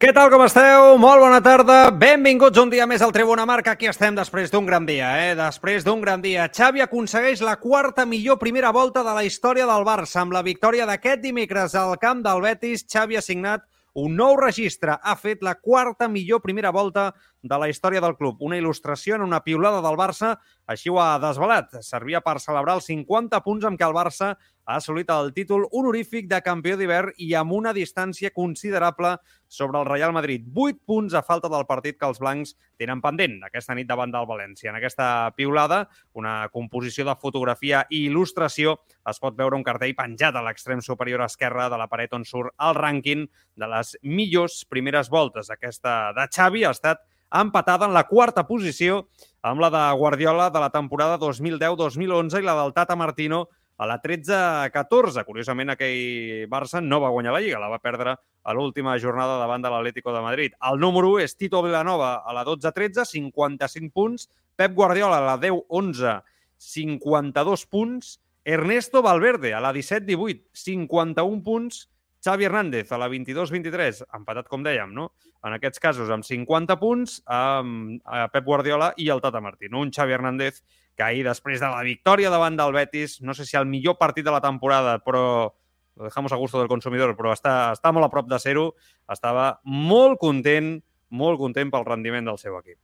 Què 0.00 0.14
tal, 0.16 0.30
com 0.32 0.40
esteu? 0.40 0.94
Molt 0.96 1.20
bona 1.20 1.42
tarda. 1.44 1.74
Benvinguts 1.92 2.56
un 2.62 2.70
dia 2.72 2.86
més 2.88 3.02
al 3.04 3.10
Tribuna 3.12 3.44
Marca. 3.44 3.74
Aquí 3.76 3.84
estem 3.90 4.14
després 4.16 4.48
d'un 4.48 4.64
gran 4.64 4.86
dia, 4.88 5.10
eh? 5.26 5.34
Després 5.36 5.84
d'un 5.84 6.00
gran 6.00 6.22
dia. 6.24 6.46
Xavi 6.48 6.80
aconsegueix 6.80 7.42
la 7.44 7.58
quarta 7.60 8.06
millor 8.08 8.38
primera 8.40 8.70
volta 8.72 9.02
de 9.04 9.12
la 9.12 9.26
història 9.28 9.66
del 9.68 9.84
Barça. 9.84 10.22
Amb 10.22 10.32
la 10.32 10.40
victòria 10.40 10.86
d'aquest 10.88 11.20
dimecres 11.20 11.76
al 11.76 11.98
camp 12.00 12.24
del 12.24 12.40
Betis, 12.40 12.86
Xavi 12.88 13.20
ha 13.20 13.24
signat 13.26 13.68
un 13.92 14.16
nou 14.16 14.38
registre. 14.40 14.96
Ha 14.96 15.18
fet 15.20 15.44
la 15.44 15.58
quarta 15.60 16.08
millor 16.08 16.40
primera 16.40 16.72
volta 16.72 17.10
de 17.42 17.58
la 17.60 17.68
història 17.68 18.00
del 18.00 18.16
club. 18.16 18.40
Una 18.40 18.56
il·lustració 18.56 19.18
en 19.18 19.26
una 19.28 19.42
piulada 19.44 19.84
del 19.84 20.00
Barça, 20.00 20.38
així 20.64 20.88
ho 20.88 20.96
ha 20.96 21.18
desvelat. 21.20 21.76
Servia 21.84 22.24
per 22.24 22.38
celebrar 22.40 22.78
els 22.80 22.88
50 22.88 23.44
punts 23.44 23.68
amb 23.68 23.76
què 23.76 23.84
el 23.84 23.96
Barça 24.00 24.32
ha 24.70 24.76
assolit 24.78 25.08
el 25.10 25.32
títol 25.34 25.64
honorífic 25.74 26.28
de 26.30 26.38
campió 26.46 26.76
d'hivern 26.78 27.16
i 27.18 27.32
amb 27.34 27.56
una 27.56 27.72
distància 27.74 28.30
considerable 28.30 29.16
sobre 29.50 29.80
el 29.80 29.88
Real 29.88 30.12
Madrid. 30.14 30.44
8 30.54 30.78
punts 30.86 31.16
a 31.18 31.24
falta 31.26 31.50
del 31.50 31.66
partit 31.66 31.98
que 31.98 32.06
els 32.06 32.20
blancs 32.22 32.54
tenen 32.78 33.02
pendent 33.02 33.40
aquesta 33.48 33.74
nit 33.74 33.88
davant 33.88 34.14
del 34.14 34.28
València. 34.30 34.70
En 34.70 34.78
aquesta 34.78 35.32
piulada, 35.34 35.82
una 36.14 36.46
composició 36.54 37.08
de 37.08 37.18
fotografia 37.18 37.82
i 37.90 38.04
il·lustració, 38.06 38.76
es 39.10 39.18
pot 39.18 39.34
veure 39.34 39.58
un 39.58 39.66
cartell 39.66 39.96
penjat 39.98 40.38
a 40.38 40.44
l'extrem 40.46 40.84
superior 40.86 41.26
esquerre 41.26 41.66
de 41.66 41.80
la 41.80 41.90
paret 41.90 42.14
on 42.14 42.24
surt 42.24 42.54
el 42.62 42.78
rànquing 42.78 43.26
de 43.58 43.74
les 43.74 43.96
millors 44.06 44.62
primeres 44.70 45.10
voltes. 45.10 45.50
Aquesta 45.50 46.12
de 46.14 46.30
Xavi 46.30 46.62
ha 46.62 46.76
estat 46.76 47.02
empatada 47.30 47.86
en 47.86 47.94
la 47.94 48.06
quarta 48.06 48.46
posició 48.46 49.08
amb 49.42 49.62
la 49.62 49.70
de 49.70 49.82
Guardiola 49.98 50.50
de 50.50 50.60
la 50.62 50.70
temporada 50.70 51.18
2010-2011 51.18 52.38
i 52.38 52.46
la 52.46 52.56
del 52.58 52.74
Tata 52.74 52.96
Martino 52.98 53.48
a 53.80 53.86
la 53.88 53.96
13-14. 54.02 55.24
Curiosament, 55.24 55.72
aquell 55.72 56.44
Barça 56.52 56.82
no 56.84 56.98
va 57.00 57.08
guanyar 57.14 57.32
la 57.32 57.40
Lliga, 57.40 57.60
la 57.62 57.70
va 57.72 57.80
perdre 57.80 58.12
a 58.12 58.54
l'última 58.56 58.98
jornada 59.00 59.38
davant 59.40 59.64
de 59.64 59.70
l'Atlético 59.72 60.12
de 60.12 60.20
Madrid. 60.20 60.56
El 60.68 60.80
número 60.82 61.14
1 61.16 61.24
és 61.24 61.36
Tito 61.40 61.62
Villanova 61.64 62.18
a 62.20 62.34
la 62.36 62.44
12-13, 62.44 63.06
55 63.08 63.88
punts. 63.96 64.28
Pep 64.60 64.74
Guardiola 64.76 65.22
a 65.22 65.28
la 65.30 65.38
10-11, 65.40 66.18
52 66.60 67.64
punts. 67.72 68.18
Ernesto 68.44 69.00
Valverde 69.00 69.54
a 69.56 69.62
la 69.64 69.72
17-18, 69.72 70.44
51 70.52 71.42
punts. 71.44 71.86
Xavi 72.24 72.44
Hernández 72.44 72.92
a 72.92 72.98
la 73.00 73.08
22-23, 73.08 74.02
empatat, 74.16 74.48
com 74.50 74.64
dèiem, 74.64 74.92
no? 74.92 75.10
En 75.46 75.56
aquests 75.56 75.80
casos, 75.80 76.10
amb 76.12 76.26
50 76.26 76.76
punts, 76.80 77.20
amb 77.24 78.04
Pep 78.32 78.44
Guardiola 78.44 78.90
i 79.00 79.08
el 79.08 79.22
Tata 79.24 79.40
Martino. 79.40 79.80
Un 79.80 79.92
Xavi 79.94 80.12
Hernández 80.12 80.60
que 80.96 81.06
ahir, 81.06 81.24
després 81.24 81.62
de 81.62 81.70
la 81.72 81.80
victòria 81.86 82.28
davant 82.28 82.58
del 82.58 82.74
Betis, 82.76 83.22
no 83.24 83.32
sé 83.32 83.46
si 83.48 83.56
el 83.56 83.64
millor 83.64 83.96
partit 83.96 84.26
de 84.26 84.34
la 84.34 84.42
temporada, 84.44 84.98
però 85.00 85.48
lo 85.96 86.04
dejamos 86.04 86.32
a 86.32 86.36
gusto 86.36 86.58
del 86.58 86.68
consumidor, 86.68 87.14
però 87.16 87.32
està, 87.32 87.72
està 87.72 87.92
molt 87.92 88.04
a 88.04 88.12
prop 88.12 88.28
de 88.28 88.38
ser-ho, 88.40 88.70
estava 89.08 89.54
molt 89.64 90.20
content, 90.20 90.74
molt 91.08 91.40
content 91.40 91.72
pel 91.72 91.88
rendiment 91.88 92.28
del 92.28 92.38
seu 92.40 92.58
equip. 92.60 92.78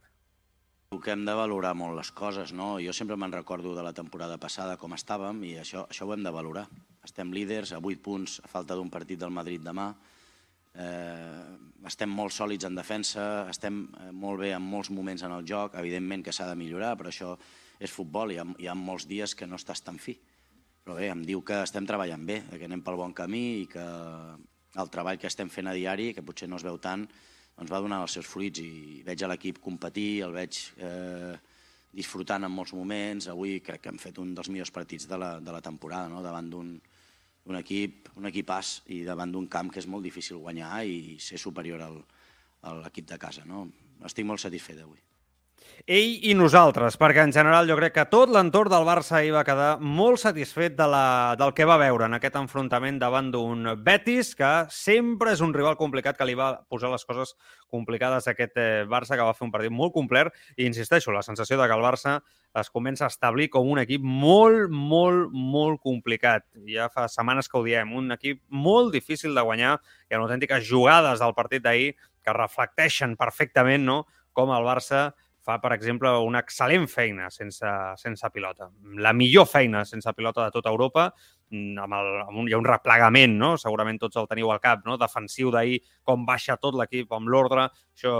Que 0.96 1.12
hem 1.12 1.26
de 1.26 1.34
valorar 1.36 1.74
molt 1.76 1.96
les 1.98 2.08
coses, 2.16 2.54
no? 2.56 2.78
Jo 2.80 2.94
sempre 2.96 3.18
me'n 3.20 3.34
recordo 3.34 3.74
de 3.76 3.84
la 3.84 3.92
temporada 3.92 4.38
passada 4.40 4.78
com 4.80 4.96
estàvem 4.96 5.42
i 5.44 5.56
això, 5.60 5.84
això 5.90 6.08
ho 6.08 6.14
hem 6.14 6.24
de 6.24 6.32
valorar. 6.32 6.66
Estem 7.06 7.30
líders 7.30 7.70
a 7.72 7.78
8 7.78 8.02
punts 8.02 8.40
a 8.42 8.50
falta 8.50 8.74
d'un 8.74 8.90
partit 8.90 9.20
del 9.20 9.30
Madrid 9.30 9.62
demà. 9.62 9.92
Eh, 10.76 11.56
estem 11.86 12.10
molt 12.10 12.34
sòlids 12.34 12.66
en 12.66 12.74
defensa, 12.76 13.46
estem 13.48 13.84
eh, 13.86 14.10
molt 14.12 14.42
bé 14.42 14.50
en 14.56 14.64
molts 14.64 14.90
moments 14.90 15.22
en 15.22 15.32
el 15.36 15.46
joc. 15.46 15.78
Evidentment 15.78 16.26
que 16.26 16.34
s'ha 16.34 16.48
de 16.50 16.58
millorar, 16.58 16.96
però 16.98 17.12
això 17.12 17.36
és 17.78 17.92
futbol. 17.92 18.34
Hi 18.34 18.40
ha, 18.42 18.46
hi 18.58 18.66
ha 18.66 18.74
molts 18.74 19.06
dies 19.06 19.36
que 19.38 19.46
no 19.46 19.60
estàs 19.60 19.84
tan 19.86 20.00
fi. 20.02 20.16
Però 20.82 20.98
bé, 20.98 21.08
em 21.10 21.22
diu 21.26 21.40
que 21.46 21.62
estem 21.62 21.86
treballant 21.86 22.26
bé, 22.26 22.40
que 22.52 22.66
anem 22.66 22.82
pel 22.82 22.98
bon 22.98 23.14
camí 23.14 23.44
i 23.62 23.70
que 23.70 23.86
el 24.82 24.92
treball 24.92 25.18
que 25.18 25.30
estem 25.30 25.48
fent 25.50 25.70
a 25.70 25.74
diari, 25.74 26.12
que 26.14 26.26
potser 26.26 26.50
no 26.50 26.58
es 26.60 26.66
veu 26.66 26.76
tant, 26.82 27.06
doncs 27.56 27.72
va 27.72 27.80
donar 27.80 28.02
els 28.04 28.18
seus 28.18 28.28
fruits 28.28 28.60
i 28.60 29.02
veig 29.06 29.22
a 29.22 29.30
l'equip 29.30 29.62
competir, 29.64 30.26
el 30.26 30.34
veig 30.36 30.58
eh, 30.76 31.34
disfrutant 31.96 32.44
en 32.44 32.52
molts 32.52 32.74
moments. 32.76 33.30
Avui 33.32 33.60
crec 33.64 33.86
que 33.86 33.94
hem 33.94 34.02
fet 34.02 34.20
un 34.20 34.34
dels 34.36 34.50
millors 34.52 34.74
partits 34.74 35.08
de 35.08 35.18
la, 35.18 35.36
de 35.40 35.54
la 35.54 35.62
temporada, 35.64 36.10
no? 36.12 36.22
davant 36.24 36.50
d'un 36.52 36.76
un 37.46 37.58
equip, 37.60 38.10
un 38.18 38.28
equipàs 38.28 38.80
i 38.94 39.02
davant 39.06 39.32
d'un 39.32 39.46
camp 39.48 39.70
que 39.72 39.82
és 39.82 39.88
molt 39.90 40.06
difícil 40.06 40.42
guanyar 40.42 40.82
i 40.84 41.16
ser 41.22 41.38
superior 41.38 41.82
al, 41.86 42.00
a 42.62 42.76
l'equip 42.82 43.08
de 43.10 43.18
casa. 43.22 43.46
No? 43.46 43.68
Estic 44.04 44.26
molt 44.26 44.42
satisfet 44.42 44.82
avui 44.82 45.05
ell 45.86 46.24
i 46.26 46.32
nosaltres, 46.34 46.96
perquè 46.98 47.22
en 47.22 47.30
general 47.30 47.68
jo 47.70 47.76
crec 47.78 47.92
que 47.94 48.04
tot 48.10 48.30
l'entorn 48.34 48.72
del 48.72 48.86
Barça 48.88 49.20
hi 49.22 49.28
va 49.30 49.44
quedar 49.46 49.76
molt 49.78 50.18
satisfet 50.18 50.74
de 50.74 50.86
la, 50.90 51.34
del 51.38 51.52
que 51.54 51.66
va 51.68 51.76
veure 51.78 52.08
en 52.08 52.16
aquest 52.16 52.34
enfrontament 52.40 52.98
davant 52.98 53.28
d'un 53.30 53.68
Betis, 53.86 54.32
que 54.34 54.50
sempre 54.74 55.36
és 55.36 55.44
un 55.46 55.54
rival 55.54 55.78
complicat 55.78 56.18
que 56.18 56.26
li 56.26 56.34
va 56.34 56.56
posar 56.66 56.90
les 56.90 57.06
coses 57.06 57.36
complicades 57.70 58.26
a 58.26 58.34
aquest 58.34 58.58
eh, 58.58 58.82
Barça, 58.90 59.14
que 59.14 59.28
va 59.28 59.36
fer 59.38 59.46
un 59.46 59.54
partit 59.54 59.70
molt 59.70 59.94
complet, 59.94 60.32
i 60.56 60.66
insisteixo, 60.66 61.14
la 61.14 61.22
sensació 61.22 61.60
de 61.60 61.68
que 61.70 61.78
el 61.78 61.86
Barça 61.86 62.18
es 62.56 62.72
comença 62.72 63.04
a 63.06 63.12
establir 63.12 63.46
com 63.52 63.68
un 63.70 63.78
equip 63.82 64.02
molt, 64.02 64.72
molt, 64.72 65.30
molt 65.30 65.78
complicat. 65.84 66.48
Ja 66.66 66.88
fa 66.90 67.06
setmanes 67.12 67.46
que 67.52 67.60
ho 67.60 67.64
diem, 67.66 67.94
un 67.94 68.10
equip 68.16 68.42
molt 68.50 68.90
difícil 68.94 69.36
de 69.36 69.44
guanyar 69.44 69.76
i 70.10 70.16
amb 70.16 70.26
autèntiques 70.26 70.66
jugades 70.66 71.22
del 71.22 71.36
partit 71.36 71.62
d'ahir 71.62 71.92
que 72.26 72.34
reflecteixen 72.34 73.14
perfectament 73.14 73.86
no? 73.86 74.00
com 74.36 74.50
el 74.52 74.66
Barça 74.66 75.12
fa, 75.46 75.60
per 75.62 75.72
exemple, 75.76 76.10
una 76.26 76.42
excel·lent 76.42 76.88
feina 76.90 77.30
sense, 77.30 77.70
sense 78.00 78.30
pilota. 78.34 78.68
La 79.02 79.14
millor 79.16 79.46
feina 79.50 79.84
sense 79.86 80.12
pilota 80.16 80.46
de 80.46 80.54
tota 80.54 80.72
Europa, 80.74 81.06
mm, 81.50 81.78
amb, 81.84 81.98
el, 82.00 82.10
amb 82.24 82.42
un, 82.42 82.50
hi 82.50 82.56
ha 82.56 82.60
un 82.60 82.68
replegament, 82.68 83.38
no? 83.38 83.54
segurament 83.62 84.00
tots 84.02 84.18
el 84.20 84.28
teniu 84.30 84.50
al 84.52 84.62
cap, 84.64 84.82
no? 84.88 84.98
defensiu 85.00 85.54
d'ahir, 85.54 85.78
com 86.06 86.26
baixa 86.26 86.58
tot 86.58 86.78
l'equip 86.78 87.14
amb 87.14 87.30
l'ordre, 87.30 87.68
això, 87.94 88.16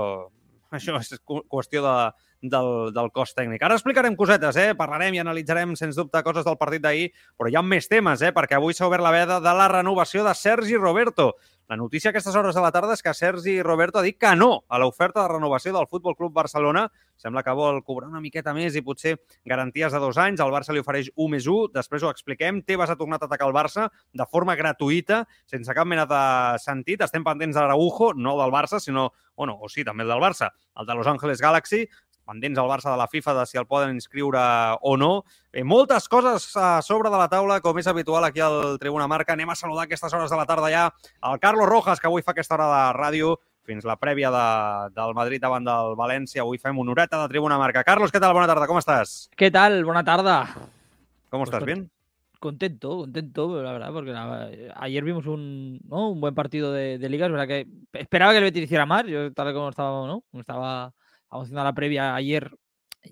això 0.77 1.01
és 1.03 1.19
qüestió 1.27 1.83
de, 1.85 1.97
del, 2.43 2.71
del 2.95 3.11
cos 3.15 3.35
tècnic. 3.35 3.63
Ara 3.63 3.77
explicarem 3.79 4.17
cosetes, 4.19 4.59
eh? 4.61 4.71
parlarem 4.79 5.17
i 5.17 5.23
analitzarem, 5.23 5.75
sens 5.79 5.99
dubte, 5.99 6.23
coses 6.27 6.47
del 6.47 6.59
partit 6.61 6.85
d'ahir, 6.85 7.11
però 7.37 7.51
hi 7.51 7.59
ha 7.59 7.65
més 7.65 7.89
temes, 7.91 8.23
eh? 8.23 8.33
perquè 8.37 8.59
avui 8.59 8.77
s'ha 8.77 8.87
obert 8.89 9.05
la 9.05 9.15
veda 9.15 9.41
de 9.43 9.57
la 9.57 9.69
renovació 9.73 10.25
de 10.27 10.35
Sergi 10.39 10.79
Roberto. 10.79 11.33
La 11.69 11.77
notícia 11.77 12.09
a 12.09 12.13
aquestes 12.13 12.37
hores 12.37 12.55
de 12.55 12.63
la 12.63 12.71
tarda 12.71 12.95
és 12.95 13.01
que 13.03 13.11
Sergi 13.11 13.57
Roberto 13.59 13.99
ha 13.99 14.05
dit 14.05 14.15
que 14.23 14.31
no 14.39 14.61
a 14.71 14.79
l'oferta 14.79 15.25
de 15.25 15.33
renovació 15.33 15.73
del 15.75 15.89
Futbol 15.91 16.15
Club 16.15 16.31
Barcelona. 16.33 16.85
Sembla 17.19 17.43
que 17.43 17.55
vol 17.59 17.81
cobrar 17.83 18.07
una 18.07 18.21
miqueta 18.23 18.53
més 18.55 18.77
i 18.79 18.85
potser 18.87 19.17
garanties 19.51 19.91
de 19.91 19.99
dos 19.99 20.21
anys. 20.23 20.39
El 20.45 20.55
Barça 20.55 20.71
li 20.71 20.85
ofereix 20.85 21.11
1 21.17 21.33
més 21.33 21.49
1. 21.51 21.73
Després 21.75 22.05
ho 22.07 22.13
expliquem. 22.15 22.61
Tebas 22.63 22.93
ha 22.93 22.99
tornat 23.01 23.25
a 23.25 23.27
atacar 23.27 23.49
el 23.51 23.57
Barça 23.57 23.89
de 24.15 24.27
forma 24.31 24.55
gratuïta, 24.55 25.25
sense 25.51 25.75
cap 25.75 25.91
mena 25.91 26.07
de 26.07 26.23
sentit. 26.63 27.03
Estem 27.03 27.27
pendents 27.27 27.59
d'Araujo, 27.59 28.13
no 28.15 28.37
del 28.39 28.55
Barça, 28.55 28.79
sinó, 28.79 29.09
bueno, 29.35 29.59
o 29.59 29.67
sí, 29.67 29.83
també 29.83 30.07
el 30.07 30.15
del 30.15 30.23
Barça, 30.23 30.53
el 30.79 30.87
de 30.87 30.95
Los 30.95 31.11
Angeles 31.11 31.43
Galaxy 31.43 31.89
pendents 32.27 32.59
al 32.59 32.69
Barça 32.69 32.91
de 32.91 32.99
la 32.99 33.07
FIFA 33.09 33.35
de 33.41 33.47
si 33.47 33.57
el 33.59 33.67
poden 33.67 33.95
inscriure 33.95 34.41
o 34.83 34.97
no. 34.99 35.25
Eh, 35.53 35.63
moltes 35.65 36.09
coses 36.11 36.51
a 36.57 36.83
sobre 36.83 37.09
de 37.11 37.17
la 37.17 37.29
taula, 37.31 37.61
com 37.63 37.79
és 37.79 37.87
habitual 37.87 38.25
aquí 38.27 38.41
al 38.43 38.77
Tribuna 38.83 39.07
Marca. 39.09 39.33
Anem 39.33 39.51
a 39.51 39.57
saludar 39.57 39.85
aquestes 39.87 40.13
hores 40.13 40.31
de 40.31 40.37
la 40.37 40.47
tarda 40.47 40.71
ja 40.71 40.89
al 41.21 41.39
Carlos 41.41 41.69
Rojas, 41.71 42.01
que 42.01 42.09
avui 42.11 42.23
fa 42.27 42.35
aquesta 42.35 42.55
hora 42.59 42.67
de 42.73 42.83
ràdio 42.99 43.37
fins 43.67 43.83
la 43.87 43.97
prèvia 43.99 44.29
de, 44.31 44.45
del 44.95 45.15
Madrid 45.15 45.41
davant 45.43 45.65
del 45.67 45.95
València. 45.99 46.43
Avui 46.43 46.59
fem 46.59 46.79
una 46.79 46.93
horeta 46.93 47.23
de 47.23 47.29
Tribuna 47.33 47.57
Marca. 47.59 47.83
Carlos, 47.83 48.13
què 48.15 48.21
tal? 48.23 48.35
Bona 48.35 48.47
tarda, 48.47 48.67
com 48.71 48.79
estàs? 48.79 49.29
Què 49.39 49.51
tal? 49.51 49.81
Bona 49.85 50.05
tarda. 50.07 50.41
¿Cómo 51.31 51.45
Pues 51.45 51.49
estás? 51.49 51.61
con- 51.61 51.67
¿Bien? 51.67 51.91
Contento, 52.39 52.99
contento, 52.99 53.63
la 53.63 53.73
verdad, 53.73 53.93
porque 53.93 54.13
eh, 54.15 54.71
ayer 54.77 55.03
vimos 55.03 55.27
un, 55.27 55.81
¿no? 55.89 56.11
un 56.11 56.21
buen 56.21 56.35
partido 56.35 56.71
de, 56.71 56.99
de 56.99 57.09
liga. 57.09 57.27
Es 57.27 57.33
verdad 57.33 57.49
que 57.49 57.67
esperaba 57.95 58.33
que 58.33 58.39
el 58.39 58.45
Betis 58.45 58.65
hiciera 58.65 58.85
más. 58.87 59.05
Yo, 59.07 59.33
tal 59.33 59.53
como 59.55 59.71
estaba, 59.71 60.07
¿no? 60.07 60.23
Como 60.31 60.43
estaba 60.43 60.93
haciendo 61.43 61.65
la 61.65 61.75
previa 61.75 62.15
ayer, 62.15 62.51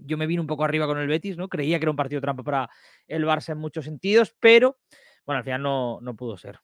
yo 0.00 0.16
me 0.16 0.26
vine 0.26 0.40
un 0.40 0.46
poco 0.46 0.64
arriba 0.64 0.86
con 0.86 0.98
el 0.98 1.08
Betis, 1.08 1.36
¿no? 1.36 1.48
Creía 1.48 1.78
que 1.78 1.84
era 1.84 1.90
un 1.90 1.96
partido 1.96 2.20
trampa 2.20 2.42
para 2.42 2.70
el 3.06 3.24
Barça 3.24 3.52
en 3.52 3.58
muchos 3.58 3.84
sentidos, 3.84 4.34
pero 4.40 4.78
bueno, 5.24 5.38
al 5.38 5.44
final 5.44 5.62
no, 5.62 5.98
no 6.00 6.14
pudo 6.14 6.36
ser. 6.36 6.60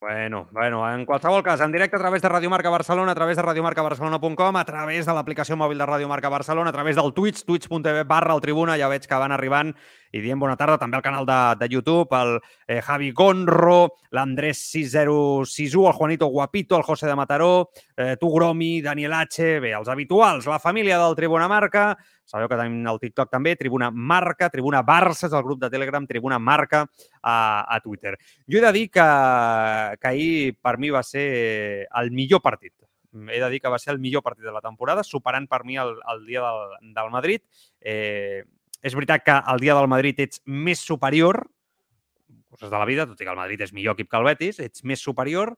Bueno, 0.00 0.48
bueno, 0.52 0.94
en 0.94 1.04
qualsevol 1.04 1.42
en 1.44 1.72
directe 1.72 1.96
a 1.96 1.98
través 1.98 2.22
de 2.22 2.28
Radio 2.28 2.48
Marca 2.48 2.70
Barcelona, 2.70 3.10
a 3.10 3.14
través 3.16 3.36
de 3.36 3.42
radiomarcabarcelona.com, 3.42 4.56
a 4.56 4.64
través 4.64 5.06
de 5.06 5.12
l'aplicació 5.12 5.56
mòbil 5.58 5.74
de 5.74 5.86
Radio 5.86 6.06
Marca 6.06 6.28
Barcelona, 6.30 6.70
a 6.70 6.72
través 6.72 6.94
del 6.94 7.12
Twitch, 7.12 7.42
twitch.tv 7.44 8.04
barra 8.04 8.36
el 8.36 8.40
Tribuna, 8.40 8.78
ja 8.78 8.86
veig 8.86 9.08
que 9.10 9.18
van 9.18 9.74
i 10.12 10.22
dient 10.24 10.40
bona 10.40 10.56
tarda, 10.56 10.78
també 10.80 10.98
al 10.98 11.04
canal 11.04 11.26
de, 11.28 11.38
de 11.60 11.68
YouTube, 11.72 12.16
el 12.16 12.38
eh, 12.66 12.80
Javi 12.84 13.12
Conro, 13.16 13.94
l'Andrés 14.16 14.60
6061, 14.72 15.88
el 15.88 15.96
Juanito 15.96 16.26
Guapito, 16.26 16.76
el 16.76 16.86
José 16.86 17.06
de 17.06 17.16
Mataró, 17.16 17.70
eh, 17.96 18.16
tu 18.20 18.32
Gromi, 18.32 18.80
Daniel 18.82 19.12
H, 19.12 19.58
bé, 19.60 19.74
els 19.76 19.88
habituals, 19.88 20.46
la 20.46 20.58
família 20.58 20.98
del 20.98 21.16
Tribuna 21.16 21.48
Marca, 21.48 21.90
sabeu 22.28 22.48
que 22.48 22.58
tenim 22.60 22.86
el 22.88 23.00
TikTok 23.00 23.30
també, 23.32 23.54
Tribuna 23.56 23.90
Marca, 23.90 24.50
Tribuna 24.52 24.82
Barça, 24.86 25.28
és 25.28 25.36
el 25.36 25.44
grup 25.46 25.62
de 25.62 25.70
Telegram, 25.72 26.06
Tribuna 26.06 26.38
Marca 26.38 26.84
a, 27.22 27.64
a 27.64 27.80
Twitter. 27.80 28.16
Jo 28.46 28.60
he 28.60 28.66
de 28.66 28.72
dir 28.76 28.88
que, 28.90 29.08
que 30.00 30.12
ahir 30.12 30.58
per 30.60 30.76
mi 30.78 30.92
va 30.92 31.02
ser 31.02 31.88
el 31.88 32.12
millor 32.12 32.44
partit. 32.44 32.74
He 33.32 33.40
de 33.40 33.48
dir 33.50 33.60
que 33.60 33.72
va 33.72 33.78
ser 33.80 33.94
el 33.94 34.02
millor 34.02 34.22
partit 34.22 34.44
de 34.44 34.52
la 34.52 34.60
temporada, 34.60 35.02
superant 35.02 35.48
per 35.48 35.64
mi 35.64 35.80
el, 35.80 35.96
el 36.12 36.24
dia 36.28 36.44
del, 36.44 36.92
del 36.94 37.10
Madrid. 37.10 37.42
Eh, 37.80 38.44
és 38.82 38.94
veritat 38.94 39.24
que 39.26 39.36
el 39.52 39.62
dia 39.62 39.76
del 39.78 39.88
Madrid 39.90 40.20
ets 40.22 40.42
més 40.46 40.82
superior, 40.84 41.42
coses 42.48 42.70
de 42.70 42.78
la 42.78 42.86
vida, 42.88 43.06
tot 43.06 43.20
i 43.20 43.26
que 43.26 43.32
el 43.32 43.40
Madrid 43.40 43.60
és 43.64 43.74
millor 43.74 43.98
equip 43.98 44.10
que 44.10 44.18
el 44.20 44.28
Betis, 44.28 44.60
ets 44.64 44.84
més 44.86 45.02
superior, 45.04 45.54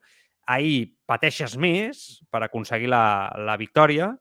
ahir 0.49 0.97
pateixes 1.09 1.55
més 1.57 2.21
per 2.33 2.41
aconseguir 2.43 2.89
la, 2.91 3.31
la 3.37 3.57
victòria, 3.61 4.11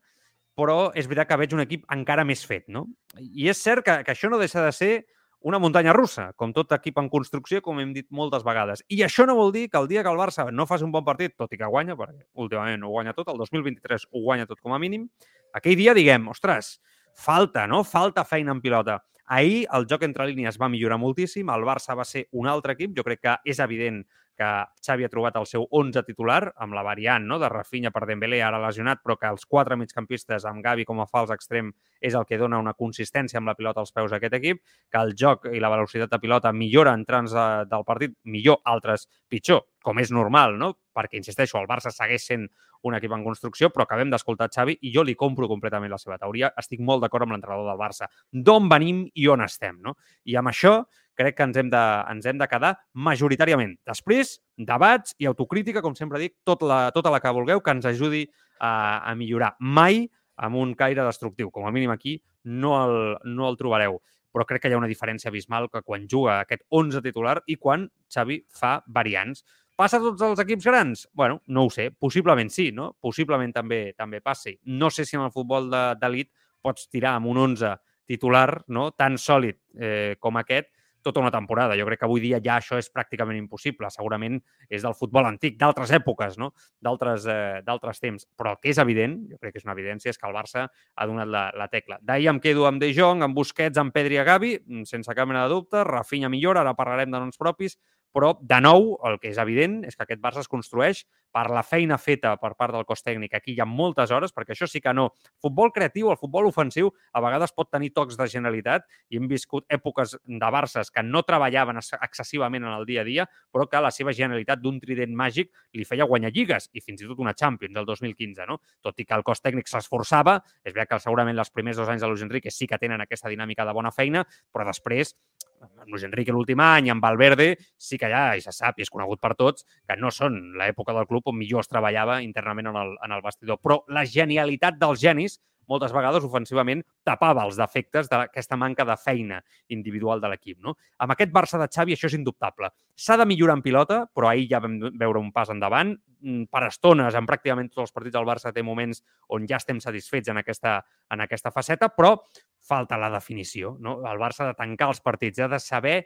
però 0.59 0.91
és 0.99 1.09
veritat 1.09 1.31
que 1.31 1.41
veig 1.41 1.55
un 1.57 1.65
equip 1.65 1.87
encara 1.95 2.27
més 2.29 2.45
fet, 2.47 2.67
no? 2.69 2.87
I 3.17 3.49
és 3.51 3.63
cert 3.63 3.85
que, 3.87 3.97
que 4.05 4.13
això 4.13 4.29
no 4.31 4.41
deixa 4.41 4.63
de 4.65 4.73
ser 4.77 4.93
una 5.41 5.59
muntanya 5.59 5.95
russa, 5.97 6.27
com 6.37 6.53
tot 6.53 6.73
equip 6.77 6.99
en 7.01 7.09
construcció, 7.09 7.63
com 7.65 7.79
hem 7.81 7.95
dit 7.97 8.07
moltes 8.13 8.45
vegades. 8.45 8.83
I 8.93 9.01
això 9.07 9.25
no 9.25 9.39
vol 9.39 9.55
dir 9.55 9.71
que 9.73 9.81
el 9.81 9.89
dia 9.89 10.03
que 10.05 10.13
el 10.13 10.21
Barça 10.21 10.51
no 10.53 10.67
faci 10.69 10.85
un 10.85 10.93
bon 10.93 11.05
partit, 11.07 11.33
tot 11.41 11.53
i 11.57 11.59
que 11.61 11.71
guanya, 11.71 11.97
perquè 11.97 12.27
últimament 12.45 12.85
ho 12.85 12.93
guanya 12.93 13.17
tot, 13.17 13.31
el 13.33 13.41
2023 13.41 14.11
ho 14.11 14.25
guanya 14.27 14.49
tot 14.51 14.61
com 14.61 14.77
a 14.77 14.81
mínim, 14.83 15.09
aquell 15.57 15.79
dia 15.81 15.97
diguem, 15.97 16.29
ostres, 16.29 16.75
falta, 17.15 17.67
no? 17.67 17.85
Falta 17.85 18.25
feina 18.25 18.53
en 18.53 18.61
pilota. 18.61 19.01
Ahir 19.31 19.67
el 19.77 19.87
joc 19.87 20.03
entre 20.03 20.27
línies 20.27 20.59
va 20.59 20.69
millorar 20.69 20.99
moltíssim, 20.99 21.51
el 21.55 21.63
Barça 21.63 21.95
va 21.95 22.05
ser 22.05 22.25
un 22.33 22.49
altre 22.51 22.75
equip, 22.75 22.97
jo 22.97 23.05
crec 23.07 23.21
que 23.23 23.37
és 23.53 23.61
evident 23.63 24.03
que 24.41 24.49
Xavi 24.81 25.05
ha 25.05 25.11
trobat 25.13 25.37
el 25.37 25.45
seu 25.45 25.67
11 25.77 26.01
titular, 26.07 26.41
amb 26.65 26.73
la 26.73 26.83
variant 26.83 27.27
no? 27.29 27.37
de 27.39 27.51
Rafinha 27.53 27.93
per 27.93 28.07
Dembélé, 28.09 28.39
ara 28.43 28.59
lesionat, 28.63 29.03
però 29.05 29.19
que 29.21 29.29
els 29.29 29.45
quatre 29.45 29.77
migcampistes 29.77 30.47
amb 30.49 30.65
Gavi 30.65 30.87
com 30.89 31.03
a 31.05 31.07
fals 31.11 31.33
extrem 31.35 31.69
és 32.01 32.17
el 32.17 32.25
que 32.25 32.39
dona 32.41 32.59
una 32.63 32.73
consistència 32.73 33.39
amb 33.39 33.53
la 33.53 33.57
pilota 33.59 33.85
als 33.85 33.93
peus 33.93 34.15
a 34.15 34.17
aquest 34.17 34.39
equip, 34.41 34.63
que 34.89 35.03
el 35.05 35.13
joc 35.23 35.45
i 35.53 35.61
la 35.61 35.69
velocitat 35.71 36.15
de 36.15 36.21
pilota 36.23 36.55
millora 36.57 36.97
en 36.97 37.05
trams 37.05 37.37
de, 37.37 37.47
del 37.69 37.85
partit, 37.85 38.17
millor, 38.25 38.63
altres 38.65 39.07
pitjor, 39.29 39.67
com 39.85 40.01
és 40.01 40.11
normal, 40.11 40.57
no? 40.57 40.73
perquè, 40.97 41.21
insisteixo, 41.21 41.61
el 41.61 41.69
Barça 41.69 41.93
segueix 41.93 42.25
sent 42.33 42.49
un 42.87 42.97
equip 42.97 43.13
en 43.13 43.25
construcció, 43.25 43.69
però 43.71 43.85
acabem 43.85 44.11
d'escoltar 44.13 44.49
Xavi 44.53 44.79
i 44.87 44.93
jo 44.95 45.05
li 45.05 45.17
compro 45.19 45.49
completament 45.51 45.93
la 45.93 45.99
seva 46.01 46.19
teoria. 46.19 46.53
Estic 46.61 46.81
molt 46.81 47.05
d'acord 47.05 47.27
amb 47.27 47.37
l'entrenador 47.37 47.69
del 47.69 47.81
Barça. 47.81 48.09
D'on 48.33 48.69
venim 48.71 49.05
i 49.15 49.29
on 49.29 49.45
estem, 49.45 49.81
no? 49.85 49.97
I 50.25 50.39
amb 50.41 50.53
això 50.53 50.79
crec 51.21 51.37
que 51.37 51.45
ens 51.45 51.59
hem 51.61 51.69
de, 51.73 51.83
ens 52.11 52.27
hem 52.27 52.39
de 52.41 52.49
quedar 52.49 52.75
majoritàriament. 52.95 53.75
Després, 53.89 54.39
debats 54.57 55.13
i 55.21 55.29
autocrítica, 55.29 55.83
com 55.85 55.97
sempre 55.99 56.21
dic, 56.23 56.39
tot 56.49 56.65
la, 56.65 56.87
tota 56.97 57.13
la 57.13 57.21
que 57.21 57.35
vulgueu 57.37 57.61
que 57.61 57.75
ens 57.77 57.89
ajudi 57.91 58.25
a, 58.59 58.73
a 59.05 59.15
millorar. 59.19 59.55
Mai 59.61 60.07
amb 60.41 60.57
un 60.57 60.73
caire 60.75 61.05
destructiu. 61.05 61.51
Com 61.53 61.67
a 61.69 61.75
mínim 61.75 61.93
aquí 61.93 62.21
no 62.45 62.77
el, 62.81 62.97
no 63.29 63.49
el 63.51 63.61
trobareu. 63.61 64.01
Però 64.31 64.47
crec 64.47 64.63
que 64.63 64.71
hi 64.71 64.77
ha 64.77 64.81
una 64.81 64.91
diferència 64.91 65.29
abismal 65.29 65.69
que 65.73 65.83
quan 65.83 66.07
juga 66.09 66.39
aquest 66.41 66.63
11 66.71 67.03
titular 67.03 67.41
i 67.51 67.57
quan 67.59 67.89
Xavi 68.13 68.45
fa 68.55 68.79
variants. 68.87 69.43
Passa 69.81 69.97
a 69.97 70.03
tots 70.05 70.21
els 70.21 70.41
equips 70.43 70.67
grans? 70.69 71.07
Bueno, 71.17 71.39
no 71.49 71.63
ho 71.65 71.71
sé. 71.73 71.87
Possiblement 71.97 72.51
sí, 72.53 72.67
no? 72.77 72.91
Possiblement 73.01 73.55
també 73.55 73.95
també 73.97 74.19
passi. 74.21 74.59
No 74.67 74.91
sé 74.93 75.07
si 75.09 75.17
en 75.17 75.25
el 75.25 75.33
futbol 75.33 75.71
d'elit 75.73 76.29
pots 76.61 76.91
tirar 76.93 77.15
amb 77.17 77.31
un 77.31 77.41
11 77.41 77.79
titular 78.11 78.61
no? 78.69 78.91
tan 78.93 79.17
sòlid 79.17 79.57
eh, 79.81 80.19
com 80.21 80.37
aquest 80.37 80.69
tota 81.01 81.23
una 81.23 81.31
temporada. 81.33 81.79
Jo 81.81 81.87
crec 81.89 82.03
que 82.03 82.05
avui 82.05 82.21
dia 82.21 82.43
ja 82.45 82.59
això 82.61 82.77
és 82.77 82.91
pràcticament 82.93 83.39
impossible. 83.39 83.89
Segurament 83.89 84.37
és 84.69 84.85
del 84.85 84.97
futbol 84.99 85.25
antic, 85.25 85.57
d'altres 85.57 85.95
èpoques, 85.97 86.37
no? 86.37 86.51
d'altres 86.85 87.25
eh, 87.25 88.01
temps. 88.03 88.27
Però 88.37 88.53
el 88.53 88.61
que 88.61 88.75
és 88.75 88.81
evident, 88.85 89.17
jo 89.31 89.39
crec 89.41 89.55
que 89.55 89.63
és 89.63 89.65
una 89.65 89.79
evidència, 89.79 90.13
és 90.13 90.21
que 90.21 90.29
el 90.29 90.37
Barça 90.37 90.67
ha 90.69 91.07
donat 91.09 91.33
la, 91.33 91.47
la 91.57 91.71
tecla. 91.73 91.97
D'ahir 92.03 92.29
em 92.35 92.43
quedo 92.45 92.67
amb 92.69 92.85
De 92.85 92.93
Jong, 92.93 93.25
amb 93.25 93.35
Busquets, 93.35 93.81
amb 93.81 93.97
Pedri 93.97 94.21
i 94.21 94.27
Gavi, 94.29 94.59
mm, 94.61 94.85
sense 94.85 95.17
cap 95.17 95.29
mena 95.29 95.47
de 95.47 95.55
dubte. 95.55 95.85
Rafinha 95.89 96.29
millora, 96.29 96.61
ara 96.61 96.77
parlarem 96.77 97.09
de 97.09 97.17
noms 97.17 97.41
propis, 97.41 97.79
però, 98.15 98.35
de 98.41 98.61
nou, 98.61 98.97
el 99.07 99.19
que 99.23 99.31
és 99.31 99.39
evident 99.39 99.81
és 99.87 99.97
que 99.97 100.05
aquest 100.05 100.21
Barça 100.23 100.43
es 100.43 100.51
construeix 100.51 101.05
per 101.31 101.47
la 101.51 101.63
feina 101.63 101.97
feta 101.99 102.33
per 102.43 102.53
part 102.59 102.75
del 102.75 102.85
cos 102.87 103.05
tècnic. 103.07 103.37
Aquí 103.39 103.55
hi 103.55 103.61
ha 103.63 103.67
moltes 103.69 104.11
hores, 104.11 104.35
perquè 104.35 104.55
això 104.55 104.67
sí 104.67 104.81
que 104.83 104.93
no. 104.95 105.11
Futbol 105.43 105.71
creatiu, 105.75 106.11
el 106.11 106.19
futbol 106.19 106.49
ofensiu, 106.51 106.91
a 107.13 107.23
vegades 107.23 107.55
pot 107.55 107.71
tenir 107.71 107.93
tocs 107.95 108.19
de 108.19 108.27
genialitat 108.31 108.87
i 109.11 109.21
hem 109.21 109.29
viscut 109.31 109.67
èpoques 109.71 110.17
de 110.19 110.51
Barces 110.51 110.91
que 110.91 111.05
no 111.07 111.23
treballaven 111.27 111.79
excessivament 111.79 112.67
en 112.67 112.75
el 112.75 112.87
dia 112.89 113.05
a 113.05 113.07
dia, 113.07 113.29
però 113.53 113.69
que 113.71 113.83
la 113.83 113.93
seva 113.95 114.15
genialitat 114.17 114.63
d'un 114.63 114.81
trident 114.83 115.15
màgic 115.17 115.53
li 115.79 115.87
feia 115.87 116.09
guanyar 116.11 116.35
lligues 116.35 116.71
i 116.75 116.83
fins 116.83 117.05
i 117.05 117.09
tot 117.09 117.23
una 117.23 117.35
Champions 117.35 117.79
el 117.79 117.87
2015, 117.87 118.47
no? 118.51 118.59
Tot 118.83 118.99
i 118.99 119.07
que 119.07 119.15
el 119.15 119.27
cos 119.27 119.43
tècnic 119.43 119.71
s'esforçava, 119.71 120.41
és 120.65 120.75
veritat 120.75 120.97
que 120.97 121.03
segurament 121.07 121.39
els 121.39 121.55
primers 121.55 121.79
dos 121.79 121.89
anys 121.89 122.03
de 122.03 122.11
Luis 122.11 122.27
Enrique 122.27 122.51
sí 122.51 122.67
que 122.67 122.79
tenen 122.79 123.01
aquesta 123.01 123.31
dinàmica 123.31 123.67
de 123.67 123.77
bona 123.77 123.95
feina, 123.95 124.27
però 124.51 124.67
després 124.67 125.15
amb 125.61 125.93
Luis 125.93 126.05
Enrique 126.07 126.33
l'últim 126.33 126.61
any, 126.65 126.91
amb 126.93 127.05
Valverde, 127.05 127.53
sí 127.77 127.99
que 128.01 128.09
ja, 128.13 128.25
i 128.37 128.45
se 128.45 128.53
sap, 128.55 128.79
i 128.79 128.87
és 128.87 128.93
conegut 128.93 129.21
per 129.23 129.35
tots, 129.39 129.67
que 129.87 129.97
no 130.01 130.13
són 130.15 130.39
l'època 130.61 130.95
del 130.97 131.09
club 131.11 131.29
on 131.33 131.39
millor 131.39 131.65
es 131.65 131.71
treballava 131.71 132.21
internament 132.25 132.73
en 132.73 132.81
el, 132.81 132.97
en 133.05 133.17
el 133.17 133.25
vestidor. 133.25 133.61
Però 133.63 133.81
la 133.89 134.07
genialitat 134.09 134.81
dels 134.81 135.01
genis 135.03 135.39
moltes 135.71 135.95
vegades 135.95 136.27
ofensivament 136.27 136.83
tapava 137.07 137.47
els 137.47 137.59
defectes 137.61 138.11
d'aquesta 138.11 138.59
manca 138.61 138.85
de 138.89 138.97
feina 139.01 139.41
individual 139.73 140.21
de 140.21 140.33
l'equip. 140.33 140.59
No? 140.61 140.77
Amb 140.99 141.15
aquest 141.15 141.33
Barça 141.35 141.61
de 141.61 141.69
Xavi 141.71 141.97
això 141.97 142.11
és 142.11 142.19
indubtable. 142.19 142.73
S'ha 142.99 143.17
de 143.21 143.27
millorar 143.31 143.59
en 143.59 143.65
pilota, 143.65 144.01
però 144.13 144.31
ahir 144.31 144.49
ja 144.51 144.63
vam 144.63 144.79
veure 144.99 145.23
un 145.23 145.31
pas 145.33 145.51
endavant. 145.53 145.95
Per 146.21 146.63
estones, 146.67 147.15
en 147.17 147.29
pràcticament 147.29 147.71
tots 147.71 147.87
els 147.87 147.95
partits 147.97 148.17
del 148.19 148.29
Barça 148.29 148.53
té 148.53 148.65
moments 148.67 149.01
on 149.33 149.47
ja 149.49 149.61
estem 149.61 149.81
satisfets 149.81 150.29
en 150.29 150.43
aquesta, 150.43 150.81
en 151.15 151.23
aquesta 151.25 151.53
faceta, 151.55 151.89
però 151.95 152.17
falta 152.61 152.99
la 153.01 153.09
definició. 153.15 153.77
No? 153.81 154.01
El 154.07 154.21
Barça 154.21 154.45
ha 154.45 154.51
de 154.51 154.59
tancar 154.59 154.91
els 154.91 155.01
partits, 155.01 155.41
ha 155.41 155.49
de 155.49 155.63
saber 155.63 155.97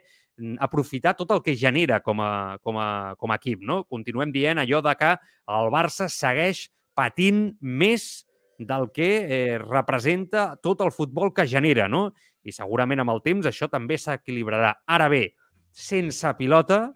aprofitar 0.59 1.15
tot 1.15 1.31
el 1.31 1.41
que 1.43 1.55
genera 1.55 2.01
com 2.03 2.21
a, 2.21 2.57
com 2.63 2.79
a, 2.79 3.15
com 3.19 3.31
a 3.31 3.39
equip. 3.39 3.63
No? 3.63 3.83
Continuem 3.89 4.31
dient 4.35 4.61
allò 4.61 4.81
de 4.85 4.95
que 4.99 5.11
el 5.57 5.71
Barça 5.73 6.09
segueix 6.11 6.67
patint 6.95 7.49
més 7.59 8.25
del 8.59 8.91
que 8.93 9.09
eh, 9.25 9.57
representa 9.59 10.55
tot 10.61 10.81
el 10.81 10.91
futbol 10.91 11.33
que 11.33 11.47
genera, 11.47 11.87
no? 11.87 12.09
I 12.45 12.53
segurament 12.53 13.01
amb 13.01 13.15
el 13.15 13.23
temps 13.25 13.47
això 13.49 13.69
també 13.71 13.97
s'equilibrarà. 13.97 14.71
Ara 14.85 15.09
bé, 15.11 15.23
sense 15.71 16.31
pilota, 16.37 16.87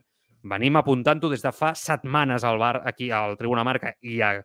venim 0.43 0.77
apuntant-ho 0.79 1.29
des 1.29 1.43
de 1.43 1.51
fa 1.51 1.73
setmanes 1.75 2.45
al 2.47 2.59
bar 2.61 2.81
aquí 2.87 3.09
al 3.11 3.35
Tribuna 3.37 3.65
Marca 3.67 3.91
i 4.01 4.21
a, 4.23 4.37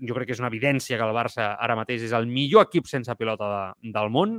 jo 0.00 0.14
crec 0.14 0.28
que 0.28 0.36
és 0.36 0.42
una 0.42 0.50
evidència 0.52 0.98
que 0.98 1.06
el 1.06 1.16
Barça 1.16 1.54
ara 1.58 1.76
mateix 1.78 2.04
és 2.06 2.14
el 2.16 2.28
millor 2.28 2.68
equip 2.68 2.86
sense 2.86 3.14
pilota 3.16 3.48
de, 3.48 3.92
del 3.94 4.10
món, 4.14 4.38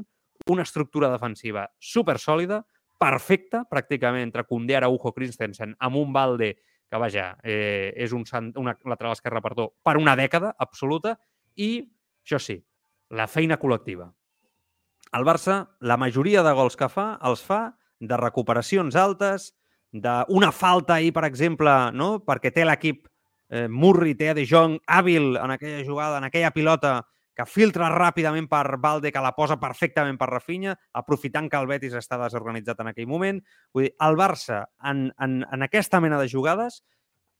una 0.49 0.63
estructura 0.63 1.09
defensiva 1.11 1.67
super 1.79 2.17
sòlida, 2.19 2.61
perfecta, 2.99 3.63
pràcticament, 3.69 4.27
entre 4.27 4.45
Koundé, 4.47 4.75
Araujo, 4.77 5.13
Christensen, 5.15 5.75
amb 5.79 5.99
un 5.99 6.13
balde 6.13 6.53
que, 6.89 6.97
vaja, 6.99 7.31
eh, 7.43 7.93
és 7.95 8.13
un, 8.13 8.25
una 8.59 8.75
lateral 8.85 9.13
esquerra, 9.15 9.41
perdó, 9.45 9.69
per 9.83 9.95
una 9.97 10.15
dècada 10.19 10.51
absoluta, 10.57 11.15
i, 11.55 11.85
això 12.29 12.39
sí, 12.41 12.59
la 13.09 13.27
feina 13.27 13.57
col·lectiva. 13.57 14.07
El 15.17 15.25
Barça, 15.25 15.63
la 15.81 15.97
majoria 15.97 16.43
de 16.45 16.53
gols 16.53 16.77
que 16.77 16.89
fa, 16.93 17.15
els 17.25 17.41
fa 17.41 17.63
de 17.99 18.17
recuperacions 18.21 18.95
altes, 18.95 19.49
d'una 19.89 20.51
falta 20.53 20.99
ahir, 20.99 21.11
per 21.15 21.25
exemple, 21.25 21.71
no? 21.97 22.19
perquè 22.25 22.53
té 22.53 22.65
l'equip 22.65 23.07
eh, 23.49 23.65
Murri, 23.67 24.13
té 24.15 24.35
De 24.37 24.45
Jong 24.45 24.77
hàbil 24.85 25.33
en 25.41 25.55
aquella 25.55 25.81
jugada, 25.85 26.19
en 26.19 26.29
aquella 26.29 26.53
pilota, 26.53 26.99
que 27.39 27.47
filtra 27.47 27.87
ràpidament 27.93 28.49
per 28.51 28.77
Valde, 28.83 29.13
que 29.15 29.23
la 29.23 29.31
posa 29.31 29.55
perfectament 29.57 30.17
per 30.19 30.27
Rafinha, 30.27 30.75
aprofitant 30.99 31.47
que 31.49 31.57
el 31.57 31.69
Betis 31.69 31.95
està 31.95 32.19
desorganitzat 32.19 32.81
en 32.83 32.91
aquell 32.91 33.07
moment. 33.07 33.39
Vull 33.73 33.87
dir, 33.87 33.93
el 34.05 34.19
Barça, 34.19 34.65
en, 34.83 35.07
en, 35.23 35.39
en 35.47 35.63
aquesta 35.63 36.01
mena 36.03 36.19
de 36.19 36.27
jugades, 36.29 36.83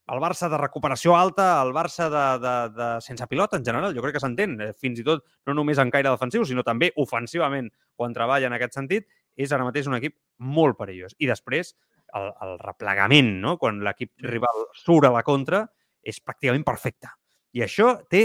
el 0.09 0.19
Barça 0.23 0.49
de 0.49 0.57
recuperació 0.57 1.13
alta, 1.15 1.61
el 1.61 1.71
Barça 1.75 2.09
de, 2.09 2.25
de, 2.41 2.53
de 2.73 2.87
sense 3.05 3.27
pilota 3.29 3.59
en 3.59 3.65
general, 3.65 3.93
jo 3.95 4.01
crec 4.03 4.17
que 4.17 4.23
s'entén, 4.23 4.55
fins 4.79 5.01
i 5.01 5.05
tot 5.05 5.25
no 5.47 5.55
només 5.57 5.81
en 5.81 5.91
caire 5.93 6.09
defensiu, 6.09 6.45
sinó 6.47 6.63
també 6.65 6.91
ofensivament 6.97 7.69
quan 7.99 8.15
treballa 8.15 8.49
en 8.49 8.57
aquest 8.57 8.77
sentit, 8.79 9.07
és 9.37 9.53
ara 9.53 9.67
mateix 9.67 9.87
un 9.87 9.97
equip 9.99 10.17
molt 10.41 10.79
perillós. 10.79 11.13
I 11.21 11.29
després, 11.29 11.75
el, 12.17 12.31
el 12.45 12.57
replegament, 12.63 13.35
no? 13.43 13.57
quan 13.61 13.83
l'equip 13.85 14.15
rival 14.25 14.65
surt 14.77 15.07
a 15.07 15.13
la 15.13 15.23
contra, 15.27 15.63
és 16.01 16.21
pràcticament 16.23 16.65
perfecte. 16.65 17.11
I 17.53 17.65
això 17.65 17.93
té 18.09 18.23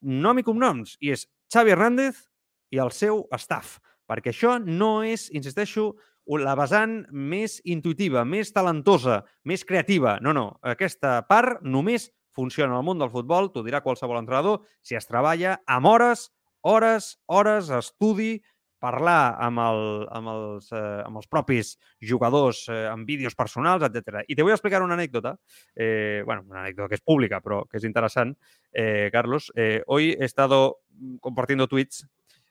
nom 0.00 0.38
i 0.38 0.46
cognoms, 0.46 0.96
i 1.04 1.12
és 1.12 1.26
Xavi 1.52 1.74
Hernández 1.74 2.24
i 2.72 2.80
el 2.80 2.92
seu 2.94 3.26
staff, 3.36 3.78
perquè 4.08 4.32
això 4.32 4.56
no 4.62 5.02
és, 5.04 5.28
insisteixo, 5.36 5.90
la 6.36 6.54
vessant 6.58 7.00
més 7.10 7.58
intuitiva, 7.64 8.24
més 8.28 8.52
talentosa, 8.52 9.22
més 9.48 9.64
creativa. 9.64 10.18
No, 10.20 10.34
no, 10.36 10.46
aquesta 10.60 11.22
part 11.28 11.62
només 11.64 12.10
funciona 12.36 12.76
al 12.76 12.84
món 12.86 13.00
del 13.00 13.10
futbol, 13.10 13.48
t'ho 13.50 13.64
dirà 13.66 13.80
qualsevol 13.82 14.20
entrenador, 14.20 14.60
si 14.84 14.98
es 14.98 15.08
treballa 15.08 15.56
amb 15.66 15.88
hores, 15.88 16.28
hores, 16.68 17.16
hores, 17.26 17.72
estudi, 17.74 18.36
parlar 18.78 19.34
amb, 19.42 19.58
el, 19.58 19.80
amb, 20.14 20.30
els, 20.32 20.68
eh, 20.70 21.00
amb 21.02 21.18
els 21.18 21.26
propis 21.30 21.72
jugadors, 22.10 22.62
eh, 22.70 22.84
amb 22.86 23.08
vídeos 23.08 23.34
personals, 23.34 23.82
etc. 23.88 24.22
I 24.28 24.36
te 24.38 24.46
a 24.46 24.54
explicar 24.54 24.82
una 24.84 24.94
anècdota, 24.94 25.34
eh, 25.74 26.22
bueno, 26.24 26.44
una 26.46 26.62
anècdota 26.62 26.88
que 26.92 27.00
és 27.00 27.04
pública, 27.04 27.40
però 27.42 27.64
que 27.66 27.78
és 27.78 27.84
interessant, 27.84 28.36
eh, 28.72 29.10
Carlos. 29.12 29.50
Eh, 29.56 29.82
hoy 29.86 30.12
he 30.12 30.24
estado 30.24 30.78
compartiendo 31.20 31.66
tweets 31.66 32.06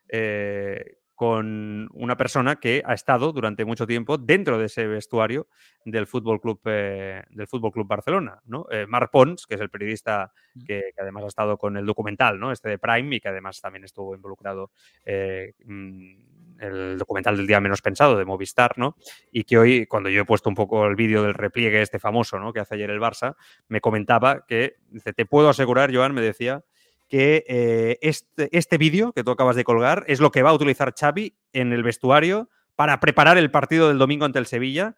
eh, 0.09 0.97
con 1.17 1.89
una 1.93 2.15
persona 2.15 2.57
que 2.57 2.83
ha 2.85 2.93
estado 2.93 3.33
durante 3.33 3.65
mucho 3.65 3.87
tiempo 3.87 4.19
dentro 4.19 4.59
de 4.59 4.67
ese 4.67 4.85
vestuario 4.85 5.47
del 5.83 6.05
Fútbol 6.05 6.39
Club, 6.39 6.61
eh, 6.65 7.23
del 7.31 7.47
Fútbol 7.47 7.71
Club 7.71 7.87
Barcelona, 7.87 8.39
¿no? 8.45 8.67
Eh, 8.69 8.85
Marc 8.87 9.09
Pons, 9.09 9.47
que 9.47 9.55
es 9.55 9.61
el 9.61 9.71
periodista 9.71 10.31
que, 10.63 10.91
que, 10.95 11.01
además 11.01 11.23
ha 11.23 11.27
estado 11.27 11.57
con 11.57 11.75
el 11.75 11.87
documental, 11.87 12.39
¿no? 12.39 12.51
Este 12.51 12.69
de 12.69 12.77
Prime 12.77 13.15
y 13.15 13.19
que 13.19 13.29
además 13.29 13.59
también 13.59 13.83
estuvo 13.83 14.13
involucrado 14.13 14.69
eh, 15.05 15.55
mm, 15.65 16.13
el 16.59 16.97
documental 16.99 17.35
del 17.35 17.47
día 17.47 17.59
menos 17.61 17.81
pensado 17.81 18.15
de 18.15 18.23
Movistar, 18.23 18.77
¿no? 18.77 18.95
Y 19.31 19.43
que 19.45 19.57
hoy, 19.57 19.87
cuando 19.87 20.09
yo 20.09 20.21
he 20.21 20.25
puesto 20.25 20.49
un 20.49 20.55
poco 20.55 20.85
el 20.85 20.95
vídeo 20.95 21.23
del 21.23 21.33
repliegue 21.33 21.81
este 21.81 21.97
famoso, 21.97 22.37
¿no? 22.37 22.53
Que 22.53 22.59
hace 22.59 22.75
ayer 22.75 22.91
el 22.91 22.99
Barça, 22.99 23.35
me 23.69 23.81
comentaba 23.81 24.45
que, 24.47 24.75
dice, 24.89 25.13
te 25.13 25.25
puedo 25.25 25.49
asegurar, 25.49 25.91
Joan, 25.91 26.13
me 26.13 26.21
decía, 26.21 26.63
que 27.07 27.43
eh, 27.47 27.97
este, 28.01 28.49
este 28.57 28.77
vídeo 28.77 29.13
que 29.13 29.23
tú 29.23 29.31
acabas 29.31 29.55
de 29.55 29.63
colgar 29.63 30.03
es 30.07 30.19
lo 30.19 30.31
que 30.31 30.43
va 30.43 30.49
a 30.49 30.53
utilizar 30.53 30.93
Xavi 30.97 31.35
en 31.53 31.73
el 31.73 31.83
vestuario 31.83 32.49
para 32.75 32.99
preparar 32.99 33.37
el 33.37 33.51
partido 33.51 33.87
del 33.87 33.97
domingo 33.97 34.25
ante 34.25 34.39
el 34.39 34.45
Sevilla. 34.45 34.95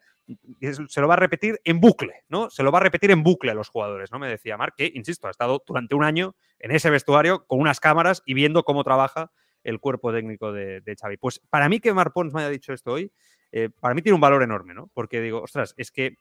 Se 0.89 1.01
lo 1.01 1.07
va 1.07 1.15
a 1.15 1.17
repetir 1.17 1.59
en 1.63 1.79
bucle, 1.79 2.23
¿no? 2.27 2.49
Se 2.49 2.61
lo 2.61 2.71
va 2.71 2.79
a 2.79 2.83
repetir 2.83 3.09
en 3.11 3.23
bucle 3.23 3.51
a 3.51 3.55
los 3.55 3.69
jugadores, 3.69 4.11
¿no? 4.11 4.19
Me 4.19 4.27
decía 4.27 4.57
Marc 4.57 4.75
que, 4.75 4.91
insisto, 4.93 5.27
ha 5.27 5.31
estado 5.31 5.63
durante 5.65 5.95
un 5.95 6.03
año 6.03 6.35
en 6.59 6.71
ese 6.71 6.89
vestuario 6.89 7.45
con 7.47 7.59
unas 7.59 7.79
cámaras 7.79 8.21
y 8.25 8.33
viendo 8.33 8.63
cómo 8.63 8.83
trabaja 8.83 9.31
el 9.63 9.79
cuerpo 9.79 10.11
técnico 10.11 10.51
de, 10.51 10.81
de 10.81 10.95
Xavi. 10.95 11.17
Pues 11.17 11.39
para 11.49 11.69
mí 11.69 11.79
que 11.79 11.93
Marc 11.93 12.13
Pons 12.13 12.33
me 12.33 12.41
haya 12.41 12.49
dicho 12.49 12.73
esto 12.73 12.91
hoy, 12.91 13.11
eh, 13.51 13.69
para 13.79 13.95
mí 13.95 14.01
tiene 14.01 14.15
un 14.15 14.21
valor 14.21 14.43
enorme, 14.43 14.73
¿no? 14.73 14.89
Porque 14.93 15.21
digo, 15.21 15.41
ostras, 15.41 15.73
es 15.77 15.91
que 15.91 16.17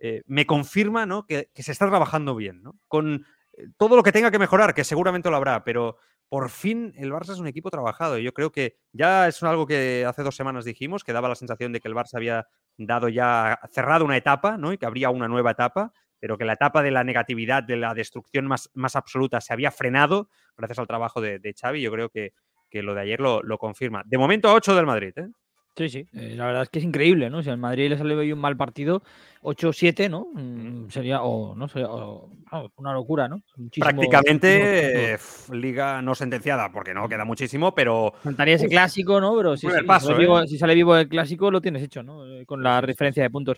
eh, 0.00 0.22
me 0.26 0.46
confirma, 0.46 1.06
¿no? 1.06 1.26
Que, 1.26 1.50
que, 1.54 1.62
se 1.62 1.72
está 1.72 1.88
trabajando 1.88 2.34
bien, 2.34 2.62
¿no? 2.62 2.78
Con 2.88 3.26
todo 3.76 3.96
lo 3.96 4.02
que 4.02 4.12
tenga 4.12 4.30
que 4.30 4.38
mejorar, 4.38 4.74
que 4.74 4.84
seguramente 4.84 5.30
lo 5.30 5.36
habrá, 5.36 5.64
pero 5.64 5.96
por 6.28 6.48
fin 6.48 6.92
el 6.96 7.12
Barça 7.12 7.32
es 7.32 7.40
un 7.40 7.46
equipo 7.46 7.70
trabajado. 7.70 8.18
Yo 8.18 8.32
creo 8.32 8.52
que 8.52 8.76
ya 8.92 9.28
es 9.28 9.42
algo 9.42 9.66
que 9.66 10.04
hace 10.06 10.22
dos 10.22 10.36
semanas 10.36 10.64
dijimos, 10.64 11.04
que 11.04 11.12
daba 11.12 11.28
la 11.28 11.34
sensación 11.34 11.72
de 11.72 11.80
que 11.80 11.88
el 11.88 11.94
Barça 11.94 12.14
había 12.14 12.46
dado 12.76 13.08
ya, 13.08 13.58
cerrado 13.72 14.04
una 14.04 14.16
etapa, 14.16 14.56
¿no? 14.56 14.72
Y 14.72 14.78
que 14.78 14.86
habría 14.86 15.10
una 15.10 15.28
nueva 15.28 15.50
etapa, 15.50 15.92
pero 16.20 16.38
que 16.38 16.44
la 16.44 16.52
etapa 16.52 16.82
de 16.82 16.90
la 16.90 17.02
negatividad, 17.02 17.62
de 17.62 17.76
la 17.76 17.94
destrucción 17.94 18.46
más, 18.46 18.70
más 18.74 18.94
absoluta 18.94 19.40
se 19.40 19.52
había 19.52 19.70
frenado 19.70 20.28
gracias 20.56 20.78
al 20.78 20.86
trabajo 20.86 21.20
de, 21.20 21.38
de 21.38 21.52
Xavi. 21.52 21.80
Yo 21.80 21.90
creo 21.90 22.10
que, 22.10 22.32
que 22.70 22.82
lo 22.82 22.94
de 22.94 23.00
ayer 23.00 23.20
lo, 23.20 23.42
lo, 23.42 23.58
confirma. 23.58 24.02
De 24.06 24.18
momento, 24.18 24.48
a 24.48 24.54
8 24.54 24.76
del 24.76 24.86
Madrid, 24.86 25.12
¿eh? 25.16 25.28
Sí, 25.80 25.88
sí, 25.88 26.06
eh, 26.12 26.34
la 26.36 26.44
verdad 26.44 26.64
es 26.64 26.68
que 26.68 26.78
es 26.78 26.84
increíble, 26.84 27.30
¿no? 27.30 27.42
Si 27.42 27.48
al 27.48 27.56
Madrid 27.56 27.88
le 27.88 27.96
sale 27.96 28.14
hoy 28.14 28.34
un 28.34 28.38
mal 28.38 28.54
partido, 28.54 29.02
8-7, 29.40 30.10
¿no? 30.10 30.26
Mm, 30.34 30.90
sería, 30.90 31.22
o 31.22 31.54
no 31.54 31.68
sería, 31.68 31.88
o, 31.88 32.28
una 32.76 32.92
locura, 32.92 33.28
¿no? 33.28 33.40
Muchísimo, 33.56 33.86
Prácticamente 33.86 35.16
muchísimo. 35.16 35.56
Eh, 35.56 35.58
liga 35.58 36.02
no 36.02 36.14
sentenciada, 36.14 36.70
porque 36.70 36.92
no 36.92 37.08
queda 37.08 37.24
muchísimo, 37.24 37.74
pero. 37.74 38.12
Faltaría 38.22 38.56
ese 38.56 38.68
clásico, 38.68 39.22
¿no? 39.22 39.34
Pero 39.34 39.54
paso, 39.86 40.08
si, 40.08 40.12
sale 40.12 40.18
vivo, 40.18 40.46
si, 40.46 40.58
sale 40.58 40.74
vivo, 40.74 40.94
el 40.98 41.08
clásico, 41.08 41.50
lo 41.50 41.62
tienes 41.62 41.82
hecho, 41.82 42.02
¿no? 42.02 42.26
Eh, 42.26 42.44
Con 42.44 42.62
la 42.62 42.82
diferencia 42.82 43.22
de 43.22 43.30
puntos. 43.30 43.56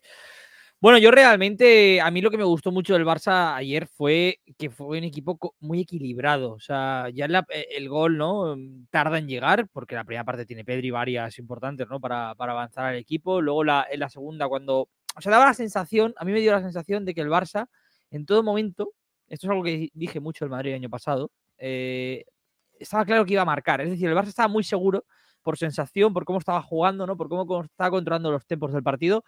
Bueno, 0.82 0.98
yo 0.98 1.12
realmente, 1.12 2.00
a 2.00 2.10
mí 2.10 2.20
lo 2.20 2.28
que 2.28 2.36
me 2.36 2.42
gustó 2.42 2.72
mucho 2.72 2.94
del 2.94 3.04
Barça 3.04 3.54
ayer 3.54 3.86
fue 3.86 4.40
que 4.58 4.68
fue 4.68 4.98
un 4.98 5.04
equipo 5.04 5.38
muy 5.60 5.82
equilibrado. 5.82 6.54
O 6.54 6.58
sea, 6.58 7.08
ya 7.14 7.28
la, 7.28 7.46
el 7.70 7.88
gol, 7.88 8.18
¿no? 8.18 8.56
Tarda 8.90 9.18
en 9.18 9.28
llegar, 9.28 9.68
porque 9.72 9.94
la 9.94 10.02
primera 10.02 10.24
parte 10.24 10.44
tiene 10.44 10.64
Pedri 10.64 10.90
varias 10.90 11.38
importantes, 11.38 11.86
¿no? 11.88 12.00
Para, 12.00 12.34
para 12.34 12.50
avanzar 12.50 12.86
al 12.86 12.96
equipo. 12.96 13.40
Luego 13.40 13.62
la, 13.62 13.86
en 13.92 14.00
la 14.00 14.08
segunda, 14.10 14.48
cuando. 14.48 14.88
O 15.14 15.20
sea, 15.20 15.30
daba 15.30 15.46
la 15.46 15.54
sensación, 15.54 16.14
a 16.16 16.24
mí 16.24 16.32
me 16.32 16.40
dio 16.40 16.50
la 16.50 16.62
sensación 16.62 17.04
de 17.04 17.14
que 17.14 17.20
el 17.20 17.28
Barça, 17.28 17.68
en 18.10 18.26
todo 18.26 18.42
momento, 18.42 18.92
esto 19.28 19.46
es 19.46 19.50
algo 19.52 19.62
que 19.62 19.88
dije 19.94 20.18
mucho 20.18 20.44
el 20.44 20.50
Madrid 20.50 20.70
el 20.70 20.76
año 20.78 20.90
pasado, 20.90 21.30
eh, 21.58 22.24
estaba 22.80 23.04
claro 23.04 23.24
que 23.24 23.34
iba 23.34 23.42
a 23.42 23.44
marcar. 23.44 23.80
Es 23.82 23.90
decir, 23.90 24.08
el 24.08 24.16
Barça 24.16 24.28
estaba 24.28 24.48
muy 24.48 24.64
seguro 24.64 25.04
por 25.42 25.58
sensación, 25.58 26.12
por 26.12 26.24
cómo 26.24 26.38
estaba 26.38 26.62
jugando, 26.62 27.06
¿no? 27.06 27.16
Por 27.16 27.28
cómo 27.28 27.62
estaba 27.62 27.90
controlando 27.90 28.30
los 28.32 28.46
tempos 28.46 28.72
del 28.72 28.82
partido 28.82 29.24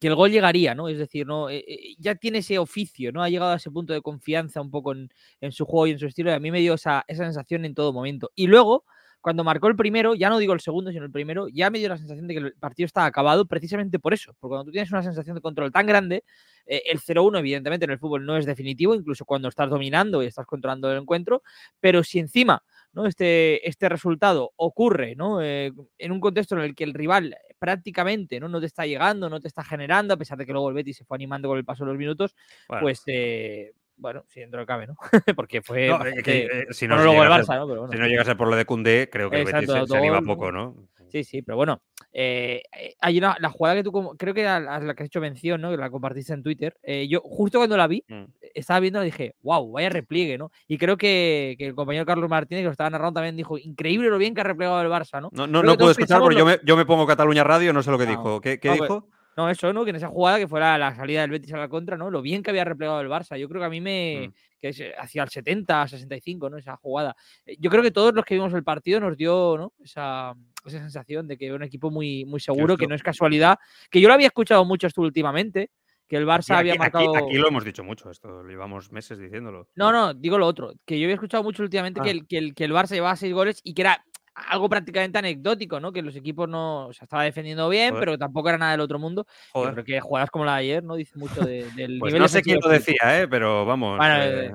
que 0.00 0.08
el 0.08 0.14
gol 0.14 0.30
llegaría, 0.32 0.74
¿no? 0.74 0.88
Es 0.88 0.98
decir, 0.98 1.26
¿no? 1.26 1.50
Eh, 1.50 1.64
eh, 1.68 1.94
ya 1.98 2.14
tiene 2.14 2.38
ese 2.38 2.58
oficio, 2.58 3.12
¿no? 3.12 3.22
Ha 3.22 3.28
llegado 3.28 3.52
a 3.52 3.56
ese 3.56 3.70
punto 3.70 3.92
de 3.92 4.00
confianza 4.00 4.60
un 4.60 4.70
poco 4.70 4.94
en, 4.94 5.10
su 5.52 5.66
juego 5.66 5.86
y 5.86 5.90
en 5.92 5.98
su 5.98 6.06
estilo, 6.06 6.30
y 6.30 6.34
a 6.34 6.40
mí 6.40 6.50
me 6.50 6.60
dio 6.60 6.74
esa, 6.74 7.04
esa, 7.06 7.24
sensación 7.24 7.66
en 7.66 7.74
todo 7.74 7.92
momento. 7.92 8.30
Y 8.34 8.46
luego, 8.46 8.84
cuando 9.20 9.44
marcó 9.44 9.68
el 9.68 9.76
primero, 9.76 10.14
ya 10.14 10.30
no 10.30 10.38
digo 10.38 10.54
el 10.54 10.60
segundo, 10.60 10.90
sino 10.90 11.04
el 11.04 11.10
primero, 11.10 11.48
ya 11.48 11.68
me 11.68 11.78
dio 11.78 11.90
la 11.90 11.98
sensación 11.98 12.26
de 12.26 12.34
que 12.34 12.40
el 12.40 12.54
partido 12.54 12.86
estaba 12.86 13.06
acabado 13.06 13.44
precisamente 13.46 13.98
por 13.98 14.14
eso, 14.14 14.34
porque 14.40 14.52
cuando 14.52 14.64
tú 14.64 14.72
tienes 14.72 14.90
una 14.90 15.02
sensación 15.02 15.34
de 15.34 15.42
control 15.42 15.70
tan 15.70 15.86
grande, 15.86 16.24
eh, 16.64 16.82
el 16.86 16.98
0-1 17.00 17.38
evidentemente 17.38 17.84
en 17.84 17.90
el 17.90 17.98
fútbol 17.98 18.24
no 18.24 18.38
es 18.38 18.46
definitivo, 18.46 18.94
incluso 18.94 19.26
cuando 19.26 19.48
estás 19.48 19.68
dominando 19.68 20.22
y 20.22 20.26
estás 20.26 20.46
controlando 20.46 20.90
el 20.90 21.02
encuentro, 21.02 21.42
pero 21.78 22.02
si 22.04 22.18
encima 22.18 22.62
¿no? 22.94 23.04
este, 23.06 23.68
este 23.68 23.90
resultado 23.90 24.52
ocurre 24.56 25.14
¿no? 25.14 25.42
En 25.42 25.74
un 26.12 26.20
contexto 26.20 26.56
en 26.56 26.62
el 26.62 26.74
que 26.74 26.84
el 26.84 26.94
rival 26.94 27.36
prácticamente 27.60 28.40
¿no? 28.40 28.48
no 28.48 28.58
te 28.58 28.66
está 28.66 28.86
llegando, 28.86 29.30
no 29.30 29.38
te 29.38 29.46
está 29.46 29.62
generando, 29.62 30.14
a 30.14 30.16
pesar 30.16 30.36
de 30.38 30.46
que 30.46 30.52
luego 30.52 30.70
el 30.70 30.74
Betis 30.74 30.96
se 30.96 31.04
fue 31.04 31.16
animando 31.16 31.48
con 31.48 31.58
el 31.58 31.64
paso 31.64 31.84
de 31.84 31.90
los 31.90 31.98
minutos, 31.98 32.34
bueno. 32.66 32.82
pues 32.82 33.02
eh, 33.06 33.72
bueno, 33.96 34.24
si 34.28 34.40
dentro 34.40 34.64
cabe, 34.64 34.86
¿no? 34.86 34.96
Porque 35.36 35.60
fue. 35.60 35.88
No, 35.88 36.00
que, 36.00 36.22
que, 36.22 36.44
eh, 36.46 36.66
si, 36.70 36.88
no 36.88 36.96
luego 36.96 37.22
el 37.22 37.28
Barça, 37.28 37.56
¿no? 37.56 37.68
Pero 37.68 37.82
bueno. 37.82 37.92
si 37.92 37.98
no 37.98 38.06
llegase 38.06 38.34
por 38.34 38.48
lo 38.48 38.56
de 38.56 38.64
Cundé, 38.64 39.10
creo 39.12 39.28
que 39.28 39.42
Exacto, 39.42 39.58
el 39.58 39.66
Betis 39.66 39.88
se, 39.88 39.92
se 39.92 39.98
anima 39.98 40.22
poco, 40.22 40.50
¿no? 40.50 40.88
Sí, 41.10 41.22
sí, 41.22 41.42
pero 41.42 41.56
bueno, 41.56 41.82
eh, 42.12 42.62
hay 43.00 43.18
una, 43.18 43.36
la 43.38 43.50
jugada 43.50 43.76
que 43.76 43.82
tú, 43.84 44.16
creo 44.18 44.34
que 44.34 44.46
a 44.46 44.60
la 44.60 44.94
que 44.94 45.02
has 45.02 45.06
hecho 45.06 45.20
mención, 45.20 45.60
¿no? 45.60 45.70
Que 45.70 45.76
la 45.76 45.90
compartiste 45.90 46.32
en 46.32 46.42
Twitter. 46.42 46.76
Eh, 46.82 47.06
yo, 47.08 47.20
justo 47.20 47.58
cuando 47.58 47.76
la 47.76 47.86
vi, 47.86 48.04
mm. 48.08 48.24
estaba 48.54 48.80
viendo 48.80 49.02
y 49.02 49.06
dije, 49.06 49.34
wow, 49.42 49.70
vaya 49.72 49.88
repliegue, 49.88 50.36
¿no? 50.36 50.50
Y 50.66 50.78
creo 50.78 50.96
que, 50.96 51.54
que, 51.58 51.66
el 51.66 51.74
compañero 51.74 52.06
Carlos 52.06 52.28
Martínez, 52.28 52.62
que 52.62 52.66
lo 52.66 52.72
estaba 52.72 52.90
narrando, 52.90 53.14
también 53.14 53.36
dijo, 53.36 53.58
increíble 53.58 54.08
lo 54.08 54.18
bien 54.18 54.34
que 54.34 54.40
ha 54.40 54.44
replegado 54.44 54.80
el 54.82 54.88
Barça, 54.88 55.20
¿no? 55.20 55.30
No, 55.32 55.46
no, 55.46 55.62
no 55.62 55.76
puedo 55.76 55.92
escuchar 55.92 56.20
porque 56.20 56.34
lo... 56.34 56.40
yo, 56.40 56.46
me, 56.46 56.58
yo 56.64 56.76
me 56.76 56.84
pongo 56.84 57.06
Cataluña 57.06 57.44
Radio, 57.44 57.72
no 57.72 57.82
sé 57.82 57.90
lo 57.90 57.98
que 57.98 58.06
no. 58.06 58.10
dijo. 58.10 58.40
¿Qué, 58.40 58.58
qué 58.58 58.68
no, 58.68 58.74
dijo? 58.74 59.00
Pues, 59.00 59.19
no, 59.36 59.48
eso, 59.48 59.72
¿no? 59.72 59.84
Que 59.84 59.90
en 59.90 59.96
esa 59.96 60.08
jugada 60.08 60.38
que 60.38 60.48
fuera 60.48 60.76
la 60.76 60.94
salida 60.94 61.20
del 61.22 61.30
Betis 61.30 61.52
a 61.54 61.58
la 61.58 61.68
contra, 61.68 61.96
¿no? 61.96 62.10
Lo 62.10 62.22
bien 62.22 62.42
que 62.42 62.50
había 62.50 62.64
replegado 62.64 63.00
el 63.00 63.08
Barça. 63.08 63.38
Yo 63.38 63.48
creo 63.48 63.60
que 63.60 63.66
a 63.66 63.70
mí 63.70 63.80
me. 63.80 64.28
Mm. 64.28 64.32
que 64.60 64.68
es 64.68 64.82
hacia 64.98 65.22
el 65.22 65.28
70, 65.28 65.88
65, 65.88 66.50
¿no? 66.50 66.56
Esa 66.56 66.76
jugada. 66.76 67.16
Eh, 67.46 67.56
Yo 67.58 67.70
creo 67.70 67.82
que 67.82 67.90
todos 67.90 68.14
los 68.14 68.24
que 68.24 68.34
vimos 68.34 68.52
el 68.54 68.64
partido 68.64 69.00
nos 69.00 69.16
dio, 69.16 69.56
¿no? 69.56 69.72
Esa, 69.82 70.34
esa 70.64 70.78
sensación 70.78 71.26
de 71.28 71.38
que 71.38 71.46
era 71.46 71.54
un 71.54 71.62
equipo 71.62 71.90
muy, 71.90 72.24
muy 72.24 72.40
seguro, 72.40 72.76
que 72.76 72.86
no 72.86 72.94
es 72.94 73.02
casualidad. 73.02 73.58
Que 73.90 74.00
yo 74.00 74.08
lo 74.08 74.14
había 74.14 74.26
escuchado 74.26 74.64
mucho 74.64 74.86
esto 74.86 75.00
últimamente. 75.02 75.70
Que 76.08 76.16
el 76.16 76.26
Barça 76.26 76.54
aquí, 76.54 76.60
había 76.60 76.74
marcado. 76.74 77.14
Aquí, 77.14 77.24
aquí, 77.24 77.38
lo 77.38 77.46
hemos 77.46 77.64
dicho 77.64 77.84
mucho, 77.84 78.10
esto 78.10 78.42
lo 78.42 78.48
llevamos 78.48 78.90
meses 78.90 79.16
diciéndolo. 79.16 79.68
No, 79.76 79.92
no, 79.92 80.12
digo 80.12 80.38
lo 80.38 80.46
otro. 80.46 80.74
Que 80.84 80.98
yo 80.98 81.04
había 81.04 81.14
escuchado 81.14 81.44
mucho 81.44 81.62
últimamente 81.62 82.00
ah. 82.00 82.02
que, 82.02 82.10
el, 82.10 82.26
que, 82.26 82.38
el, 82.38 82.54
que 82.54 82.64
el 82.64 82.72
Barça 82.72 82.94
llevaba 82.94 83.14
seis 83.14 83.32
goles 83.32 83.60
y 83.62 83.74
que 83.74 83.82
era 83.82 84.04
algo 84.34 84.68
prácticamente 84.68 85.18
anecdótico, 85.18 85.80
¿no? 85.80 85.92
Que 85.92 86.02
los 86.02 86.16
equipos 86.16 86.48
no 86.48 86.88
o 86.88 86.92
sea, 86.92 87.04
estaba 87.04 87.24
defendiendo 87.24 87.68
bien, 87.68 87.90
Joder. 87.90 88.00
pero 88.00 88.18
tampoco 88.18 88.48
era 88.48 88.58
nada 88.58 88.72
del 88.72 88.80
otro 88.80 88.98
mundo. 88.98 89.26
Joder. 89.52 89.70
Yo 89.70 89.74
creo 89.74 89.84
que 89.84 90.00
jugadas 90.00 90.30
como 90.30 90.44
la 90.44 90.52
de 90.52 90.58
ayer, 90.58 90.84
¿no? 90.84 90.94
Dice 90.94 91.18
mucho 91.18 91.40
de, 91.42 91.64
del 91.72 91.98
pues 91.98 92.12
nivel 92.12 92.22
no 92.22 92.28
sé 92.28 92.42
quién 92.42 92.58
lo 92.62 92.68
decía, 92.68 93.20
¿eh? 93.20 93.28
Pero 93.28 93.64
vamos. 93.64 93.98
Bueno, 93.98 94.22
eh, 94.22 94.52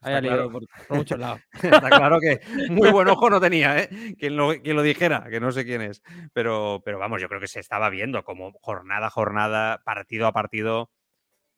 Había 0.00 0.20
leído 0.20 0.50
por, 0.50 0.64
por, 0.88 0.96
muchos 0.96 1.18
lados. 1.18 1.40
Está 1.62 1.88
claro 1.88 2.18
que 2.20 2.40
muy 2.70 2.90
buen 2.90 3.08
ojo 3.08 3.30
no 3.30 3.40
tenía, 3.40 3.78
¿eh? 3.78 4.14
Quien 4.18 4.36
lo, 4.36 4.50
quien 4.60 4.76
lo, 4.76 4.82
dijera, 4.82 5.26
que 5.30 5.40
no 5.40 5.52
sé 5.52 5.64
quién 5.64 5.82
es. 5.82 6.02
Pero, 6.32 6.82
pero 6.84 6.98
vamos, 6.98 7.20
yo 7.20 7.28
creo 7.28 7.40
que 7.40 7.48
se 7.48 7.60
estaba 7.60 7.90
viendo 7.90 8.24
como 8.24 8.52
jornada 8.60 9.06
a 9.06 9.10
jornada, 9.10 9.82
partido 9.84 10.26
a 10.26 10.32
partido, 10.32 10.90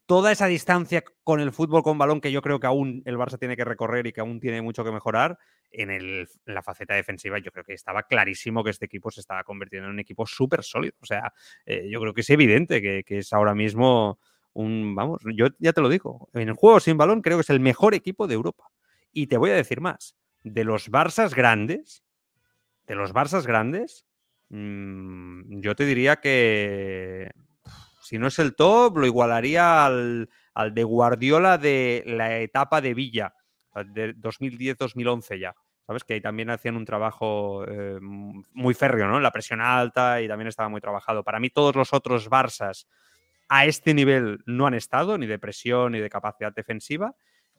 toda 0.06 0.32
esa 0.32 0.46
distancia 0.46 1.02
con 1.22 1.40
el 1.40 1.52
fútbol 1.52 1.82
con 1.82 1.98
balón 1.98 2.20
que 2.20 2.32
yo 2.32 2.42
creo 2.42 2.60
que 2.60 2.66
aún 2.66 3.02
el 3.06 3.16
Barça 3.16 3.38
tiene 3.38 3.56
que 3.56 3.64
recorrer 3.64 4.06
y 4.06 4.12
que 4.12 4.20
aún 4.20 4.40
tiene 4.40 4.60
mucho 4.62 4.84
que 4.84 4.92
mejorar, 4.92 5.38
en, 5.74 5.90
el, 5.90 6.28
la 6.44 6.62
faceta 6.62 6.94
defensiva 6.94 7.38
yo 7.38 7.50
creo 7.50 7.64
que 7.64 7.74
estaba 7.74 8.04
clarísimo 8.04 8.64
que 8.64 8.70
este 8.70 8.86
equipo 8.86 9.10
se 9.10 9.20
estaba 9.20 9.44
convirtiendo 9.44 9.88
en 9.88 9.94
un 9.94 10.00
equipo 10.00 10.26
súper 10.26 10.62
sólido. 10.62 10.94
O 11.00 11.06
sea, 11.06 11.32
eh, 11.66 11.88
yo 11.90 12.00
creo 12.00 12.14
que 12.14 12.22
es 12.22 12.30
evidente 12.30 12.80
que, 12.80 13.04
que, 13.04 13.18
es 13.18 13.32
ahora 13.32 13.54
mismo 13.54 14.18
un, 14.52 14.94
vamos, 14.94 15.20
yo 15.34 15.48
ya 15.58 15.72
te 15.72 15.80
lo 15.80 15.88
digo, 15.88 16.28
en 16.32 16.48
el 16.48 16.54
juego 16.54 16.80
sin 16.80 16.96
balón 16.96 17.22
creo 17.22 17.36
que 17.38 17.42
es 17.42 17.50
el 17.50 17.60
mejor 17.60 17.94
equipo 17.94 18.26
de 18.26 18.34
Europa. 18.34 18.70
Y 19.12 19.26
te 19.26 19.36
voy 19.36 19.50
a 19.50 19.54
decir 19.54 19.80
más, 19.80 20.16
de 20.42 20.64
los 20.64 20.90
Barças 20.90 21.34
grandes, 21.34 22.04
de 22.86 22.94
los 22.94 23.12
Barças 23.12 23.46
grandes, 23.46 24.06
mm, 24.50 25.60
yo 25.60 25.74
te 25.74 25.84
diría 25.84 26.16
que 26.16 27.30
si 28.00 28.18
no 28.18 28.26
es 28.26 28.38
el 28.38 28.54
top, 28.54 28.98
lo 28.98 29.06
igualaría 29.06 29.86
al, 29.86 30.28
al 30.52 30.74
de 30.74 30.84
Guardiola 30.84 31.58
de 31.58 32.04
la 32.06 32.38
etapa 32.38 32.80
de 32.80 32.94
Villa, 32.94 33.34
de 33.82 34.14
2010-2011 34.16 35.38
ya. 35.38 35.54
¿Sabes? 35.86 36.04
Que 36.04 36.14
ahí 36.14 36.20
también 36.20 36.50
hacían 36.50 36.76
un 36.76 36.84
trabajo 36.84 37.64
eh, 37.68 37.98
muy 38.00 38.74
férreo, 38.74 39.06
¿no? 39.06 39.20
La 39.20 39.30
presión 39.30 39.60
alta 39.60 40.22
y 40.22 40.28
también 40.28 40.48
estaba 40.48 40.68
muy 40.68 40.80
trabajado. 40.80 41.22
Para 41.22 41.40
mí, 41.40 41.50
todos 41.50 41.76
los 41.76 41.92
otros 41.92 42.28
Barsas 42.28 42.88
a 43.48 43.66
este 43.66 43.92
nivel 43.92 44.38
no 44.46 44.66
han 44.66 44.74
estado, 44.74 45.18
ni 45.18 45.26
de 45.26 45.38
presión 45.38 45.92
ni 45.92 46.00
de 46.00 46.08
capacidad 46.08 46.54
defensiva. 46.54 47.14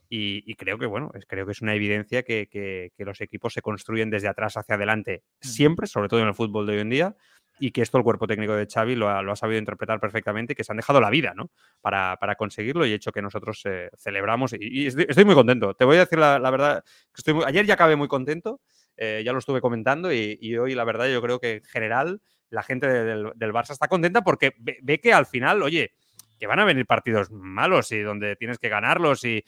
Y, 0.07 0.55
creo 0.55 0.77
que, 0.77 0.85
bueno, 0.85 1.11
es, 1.13 1.25
creo 1.25 1.45
que 1.45 1.51
es 1.51 1.61
una 1.61 1.73
evidencia 1.73 2.23
que, 2.23 2.47
que, 2.47 2.91
los 3.05 3.21
equipos 3.21 3.53
se 3.53 3.61
construyen 3.61 4.09
desde 4.09 4.27
atrás 4.27 4.55
hacia 4.55 4.75
adelante 4.75 5.23
siempre, 5.41 5.87
sobre 5.87 6.07
todo 6.07 6.21
en 6.21 6.27
el 6.27 6.35
fútbol 6.35 6.67
de 6.67 6.73
hoy 6.73 6.79
en 6.79 6.89
día, 6.89 7.15
y 7.59 7.71
que 7.71 7.81
esto 7.81 7.97
el 7.97 8.03
cuerpo 8.03 8.27
técnico 8.27 8.53
de 8.53 8.67
Xavi 8.67 8.95
lo 8.95 9.09
ha, 9.09 9.21
lo 9.21 9.31
ha 9.31 9.35
sabido 9.35 9.59
interpretar 9.59 9.99
perfectamente 9.99 10.53
y 10.53 10.55
que 10.55 10.63
se 10.63 10.71
han 10.71 10.77
dejado 10.77 10.99
la 10.99 11.09
vida 11.09 11.33
¿no? 11.35 11.51
para, 11.81 12.17
para 12.17 12.35
conseguirlo 12.35 12.85
y 12.85 12.93
hecho 12.93 13.11
que 13.11 13.21
nosotros 13.21 13.61
eh, 13.65 13.89
celebramos 13.97 14.53
y, 14.59 14.87
estoy, 14.87 15.25
muy 15.25 15.35
contento. 15.35 15.73
Te 15.73 15.85
voy 15.85 15.97
a 15.97 16.01
decir 16.01 16.19
la, 16.19 16.37
verdad, 16.49 16.83
que 16.83 17.19
estoy 17.19 17.41
ayer 17.45 17.65
ya 17.65 17.75
acabé 17.75 17.95
muy 17.95 18.07
contento, 18.07 18.61
eh, 18.97 19.23
ya 19.25 19.31
lo 19.31 19.39
estuve 19.39 19.61
comentando 19.61 20.11
y, 20.11 20.37
y, 20.41 20.57
hoy 20.57 20.75
la 20.75 20.83
verdad 20.83 21.07
yo 21.07 21.21
creo 21.21 21.39
que 21.39 21.53
en 21.55 21.63
general 21.63 22.21
la 22.49 22.63
gente 22.63 22.87
del, 22.87 23.31
del 23.35 23.53
Barça 23.53 23.71
está 23.71 23.87
contenta 23.87 24.21
porque 24.21 24.53
ve 24.57 24.99
que 24.99 25.13
al 25.13 25.25
final, 25.25 25.61
oye, 25.63 25.93
que 26.39 26.47
van 26.47 26.59
a 26.59 26.65
venir 26.65 26.85
partidos 26.85 27.31
malos 27.31 27.91
y 27.91 28.01
donde 28.01 28.35
tienes 28.35 28.59
que 28.59 28.69
ganarlos 28.69 29.23
y, 29.23 29.43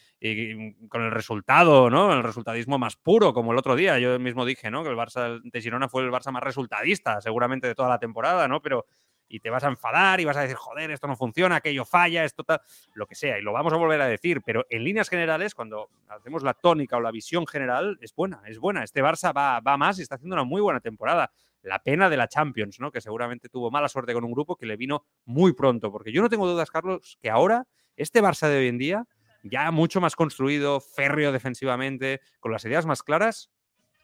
con 0.89 1.03
el 1.03 1.11
resultado, 1.11 1.89
¿no? 1.89 2.13
El 2.13 2.23
resultadismo 2.23 2.77
más 2.77 2.95
puro, 2.95 3.33
como 3.33 3.51
el 3.51 3.57
otro 3.57 3.75
día. 3.75 3.99
Yo 3.99 4.19
mismo 4.19 4.45
dije, 4.45 4.71
¿no? 4.71 4.83
Que 4.83 4.89
el 4.89 4.95
Barça 4.95 5.41
de 5.41 5.61
Girona 5.61 5.89
fue 5.89 6.03
el 6.03 6.11
Barça 6.11 6.31
más 6.31 6.43
resultadista, 6.43 7.21
seguramente 7.21 7.67
de 7.67 7.75
toda 7.75 7.89
la 7.89 7.99
temporada, 7.99 8.47
¿no? 8.47 8.61
Pero 8.61 8.85
y 9.29 9.39
te 9.39 9.49
vas 9.49 9.63
a 9.63 9.67
enfadar 9.67 10.19
y 10.19 10.25
vas 10.25 10.37
a 10.37 10.41
decir, 10.41 10.55
joder, 10.55 10.91
esto 10.91 11.07
no 11.07 11.15
funciona, 11.15 11.57
aquello 11.57 11.85
falla, 11.85 12.23
esto 12.23 12.43
tal, 12.43 12.61
lo 12.93 13.05
que 13.07 13.15
sea, 13.15 13.37
y 13.37 13.41
lo 13.41 13.51
vamos 13.51 13.73
a 13.73 13.75
volver 13.77 14.01
a 14.01 14.07
decir, 14.07 14.41
pero 14.45 14.65
en 14.69 14.83
líneas 14.83 15.09
generales, 15.09 15.53
cuando 15.53 15.89
hacemos 16.07 16.43
la 16.43 16.53
tónica 16.53 16.97
o 16.97 17.01
la 17.01 17.11
visión 17.11 17.45
general, 17.45 17.97
es 18.01 18.15
buena, 18.15 18.41
es 18.45 18.59
buena. 18.59 18.83
Este 18.83 19.03
Barça 19.03 19.35
va, 19.35 19.59
va 19.59 19.77
más 19.77 19.99
y 19.99 20.03
está 20.03 20.15
haciendo 20.15 20.35
una 20.35 20.43
muy 20.43 20.61
buena 20.61 20.79
temporada 20.79 21.31
la 21.67 21.79
pena 21.79 22.09
de 22.09 22.17
la 22.17 22.27
Champions, 22.27 22.79
¿no? 22.79 22.91
Que 22.91 23.01
seguramente 23.01 23.49
tuvo 23.49 23.69
mala 23.69 23.89
suerte 23.89 24.13
con 24.13 24.23
un 24.23 24.31
grupo 24.31 24.55
que 24.55 24.65
le 24.65 24.77
vino 24.77 25.05
muy 25.25 25.53
pronto. 25.53 25.91
Porque 25.91 26.11
yo 26.11 26.21
no 26.21 26.29
tengo 26.29 26.47
dudas, 26.47 26.71
Carlos, 26.71 27.17
que 27.21 27.29
ahora 27.29 27.67
este 27.95 28.21
Barça 28.21 28.47
de 28.47 28.57
hoy 28.57 28.67
en 28.67 28.77
día, 28.77 29.05
ya 29.43 29.69
mucho 29.71 30.01
más 30.01 30.15
construido, 30.15 30.79
férreo 30.79 31.31
defensivamente, 31.31 32.21
con 32.39 32.51
las 32.51 32.63
ideas 32.65 32.85
más 32.85 33.03
claras, 33.03 33.49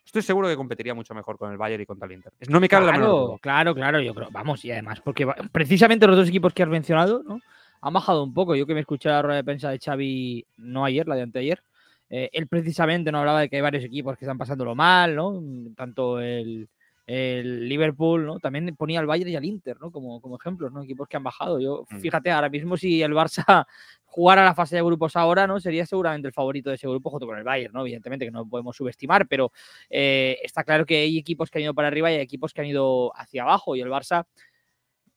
estoy 0.05 0.21
seguro 0.21 0.47
que 0.47 0.55
competiría 0.55 0.93
mucho 0.93 1.13
mejor 1.13 1.37
con 1.37 1.51
el 1.51 1.57
Bayern 1.57 1.83
y 1.83 1.85
contra 1.85 2.05
el 2.05 2.13
Inter. 2.13 2.33
No 2.47 2.59
me 2.59 2.67
cabe 2.67 2.85
claro, 2.85 2.97
la 2.97 3.05
menor 3.05 3.39
Claro, 3.39 3.75
claro, 3.75 3.99
yo 4.01 4.13
creo. 4.13 4.29
Vamos, 4.31 4.63
y 4.65 4.71
además, 4.71 4.99
porque 5.01 5.27
precisamente 5.51 6.05
los 6.07 6.17
dos 6.17 6.27
equipos 6.27 6.53
que 6.53 6.63
has 6.63 6.69
mencionado, 6.69 7.23
¿no? 7.23 7.39
Han 7.81 7.93
bajado 7.93 8.23
un 8.23 8.33
poco. 8.33 8.55
Yo 8.55 8.65
que 8.65 8.73
me 8.73 8.79
escuché 8.79 9.09
la 9.09 9.21
rueda 9.21 9.37
de 9.37 9.43
prensa 9.43 9.69
de 9.69 9.79
Xavi, 9.79 10.45
no 10.57 10.85
ayer, 10.85 11.07
la 11.07 11.15
de 11.15 11.21
anteayer, 11.23 11.61
eh, 12.09 12.29
él 12.31 12.47
precisamente 12.47 13.11
no 13.11 13.19
hablaba 13.19 13.41
de 13.41 13.49
que 13.49 13.57
hay 13.57 13.61
varios 13.61 13.83
equipos 13.83 14.17
que 14.17 14.25
están 14.25 14.37
pasándolo 14.37 14.75
mal, 14.75 15.15
¿no? 15.15 15.41
Tanto 15.75 16.19
el, 16.19 16.69
el 17.05 17.67
Liverpool, 17.67 18.25
¿no? 18.25 18.39
También 18.39 18.75
ponía 18.75 18.99
al 18.99 19.05
Bayern 19.05 19.29
y 19.29 19.35
al 19.35 19.45
Inter, 19.45 19.77
¿no? 19.79 19.91
Como, 19.91 20.21
como 20.21 20.37
ejemplos, 20.37 20.71
¿no? 20.71 20.83
Equipos 20.83 21.07
que 21.07 21.17
han 21.17 21.23
bajado. 21.23 21.59
Yo, 21.59 21.85
mm. 21.89 21.99
fíjate, 21.99 22.31
ahora 22.31 22.49
mismo 22.49 22.77
si 22.77 23.01
el 23.01 23.11
Barça 23.13 23.65
jugara 24.05 24.45
la 24.45 24.55
fase 24.55 24.77
de 24.77 24.83
grupos 24.83 25.15
ahora, 25.15 25.45
¿no? 25.45 25.59
Sería 25.59 25.85
seguramente 25.85 26.27
el 26.27 26.33
favorito 26.33 26.69
de 26.69 26.75
ese 26.75 26.87
grupo 26.87 27.09
junto 27.09 27.25
con 27.25 27.37
el 27.37 27.43
Bayern, 27.43 27.73
¿no? 27.73 27.81
Evidentemente 27.81 28.25
que 28.25 28.31
no 28.31 28.47
podemos 28.47 28.75
subestimar, 28.75 29.27
pero 29.27 29.51
eh, 29.89 30.37
está 30.43 30.63
claro 30.63 30.85
que 30.85 30.97
hay 30.97 31.17
equipos 31.17 31.49
que 31.49 31.59
han 31.59 31.63
ido 31.63 31.73
para 31.73 31.89
arriba 31.89 32.11
y 32.11 32.15
hay 32.15 32.21
equipos 32.21 32.53
que 32.53 32.61
han 32.61 32.67
ido 32.67 33.11
hacia 33.17 33.43
abajo 33.43 33.75
y 33.75 33.81
el 33.81 33.89
Barça 33.89 34.25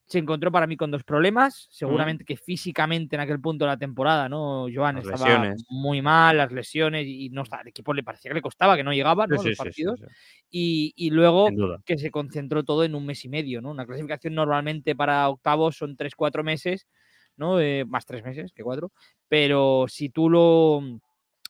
se 0.07 0.19
encontró 0.19 0.51
para 0.51 0.67
mí 0.67 0.77
con 0.77 0.89
dos 0.89 1.03
problemas. 1.03 1.67
Seguramente 1.69 2.23
que 2.23 2.37
físicamente 2.37 3.15
en 3.15 3.21
aquel 3.21 3.41
punto 3.41 3.65
de 3.65 3.71
la 3.71 3.77
temporada, 3.77 4.29
¿no? 4.29 4.67
Joan 4.73 4.99
estaba 4.99 5.53
muy 5.69 6.01
mal, 6.01 6.37
las 6.37 6.51
lesiones 6.51 7.05
y 7.05 7.29
no 7.29 7.43
está, 7.43 7.59
el 7.61 7.67
equipo 7.67 7.93
le 7.93 8.03
parecía 8.03 8.29
que 8.29 8.35
le 8.35 8.41
costaba, 8.41 8.77
que 8.77 8.83
no 8.83 8.93
llegaba 8.93 9.27
¿no? 9.27 9.35
los 9.35 9.57
partidos. 9.57 10.01
y, 10.49 10.93
y, 10.95 11.09
luego 11.09 11.49
que 11.85 11.97
se 11.97 12.09
concentró 12.09 12.63
todo 12.63 12.85
en 12.85 12.95
un 12.95 13.05
mes 13.05 13.25
y 13.25 13.29
medio, 13.29 13.61
¿no? 13.61 13.71
Una 13.71 13.85
clasificación 13.85 14.33
normalmente 14.33 14.95
para 14.95 15.27
octavos 15.27 15.75
son 15.75 15.97
tres, 15.97 16.15
cuatro 16.15 16.41
meses, 16.41 16.87
¿no? 17.35 17.59
Eh, 17.59 17.83
más 17.85 18.05
tres 18.05 18.23
meses 18.23 18.53
que 18.53 18.63
cuatro. 18.63 18.93
Pero 19.27 19.87
si 19.89 20.07
tú 20.09 20.29
lo 20.29 20.81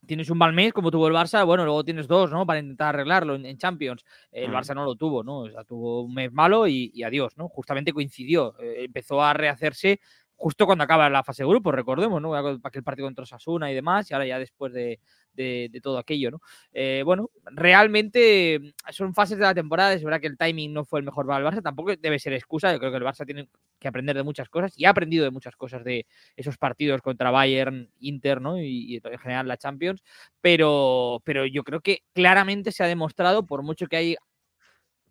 tienes 0.05 0.29
un 0.29 0.37
mal 0.37 0.53
mes 0.53 0.73
como 0.73 0.91
tuvo 0.91 1.07
el 1.07 1.13
Barça, 1.13 1.45
bueno, 1.45 1.65
luego 1.65 1.83
tienes 1.83 2.07
dos, 2.07 2.31
¿no? 2.31 2.45
Para 2.45 2.59
intentar 2.59 2.89
arreglarlo 2.89 3.35
en, 3.35 3.57
Champions. 3.57 4.03
El 4.31 4.49
mm. 4.49 4.53
Barça 4.53 4.75
no 4.75 4.83
lo 4.83 4.95
tuvo, 4.95 5.23
¿no? 5.23 5.39
O 5.39 5.49
sea, 5.49 5.63
tuvo 5.63 6.03
un 6.03 6.13
mes 6.13 6.31
malo 6.31 6.67
y, 6.67 7.03
adiós, 7.03 7.37
¿no? 7.37 7.47
Justamente 7.49 7.93
coincidió. 7.93 8.55
Eh, 8.59 8.85
empezó 8.85 9.21
a 9.23 9.33
rehacerse 9.33 9.99
justo 10.37 10.67
cuando 10.67 10.83
acaba 10.83 11.09
la 11.09 11.23
fase 11.23 11.43
de 11.43 11.49
grupo, 11.49 11.71
recordemos, 11.71 12.21
¿no? 12.21 12.35
Aquel 12.35 12.83
partido 12.83 13.07
contra 13.07 13.25
Sasuna 13.25 13.71
y 13.71 13.75
demás, 13.75 14.09
y 14.09 14.13
ahora 14.13 14.27
ya 14.27 14.39
después 14.39 14.71
de, 14.71 14.99
todo 15.81 15.97
aquello, 15.97 16.31
¿no? 16.31 16.41
Eh, 16.71 17.01
bueno, 17.03 17.31
realmente 17.45 18.59
mm, 18.59 18.91
son 18.91 19.13
fases 19.13 19.39
de 19.39 19.43
la 19.43 19.53
temporada, 19.55 19.93
es 19.93 20.03
verdad 20.03 20.21
que 20.21 20.27
el 20.27 20.37
timing 20.37 20.73
no 20.73 20.85
fue 20.85 20.99
el 20.99 21.05
mejor 21.05 21.25
para 21.25 21.39
el 21.39 21.53
Barça, 21.53 21.63
tampoco 21.63 21.95
debe 21.95 22.19
ser 22.19 22.33
excusa, 22.33 22.71
yo 22.71 22.79
creo 22.79 22.91
que 22.91 22.97
el 22.97 23.03
Barça 23.03 23.25
tiene 23.25 23.49
que 23.79 23.87
aprender 23.87 24.15
de 24.15 24.23
muchas 24.23 24.47
cosas 24.47 24.73
y 24.77 24.85
ha 24.85 24.91
aprendido 24.91 25.23
de 25.23 25.31
muchas 25.31 25.55
cosas 25.55 25.83
de 25.83 26.05
esos 26.35 26.57
partidos 26.57 27.01
contra 27.01 27.31
Bayern, 27.31 27.89
Inter, 27.99 28.39
¿no? 28.39 28.61
Y, 28.61 29.01
en 29.03 29.19
general 29.19 29.47
la 29.47 29.57
Champions, 29.57 30.03
pero, 30.39 31.21
pero 31.25 31.45
yo 31.47 31.63
creo 31.63 31.81
que 31.81 32.03
claramente 32.13 32.71
se 32.71 32.83
ha 32.83 32.87
demostrado, 32.87 33.45
por 33.45 33.63
mucho 33.63 33.87
que 33.87 33.97
hay 33.97 34.15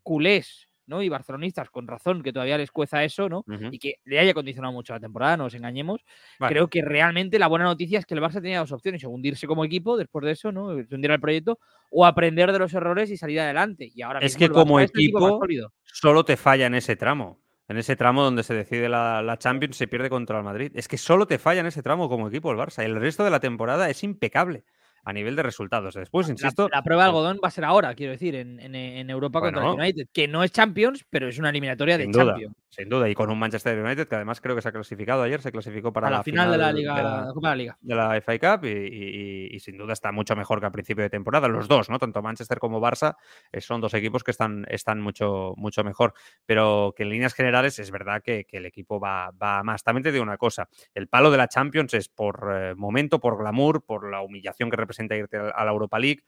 culés 0.02 0.68
¿no? 0.86 1.02
Y 1.02 1.08
barcelonistas, 1.08 1.70
con 1.70 1.86
razón, 1.86 2.22
que 2.22 2.32
todavía 2.32 2.58
les 2.58 2.70
cueza 2.70 3.04
eso, 3.04 3.28
¿no? 3.28 3.44
Y 3.70 3.78
que 3.78 3.96
le 4.04 4.18
haya 4.18 4.34
condicionado 4.34 4.72
mucho 4.72 4.92
la 4.92 5.00
temporada, 5.00 5.36
no 5.36 5.44
nos 5.44 5.54
engañemos. 5.54 6.04
Creo 6.38 6.68
que 6.68 6.82
realmente 6.82 7.38
la 7.38 7.48
buena 7.48 7.64
noticia 7.64 7.98
es 7.98 8.06
que 8.06 8.14
el 8.14 8.20
Barça 8.20 8.40
tenía 8.40 8.60
dos 8.60 8.72
opciones, 8.72 9.04
o 9.04 9.10
hundirse 9.10 9.46
como 9.46 9.64
equipo 9.64 9.96
después 9.96 10.24
de 10.24 10.32
eso, 10.32 10.52
¿no? 10.52 10.68
Hundir 10.68 11.10
el 11.10 11.20
proyecto, 11.20 11.58
o 11.90 12.06
aprender 12.06 12.52
de 12.52 12.58
los 12.58 12.72
errores 12.74 13.10
y 13.10 13.16
salir 13.16 13.40
adelante. 13.40 13.90
Y 13.94 14.02
ahora 14.02 14.20
es 14.20 14.36
que 14.36 14.48
como 14.48 14.80
equipo 14.80 15.40
solo 15.84 16.24
te 16.24 16.36
falla 16.36 16.66
en 16.66 16.74
ese 16.74 16.96
tramo. 16.96 17.40
En 17.68 17.78
ese 17.78 17.96
tramo 17.96 18.22
donde 18.22 18.44
se 18.44 18.54
decide 18.54 18.88
la, 18.88 19.22
la, 19.22 19.38
Champions 19.38 19.76
se 19.76 19.88
pierde 19.88 20.08
contra 20.08 20.38
el 20.38 20.44
Madrid. 20.44 20.70
Es 20.76 20.86
que 20.86 20.98
solo 20.98 21.26
te 21.26 21.38
falla 21.38 21.60
en 21.60 21.66
ese 21.66 21.82
tramo 21.82 22.08
como 22.08 22.28
equipo 22.28 22.52
el 22.52 22.58
Barça. 22.58 22.84
El 22.84 22.94
resto 22.94 23.24
de 23.24 23.30
la 23.30 23.40
temporada 23.40 23.90
es 23.90 24.04
impecable 24.04 24.64
a 25.06 25.12
nivel 25.12 25.36
de 25.36 25.42
resultados. 25.44 25.94
Después, 25.94 26.28
insisto. 26.28 26.68
La, 26.70 26.82
prueba 26.82 27.04
de 27.04 27.10
algodón 27.10 27.38
va 27.42 27.46
a 27.46 27.52
ser 27.52 27.64
ahora, 27.64 27.94
quiero 27.94 28.12
decir, 28.12 28.34
en, 28.34 28.58
en, 28.60 29.08
Europa 29.08 29.40
contra 29.40 29.62
el 29.62 29.78
United, 29.78 30.08
que 30.12 30.26
no 30.26 30.42
es 30.42 30.50
Champions, 30.50 31.06
pero 31.08 31.28
es 31.28 31.38
una 31.38 31.50
eliminatoria 31.50 31.96
de 31.96 32.10
Champions. 32.10 32.56
Sin 32.76 32.90
duda, 32.90 33.08
y 33.08 33.14
con 33.14 33.30
un 33.30 33.38
Manchester 33.38 33.82
United 33.82 34.06
que 34.06 34.16
además 34.16 34.38
creo 34.42 34.54
que 34.54 34.60
se 34.60 34.68
ha 34.68 34.72
clasificado 34.72 35.22
ayer, 35.22 35.40
se 35.40 35.50
clasificó 35.50 35.94
para 35.94 36.10
la, 36.10 36.22
final, 36.22 36.50
de 36.50 36.58
la 36.58 36.70
Liga, 36.70 36.94
de 36.94 37.02
la, 37.02 37.30
Copa 37.32 37.48
de 37.48 37.52
la 37.52 37.56
Liga. 37.56 37.78
De 37.80 37.94
la 37.94 38.20
FA 38.20 38.38
Cup 38.38 38.66
y, 38.66 39.58
sin 39.60 39.78
duda 39.78 39.94
está 39.94 40.12
mucho 40.12 40.36
mejor 40.36 40.60
que 40.60 40.66
al 40.66 40.72
principio 40.72 41.02
de 41.02 41.08
temporada. 41.08 41.48
Los 41.48 41.68
dos, 41.68 41.88
¿no? 41.88 41.98
Tanto 41.98 42.20
Manchester 42.20 42.58
como 42.58 42.78
Barça 42.78 43.16
eh, 43.50 43.62
son 43.62 43.80
dos 43.80 43.94
equipos 43.94 44.22
que 44.22 44.30
están, 44.30 44.66
están 44.68 45.00
mucho, 45.00 45.54
mucho 45.56 45.84
mejor. 45.84 46.12
Pero 46.44 46.92
que 46.94 47.04
en 47.04 47.08
líneas 47.08 47.32
generales 47.32 47.78
es 47.78 47.90
verdad 47.90 48.20
que, 48.22 48.46
el 48.50 48.66
equipo 48.66 49.00
va, 49.00 49.30
va 49.30 49.62
más. 49.62 49.82
También 49.82 50.02
te 50.02 50.12
digo 50.12 50.22
una 50.22 50.36
cosa, 50.36 50.68
el 50.92 51.08
palo 51.08 51.30
de 51.30 51.38
la 51.38 51.48
Champions 51.48 51.94
es 51.94 52.10
por 52.10 52.50
eh, 52.52 52.74
momento, 52.74 53.20
por 53.20 53.38
glamour, 53.38 53.86
por 53.86 54.10
la 54.10 54.20
humillación 54.20 54.68
que 54.68 54.76
representa 54.76 55.16
irte 55.16 55.38
a 55.38 55.64
la 55.64 55.70
Europa 55.70 55.98
League, 55.98 56.24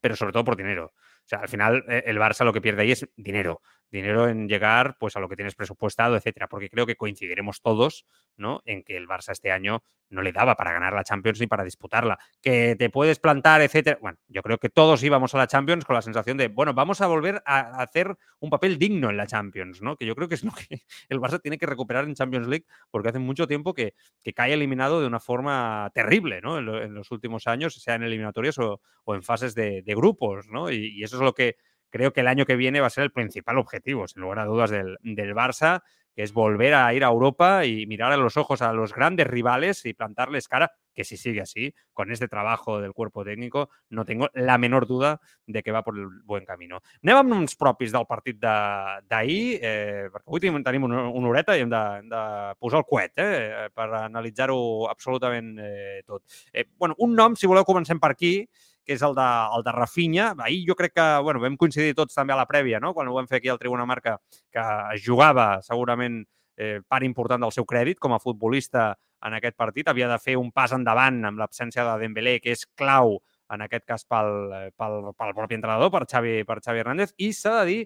pero 0.00 0.14
sobre 0.14 0.32
todo 0.32 0.44
por 0.44 0.56
dinero. 0.56 0.92
O 1.28 1.28
sea, 1.28 1.40
al 1.40 1.48
final 1.48 1.84
eh, 1.88 2.04
el 2.06 2.18
Barça 2.18 2.44
lo 2.44 2.52
que 2.52 2.60
pierde 2.60 2.82
ahí 2.82 2.92
es 2.92 3.06
dinero. 3.16 3.60
Dinero 3.90 4.28
en 4.28 4.48
llegar 4.48 4.96
pues 4.98 5.16
a 5.16 5.20
lo 5.20 5.28
que 5.28 5.36
tienes 5.36 5.54
presupuestado, 5.54 6.16
etcétera. 6.16 6.48
Porque 6.48 6.68
creo 6.68 6.86
que 6.86 6.96
coincidiremos 6.96 7.62
todos, 7.62 8.06
¿no? 8.36 8.62
En 8.64 8.82
que 8.82 8.96
el 8.96 9.08
Barça 9.08 9.32
este 9.32 9.50
año 9.50 9.82
no 10.10 10.22
le 10.22 10.32
daba 10.32 10.54
para 10.56 10.72
ganar 10.72 10.92
la 10.92 11.04
Champions 11.04 11.40
ni 11.40 11.46
para 11.46 11.64
disputarla. 11.64 12.18
Que 12.40 12.76
te 12.76 12.90
puedes 12.90 13.18
plantar, 13.18 13.60
etcétera. 13.60 13.98
Bueno, 14.00 14.18
yo 14.28 14.42
creo 14.42 14.58
que 14.58 14.68
todos 14.68 15.02
íbamos 15.02 15.34
a 15.34 15.38
la 15.38 15.46
Champions 15.46 15.84
con 15.84 15.94
la 15.94 16.02
sensación 16.02 16.36
de, 16.36 16.48
bueno, 16.48 16.74
vamos 16.74 17.00
a 17.00 17.06
volver 17.06 17.42
a 17.44 17.80
hacer 17.82 18.16
un 18.40 18.50
papel 18.50 18.78
digno 18.78 19.10
en 19.10 19.16
la 19.16 19.26
Champions, 19.26 19.82
¿no? 19.82 19.96
Que 19.96 20.06
yo 20.06 20.14
creo 20.14 20.28
que 20.28 20.34
es 20.34 20.44
lo 20.44 20.52
que 20.52 20.82
el 21.08 21.20
Barça 21.20 21.40
tiene 21.40 21.58
que 21.58 21.66
recuperar 21.66 22.04
en 22.04 22.14
Champions 22.14 22.46
League, 22.46 22.66
porque 22.90 23.08
hace 23.10 23.18
mucho 23.18 23.46
tiempo 23.46 23.74
que, 23.74 23.94
que 24.22 24.32
cae 24.32 24.52
eliminado 24.52 25.00
de 25.00 25.06
una 25.06 25.20
forma 25.20 25.90
terrible, 25.94 26.40
¿no? 26.40 26.58
En, 26.58 26.94
los 26.94 27.10
últimos 27.10 27.46
años, 27.46 27.74
sea 27.74 27.94
en 27.94 28.02
eliminatorias 28.02 28.58
o, 28.58 28.80
en 29.08 29.22
fases 29.22 29.54
de, 29.54 29.82
grupos, 29.96 30.48
¿no? 30.48 30.70
y 30.70 31.02
eso 31.02 31.16
es 31.16 31.22
lo 31.22 31.32
que 31.32 31.56
creo 31.90 32.12
que 32.12 32.20
el 32.20 32.28
año 32.28 32.46
que 32.46 32.56
viene 32.56 32.80
va 32.80 32.88
a 32.88 32.90
ser 32.90 33.04
el 33.04 33.12
principal 33.12 33.58
objetivo, 33.58 34.06
sin 34.08 34.22
lugar 34.22 34.40
a 34.40 34.44
dudas, 34.44 34.70
del, 34.70 34.98
del 35.02 35.34
Barça, 35.34 35.82
que 36.18 36.24
es 36.24 36.32
volver 36.32 36.74
a 36.74 36.92
ir 36.94 37.04
a 37.04 37.08
Europa 37.08 37.64
y 37.64 37.86
mirar 37.86 38.10
a 38.10 38.16
los 38.16 38.36
ojos 38.36 38.60
a 38.60 38.72
los 38.72 38.92
grandes 38.92 39.24
rivales 39.28 39.86
y 39.86 39.94
plantarles 39.94 40.48
cara, 40.48 40.72
que 40.92 41.04
si 41.04 41.16
sigue 41.16 41.40
así, 41.40 41.72
con 41.92 42.10
este 42.10 42.26
trabajo 42.26 42.80
del 42.80 42.92
cuerpo 42.92 43.24
técnico, 43.24 43.70
no 43.88 44.04
tengo 44.04 44.28
la 44.34 44.58
menor 44.58 44.88
duda 44.88 45.20
de 45.46 45.62
que 45.62 45.70
va 45.70 45.84
por 45.84 45.96
el 45.96 46.08
buen 46.24 46.44
camino. 46.44 46.80
Anem 47.04 47.20
amb 47.20 47.36
uns 47.36 47.54
propis 47.54 47.94
del 47.94 48.08
partit 48.10 48.40
d'ahir, 48.42 49.60
eh, 49.62 50.08
perquè 50.10 50.26
avui 50.26 50.42
tenim, 50.42 50.58
tenim 50.66 50.88
una, 50.88 51.04
una 51.06 51.30
horeta 51.30 51.54
i 51.54 51.62
hem 51.62 51.70
de, 51.70 51.82
hem 52.00 52.10
de 52.10 52.22
posar 52.58 52.82
el 52.82 52.88
coet 52.90 53.22
eh, 53.22 53.68
per 53.70 53.86
analitzar-ho 54.00 54.58
absolutament 54.90 55.54
eh, 55.62 56.02
tot. 56.02 56.24
Eh, 56.50 56.66
bueno, 56.74 56.98
un 57.06 57.14
nom, 57.14 57.38
si 57.38 57.46
voleu, 57.46 57.62
comencem 57.62 58.02
per 58.02 58.10
aquí, 58.16 58.40
que 58.88 58.96
és 58.96 59.04
el 59.04 59.12
de, 59.14 59.28
el 59.54 59.64
de 59.66 59.72
Rafinha. 59.76 60.30
Ahir 60.40 60.62
jo 60.70 60.76
crec 60.78 60.94
que 60.96 61.06
bueno, 61.22 61.42
vam 61.44 61.58
coincidir 61.60 61.92
tots 61.96 62.16
també 62.16 62.32
a 62.32 62.40
la 62.40 62.48
prèvia, 62.48 62.80
no? 62.80 62.94
quan 62.96 63.08
ho 63.08 63.16
vam 63.18 63.28
fer 63.28 63.42
aquí 63.42 63.52
al 63.52 63.60
Tribuna 63.60 63.84
Marca, 63.86 64.16
que 64.48 64.64
es 64.94 65.04
jugava 65.04 65.58
segurament 65.66 66.22
eh, 66.56 66.80
part 66.88 67.04
important 67.04 67.44
del 67.44 67.52
seu 67.52 67.68
crèdit 67.68 68.00
com 68.00 68.16
a 68.16 68.22
futbolista 68.22 68.94
en 69.28 69.36
aquest 69.36 69.58
partit. 69.60 69.90
Havia 69.92 70.08
de 70.08 70.18
fer 70.22 70.38
un 70.40 70.48
pas 70.56 70.72
endavant 70.72 71.20
amb 71.28 71.42
l'absència 71.42 71.84
de 71.84 71.98
Dembélé, 72.00 72.38
que 72.40 72.56
és 72.56 72.64
clau 72.78 73.18
en 73.52 73.64
aquest 73.64 73.84
cas 73.88 74.08
pel, 74.08 74.32
pel, 74.76 75.12
pel 75.16 75.36
propi 75.36 75.56
entrenador, 75.58 75.92
per 75.92 76.06
Xavi, 76.08 76.40
per 76.48 76.60
Xavi 76.64 76.82
Hernández, 76.82 77.12
i 77.20 77.32
s'ha 77.36 77.58
de 77.60 77.68
dir 77.68 77.78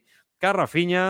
que 0.43 0.55
Rafinha 0.55 1.07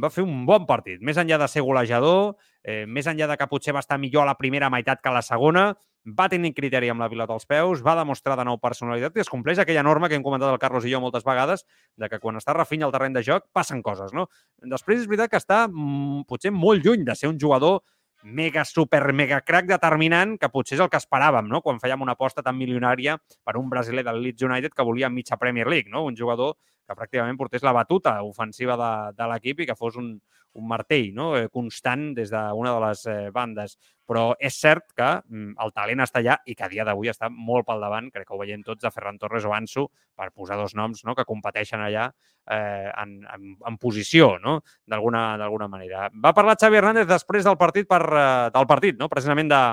va 0.00 0.12
fer 0.12 0.24
un 0.24 0.44
bon 0.48 0.66
partit. 0.68 1.00
Més 1.04 1.18
enllà 1.20 1.40
de 1.40 1.48
ser 1.50 1.64
golejador, 1.66 2.36
eh, 2.62 2.84
més 2.86 3.08
enllà 3.10 3.28
de 3.32 3.36
que 3.40 3.48
potser 3.50 3.74
va 3.76 3.82
estar 3.84 3.98
millor 3.98 4.24
a 4.24 4.32
la 4.32 4.38
primera 4.38 4.70
meitat 4.72 5.00
que 5.02 5.10
a 5.10 5.16
la 5.16 5.24
segona, 5.24 5.70
va 6.04 6.28
tenir 6.32 6.54
criteri 6.56 6.88
amb 6.88 7.02
la 7.02 7.08
pilota 7.12 7.34
als 7.36 7.46
peus, 7.46 7.82
va 7.84 7.94
demostrar 7.98 8.36
de 8.38 8.44
nou 8.48 8.58
personalitat 8.58 9.16
i 9.16 9.22
es 9.24 9.28
compleix 9.28 9.60
aquella 9.60 9.82
norma 9.84 10.08
que 10.08 10.16
hem 10.16 10.24
comentat 10.24 10.52
el 10.52 10.58
Carlos 10.58 10.86
i 10.88 10.92
jo 10.92 11.00
moltes 11.00 11.26
vegades, 11.26 11.66
de 11.96 12.08
que 12.08 12.18
quan 12.18 12.40
està 12.40 12.54
Rafinha 12.56 12.88
al 12.88 12.94
terreny 12.94 13.16
de 13.18 13.24
joc 13.26 13.50
passen 13.52 13.82
coses, 13.82 14.14
no? 14.16 14.28
Després 14.64 15.02
és 15.02 15.08
veritat 15.10 15.34
que 15.34 15.40
està 15.40 15.66
mm, 15.68 16.24
potser 16.28 16.54
molt 16.56 16.84
lluny 16.84 17.04
de 17.04 17.16
ser 17.16 17.28
un 17.28 17.38
jugador 17.40 17.82
mega, 18.22 18.64
super, 18.64 19.12
mega 19.12 19.40
crack 19.40 19.68
determinant 19.68 20.36
que 20.40 20.50
potser 20.52 20.76
és 20.76 20.82
el 20.84 20.90
que 20.92 21.00
esperàvem, 21.00 21.48
no? 21.48 21.62
Quan 21.64 21.80
fèiem 21.80 22.02
una 22.04 22.16
aposta 22.16 22.44
tan 22.44 22.56
milionària 22.56 23.16
per 23.44 23.56
un 23.60 23.70
brasiler 23.70 24.04
del 24.04 24.20
Leeds 24.24 24.44
United 24.48 24.76
que 24.76 24.84
volia 24.84 25.08
mitja 25.12 25.40
Premier 25.40 25.68
League, 25.68 25.90
no? 25.90 26.04
Un 26.04 26.16
jugador 26.16 26.56
que 26.90 26.98
pràcticament 26.98 27.38
portés 27.38 27.62
la 27.62 27.74
batuta 27.76 28.16
ofensiva 28.26 28.74
de, 28.78 28.92
de 29.14 29.30
l'equip 29.30 29.62
i 29.62 29.66
que 29.68 29.78
fos 29.78 29.98
un, 30.00 30.16
un 30.58 30.66
martell 30.66 31.12
no? 31.14 31.30
Eh, 31.38 31.46
constant 31.52 32.08
des 32.16 32.32
d'una 32.32 32.72
de 32.74 32.80
les 32.82 33.04
eh, 33.06 33.18
bandes. 33.34 33.76
Però 34.10 34.32
és 34.42 34.56
cert 34.58 34.88
que 34.98 35.10
mm, 35.22 35.54
el 35.62 35.70
talent 35.76 36.02
està 36.02 36.18
allà 36.18 36.40
i 36.50 36.56
que 36.58 36.66
a 36.66 36.70
dia 36.72 36.86
d'avui 36.88 37.12
està 37.12 37.30
molt 37.30 37.68
pel 37.68 37.84
davant, 37.84 38.10
crec 38.10 38.26
que 38.26 38.34
ho 38.34 38.40
veiem 38.40 38.64
tots, 38.66 38.82
de 38.82 38.90
Ferran 38.90 39.20
Torres 39.22 39.46
o 39.46 39.54
Ansu, 39.54 39.86
per 40.18 40.32
posar 40.34 40.58
dos 40.58 40.74
noms 40.74 41.04
no? 41.06 41.14
que 41.14 41.28
competeixen 41.28 41.84
allà 41.84 42.08
eh, 42.10 42.90
en, 42.90 43.20
en, 43.22 43.54
en 43.70 43.78
posició, 43.78 44.34
no? 44.42 44.58
d'alguna 44.90 45.70
manera. 45.70 46.08
Va 46.10 46.34
parlar 46.34 46.58
Xavi 46.58 46.82
Hernández 46.82 47.06
després 47.10 47.46
del 47.46 47.60
partit, 47.60 47.86
per, 47.90 48.02
eh, 48.10 48.50
del 48.56 48.70
partit 48.70 48.98
no? 48.98 49.08
precisament 49.12 49.54
de, 49.54 49.64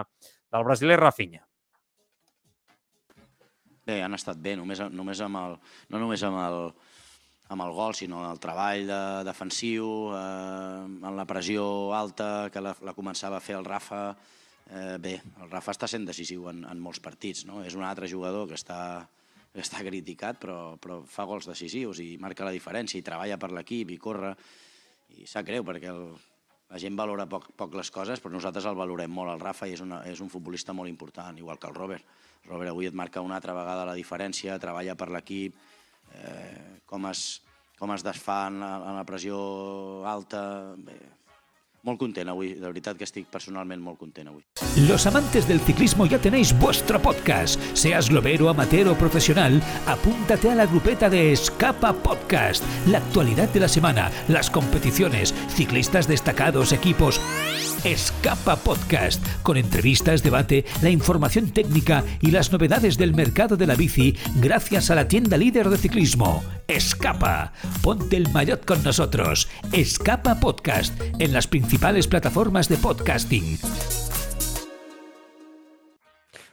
del 0.53 0.69
brasiler 0.69 1.01
Rafinha. 1.01 1.41
Bé, 3.88 4.01
han 4.03 4.17
estat 4.17 4.36
bé, 4.43 4.58
només, 4.60 4.82
només 4.91 5.19
amb 5.23 5.39
el, 5.39 5.53
no 5.93 5.99
només 6.01 6.23
amb 6.27 6.41
el, 6.43 6.58
amb 7.47 7.63
el 7.63 7.71
gol, 7.71 7.95
sinó 7.95 8.25
el 8.29 8.41
treball 8.43 8.88
de, 8.89 9.01
defensiu, 9.27 9.88
eh, 10.15 10.83
en 10.83 11.15
la 11.15 11.25
pressió 11.29 11.93
alta 11.95 12.49
que 12.51 12.63
la, 12.63 12.75
la 12.83 12.95
començava 12.97 13.39
a 13.39 13.43
fer 13.43 13.55
el 13.57 13.67
Rafa. 13.67 14.01
Eh, 14.67 14.97
bé, 14.99 15.15
el 15.39 15.51
Rafa 15.51 15.71
està 15.71 15.88
sent 15.88 16.07
decisiu 16.07 16.49
en, 16.51 16.65
en 16.67 16.81
molts 16.83 16.99
partits. 17.03 17.45
No? 17.47 17.62
És 17.63 17.77
un 17.79 17.86
altre 17.88 18.10
jugador 18.12 18.49
que 18.49 18.57
està, 18.60 18.79
que 19.53 19.63
està 19.63 19.83
criticat, 19.86 20.41
però, 20.43 20.75
però 20.81 21.01
fa 21.07 21.27
gols 21.29 21.47
decisius 21.47 22.03
i 22.03 22.15
marca 22.19 22.47
la 22.47 22.55
diferència 22.55 22.99
i 22.99 23.05
treballa 23.05 23.39
per 23.39 23.53
l'equip 23.55 23.95
i 23.95 24.01
corre. 24.01 24.36
I 25.15 25.23
sap 25.29 25.47
greu 25.47 25.63
perquè 25.63 25.88
el, 25.93 26.03
la 26.67 26.81
gent 26.83 26.99
valora 26.99 27.29
poc, 27.31 27.53
poc 27.55 27.79
les 27.79 27.91
coses, 27.95 28.19
però 28.19 28.33
nosaltres 28.36 28.67
el 28.67 28.75
valorem 28.75 29.13
molt. 29.13 29.31
El 29.31 29.43
Rafa 29.43 29.71
i 29.71 29.77
és, 29.77 29.83
una, 29.86 30.01
és 30.10 30.19
un 30.19 30.27
futbolista 30.33 30.75
molt 30.75 30.91
important, 30.91 31.39
igual 31.39 31.63
que 31.63 31.71
el 31.71 31.79
Robert. 31.79 32.03
El 32.43 32.51
Robert 32.51 32.73
avui 32.73 32.91
et 32.91 32.95
marca 32.95 33.23
una 33.23 33.39
altra 33.39 33.55
vegada 33.55 33.88
la 33.88 33.95
diferència, 33.95 34.60
treballa 34.60 34.99
per 34.99 35.07
l'equip, 35.15 35.55
eh, 36.13 36.80
com, 36.86 37.06
es, 37.12 37.41
com 37.80 37.93
es 37.96 38.06
desfà 38.06 38.48
en 38.52 38.62
la, 38.63 38.74
en 38.89 38.98
la 39.00 39.06
pressió 39.08 39.38
alta. 40.08 40.41
Bé, 40.78 40.98
molt 41.88 42.00
content 42.02 42.28
avui, 42.28 42.52
de 42.58 42.65
veritat 42.67 42.98
que 43.00 43.06
estic 43.08 43.30
personalment 43.32 43.80
molt 43.84 44.00
content 44.02 44.28
avui. 44.28 44.43
Los 44.89 45.08
amantes 45.08 45.48
del 45.48 45.62
ciclismo 45.62 46.06
ya 46.06 46.20
tenéis 46.20 46.52
vuestro 46.60 47.00
podcast. 47.02 47.62
Seas 47.74 48.10
globero, 48.10 48.50
amateur 48.50 48.89
o 48.91 48.96
profesional, 48.96 49.62
apúntate 49.88 50.52
a 50.52 50.56
la 50.56 50.65
grupeta 50.65 51.10
de 51.10 51.32
Escapa 51.32 51.93
Podcast. 51.93 52.63
La 52.88 53.00
actualidad 53.00 53.50
de 53.54 53.62
la 53.62 53.67
semana, 53.70 54.12
las 54.28 54.50
competiciones, 54.50 55.34
ciclistas 55.50 56.08
destacados, 56.08 56.74
equipos 56.74 57.22
Escapa 57.83 58.55
Podcast, 58.55 59.23
con 59.43 59.55
entrevistas, 59.55 60.23
debate, 60.23 60.65
la 60.81 60.89
información 60.89 61.51
técnica 61.51 62.03
y 62.21 62.31
las 62.31 62.51
novedades 62.51 62.97
del 62.97 63.13
mercado 63.13 63.55
de 63.55 63.67
la 63.67 63.75
bici 63.75 64.15
gracias 64.35 64.89
a 64.89 64.95
la 64.95 65.07
tienda 65.07 65.37
líder 65.37 65.69
de 65.69 65.77
ciclismo. 65.77 66.43
Escapa, 66.67 67.53
ponte 67.83 68.17
el 68.17 68.29
maillot 68.31 68.65
con 68.65 68.83
nosotros. 68.83 69.47
Escapa 69.71 70.39
Podcast, 70.39 70.99
en 71.19 71.33
las 71.33 71.47
principales 71.47 72.07
plataformas 72.07 72.67
de 72.67 72.77
podcasting. 72.77 73.57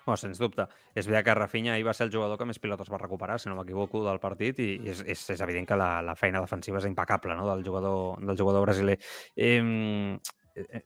Bueno, 0.05 0.19
sens 0.19 0.39
dubte. 0.39 0.67
És 0.93 1.07
veritat 1.09 1.25
que 1.25 1.35
Rafinha 1.39 1.73
ahir 1.73 1.87
va 1.87 1.95
ser 1.97 2.05
el 2.11 2.13
jugador 2.13 2.37
que 2.37 2.45
més 2.45 2.61
pilotes 2.61 2.91
va 2.93 3.01
recuperar, 3.01 3.39
si 3.41 3.49
no 3.49 3.57
m'equivoco, 3.57 4.05
del 4.05 4.21
partit, 4.21 4.61
i 4.61 4.77
és, 4.93 5.01
és, 5.01 5.23
és 5.33 5.41
evident 5.41 5.65
que 5.65 5.79
la, 5.81 6.03
la 6.05 6.15
feina 6.15 6.45
defensiva 6.45 6.77
és 6.77 6.85
impecable 6.85 7.33
no? 7.39 7.49
del, 7.49 7.65
jugador, 7.65 8.21
del 8.21 8.37
jugador 8.37 8.67
brasiler. 8.69 8.99
Eh, 9.35 10.21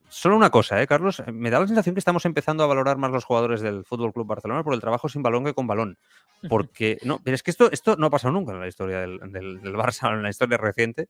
solo 0.09 0.37
una 0.37 0.51
cosa, 0.51 0.81
¿eh, 0.81 0.87
Carlos? 0.87 1.21
Eh, 1.21 1.33
me 1.33 1.51
da 1.51 1.61
la 1.61 1.67
sensación 1.67 1.95
que 1.95 1.99
estamos 1.99 2.25
empezando 2.25 2.65
a 2.65 2.67
valorar 2.67 2.97
más 2.97 3.11
los 3.11 3.25
jugadores 3.25 3.61
del 3.61 3.85
Fútbol 3.85 4.13
Club 4.13 4.27
Barcelona 4.27 4.63
por 4.65 4.75
el 4.75 4.81
trabajo 4.81 5.09
sin 5.09 5.23
balón 5.23 5.45
que 5.45 5.55
con 5.55 5.67
balón. 5.67 5.99
Porque, 6.49 6.99
no, 7.03 7.21
pero 7.23 7.35
es 7.35 7.43
que 7.43 7.51
esto, 7.51 7.71
esto 7.71 7.97
no 7.97 8.07
ha 8.07 8.11
pasado 8.11 8.33
nunca 8.33 8.53
en 8.53 8.61
la 8.61 8.69
historia 8.69 9.01
del, 9.01 9.19
del, 9.33 9.61
del 9.61 9.75
Barça, 9.75 10.13
en 10.15 10.23
la 10.23 10.31
historia 10.31 10.57
reciente, 10.57 11.09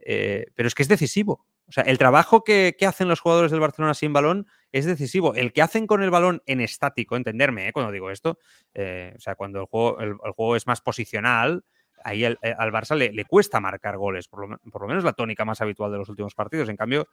eh, 0.00 0.46
pero 0.54 0.66
es 0.66 0.74
que 0.74 0.82
es 0.82 0.88
decisivo. 0.88 1.46
O 1.68 1.72
sea, 1.72 1.84
el 1.84 1.98
trabajo 1.98 2.42
que, 2.42 2.74
que, 2.76 2.86
hacen 2.86 3.06
los 3.06 3.20
jugadores 3.20 3.52
del 3.52 3.60
Barcelona 3.60 3.94
sin 3.94 4.12
balón 4.12 4.48
es 4.72 4.86
decisivo. 4.86 5.34
El 5.34 5.52
que 5.52 5.62
hacen 5.62 5.86
con 5.86 6.02
el 6.02 6.10
balón 6.10 6.42
en 6.46 6.60
estático, 6.60 7.16
entenderme 7.16 7.68
¿eh? 7.68 7.72
cuando 7.72 7.92
digo 7.92 8.10
esto, 8.10 8.38
eh, 8.74 9.14
o 9.16 9.20
sea, 9.20 9.36
cuando 9.36 9.60
el 9.60 9.66
juego, 9.66 10.00
el, 10.00 10.16
el 10.24 10.32
juego 10.32 10.56
es 10.56 10.66
más 10.66 10.80
posicional, 10.80 11.64
ahí 12.04 12.24
al 12.24 12.36
Barça 12.72 12.96
le, 12.96 13.12
le, 13.12 13.24
cuesta 13.24 13.60
marcar 13.60 13.96
goles, 13.96 14.28
por 14.28 14.48
lo, 14.48 14.58
por 14.70 14.82
lo, 14.82 14.88
menos 14.88 15.04
la 15.04 15.12
tónica 15.12 15.44
más 15.44 15.60
habitual 15.60 15.92
de 15.92 15.98
los 15.98 16.08
últimos 16.08 16.34
partidos. 16.34 16.68
En 16.68 16.76
cambio, 16.76 17.08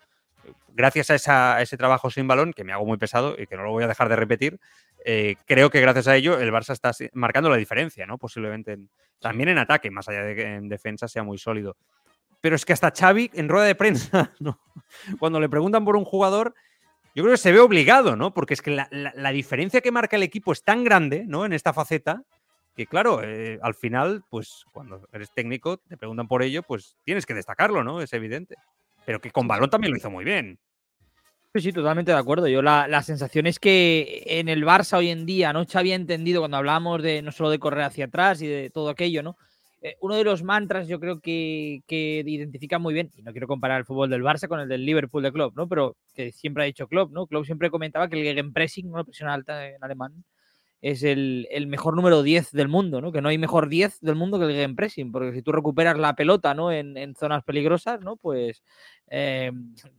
gracias 0.69 1.09
a, 1.09 1.15
esa, 1.15 1.55
a, 1.55 1.61
ese 1.61 1.77
trabajo 1.77 2.09
sin 2.09 2.27
balón, 2.27 2.53
que 2.53 2.63
me 2.63 2.73
hago 2.73 2.85
muy 2.85 2.97
pesado 2.97 3.35
y 3.37 3.47
que 3.47 3.55
no 3.55 3.63
lo 3.63 3.71
voy 3.71 3.83
a 3.83 3.87
dejar 3.87 4.09
de 4.09 4.15
repetir, 4.15 4.59
eh, 5.05 5.35
creo 5.45 5.69
que 5.69 5.81
gracias 5.81 6.07
a 6.07 6.15
ello 6.15 6.39
el 6.39 6.51
Barça 6.51 6.73
está 6.73 6.91
marcando 7.13 7.49
la 7.49 7.57
diferencia, 7.57 8.05
¿no? 8.05 8.17
Posiblemente 8.17 8.73
en, 8.73 8.89
también 9.19 9.49
en 9.49 9.57
ataque, 9.57 9.91
más 9.91 10.07
allá 10.09 10.23
de 10.23 10.35
que 10.35 10.55
en 10.55 10.69
defensa 10.69 11.07
sea 11.07 11.23
muy 11.23 11.37
sólido. 11.37 11.75
Pero 12.41 12.55
es 12.55 12.65
que 12.65 12.73
hasta 12.73 12.91
Xavi, 12.91 13.31
en 13.33 13.49
rueda 13.49 13.65
de 13.65 13.75
prensa, 13.75 14.33
¿no? 14.39 14.59
cuando 15.19 15.39
le 15.39 15.49
preguntan 15.49 15.85
por 15.85 15.95
un 15.95 16.05
jugador, 16.05 16.53
yo 17.15 17.23
creo 17.23 17.33
que 17.33 17.41
se 17.41 17.51
ve 17.51 17.59
obligado, 17.59 18.15
¿no? 18.15 18.33
Porque 18.33 18.53
es 18.53 18.61
que 18.61 18.71
la, 18.71 18.87
la, 18.91 19.11
la 19.15 19.31
diferencia 19.31 19.81
que 19.81 19.91
marca 19.91 20.17
el 20.17 20.23
equipo 20.23 20.51
es 20.51 20.63
tan 20.63 20.83
grande, 20.83 21.25
¿no? 21.27 21.45
En 21.45 21.53
esta 21.53 21.73
faceta, 21.73 22.23
que 22.77 22.85
claro, 22.85 23.23
eh, 23.23 23.57
al 23.63 23.73
final, 23.73 24.23
pues 24.29 24.63
cuando 24.71 25.07
eres 25.11 25.33
técnico, 25.33 25.77
te 25.77 25.97
preguntan 25.97 26.27
por 26.27 26.43
ello, 26.43 26.61
pues 26.61 26.95
tienes 27.03 27.25
que 27.25 27.33
destacarlo, 27.33 27.83
¿no? 27.83 28.01
Es 28.01 28.13
evidente. 28.13 28.55
Pero 29.03 29.19
que 29.19 29.31
con 29.31 29.47
balón 29.47 29.71
también 29.71 29.91
lo 29.91 29.97
hizo 29.97 30.11
muy 30.11 30.23
bien. 30.23 30.59
Sí, 31.55 31.61
sí, 31.61 31.73
totalmente 31.73 32.11
de 32.11 32.17
acuerdo. 32.19 32.47
Yo 32.47 32.61
la, 32.61 32.87
la, 32.87 33.01
sensación 33.01 33.47
es 33.47 33.57
que 33.57 34.21
en 34.27 34.47
el 34.47 34.63
Barça 34.63 34.97
hoy 34.97 35.09
en 35.09 35.25
día 35.25 35.53
no 35.53 35.63
se 35.65 35.79
había 35.79 35.95
entendido 35.95 36.41
cuando 36.41 36.57
hablábamos 36.57 37.01
de 37.01 37.23
no 37.23 37.31
solo 37.31 37.49
de 37.49 37.57
correr 37.57 37.81
hacia 37.81 38.05
atrás 38.05 38.43
y 38.43 38.47
de 38.47 38.69
todo 38.69 38.89
aquello, 38.89 39.23
¿no? 39.23 39.37
Eh, 39.81 39.95
uno 40.01 40.15
de 40.15 40.23
los 40.23 40.43
mantras 40.43 40.87
yo 40.87 40.99
creo 40.99 41.19
que, 41.19 41.81
que, 41.87 42.23
identifica 42.25 42.77
muy 42.77 42.93
bien, 42.93 43.11
y 43.15 43.23
no 43.23 43.31
quiero 43.31 43.47
comparar 43.47 43.79
el 43.79 43.85
fútbol 43.85 44.09
del 44.09 44.23
Barça 44.23 44.47
con 44.47 44.59
el 44.59 44.67
del 44.67 44.85
Liverpool 44.85 45.23
de 45.23 45.31
Klopp, 45.31 45.55
¿no? 45.55 45.67
Pero 45.67 45.95
que 46.13 46.31
siempre 46.31 46.63
ha 46.63 46.65
dicho 46.67 46.87
Klopp, 46.87 47.11
¿no? 47.11 47.25
Klopp 47.25 47.45
siempre 47.45 47.71
comentaba 47.71 48.07
que 48.07 48.19
el 48.19 48.23
gegenpressing, 48.23 48.91
¿no? 48.91 49.03
presión 49.03 49.29
alta 49.29 49.67
en 49.67 49.83
alemán, 49.83 50.23
es 50.81 51.01
el, 51.03 51.47
el, 51.49 51.65
mejor 51.67 51.95
número 51.95 52.21
10 52.21 52.51
del 52.51 52.67
mundo, 52.67 53.01
¿no? 53.01 53.11
Que 53.11 53.21
no 53.21 53.29
hay 53.29 53.37
mejor 53.37 53.67
10 53.67 53.99
del 54.01 54.15
mundo 54.15 54.37
que 54.37 54.45
el 54.45 54.55
game 54.55 54.75
pressing, 54.75 55.11
porque 55.11 55.33
si 55.33 55.41
tú 55.41 55.51
recuperas 55.51 55.97
la 55.97 56.15
pelota, 56.15 56.53
¿no? 56.53 56.71
En, 56.71 56.95
en 56.97 57.15
zonas 57.15 57.43
peligrosas, 57.43 57.99
¿no? 58.01 58.15
Pues 58.15 58.61
eh, 59.09 59.51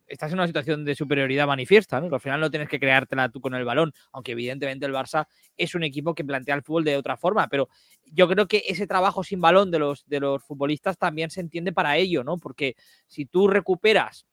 estás 0.07 0.31
en 0.31 0.39
una 0.39 0.47
situación 0.47 0.85
de 0.85 0.95
superioridad 0.95 1.49
manifiesta, 1.49 2.01
¿no? 2.01 2.09
Que 2.09 2.15
al 2.15 2.21
final 2.21 2.41
no 2.41 2.51
tienes 2.51 2.69
que 2.69 2.79
creártela 2.79 3.29
tú 3.29 3.41
con 3.41 3.55
el 3.55 3.65
balón, 3.65 3.93
aunque 4.13 4.33
evidentemente 4.33 4.87
el 4.87 4.93
Barça 4.93 5.27
es 5.57 5.75
un 5.75 5.83
equipo 5.83 6.15
que 6.15 6.25
plantea 6.25 6.55
el 6.55 6.63
fútbol 6.63 6.85
de 6.85 6.97
otra 6.97 7.17
forma, 7.17 7.49
pero 7.49 7.69
yo 8.05 8.29
creo 8.29 8.47
que 8.47 8.63
ese 8.69 8.87
trabajo 8.87 9.25
sin 9.25 9.41
balón 9.41 9.73
de 9.73 9.81
los, 9.81 10.07
de 10.07 10.21
los 10.21 10.45
futbolistas 10.45 10.97
también 10.97 11.31
se 11.31 11.41
entiende 11.41 11.73
para 11.73 11.97
ello, 11.97 12.23
¿no? 12.23 12.39
Porque 12.39 12.77
si 13.09 13.27
tú 13.27 13.49
recuperas 13.49 14.27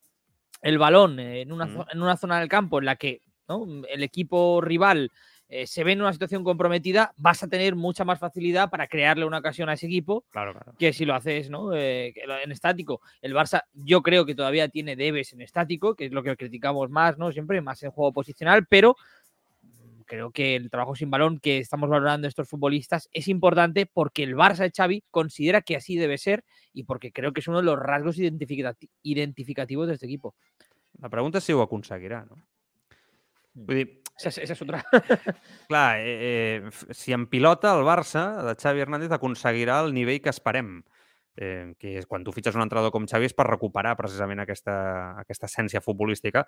el 0.61 0.77
balón 0.77 1.19
en 1.19 1.51
una, 1.51 1.85
en 1.91 2.01
una 2.01 2.17
zona 2.17 2.39
del 2.39 2.49
campo 2.49 2.79
en 2.79 2.85
la 2.85 2.95
que 2.95 3.21
¿no? 3.47 3.65
el 3.87 4.03
equipo 4.03 4.61
rival 4.61 5.11
eh, 5.47 5.67
se 5.67 5.83
ve 5.83 5.91
en 5.91 6.01
una 6.01 6.11
situación 6.11 6.43
comprometida, 6.43 7.13
vas 7.17 7.43
a 7.43 7.47
tener 7.47 7.75
mucha 7.75 8.03
más 8.03 8.17
facilidad 8.19 8.69
para 8.71 8.87
crearle 8.87 9.25
una 9.25 9.37
ocasión 9.37 9.69
a 9.69 9.73
ese 9.73 9.85
equipo 9.85 10.25
claro, 10.31 10.53
claro. 10.53 10.73
que 10.79 10.91
si 10.91 11.05
lo 11.05 11.13
haces 11.13 11.51
¿no? 11.51 11.73
Eh, 11.73 12.13
en 12.43 12.51
estático. 12.51 13.01
El 13.21 13.35
Barça 13.35 13.63
yo 13.73 14.01
creo 14.01 14.25
que 14.25 14.33
todavía 14.33 14.69
tiene 14.69 14.95
debes 14.95 15.33
en 15.33 15.41
estático, 15.41 15.95
que 15.95 16.05
es 16.05 16.11
lo 16.11 16.23
que 16.23 16.35
criticamos 16.35 16.89
más, 16.89 17.17
¿no? 17.19 17.31
Siempre 17.31 17.61
más 17.61 17.83
en 17.83 17.91
juego 17.91 18.11
posicional, 18.11 18.65
pero 18.67 18.95
mm, 19.61 20.01
creo 20.05 20.31
que 20.31 20.55
el 20.55 20.71
trabajo 20.71 20.95
sin 20.95 21.11
balón 21.11 21.39
que 21.39 21.59
estamos 21.59 21.89
valorando 21.89 22.27
estos 22.27 22.49
futbolistas 22.49 23.07
es 23.11 23.27
importante 23.27 23.85
porque 23.85 24.23
el 24.23 24.35
Barça 24.35 24.63
de 24.63 24.71
Xavi 24.75 25.03
considera 25.11 25.61
que 25.61 25.75
así 25.75 25.95
debe 25.95 26.17
ser 26.17 26.43
y 26.73 26.83
porque 26.85 27.11
creo 27.11 27.33
que 27.33 27.41
es 27.41 27.47
uno 27.47 27.59
de 27.59 27.65
los 27.65 27.77
rasgos 27.77 28.17
identificativos 28.17 29.87
de 29.87 29.93
este 29.93 30.07
equipo. 30.07 30.33
La 30.99 31.09
pregunta 31.09 31.37
es 31.37 31.43
si 31.43 31.53
ho 31.53 31.61
aconseguirà, 31.61 32.25
no? 32.25 32.35
Vull 33.55 33.77
dir, 33.79 34.01
Esa, 34.15 34.41
és 34.41 34.61
otra. 34.61 34.79
Clar, 35.69 35.99
eh, 35.99 36.61
eh, 36.63 36.93
si 36.95 37.11
en 37.11 37.25
pilota 37.27 37.73
el 37.75 37.83
Barça 37.83 38.43
de 38.45 38.55
Xavi 38.55 38.83
Hernández 38.85 39.11
aconseguirà 39.11 39.81
el 39.83 39.91
nivell 39.93 40.21
que 40.23 40.31
esperem, 40.31 40.77
eh, 41.35 41.73
que 41.79 41.97
és 41.99 42.07
quan 42.07 42.23
tu 42.23 42.31
fitxes 42.31 42.55
un 42.55 42.63
entrenador 42.63 42.93
com 42.95 43.07
Xavi 43.09 43.27
és 43.27 43.35
per 43.35 43.49
recuperar 43.49 43.97
precisament 43.99 44.39
aquesta, 44.39 44.77
aquesta 45.19 45.49
essència 45.51 45.83
futbolística 45.83 46.45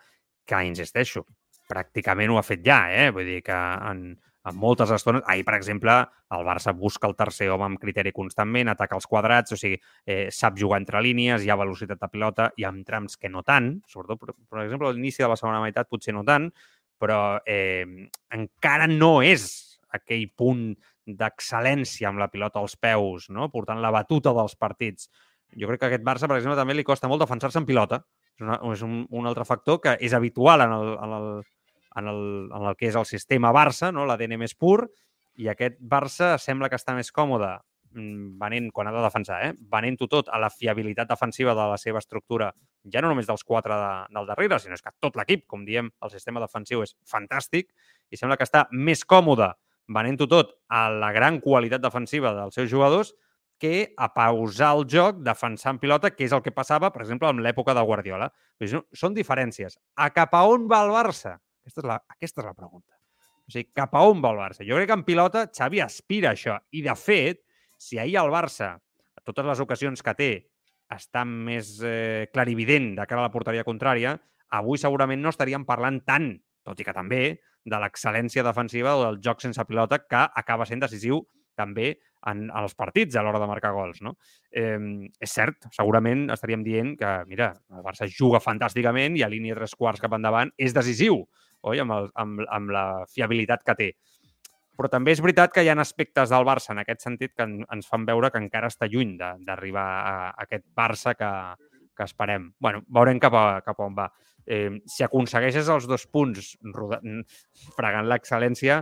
que, 0.48 0.64
insisteixo, 0.64 1.26
pràcticament 1.68 2.32
ho 2.32 2.40
ha 2.40 2.48
fet 2.48 2.64
ja, 2.64 2.86
eh? 2.88 3.12
Vull 3.12 3.28
dir 3.28 3.42
que 3.44 3.58
en, 3.58 4.14
en 4.48 4.56
moltes 4.56 4.94
estones... 4.96 5.26
Ahir, 5.28 5.44
per 5.44 5.58
exemple, 5.58 5.98
el 6.32 6.48
Barça 6.48 6.72
busca 6.76 7.08
el 7.12 7.18
tercer 7.20 7.50
home 7.52 7.68
amb 7.68 7.82
criteri 7.82 8.14
constantment, 8.16 8.72
ataca 8.72 8.96
els 8.96 9.08
quadrats, 9.12 9.54
o 9.56 9.60
sigui, 9.60 9.80
eh, 10.08 10.28
sap 10.32 10.56
jugar 10.60 10.80
entre 10.82 11.04
línies, 11.04 11.44
hi 11.44 11.52
ha 11.52 11.60
velocitat 11.60 12.00
de 12.00 12.12
pilota, 12.14 12.50
hi 12.56 12.64
ha 12.64 12.72
trams 12.88 13.20
que 13.20 13.32
no 13.32 13.44
tant, 13.48 13.74
sobretot, 13.92 14.24
per, 14.24 14.38
per 14.48 14.64
exemple, 14.64 14.88
a 14.88 14.96
l'inici 14.96 15.24
de 15.24 15.32
la 15.34 15.40
segona 15.40 15.60
meitat 15.64 15.92
potser 15.92 16.16
no 16.16 16.24
tant, 16.28 16.48
però 17.00 17.40
eh, 17.46 17.86
encara 18.34 18.88
no 18.90 19.20
és 19.26 19.48
aquell 19.94 20.28
punt 20.36 20.70
d'excel·lència 21.08 22.10
amb 22.10 22.20
la 22.20 22.28
pilota 22.32 22.60
als 22.60 22.76
peus, 22.76 23.30
no? 23.32 23.48
portant 23.54 23.80
la 23.82 23.94
batuta 23.96 24.34
dels 24.36 24.58
partits. 24.60 25.08
Jo 25.56 25.70
crec 25.70 25.80
que 25.82 25.90
aquest 25.92 26.04
Barça, 26.06 26.28
per 26.28 26.38
exemple, 26.38 26.58
també 26.60 26.76
li 26.76 26.86
costa 26.88 27.08
molt 27.08 27.24
defensar-se 27.24 27.62
en 27.62 27.68
pilota. 27.70 28.02
És, 28.38 28.44
una, 28.44 28.60
és 28.74 28.84
un, 28.86 29.00
un 29.10 29.30
altre 29.30 29.46
factor 29.48 29.80
que 29.82 29.96
és 30.04 30.14
habitual 30.14 30.62
en 30.66 30.74
el, 30.76 30.92
en 31.06 31.16
el, 31.18 31.30
en 32.02 32.10
el, 32.12 32.22
en 32.52 32.68
el 32.68 32.76
que 32.78 32.92
és 32.92 32.98
el 33.00 33.08
sistema 33.10 33.54
Barça, 33.56 33.94
no? 33.96 34.06
l'ADN 34.06 34.36
més 34.42 34.54
pur, 34.54 34.84
i 35.38 35.48
aquest 35.50 35.80
Barça 35.80 36.36
sembla 36.42 36.70
que 36.70 36.78
està 36.78 36.94
més 36.98 37.14
còmode 37.14 37.56
venent, 38.40 38.72
quan 38.74 38.90
ha 38.90 38.96
de 38.96 39.04
defensar, 39.04 39.42
eh? 39.48 39.54
venent-ho 39.72 40.08
tot 40.12 40.32
a 40.32 40.40
la 40.42 40.50
fiabilitat 40.54 41.10
defensiva 41.10 41.56
de 41.58 41.68
la 41.74 41.78
seva 41.82 42.02
estructura, 42.04 42.52
ja 42.88 43.02
no 43.04 43.12
només 43.12 43.28
dels 43.28 43.44
quatre 43.44 43.76
de, 43.76 43.94
del 44.16 44.28
darrere, 44.30 44.60
sinó 44.64 44.78
és 44.78 44.86
que 44.86 44.94
tot 45.04 45.18
l'equip, 45.20 45.46
com 45.50 45.66
diem, 45.68 45.92
el 46.04 46.14
sistema 46.14 46.44
defensiu 46.44 46.84
és 46.86 46.96
fantàstic 47.10 47.74
i 48.12 48.20
sembla 48.20 48.38
que 48.38 48.48
està 48.48 48.68
més 48.72 49.04
còmode 49.06 49.52
venent-ho 49.88 50.28
tot 50.28 50.52
a 50.70 50.88
la 50.92 51.14
gran 51.16 51.40
qualitat 51.44 51.82
defensiva 51.84 52.34
dels 52.36 52.56
seus 52.58 52.70
jugadors 52.72 53.14
que 53.58 53.94
a 53.98 54.12
pausar 54.14 54.76
el 54.78 54.86
joc, 54.86 55.24
defensar 55.26 55.74
en 55.74 55.80
pilota, 55.82 56.12
que 56.14 56.28
és 56.28 56.34
el 56.36 56.44
que 56.46 56.54
passava, 56.54 56.92
per 56.94 57.02
exemple, 57.02 57.30
en 57.32 57.42
l'època 57.42 57.74
de 57.74 57.82
Guardiola. 57.82 58.30
Són 58.94 59.16
diferències. 59.18 59.80
A 59.98 60.12
cap 60.14 60.36
a 60.38 60.44
on 60.46 60.68
va 60.70 60.84
el 60.86 60.94
Barça? 60.94 61.38
Aquesta 61.66 61.82
és 61.82 61.90
la, 61.90 61.98
aquesta 62.14 62.44
és 62.44 62.48
la 62.48 62.54
pregunta. 62.54 62.94
O 63.48 63.54
sigui, 63.54 63.72
cap 63.76 63.96
a 63.96 64.04
on 64.06 64.22
va 64.22 64.36
el 64.36 64.42
Barça? 64.44 64.68
Jo 64.68 64.78
crec 64.78 64.92
que 64.92 65.00
en 65.00 65.06
pilota 65.08 65.48
Xavi 65.50 65.82
aspira 65.82 66.32
a 66.32 66.38
això. 66.38 66.60
I, 66.70 66.84
de 66.86 66.96
fet, 67.00 67.42
si 67.78 68.00
ahir 68.00 68.18
el 68.22 68.32
Barça, 68.34 68.76
a 68.78 69.24
totes 69.26 69.46
les 69.46 69.62
ocasions 69.64 70.04
que 70.04 70.16
té, 70.18 70.32
està 70.94 71.24
més 71.28 71.78
eh, 71.84 72.28
clarivident 72.34 72.94
de 72.98 73.06
cara 73.08 73.24
a 73.24 73.28
la 73.28 73.34
porteria 73.34 73.66
contrària, 73.68 74.16
avui 74.56 74.80
segurament 74.80 75.22
no 75.22 75.34
estaríem 75.34 75.66
parlant 75.68 76.00
tant, 76.08 76.32
tot 76.68 76.80
i 76.80 76.86
que 76.88 76.96
també, 76.96 77.24
de 77.68 77.80
l'excel·lència 77.82 78.46
defensiva 78.48 78.96
o 78.96 79.04
del 79.04 79.20
joc 79.24 79.44
sense 79.44 79.64
pilota 79.68 80.00
que 80.00 80.24
acaba 80.42 80.66
sent 80.68 80.84
decisiu 80.84 81.26
també 81.58 81.98
en, 82.30 82.48
els 82.56 82.76
partits 82.78 83.18
a 83.18 83.24
l'hora 83.26 83.42
de 83.42 83.50
marcar 83.50 83.74
gols. 83.76 84.00
No? 84.06 84.16
Eh, 84.52 84.78
és 85.20 85.34
cert, 85.34 85.68
segurament 85.76 86.28
estaríem 86.34 86.64
dient 86.64 86.94
que, 87.00 87.14
mira, 87.30 87.52
el 87.74 87.84
Barça 87.86 88.08
juga 88.08 88.44
fantàsticament 88.44 89.18
i 89.18 89.26
a 89.26 89.32
línia 89.32 89.58
tres 89.58 89.76
quarts 89.76 90.04
cap 90.04 90.16
endavant 90.16 90.54
és 90.58 90.76
decisiu, 90.76 91.24
oi? 91.68 91.82
Amb, 91.84 91.98
el, 91.98 92.12
amb, 92.16 92.46
amb 92.54 92.74
la 92.74 92.86
fiabilitat 93.12 93.66
que 93.68 93.78
té. 93.82 93.90
Però 94.78 94.90
també 94.94 95.16
és 95.16 95.22
veritat 95.24 95.54
que 95.54 95.64
hi 95.66 95.72
ha 95.72 95.78
aspectes 95.82 96.30
del 96.30 96.46
Barça 96.46 96.74
en 96.74 96.84
aquest 96.84 97.02
sentit 97.02 97.34
que 97.34 97.48
ens 97.48 97.90
fan 97.90 98.06
veure 98.06 98.30
que 98.32 98.42
encara 98.42 98.70
està 98.70 98.90
lluny 98.92 99.16
d'arribar 99.18 99.88
a, 99.98 100.16
aquest 100.46 100.68
Barça 100.78 101.16
que, 101.18 101.32
que 101.98 102.06
esperem. 102.06 102.52
bueno, 102.60 102.84
veurem 102.88 103.20
cap 103.20 103.34
a, 103.34 103.46
cap 103.66 103.80
a 103.80 103.90
on 103.90 103.98
va. 103.98 104.08
Eh, 104.48 104.70
si 104.88 105.04
aconsegueixes 105.04 105.68
els 105.68 105.88
dos 105.90 106.06
punts 106.08 106.54
fregant 107.76 108.08
l'excel·lència, 108.08 108.78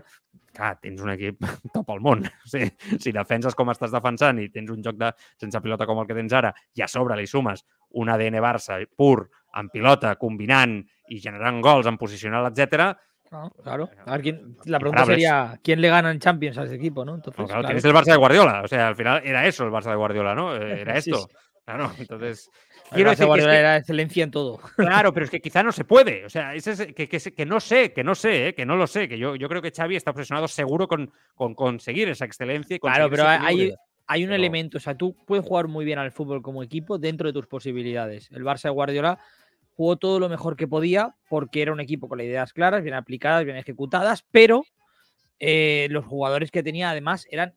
clar, 0.54 0.76
tens 0.84 1.02
un 1.02 1.14
equip 1.16 1.40
top 1.74 1.96
al 1.96 2.04
món. 2.04 2.28
O 2.46 2.52
sigui, 2.52 2.70
si 3.02 3.16
defenses 3.16 3.56
com 3.56 3.72
estàs 3.74 3.96
defensant 3.96 4.44
i 4.44 4.52
tens 4.54 4.70
un 4.76 4.84
joc 4.86 5.00
de 5.00 5.10
sense 5.42 5.64
pilota 5.64 5.88
com 5.90 6.04
el 6.04 6.12
que 6.12 6.20
tens 6.20 6.36
ara 6.38 6.54
i 6.76 6.84
a 6.86 6.92
sobre 6.92 7.18
li 7.18 7.26
sumes 7.26 7.66
un 7.96 8.12
ADN 8.12 8.38
Barça 8.44 8.82
pur, 9.00 9.26
amb 9.56 9.72
pilota, 9.72 10.18
combinant 10.20 10.82
i 11.10 11.22
generant 11.24 11.64
gols 11.64 11.88
en 11.88 11.98
posicional, 11.98 12.52
etc 12.52 12.92
claro. 13.64 13.90
A 14.06 14.12
ver, 14.14 14.22
¿quién, 14.22 14.58
la 14.66 14.80
pregunta 14.80 15.06
sería, 15.06 15.60
¿quién 15.64 15.82
le 15.82 15.90
gana 15.90 16.12
en 16.12 16.20
Champions 16.20 16.58
a 16.58 16.64
ese 16.64 16.76
equipo, 16.76 17.06
no? 17.06 17.16
Entonces, 17.16 17.46
claro, 17.46 17.66
Tienes 17.66 17.86
el 17.86 17.94
Barça 17.94 18.12
de 18.12 18.18
Guardiola. 18.18 18.62
O 18.64 18.68
sea, 18.68 18.88
al 18.88 18.96
final 18.96 19.22
era 19.24 19.46
eso 19.46 19.64
el 19.64 19.72
Barça 19.72 19.90
de 19.90 19.96
Guardiola, 19.96 20.36
¿no? 20.36 20.56
Eh, 20.66 20.82
era 20.82 20.98
esto. 20.98 21.18
Sí, 21.18 21.26
sí. 21.30 21.36
Claro, 21.66 21.92
entonces... 22.00 22.50
Quiero 22.92 23.10
decir 23.10 23.26
que, 23.26 23.40
es 23.40 23.46
que 23.46 23.56
era 23.56 23.78
excelencia 23.78 24.24
en 24.24 24.32
todo. 24.32 24.60
Claro, 24.78 25.12
pero 25.12 25.26
es 25.26 25.32
que 25.32 25.42
quizá 25.42 25.64
no 25.64 25.72
se 25.72 25.86
puede. 25.86 26.24
O 26.26 26.30
sea, 26.30 26.54
es, 26.54 26.66
que, 26.96 27.08
que, 27.08 27.46
no 27.46 27.60
sé, 27.60 27.92
que 27.94 28.04
no 28.04 28.14
sé, 28.14 28.50
¿eh? 28.50 28.56
que 28.56 28.66
no 28.66 28.76
lo 28.76 28.86
sé. 28.86 29.08
Que 29.10 29.18
yo, 29.18 29.36
yo 29.36 29.50
creo 29.50 29.62
que 29.62 29.72
Xavi 29.72 29.96
está 29.96 30.12
obsesionado 30.12 30.48
seguro 30.48 30.88
con, 30.88 31.12
con 31.34 31.56
conseguir 31.56 32.10
esa 32.10 32.26
excelencia. 32.26 32.76
Y 32.76 32.80
claro, 32.80 33.10
pero 33.10 33.28
hay, 33.28 33.74
hay 34.08 34.24
un 34.24 34.28
pero... 34.28 34.36
elemento. 34.36 34.78
O 34.78 34.82
sea, 34.82 34.96
tú 34.96 35.16
puedes 35.26 35.44
jugar 35.44 35.68
muy 35.68 35.84
bien 35.84 35.98
al 35.98 36.12
fútbol 36.12 36.44
como 36.44 36.62
equipo 36.62 37.00
dentro 37.00 37.28
de 37.28 37.34
tus 37.34 37.48
posibilidades. 37.48 38.30
El 38.32 38.44
Barça 38.44 38.64
de 38.64 38.70
Guardiola 38.70 39.20
jugó 39.76 39.98
todo 39.98 40.20
lo 40.20 40.30
mejor 40.30 40.56
que 40.56 40.68
podía 40.68 41.16
porque 41.30 41.62
era 41.62 41.74
un 41.74 41.80
equipo 41.80 42.08
con 42.08 42.18
las 42.18 42.26
ideas 42.26 42.54
claras, 42.54 42.84
bien 42.84 42.96
aplicadas, 42.96 43.44
bien 43.44 43.58
ejecutadas, 43.58 44.26
pero 44.32 44.64
eh, 45.40 45.88
los 45.92 46.06
jugadores 46.06 46.50
que 46.50 46.64
tenía 46.64 46.90
además 46.90 47.28
eran 47.30 47.54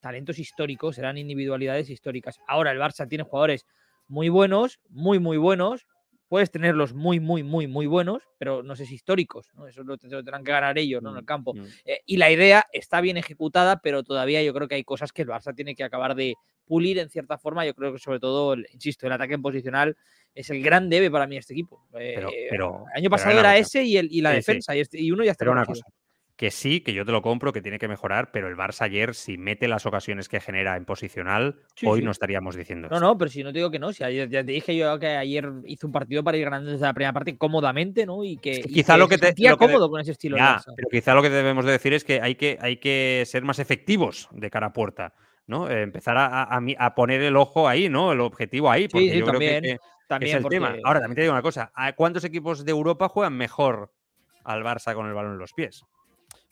talentos 0.00 0.38
históricos, 0.38 0.98
eran 0.98 1.16
individualidades 1.16 1.88
históricas. 1.88 2.38
Ahora 2.46 2.72
el 2.72 2.78
Barça 2.78 3.08
tiene 3.08 3.24
jugadores 3.24 3.66
muy 4.06 4.28
buenos, 4.28 4.80
muy, 4.90 5.18
muy 5.18 5.38
buenos. 5.38 5.86
Puedes 6.28 6.50
tenerlos 6.50 6.94
muy, 6.94 7.20
muy, 7.20 7.42
muy, 7.42 7.66
muy 7.66 7.86
buenos, 7.86 8.22
pero 8.38 8.62
no 8.62 8.74
sé 8.74 8.86
si 8.86 8.94
históricos, 8.94 9.48
¿no? 9.54 9.66
Eso 9.66 9.82
lo, 9.84 9.98
tendrán 9.98 10.44
que 10.44 10.50
ganar 10.50 10.78
ellos 10.78 11.02
¿no? 11.02 11.10
en 11.10 11.16
el 11.16 11.22
mm, 11.22 11.26
campo. 11.26 11.54
Mm. 11.54 11.64
Eh, 11.84 12.00
y 12.06 12.16
la 12.16 12.30
idea 12.30 12.66
está 12.72 13.00
bien 13.00 13.16
ejecutada, 13.16 13.80
pero 13.80 14.02
todavía 14.02 14.42
yo 14.42 14.52
creo 14.54 14.66
que 14.66 14.74
hay 14.74 14.84
cosas 14.84 15.12
que 15.12 15.22
el 15.22 15.28
Barça 15.28 15.54
tiene 15.54 15.74
que 15.74 15.84
acabar 15.84 16.14
de 16.14 16.34
pulir 16.64 16.98
en 16.98 17.08
cierta 17.08 17.38
forma. 17.38 17.66
Yo 17.66 17.74
creo 17.74 17.92
que 17.92 17.98
sobre 17.98 18.20
todo, 18.20 18.56
insisto, 18.72 19.06
el 19.06 19.12
ataque 19.12 19.34
en 19.34 19.42
posicional 19.42 19.96
es 20.34 20.50
el 20.50 20.62
gran 20.62 20.88
debe 20.88 21.10
para 21.10 21.26
mí 21.26 21.36
este 21.36 21.52
equipo. 21.52 21.86
Pero, 21.92 22.28
eh, 22.28 22.46
pero 22.50 22.84
el 22.94 23.02
año 23.02 23.10
pasado 23.10 23.38
era 23.38 23.56
ese 23.56 23.84
y, 23.84 23.96
el, 23.96 24.08
y 24.10 24.20
la 24.20 24.30
sí, 24.30 24.36
defensa, 24.36 24.72
sí. 24.72 24.78
Y, 24.78 24.80
este, 24.80 25.00
y, 25.00 25.10
uno 25.10 25.24
ya 25.24 25.32
está. 25.32 25.44
Pero 25.44 25.52
una 25.52 25.64
cosa, 25.64 25.84
que 26.42 26.50
sí, 26.50 26.80
que 26.80 26.92
yo 26.92 27.04
te 27.04 27.12
lo 27.12 27.22
compro, 27.22 27.52
que 27.52 27.62
tiene 27.62 27.78
que 27.78 27.86
mejorar, 27.86 28.32
pero 28.32 28.48
el 28.48 28.56
Barça 28.56 28.82
ayer, 28.82 29.14
si 29.14 29.38
mete 29.38 29.68
las 29.68 29.86
ocasiones 29.86 30.28
que 30.28 30.40
genera 30.40 30.76
en 30.76 30.84
posicional, 30.84 31.60
sí, 31.76 31.86
hoy 31.86 32.02
no 32.02 32.10
estaríamos 32.10 32.56
diciendo 32.56 32.88
No, 32.88 32.96
esto. 32.96 33.06
no, 33.06 33.16
pero 33.16 33.30
si 33.30 33.44
no 33.44 33.52
te 33.52 33.58
digo 33.58 33.70
que 33.70 33.78
no, 33.78 33.92
si 33.92 34.02
ayer, 34.02 34.28
ya 34.28 34.44
te 34.44 34.50
dije 34.50 34.74
yo 34.74 34.98
que 34.98 35.06
ayer 35.06 35.48
hizo 35.66 35.86
un 35.86 35.92
partido 35.92 36.24
para 36.24 36.38
ir 36.38 36.44
ganando 36.44 36.72
desde 36.72 36.84
la 36.84 36.94
primera 36.94 37.12
parte 37.12 37.36
cómodamente, 37.36 38.06
¿no? 38.06 38.24
Y 38.24 38.38
que, 38.38 38.52
es 38.52 38.58
que 38.60 38.72
quizá 38.72 38.94
y 38.94 38.96
que 38.96 38.98
lo 38.98 39.08
que 39.08 39.18
te 39.18 39.26
sentía 39.26 39.50
lo 39.50 39.58
que 39.58 39.66
cómodo 39.66 39.88
con 39.88 40.00
ese 40.00 40.10
estilo. 40.10 40.36
Ya, 40.36 40.60
pero 40.74 40.88
quizá 40.90 41.14
lo 41.14 41.22
que 41.22 41.30
debemos 41.30 41.64
de 41.64 41.70
decir 41.70 41.92
es 41.92 42.02
que 42.02 42.20
hay 42.20 42.34
que, 42.34 42.58
hay 42.60 42.78
que 42.78 43.22
ser 43.26 43.44
más 43.44 43.58
efectivos 43.58 44.28
de 44.32 44.50
cara 44.50 44.68
a 44.68 44.72
puerta. 44.72 45.14
¿No? 45.46 45.68
Eh, 45.68 45.82
empezar 45.82 46.16
a, 46.16 46.42
a, 46.44 46.60
a, 46.78 46.94
poner 46.94 47.22
el 47.22 47.36
ojo 47.36 47.68
ahí, 47.68 47.88
¿no? 47.88 48.12
El 48.12 48.20
objetivo 48.20 48.70
ahí. 48.70 48.88
Porque 48.88 49.06
sí, 49.06 49.12
sí, 49.12 49.18
yo 49.18 49.26
también, 49.26 49.62
creo 49.62 49.78
que, 49.78 49.84
también 50.08 50.30
es 50.30 50.36
el 50.36 50.42
porque... 50.42 50.56
tema. 50.56 50.76
Ahora, 50.84 51.00
también 51.00 51.16
te 51.16 51.22
digo 51.22 51.32
una 51.32 51.42
cosa. 51.42 51.72
¿Cuántos 51.96 52.24
equipos 52.24 52.64
de 52.64 52.70
Europa 52.70 53.08
juegan 53.08 53.36
mejor 53.36 53.92
al 54.44 54.62
Barça 54.62 54.94
con 54.94 55.06
el 55.06 55.14
balón 55.14 55.32
en 55.32 55.38
los 55.38 55.52
pies? 55.52 55.84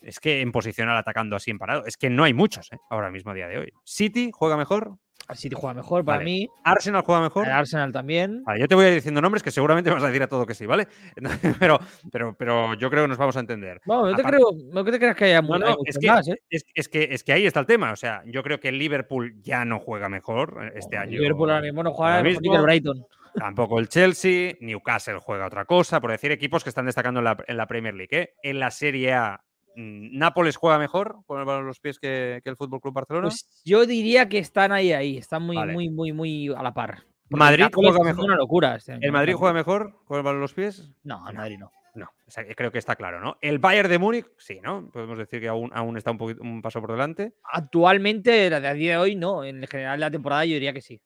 Es 0.01 0.19
que 0.19 0.41
en 0.41 0.51
posicional 0.51 0.97
atacando 0.97 1.37
así 1.37 1.51
en 1.51 1.59
parado. 1.59 1.85
Es 1.87 1.97
que 1.97 2.09
no 2.09 2.25
hay 2.25 2.33
muchos, 2.33 2.73
¿eh? 2.73 2.79
ahora 2.89 3.11
mismo 3.11 3.33
a 3.33 3.35
día 3.35 3.49
de 3.49 3.59
hoy. 3.59 3.73
¿City 3.85 4.31
juega 4.33 4.57
mejor? 4.57 4.97
City 5.35 5.55
juega 5.59 5.75
mejor 5.75 6.05
para 6.05 6.19
Vale. 6.19 6.31
mí. 6.31 6.49
¿Arsenal 6.65 7.03
juega 7.03 7.21
mejor? 7.23 7.47
El 7.47 7.53
Arsenal 7.53 7.93
también. 7.93 8.43
Vale, 8.45 8.61
yo 8.61 8.69
te 8.69 8.75
voy 8.75 8.85
a 8.85 8.89
ir 8.89 8.95
diciendo 8.95 9.21
nombres 9.21 9.43
que 9.43 9.51
seguramente 9.51 9.91
vas 9.91 10.03
a 10.03 10.07
decir 10.07 10.23
a 10.23 10.27
todo 10.29 10.47
que 10.47 10.55
sí, 10.55 10.67
¿vale? 10.67 10.89
pero, 11.59 11.79
pero, 12.11 12.35
pero 12.37 12.75
yo 12.75 12.91
creo 12.91 13.05
que 13.05 13.09
nos 13.09 13.19
vamos 13.19 13.37
a 13.37 13.41
entender. 13.41 13.81
No, 13.87 14.07
no 14.07 14.15
te, 14.15 14.23
Aparte- 14.23 14.37
creo, 14.39 14.51
no 14.73 14.85
te 14.85 14.99
creas 14.99 15.17
que 15.17 15.25
haya, 15.27 15.43
No, 15.43 15.55
hay 15.55 15.61
no, 15.61 15.67
muchos 15.79 15.85
es 15.87 15.99
que, 15.99 16.07
más, 16.07 16.29
¿eh? 16.29 16.43
es, 16.51 16.65
es 16.75 16.89
que, 16.89 17.09
es 17.11 17.25
que 17.25 17.33
ahí 17.33 17.47
está 17.47 17.61
el 17.61 17.67
tema. 17.67 17.93
O 17.93 17.97
sea, 17.97 18.23
yo 18.27 18.43
creo 18.43 18.61
que 18.61 18.69
el 18.69 18.79
Liverpool 18.79 19.35
ya 19.43 19.65
no 19.65 19.79
juega 19.81 20.09
mejor 20.09 20.59
eh, 20.63 20.73
este 20.77 20.97
año. 20.97 21.13
Liverpool 21.19 21.51
ahora 21.51 21.63
mismo 21.63 21.83
no 21.83 21.93
juega 21.93 22.17
ahora 22.17 22.29
mismo. 22.29 22.55
el 22.55 22.63
Brighton. 22.63 23.07
Tampoco 23.33 23.79
el 23.79 23.89
Chelsea, 23.89 24.55
Newcastle 24.61 25.19
juega 25.21 25.47
otra 25.47 25.65
cosa, 25.65 26.01
por 26.01 26.11
decir 26.11 26.33
equipos 26.33 26.65
que 26.65 26.69
están 26.71 26.87
destacando 26.87 27.21
en 27.21 27.25
la, 27.25 27.37
en 27.47 27.57
la 27.57 27.67
Premier 27.67 27.95
League. 27.95 28.09
¿eh? 28.19 28.35
En 28.43 28.59
la 28.59 28.73
Serie 28.73 29.13
A, 29.13 29.41
¿Nápoles 29.77 30.57
juega 30.57 30.79
mejor 30.79 31.19
con 31.27 31.41
el 31.41 31.47
balón 31.47 31.63
en 31.63 31.67
los 31.69 31.81
pies 31.81 31.99
que, 31.99 32.41
que 32.43 32.51
el 32.51 32.57
Fútbol 32.57 32.81
Club 32.81 32.95
Barcelona? 32.95 33.29
Pues 33.29 33.63
yo 33.65 33.87
diría 33.87 34.29
que 34.29 34.39
están 34.39 34.73
ahí, 34.73 34.93
ahí. 34.93 35.19
Están 35.19 35.43
muy, 35.43 35.57
Vale. 35.57 35.73
muy, 35.73 35.89
muy, 35.91 36.13
muy 36.13 36.49
a 36.49 36.63
la 36.63 36.75
par. 36.75 37.05
Porque 37.29 37.39
¿Madrid 37.39 37.67
juega 37.73 38.03
mejor? 38.03 38.25
una 38.25 38.37
locura. 38.37 38.77
este 38.77 38.99
¿El 39.01 39.13
Madrid 39.13 39.35
juega 39.35 39.55
mejor 39.55 40.05
con 40.05 40.19
el 40.19 40.25
balón 40.25 40.39
en 40.39 40.43
los 40.43 40.55
pies? 40.55 40.91
No, 41.05 41.29
el 41.29 41.37
Madrid 41.37 41.59
no. 41.59 41.71
No, 41.95 42.07
o 42.27 42.31
sea, 42.31 42.45
creo 42.55 42.71
que 42.71 42.79
está 42.79 42.95
claro, 42.95 43.21
¿no? 43.21 43.37
El 43.41 43.59
Bayern 43.59 43.89
de 43.89 43.99
Múnich, 43.99 44.27
sí, 44.39 44.61
¿no? 44.63 44.89
Podemos 44.93 45.19
decir 45.19 45.41
que 45.41 45.49
aún, 45.49 45.71
aún 45.75 45.97
está 45.97 46.13
un, 46.13 46.19
poquito, 46.19 46.41
un 46.43 46.63
paso 46.63 46.81
por 46.81 46.93
delante. 46.93 47.35
Actualmente, 47.43 48.55
a 48.55 48.75
día 48.75 48.93
de 48.93 48.97
hoy, 48.99 49.17
no. 49.17 49.43
En 49.43 49.67
general 49.67 49.99
de 49.99 50.07
la 50.07 50.11
temporada 50.11 50.45
yo 50.45 50.55
diría 50.55 50.73
que 50.73 50.83
sí. 50.83 51.03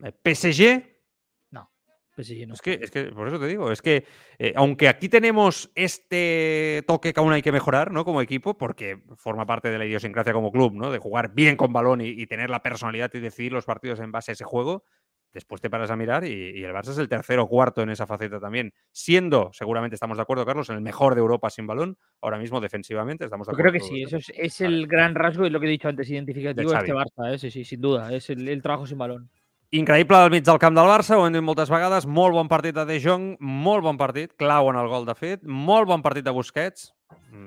El 0.00 0.12
PSG, 2.14 2.46
Pues 2.46 2.48
no. 2.48 2.54
Es 2.54 2.62
que, 2.62 2.78
es 2.80 2.90
que, 2.90 3.04
por 3.04 3.28
eso 3.28 3.38
te 3.38 3.46
digo, 3.46 3.70
es 3.70 3.82
que 3.82 4.04
eh, 4.38 4.52
aunque 4.56 4.88
aquí 4.88 5.08
tenemos 5.08 5.70
este 5.74 6.82
toque 6.86 7.12
que 7.12 7.20
aún 7.20 7.32
hay 7.32 7.42
que 7.42 7.52
mejorar, 7.52 7.90
¿no? 7.90 8.04
Como 8.04 8.20
equipo, 8.20 8.56
porque 8.56 9.02
forma 9.16 9.46
parte 9.46 9.70
de 9.70 9.78
la 9.78 9.86
idiosincrasia 9.86 10.32
como 10.32 10.52
club, 10.52 10.74
¿no? 10.74 10.90
De 10.90 10.98
jugar 10.98 11.34
bien 11.34 11.56
con 11.56 11.72
balón 11.72 12.00
y, 12.00 12.08
y 12.08 12.26
tener 12.26 12.50
la 12.50 12.62
personalidad 12.62 13.10
y 13.14 13.20
decidir 13.20 13.52
los 13.52 13.64
partidos 13.64 14.00
en 14.00 14.12
base 14.12 14.32
a 14.32 14.34
ese 14.34 14.44
juego, 14.44 14.84
después 15.34 15.60
te 15.60 15.68
paras 15.68 15.90
a 15.90 15.96
mirar 15.96 16.24
y, 16.24 16.58
y, 16.58 16.64
el 16.64 16.72
Barça 16.72 16.90
es 16.90 16.98
el 16.98 17.08
tercero 17.08 17.42
o 17.42 17.48
cuarto 17.48 17.82
en 17.82 17.90
esa 17.90 18.06
faceta 18.06 18.38
también, 18.38 18.72
siendo, 18.92 19.50
seguramente 19.52 19.96
estamos 19.96 20.16
de 20.16 20.22
acuerdo, 20.22 20.46
Carlos, 20.46 20.70
en 20.70 20.76
el 20.76 20.80
mejor 20.80 21.14
de 21.14 21.20
Europa 21.20 21.50
sin 21.50 21.66
balón, 21.66 21.98
ahora 22.22 22.38
mismo 22.38 22.60
defensivamente 22.60 23.24
estamos 23.24 23.46
de 23.46 23.52
Yo 23.52 23.54
acuerdo. 23.56 23.78
creo 23.78 23.82
que 23.82 23.86
sí, 23.86 24.02
eso 24.02 24.16
es, 24.16 24.32
es 24.34 24.60
el 24.60 24.86
gran 24.86 25.14
rasgo 25.14 25.44
y 25.44 25.50
lo 25.50 25.60
que 25.60 25.66
he 25.66 25.70
dicho 25.70 25.88
antes, 25.88 26.08
identificativo 26.08 26.70
de, 26.70 26.78
este 26.78 26.94
Barça, 26.94 27.34
eh? 27.34 27.38
sí, 27.38 27.50
sí, 27.50 27.64
sin 27.64 27.80
duda, 27.80 28.14
es 28.14 28.30
el, 28.30 28.48
el 28.48 28.62
trabajo 28.62 28.86
sin 28.86 28.96
balón. 28.96 29.28
Increïble 29.74 30.14
al 30.14 30.30
mig 30.30 30.44
del 30.46 30.58
camp 30.62 30.76
del 30.76 30.86
Barça, 30.86 31.16
ho 31.18 31.24
hem 31.26 31.34
dit 31.34 31.42
moltes 31.42 31.70
vegades, 31.72 32.04
molt 32.06 32.36
bon 32.36 32.46
partit 32.46 32.76
de 32.76 32.84
De 32.86 33.00
Jong, 33.02 33.24
molt 33.42 33.82
bon 33.82 33.96
partit, 33.98 34.30
clau 34.38 34.68
en 34.70 34.76
el 34.78 34.86
gol 34.86 35.02
de 35.08 35.16
fet, 35.18 35.40
molt 35.42 35.88
bon 35.90 36.04
partit 36.04 36.22
de 36.22 36.30
Busquets, 36.36 36.92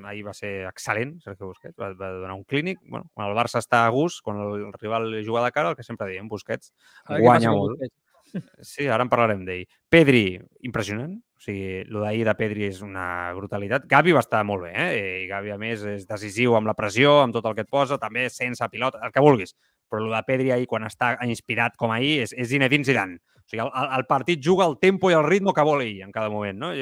ahir 0.09 0.25
va 0.25 0.33
ser 0.35 0.49
excel·lent, 0.67 1.13
Sergio 1.23 1.53
Busquets, 1.53 1.77
va, 1.79 1.93
va 1.95 2.09
donar 2.17 2.35
un 2.35 2.43
clínic, 2.43 2.81
bueno, 2.83 3.07
quan 3.13 3.29
el 3.29 3.37
Barça 3.37 3.61
està 3.63 3.85
a 3.85 3.93
gust, 3.95 4.19
quan 4.25 4.41
el 4.43 4.65
rival 4.73 5.07
juga 5.23 5.45
de 5.45 5.53
cara, 5.55 5.71
el 5.71 5.79
que 5.79 5.87
sempre 5.87 6.09
diem, 6.11 6.27
Busquets 6.27 6.73
guanya 7.07 7.55
molt. 7.55 7.77
Busquets. 7.77 7.95
Sí, 8.59 8.89
ara 8.91 9.05
en 9.05 9.07
parlarem 9.07 9.45
d'ell. 9.47 9.63
Pedri, 9.87 10.35
impressionant. 10.67 11.13
O 11.15 11.39
sigui, 11.39 11.77
el 11.85 11.95
d'ahir 12.03 12.25
de 12.27 12.33
Pedri 12.35 12.65
és 12.67 12.81
una 12.83 13.31
brutalitat. 13.37 13.85
Gavi 13.87 14.11
va 14.11 14.19
estar 14.19 14.41
molt 14.43 14.65
bé, 14.65 14.73
eh? 14.75 14.89
I 15.23 15.29
Gavi, 15.31 15.53
a 15.55 15.57
més, 15.61 15.85
és 15.87 16.03
decisiu 16.09 16.57
amb 16.59 16.67
la 16.67 16.75
pressió, 16.75 17.21
amb 17.21 17.37
tot 17.37 17.47
el 17.47 17.55
que 17.55 17.63
et 17.63 17.71
posa, 17.71 17.95
també 18.01 18.27
sense 18.27 18.67
pilota, 18.73 18.99
el 19.07 19.15
que 19.15 19.23
vulguis 19.23 19.55
però 19.89 20.03
el 20.03 20.13
de 20.13 20.21
Pedri 20.27 20.51
ahir, 20.53 20.67
quan 20.69 20.85
està 20.87 21.15
inspirat 21.25 21.77
com 21.79 21.91
ahir, 21.91 22.21
és, 22.25 22.33
és 22.35 22.49
Zinedine 22.51 22.87
Zidane. 22.87 23.17
O 23.17 23.49
sigui, 23.49 23.63
el, 23.63 23.91
el 23.97 24.05
partit 24.09 24.41
juga 24.43 24.65
al 24.67 24.77
tempo 24.79 25.11
i 25.11 25.15
al 25.15 25.25
ritme 25.27 25.53
que 25.55 25.65
vol 25.65 25.85
ell 25.85 26.01
en 26.03 26.11
cada 26.11 26.29
moment, 26.29 26.57
no? 26.59 26.73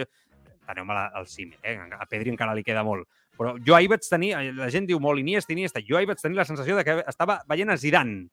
Aneu-me 0.71 0.97
al 0.97 1.27
símil, 1.29 1.59
eh? 1.61 1.77
A 1.93 2.07
Pedri 2.09 2.33
encara 2.33 2.55
li 2.57 2.65
queda 2.65 2.83
molt. 2.83 3.05
Però 3.37 3.53
jo 3.61 3.75
ahir 3.75 3.91
vaig 3.91 4.05
tenir, 4.07 4.31
la 4.57 4.71
gent 4.73 4.87
diu 4.89 4.99
molt 5.03 5.19
Iniesta, 5.21 5.53
Iniesta, 5.53 5.83
jo 5.85 5.99
ahir 5.99 6.09
vaig 6.09 6.21
tenir 6.21 6.39
la 6.39 6.47
sensació 6.47 6.77
de 6.79 6.85
que 6.87 6.97
estava 7.05 7.41
veient 7.51 7.69
a 7.69 7.77
Zidane. 7.77 8.23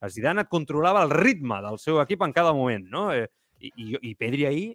A 0.00 0.08
Zidane 0.10 0.46
et 0.46 0.50
controlava 0.50 1.02
el 1.04 1.12
ritme 1.12 1.60
del 1.62 1.78
seu 1.82 2.00
equip 2.02 2.22
en 2.24 2.32
cada 2.32 2.54
moment, 2.56 2.86
no? 2.90 3.10
Eh, 3.12 3.28
I, 3.62 3.70
i, 3.76 3.98
i 4.10 4.14
Pedri 4.18 4.46
ahir 4.48 4.70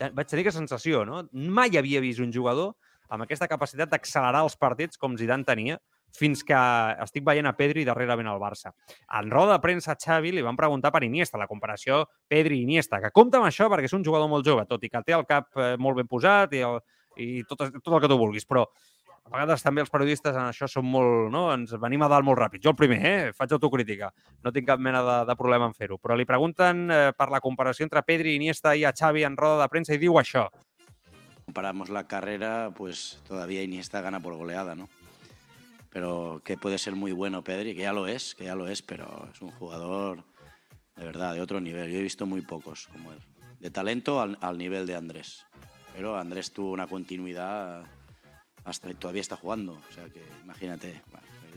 vaig 0.00 0.28
tenir 0.28 0.44
aquesta 0.44 0.60
sensació, 0.60 1.02
no? 1.08 1.24
Mai 1.32 1.76
havia 1.76 2.00
vist 2.04 2.22
un 2.24 2.32
jugador 2.32 2.72
amb 3.12 3.24
aquesta 3.24 3.48
capacitat 3.50 3.90
d'accelerar 3.90 4.44
els 4.46 4.56
partits 4.56 5.00
com 5.00 5.18
Zidane 5.18 5.44
tenia 5.44 5.78
fins 6.14 6.44
que 6.46 6.58
estic 7.04 7.26
veient 7.26 7.48
a 7.50 7.54
Pedri 7.58 7.84
darrerament 7.86 8.30
al 8.30 8.40
Barça. 8.42 8.72
En 9.18 9.30
roda 9.32 9.56
de 9.56 9.62
premsa 9.64 9.94
a 9.94 9.98
Xavi 9.98 10.32
li 10.32 10.44
van 10.46 10.58
preguntar 10.58 10.92
per 10.94 11.02
Iniesta, 11.04 11.40
la 11.40 11.50
comparació 11.50 12.04
Pedri-Iniesta, 12.30 13.00
que 13.02 13.12
compta 13.14 13.40
amb 13.40 13.50
això 13.50 13.68
perquè 13.70 13.90
és 13.90 13.96
un 13.96 14.04
jugador 14.06 14.30
molt 14.30 14.46
jove, 14.46 14.66
tot 14.70 14.84
i 14.84 14.90
que 14.92 15.02
té 15.02 15.16
el 15.16 15.26
cap 15.26 15.50
eh, 15.58 15.74
molt 15.78 15.98
ben 15.98 16.10
posat 16.10 16.54
i, 16.54 16.64
el, 16.66 16.80
i 17.18 17.30
tot, 17.48 17.66
tot 17.80 17.94
el 17.96 18.04
que 18.04 18.10
tu 18.10 18.20
vulguis, 18.20 18.46
però 18.46 18.68
a 19.24 19.32
vegades 19.32 19.62
també 19.64 19.80
els 19.80 19.90
periodistes 19.90 20.36
en 20.36 20.50
això 20.50 20.68
són 20.68 20.84
molt... 20.84 21.30
No? 21.32 21.46
Ens 21.54 21.72
venim 21.80 22.02
a 22.04 22.10
dalt 22.12 22.26
molt 22.26 22.38
ràpid. 22.38 22.60
Jo 22.64 22.74
el 22.74 22.76
primer, 22.76 22.98
eh? 23.08 23.30
faig 23.32 23.54
autocrítica. 23.56 24.10
No 24.44 24.52
tinc 24.52 24.68
cap 24.68 24.82
mena 24.84 25.00
de, 25.06 25.14
de 25.30 25.36
problema 25.38 25.70
en 25.70 25.72
fer-ho. 25.72 25.96
Però 26.02 26.16
li 26.16 26.28
pregunten 26.28 26.84
eh, 26.92 27.06
per 27.16 27.30
la 27.32 27.40
comparació 27.40 27.86
entre 27.88 28.04
Pedri 28.04 28.36
Iniesta 28.36 28.74
i 28.76 28.84
a 28.84 28.92
Xavi 28.92 29.24
en 29.24 29.38
roda 29.40 29.62
de 29.62 29.70
premsa 29.72 29.96
i 29.96 30.02
diu 30.02 30.20
això. 30.20 30.50
Comparamos 31.48 31.88
la 31.88 32.04
carrera, 32.08 32.70
pues 32.76 33.22
todavía 33.26 33.64
Iniesta 33.64 34.04
gana 34.04 34.20
por 34.20 34.36
goleada, 34.36 34.74
¿no? 34.74 34.88
Pero 35.94 36.42
que 36.44 36.56
puede 36.56 36.76
ser 36.76 36.96
muy 36.96 37.12
bueno 37.12 37.44
Pedri, 37.44 37.72
que 37.72 37.82
ya 37.82 37.92
lo 37.92 38.08
es, 38.08 38.34
que 38.34 38.46
ya 38.46 38.56
lo 38.56 38.66
es, 38.66 38.82
pero 38.82 39.28
es 39.32 39.40
un 39.40 39.52
jugador 39.52 40.24
de 40.96 41.04
verdad 41.04 41.34
de 41.34 41.40
otro 41.40 41.60
nivel. 41.60 41.88
Yo 41.88 42.00
he 42.00 42.02
visto 42.02 42.26
muy 42.26 42.40
pocos 42.40 42.88
como 42.88 43.12
él. 43.12 43.18
De 43.60 43.70
talento 43.70 44.20
al, 44.20 44.58
nivel 44.58 44.86
de 44.88 44.96
Andrés. 44.96 45.46
Pero 45.94 46.18
Andrés 46.18 46.50
tuvo 46.50 46.72
una 46.72 46.88
continuidad 46.88 47.84
hasta 48.64 48.92
todavía 48.94 49.20
está 49.20 49.36
jugando. 49.36 49.74
O 49.88 49.92
sea 49.94 50.08
que 50.08 50.20
imagínate. 50.42 51.00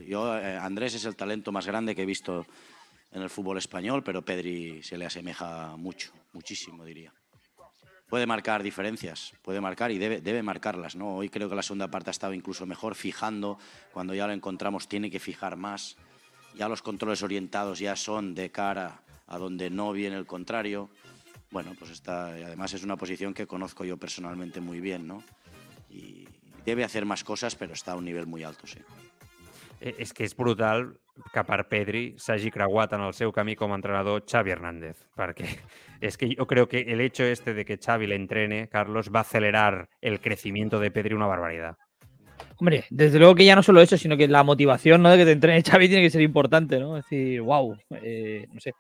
Yo, 0.07 0.37
eh, 0.37 0.55
Andrés 0.55 0.93
es 0.93 1.05
el 1.05 1.15
talento 1.15 1.51
más 1.51 1.65
grande 1.65 1.95
que 1.95 2.03
he 2.03 2.05
visto 2.05 2.45
en 3.11 3.23
el 3.23 3.31
fútbol 3.31 3.57
español, 3.57 4.03
pero 4.03 4.23
Pedri 4.23 4.83
se 4.83 4.99
le 4.99 5.07
asemeja 5.07 5.75
mucho, 5.77 6.13
muchísimo 6.31 6.85
diría 6.85 7.11
puede 8.09 8.25
marcar 8.25 8.63
diferencias, 8.63 9.33
puede 9.41 9.61
marcar 9.61 9.91
y 9.91 9.97
debe, 9.97 10.21
debe 10.21 10.43
marcarlas. 10.43 10.95
¿no? 10.95 11.15
Hoy 11.15 11.29
creo 11.29 11.49
que 11.49 11.55
la 11.55 11.61
segunda 11.61 11.89
parte 11.89 12.09
ha 12.09 12.11
estado 12.11 12.33
incluso 12.33 12.65
mejor, 12.65 12.95
fijando, 12.95 13.57
cuando 13.93 14.13
ya 14.13 14.27
lo 14.27 14.33
encontramos 14.33 14.87
tiene 14.87 15.11
que 15.11 15.19
fijar 15.19 15.57
más. 15.57 15.97
Ya 16.55 16.67
los 16.67 16.81
controles 16.81 17.21
orientados 17.21 17.79
ya 17.79 17.95
son 17.95 18.33
de 18.33 18.49
cara 18.51 19.01
a 19.27 19.37
donde 19.37 19.69
no 19.69 19.91
viene 19.91 20.17
el 20.17 20.25
contrario. 20.25 20.89
Bueno, 21.51 21.73
pues 21.77 21.91
está, 21.91 22.27
además 22.27 22.73
es 22.73 22.83
una 22.83 22.97
posición 22.97 23.33
que 23.33 23.45
conozco 23.45 23.85
yo 23.85 23.97
personalmente 23.97 24.59
muy 24.59 24.79
bien, 24.79 25.07
¿no? 25.07 25.23
Y 25.89 26.27
debe 26.65 26.83
hacer 26.83 27.05
más 27.05 27.23
cosas, 27.23 27.55
pero 27.55 27.73
está 27.73 27.93
a 27.93 27.95
un 27.95 28.05
nivel 28.05 28.25
muy 28.25 28.43
alto, 28.43 28.67
sí. 28.67 28.79
Eh, 29.79 29.93
és 30.01 30.09
que 30.09 30.25
és 30.25 30.33
brutal 30.33 30.95
que 31.33 31.43
per 31.43 31.63
Pedri 31.69 32.03
s'hagi 32.21 32.51
creuat 32.53 32.93
en 32.97 33.03
el 33.07 33.13
seu 33.13 33.31
camí 33.33 33.55
com 33.55 33.71
a 33.73 33.77
entrenador 33.79 34.23
Xavi 34.25 34.53
Hernández, 34.53 35.03
perquè 35.17 35.47
és 36.07 36.17
que 36.17 36.29
jo 36.33 36.45
crec 36.47 36.69
que 36.69 36.81
el 36.93 37.01
hecho 37.01 37.23
este 37.23 37.53
de 37.53 37.65
que 37.65 37.77
Xavi 37.77 38.07
le 38.07 38.15
entrene, 38.15 38.67
Carlos, 38.69 39.09
va 39.13 39.19
a 39.19 39.27
acelerar 39.27 39.89
el 40.01 40.19
crecimiento 40.19 40.79
de 40.79 40.91
Pedri 40.91 41.15
una 41.15 41.27
barbaridad. 41.27 41.77
Hombre, 42.59 42.85
desde 42.89 43.19
luego 43.19 43.35
que 43.35 43.45
ya 43.45 43.55
no 43.55 43.61
solo 43.61 43.81
eso, 43.81 43.97
sino 43.97 44.17
que 44.17 44.27
la 44.27 44.43
motivación 44.43 45.03
¿no? 45.03 45.11
de 45.11 45.17
que 45.17 45.25
te 45.25 45.31
entrene 45.31 45.61
Xavi 45.61 45.87
tiene 45.87 46.03
que 46.03 46.09
ser 46.09 46.21
importante, 46.21 46.79
¿no? 46.79 46.97
Es 46.97 47.05
decir, 47.05 47.41
wow, 47.41 47.75
eh, 48.01 48.47
no 48.51 48.59
sé, 48.59 48.73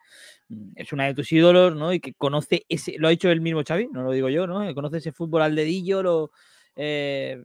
es 0.75 0.93
una 0.93 1.05
de 1.05 1.13
tus 1.13 1.31
ídolos, 1.31 1.75
¿no? 1.75 1.93
Y 1.93 1.99
que 1.99 2.13
conoce 2.13 2.65
ese, 2.69 2.95
lo 2.97 3.07
ha 3.07 3.11
dicho 3.11 3.29
el 3.29 3.41
mismo 3.41 3.61
Xavi, 3.67 3.89
no 3.91 4.01
lo 4.01 4.11
digo 4.11 4.29
yo, 4.29 4.47
¿no? 4.47 4.73
Conoce 4.73 4.97
ese 4.97 5.11
fútbol 5.11 5.43
al 5.43 5.55
dedillo, 5.55 6.01
lo, 6.01 6.31
eh, 6.75 7.43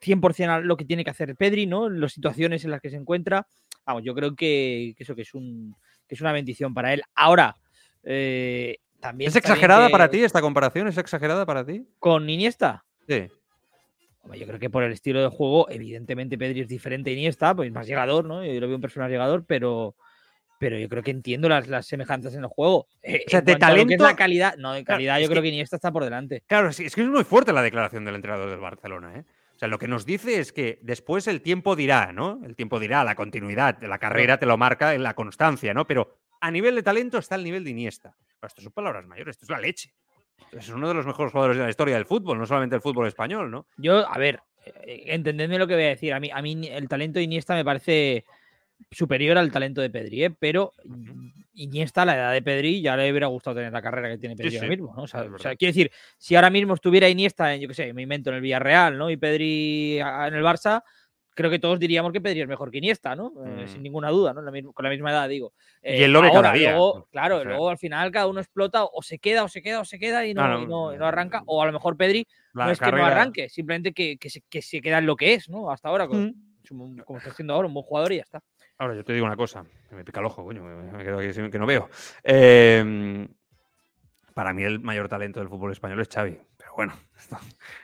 100% 0.00 0.48
a 0.48 0.60
lo 0.60 0.76
que 0.76 0.84
tiene 0.84 1.04
que 1.04 1.10
hacer 1.10 1.36
Pedri, 1.36 1.66
¿no? 1.66 1.88
Las 1.88 2.12
situaciones 2.12 2.64
en 2.64 2.70
las 2.70 2.80
que 2.80 2.90
se 2.90 2.96
encuentra. 2.96 3.46
Vamos, 3.88 4.02
yo 4.04 4.14
creo 4.14 4.36
que, 4.36 4.92
que 4.98 5.02
eso 5.02 5.14
que 5.14 5.22
es, 5.22 5.32
un, 5.32 5.74
que 6.06 6.14
es 6.14 6.20
una 6.20 6.30
bendición 6.30 6.74
para 6.74 6.92
él. 6.92 7.00
Ahora, 7.14 7.56
eh, 8.04 8.76
también... 9.00 9.30
¿Es 9.30 9.36
exagerada 9.36 9.86
que... 9.86 9.92
para 9.92 10.10
ti 10.10 10.22
esta 10.22 10.42
comparación? 10.42 10.88
¿Es 10.88 10.98
exagerada 10.98 11.46
para 11.46 11.64
ti? 11.64 11.88
¿Con 11.98 12.28
Iniesta? 12.28 12.84
Sí. 13.08 13.28
Yo 14.34 14.46
creo 14.46 14.58
que 14.58 14.68
por 14.68 14.82
el 14.82 14.92
estilo 14.92 15.22
de 15.22 15.28
juego, 15.28 15.70
evidentemente 15.70 16.36
Pedri 16.36 16.60
es 16.60 16.68
diferente 16.68 17.08
a 17.08 17.12
Iniesta, 17.14 17.54
pues 17.54 17.72
más 17.72 17.86
llegador, 17.86 18.26
¿no? 18.26 18.44
Yo 18.44 18.60
lo 18.60 18.66
veo 18.66 18.76
un 18.76 18.82
personaje 18.82 19.12
llegador, 19.12 19.46
pero, 19.46 19.94
pero 20.58 20.78
yo 20.78 20.86
creo 20.90 21.02
que 21.02 21.10
entiendo 21.10 21.48
las, 21.48 21.66
las 21.66 21.86
semejanzas 21.86 22.34
en 22.34 22.40
el 22.40 22.48
juego. 22.48 22.88
Eh, 23.02 23.24
o 23.26 23.30
sea, 23.30 23.40
de 23.40 23.56
talento. 23.56 23.94
es 23.94 24.00
la 24.00 24.16
calidad, 24.16 24.54
no, 24.58 24.74
de 24.74 24.84
calidad 24.84 25.14
claro, 25.14 25.22
yo 25.22 25.30
creo 25.30 25.42
que... 25.42 25.48
que 25.48 25.54
Iniesta 25.54 25.76
está 25.76 25.90
por 25.90 26.04
delante. 26.04 26.42
Claro, 26.46 26.68
es 26.68 26.76
que 26.76 26.84
es 26.84 27.08
muy 27.08 27.24
fuerte 27.24 27.54
la 27.54 27.62
declaración 27.62 28.04
del 28.04 28.16
entrenador 28.16 28.50
del 28.50 28.60
Barcelona, 28.60 29.16
¿eh? 29.16 29.24
O 29.58 29.60
sea, 29.60 29.66
lo 29.66 29.80
que 29.80 29.88
nos 29.88 30.06
dice 30.06 30.38
es 30.38 30.52
que 30.52 30.78
después 30.82 31.26
el 31.26 31.42
tiempo 31.42 31.74
dirá, 31.74 32.12
¿no? 32.12 32.40
El 32.44 32.54
tiempo 32.54 32.78
dirá, 32.78 33.02
la 33.02 33.16
continuidad 33.16 33.76
de 33.76 33.88
la 33.88 33.98
carrera 33.98 34.38
te 34.38 34.46
lo 34.46 34.56
marca 34.56 34.94
en 34.94 35.02
la 35.02 35.14
constancia, 35.14 35.74
¿no? 35.74 35.84
Pero 35.84 36.14
a 36.40 36.48
nivel 36.52 36.76
de 36.76 36.84
talento 36.84 37.18
está 37.18 37.34
el 37.34 37.42
nivel 37.42 37.64
de 37.64 37.70
Iniesta. 37.70 38.14
Pero 38.38 38.46
esto 38.46 38.62
son 38.62 38.70
palabras 38.70 39.04
mayores, 39.08 39.34
esto 39.34 39.46
es 39.46 39.50
la 39.50 39.58
leche. 39.58 39.92
Es 40.52 40.68
uno 40.68 40.86
de 40.86 40.94
los 40.94 41.04
mejores 41.04 41.32
jugadores 41.32 41.56
de 41.56 41.64
la 41.64 41.70
historia 41.70 41.96
del 41.96 42.06
fútbol, 42.06 42.38
no 42.38 42.46
solamente 42.46 42.76
el 42.76 42.82
fútbol 42.82 43.08
español, 43.08 43.50
¿no? 43.50 43.66
Yo, 43.78 44.08
a 44.08 44.16
ver, 44.16 44.40
eh, 44.64 45.06
entendedme 45.06 45.58
lo 45.58 45.66
que 45.66 45.74
voy 45.74 45.82
a 45.82 45.88
decir. 45.88 46.14
A 46.14 46.20
mí, 46.20 46.30
a 46.32 46.40
mí 46.40 46.68
el 46.68 46.88
talento 46.88 47.18
de 47.18 47.24
Iniesta 47.24 47.56
me 47.56 47.64
parece 47.64 48.24
superior 48.90 49.38
al 49.38 49.52
talento 49.52 49.80
de 49.80 49.90
Pedri, 49.90 50.24
¿eh? 50.24 50.30
pero 50.30 50.72
Iniesta, 51.54 52.02
a 52.02 52.04
la 52.06 52.14
edad 52.14 52.32
de 52.32 52.42
Pedri, 52.42 52.80
ya 52.80 52.96
le 52.96 53.10
hubiera 53.10 53.26
gustado 53.26 53.56
tener 53.56 53.72
la 53.72 53.82
carrera 53.82 54.08
que 54.08 54.18
tiene 54.18 54.36
Pedri 54.36 54.50
sí, 54.50 54.56
ahora 54.56 54.68
mismo. 54.68 54.94
¿no? 54.96 55.02
O, 55.02 55.06
sea, 55.06 55.22
o 55.22 55.38
sea, 55.38 55.56
quiero 55.56 55.70
decir, 55.70 55.90
si 56.16 56.36
ahora 56.36 56.50
mismo 56.50 56.74
estuviera 56.74 57.08
Iniesta, 57.08 57.52
en, 57.52 57.60
yo 57.60 57.68
qué 57.68 57.74
sé, 57.74 57.92
me 57.92 58.02
invento 58.02 58.30
en 58.30 58.36
el 58.36 58.42
Villarreal, 58.42 58.96
¿no? 58.96 59.10
Y 59.10 59.16
Pedri 59.16 59.98
en 59.98 60.34
el 60.34 60.42
Barça, 60.42 60.82
creo 61.34 61.50
que 61.50 61.58
todos 61.58 61.78
diríamos 61.78 62.12
que 62.12 62.20
Pedri 62.20 62.40
es 62.40 62.48
mejor 62.48 62.70
que 62.70 62.78
Iniesta, 62.78 63.14
¿no? 63.16 63.30
Mm. 63.30 63.58
Eh, 63.60 63.68
sin 63.68 63.82
ninguna 63.82 64.10
duda, 64.10 64.32
¿no? 64.32 64.42
La 64.42 64.52
con 64.72 64.84
la 64.84 64.90
misma 64.90 65.10
edad, 65.10 65.28
digo. 65.28 65.52
Eh, 65.82 66.00
y 66.00 66.02
él 66.04 66.12
lo 66.12 66.22
ve 66.22 66.28
ahora, 66.28 66.42
cada 66.42 66.54
día. 66.54 66.70
Luego, 66.70 67.08
claro, 67.10 67.36
o 67.36 67.40
sea, 67.40 67.48
luego 67.48 67.70
al 67.70 67.78
final 67.78 68.10
cada 68.12 68.28
uno 68.28 68.40
explota, 68.40 68.84
o 68.84 69.02
se 69.02 69.18
queda, 69.18 69.44
o 69.44 69.48
se 69.48 69.60
queda, 69.60 69.80
o 69.80 69.84
se 69.84 69.98
queda 69.98 70.26
y 70.26 70.34
no, 70.34 70.46
no, 70.46 70.62
y 70.62 70.66
no, 70.66 70.94
y 70.94 70.98
no 70.98 71.06
arranca. 71.06 71.42
O 71.46 71.62
a 71.62 71.66
lo 71.66 71.72
mejor 71.72 71.96
Pedri 71.96 72.26
no 72.54 72.70
es 72.70 72.78
carrera... 72.78 72.96
que 72.96 73.02
no 73.02 73.06
arranque, 73.06 73.48
simplemente 73.48 73.92
que, 73.92 74.16
que, 74.16 74.30
se, 74.30 74.42
que, 74.48 74.62
se, 74.62 74.80
queda 74.80 74.98
en 74.98 75.06
lo 75.06 75.16
que 75.16 75.34
es, 75.34 75.48
¿no? 75.48 75.70
Hasta 75.70 75.88
ahora, 75.88 76.06
como, 76.06 76.20
mm. 76.20 76.98
como 77.04 77.18
está 77.18 77.30
haciendo 77.30 77.54
ahora, 77.54 77.68
un 77.68 77.74
buen 77.74 77.84
jugador 77.84 78.12
y 78.12 78.16
ya 78.16 78.22
está. 78.22 78.42
Ahora, 78.78 78.94
yo 78.94 79.04
te 79.04 79.12
digo 79.12 79.26
una 79.26 79.36
cosa, 79.36 79.64
me 79.90 80.04
pica 80.04 80.20
el 80.20 80.26
ojo, 80.26 80.44
coño, 80.44 80.62
me 80.62 81.04
quedo 81.04 81.18
aquí 81.18 81.50
que 81.50 81.58
no 81.58 81.66
veo. 81.66 81.90
Eh, 82.22 83.26
para 84.38 84.52
mí 84.52 84.62
el 84.62 84.78
mayor 84.78 85.08
talento 85.08 85.40
del 85.40 85.48
fútbol 85.48 85.72
español 85.72 86.00
es 86.00 86.08
Xavi, 86.08 86.38
pero 86.56 86.72
bueno, 86.76 86.92
esto, 87.18 87.36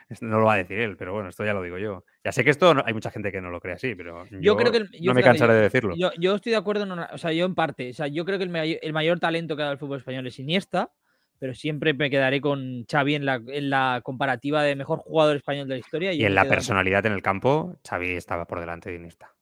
esto, 0.07 0.25
no 0.25 0.39
lo 0.39 0.45
va 0.45 0.53
a 0.53 0.57
decir 0.57 0.79
él, 0.79 0.95
pero 0.95 1.11
bueno, 1.11 1.27
esto 1.27 1.43
ya 1.43 1.51
lo 1.51 1.61
digo 1.61 1.77
yo. 1.77 2.05
Ya 2.23 2.31
sé 2.31 2.45
que 2.45 2.49
esto 2.49 2.73
no, 2.73 2.81
hay 2.85 2.93
mucha 2.93 3.11
gente 3.11 3.29
que 3.29 3.41
no 3.41 3.49
lo 3.49 3.59
cree 3.59 3.73
así, 3.73 3.93
pero 3.93 4.25
yo, 4.27 4.39
yo 4.39 4.55
creo 4.55 4.71
que 4.71 4.77
el, 4.77 4.89
yo 4.91 5.11
no 5.11 5.15
me 5.15 5.21
cansaré 5.21 5.53
de 5.53 5.63
decirlo. 5.63 5.95
Yo, 5.97 6.11
yo, 6.17 6.33
estoy 6.33 6.51
de 6.51 6.57
acuerdo, 6.57 6.85
en 6.85 6.91
o 6.97 7.17
sea, 7.17 7.33
yo 7.33 7.45
en 7.45 7.55
parte, 7.55 7.89
o 7.89 7.93
sea, 7.93 8.07
yo 8.07 8.23
creo 8.23 8.37
que 8.37 8.45
el 8.45 8.49
mayor, 8.49 8.79
el 8.81 8.93
mayor 8.93 9.19
talento 9.19 9.57
que 9.57 9.63
ha 9.63 9.65
dado 9.65 9.73
el 9.73 9.79
fútbol 9.79 9.97
español 9.97 10.25
es 10.27 10.39
Iniesta, 10.39 10.93
pero 11.39 11.53
siempre 11.53 11.93
me 11.93 12.09
quedaré 12.09 12.39
con 12.39 12.85
Xavi 12.89 13.15
en 13.15 13.25
la, 13.25 13.41
en 13.47 13.69
la 13.69 13.99
comparativa 14.01 14.63
de 14.63 14.77
mejor 14.77 14.99
jugador 14.99 15.35
español 15.35 15.67
de 15.67 15.73
la 15.73 15.79
historia. 15.79 16.13
Y, 16.13 16.21
y 16.21 16.25
en 16.25 16.35
la 16.35 16.45
personalidad 16.45 17.05
en 17.05 17.11
el 17.11 17.21
campo, 17.21 17.75
Xavi 17.85 18.11
estaba 18.11 18.45
por 18.45 18.61
delante 18.61 18.91
de 18.91 18.95
Iniesta 18.95 19.34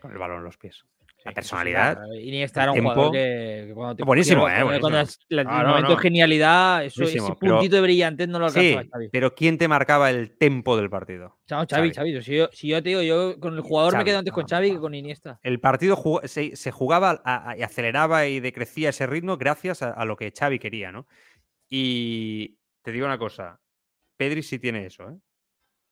con 0.00 0.10
el 0.12 0.18
balón 0.18 0.38
en 0.38 0.44
los 0.44 0.56
pies. 0.58 0.84
la 1.22 1.32
personalidad. 1.32 1.98
Iniesta 2.18 2.62
era 2.62 2.72
un 2.72 2.76
tiempo. 2.76 2.92
jugador 2.94 3.12
que, 3.12 3.64
que 3.68 3.74
cuando 3.74 3.94
te 3.96 4.04
Buenísimo, 4.04 4.48
eh, 4.48 4.54
cuando 4.80 5.00
es- 5.00 5.18
el 5.28 5.44
No, 5.44 5.50
no, 5.62 5.68
momento 5.68 5.90
no. 5.90 5.96
de 5.96 6.00
genialidad, 6.02 6.82
eso, 6.86 7.02
ese 7.04 7.18
pero- 7.38 7.56
puntito 7.56 7.76
de 7.76 7.82
brillantez 7.82 8.26
no 8.26 8.38
lo 8.38 8.48
Sí, 8.48 8.58
alcanzaba 8.72 8.88
Xavi. 8.90 9.08
pero 9.10 9.34
¿quién 9.34 9.58
te 9.58 9.68
marcaba 9.68 10.08
el 10.08 10.38
tempo 10.38 10.78
del 10.78 10.88
partido? 10.88 11.38
Xavi, 11.46 11.66
Xavi. 11.68 11.92
Xavi. 11.92 12.22
Si 12.22 12.36
yo, 12.36 12.48
si 12.52 12.68
yo 12.68 12.82
te 12.82 12.88
digo, 12.88 13.02
yo 13.02 13.38
con 13.38 13.52
el 13.54 13.60
jugador 13.60 13.92
Xavi, 13.92 14.00
me 14.00 14.04
quedo 14.06 14.18
antes 14.20 14.32
con 14.32 14.42
no, 14.44 14.48
Xavi 14.48 14.70
que 14.72 14.78
con 14.78 14.94
Iniesta. 14.94 15.38
El 15.42 15.60
partido 15.60 16.02
se, 16.24 16.56
se 16.56 16.70
jugaba 16.70 17.20
a- 17.22 17.50
a- 17.50 17.56
y 17.58 17.62
aceleraba 17.64 18.26
y 18.26 18.40
decrecía 18.40 18.88
ese 18.88 19.06
ritmo 19.06 19.36
gracias 19.36 19.82
a, 19.82 19.90
a 19.90 20.06
lo 20.06 20.16
que 20.16 20.32
Xavi 20.34 20.58
quería, 20.58 20.90
¿no? 20.90 21.06
Y 21.68 22.56
te 22.82 22.92
digo 22.92 23.04
una 23.04 23.18
cosa, 23.18 23.60
Pedri 24.16 24.42
sí 24.42 24.58
tiene 24.58 24.86
eso, 24.86 25.10
¿eh? 25.10 25.18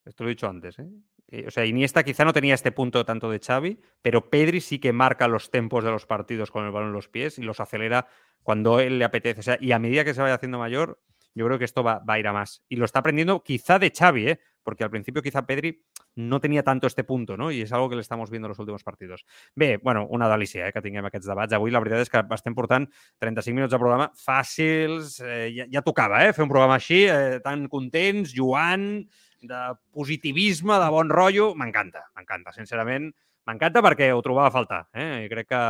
Esto 0.06 0.24
lo 0.24 0.30
he 0.30 0.32
dicho 0.32 0.48
antes, 0.48 0.78
¿eh? 0.78 0.86
Eh, 1.28 1.44
O 1.46 1.50
sea, 1.50 1.64
Iniesta 1.66 2.02
quizá 2.04 2.24
no 2.24 2.32
tenía 2.32 2.54
este 2.54 2.72
punto 2.72 3.04
tanto 3.04 3.30
de 3.30 3.38
Xavi, 3.38 3.80
pero 4.02 4.30
Pedri 4.30 4.60
sí 4.60 4.78
que 4.78 4.92
marca 4.92 5.28
los 5.28 5.50
tempos 5.50 5.84
de 5.84 5.90
los 5.90 6.06
partidos 6.06 6.50
con 6.50 6.64
el 6.64 6.72
balón 6.72 6.88
en 6.88 6.94
los 6.94 7.08
pies 7.08 7.38
y 7.38 7.42
los 7.42 7.60
acelera 7.60 8.06
cuando 8.42 8.80
él 8.80 8.98
le 8.98 9.04
apetece. 9.04 9.40
O 9.40 9.42
sea, 9.42 9.58
y 9.60 9.72
a 9.72 9.78
medida 9.78 10.04
que 10.04 10.14
se 10.14 10.22
vaya 10.22 10.34
haciendo 10.34 10.58
mayor, 10.58 11.00
yo 11.34 11.46
creo 11.46 11.58
que 11.58 11.64
esto 11.64 11.84
va, 11.84 12.02
a 12.06 12.18
ir 12.18 12.26
a 12.26 12.32
más. 12.32 12.64
Y 12.68 12.76
lo 12.76 12.84
está 12.84 12.98
aprendiendo 12.98 13.42
quizá 13.44 13.78
de 13.78 13.92
Xavi, 13.96 14.28
¿eh? 14.28 14.40
Porque 14.62 14.84
al 14.84 14.90
principio 14.90 15.22
quizá 15.22 15.46
Pedri 15.46 15.84
no 16.16 16.40
tenia 16.40 16.62
tanto 16.64 16.86
este 16.86 17.04
punto, 17.04 17.36
no? 17.36 17.52
I 17.52 17.62
és 17.62 17.72
algo 17.72 17.88
que 17.88 17.96
l'estamos 17.96 18.28
viendo 18.28 18.48
en 18.48 18.52
els 18.52 18.58
últims 18.58 18.82
partits. 18.82 19.22
Bé, 19.54 19.78
bueno, 19.78 20.06
una 20.10 20.28
delícia 20.28 20.66
eh, 20.66 20.72
que 20.74 20.82
tinguem 20.82 21.06
aquests 21.06 21.28
debats. 21.30 21.54
Avui 21.54 21.70
la 21.70 21.80
veritat 21.80 22.02
és 22.02 22.10
que 22.10 22.24
estem 22.34 22.56
portant 22.58 22.88
35 23.22 23.54
minuts 23.54 23.72
de 23.72 23.78
programa 23.78 24.10
fàcils. 24.18 25.20
Eh, 25.22 25.46
ja, 25.54 25.68
ja 25.70 25.84
eh? 26.18 26.32
Fer 26.34 26.42
un 26.42 26.50
programa 26.50 26.74
així, 26.74 27.04
eh, 27.06 27.38
tan 27.44 27.68
contents, 27.68 28.34
jugant, 28.34 29.06
de 29.40 29.60
positivisme, 29.94 30.78
de 30.80 30.90
bon 30.92 31.10
rotllo. 31.12 31.52
M'encanta, 31.58 32.08
m'encanta, 32.16 32.54
sincerament. 32.56 33.10
M'encanta 33.48 33.82
perquè 33.84 34.10
ho 34.12 34.20
trobava 34.24 34.50
a 34.50 34.54
faltar. 34.54 34.82
Eh? 34.92 35.24
I 35.24 35.30
crec 35.30 35.48
que, 35.52 35.62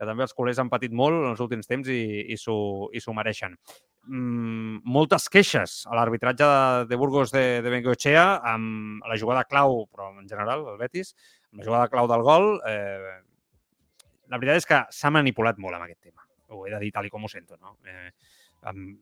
que 0.00 0.08
també 0.08 0.26
els 0.26 0.34
culers 0.34 0.58
han 0.58 0.70
patit 0.72 0.94
molt 0.96 1.20
en 1.20 1.30
els 1.34 1.42
últims 1.44 1.68
temps 1.70 1.88
i, 1.88 2.02
i 2.32 2.38
s'ho 2.40 3.16
mereixen. 3.16 3.56
Mm, 4.08 4.80
moltes 4.88 5.28
queixes 5.28 5.82
a 5.86 5.94
l'arbitratge 5.98 6.46
de, 6.46 6.86
de 6.88 6.98
Burgos 6.98 7.34
de, 7.34 7.60
de 7.60 7.72
Bengoechea 7.72 8.24
amb 8.48 9.04
la 9.06 9.18
jugada 9.20 9.44
clau, 9.44 9.84
però 9.92 10.08
en 10.16 10.26
general, 10.28 10.64
el 10.72 10.80
Betis, 10.80 11.12
amb 11.52 11.60
la 11.60 11.68
jugada 11.68 11.90
clau 11.92 12.08
del 12.10 12.24
gol. 12.26 12.50
Eh, 12.66 13.20
la 14.30 14.38
veritat 14.38 14.62
és 14.62 14.68
que 14.70 14.80
s'ha 14.94 15.12
manipulat 15.12 15.58
molt 15.60 15.76
amb 15.76 15.86
aquest 15.86 16.00
tema. 16.08 16.24
Ho 16.50 16.64
he 16.66 16.72
de 16.72 16.80
dir 16.82 16.90
tal 16.94 17.10
com 17.12 17.26
ho 17.26 17.30
sento. 17.30 17.58
No? 17.60 17.76
Eh, 17.86 18.10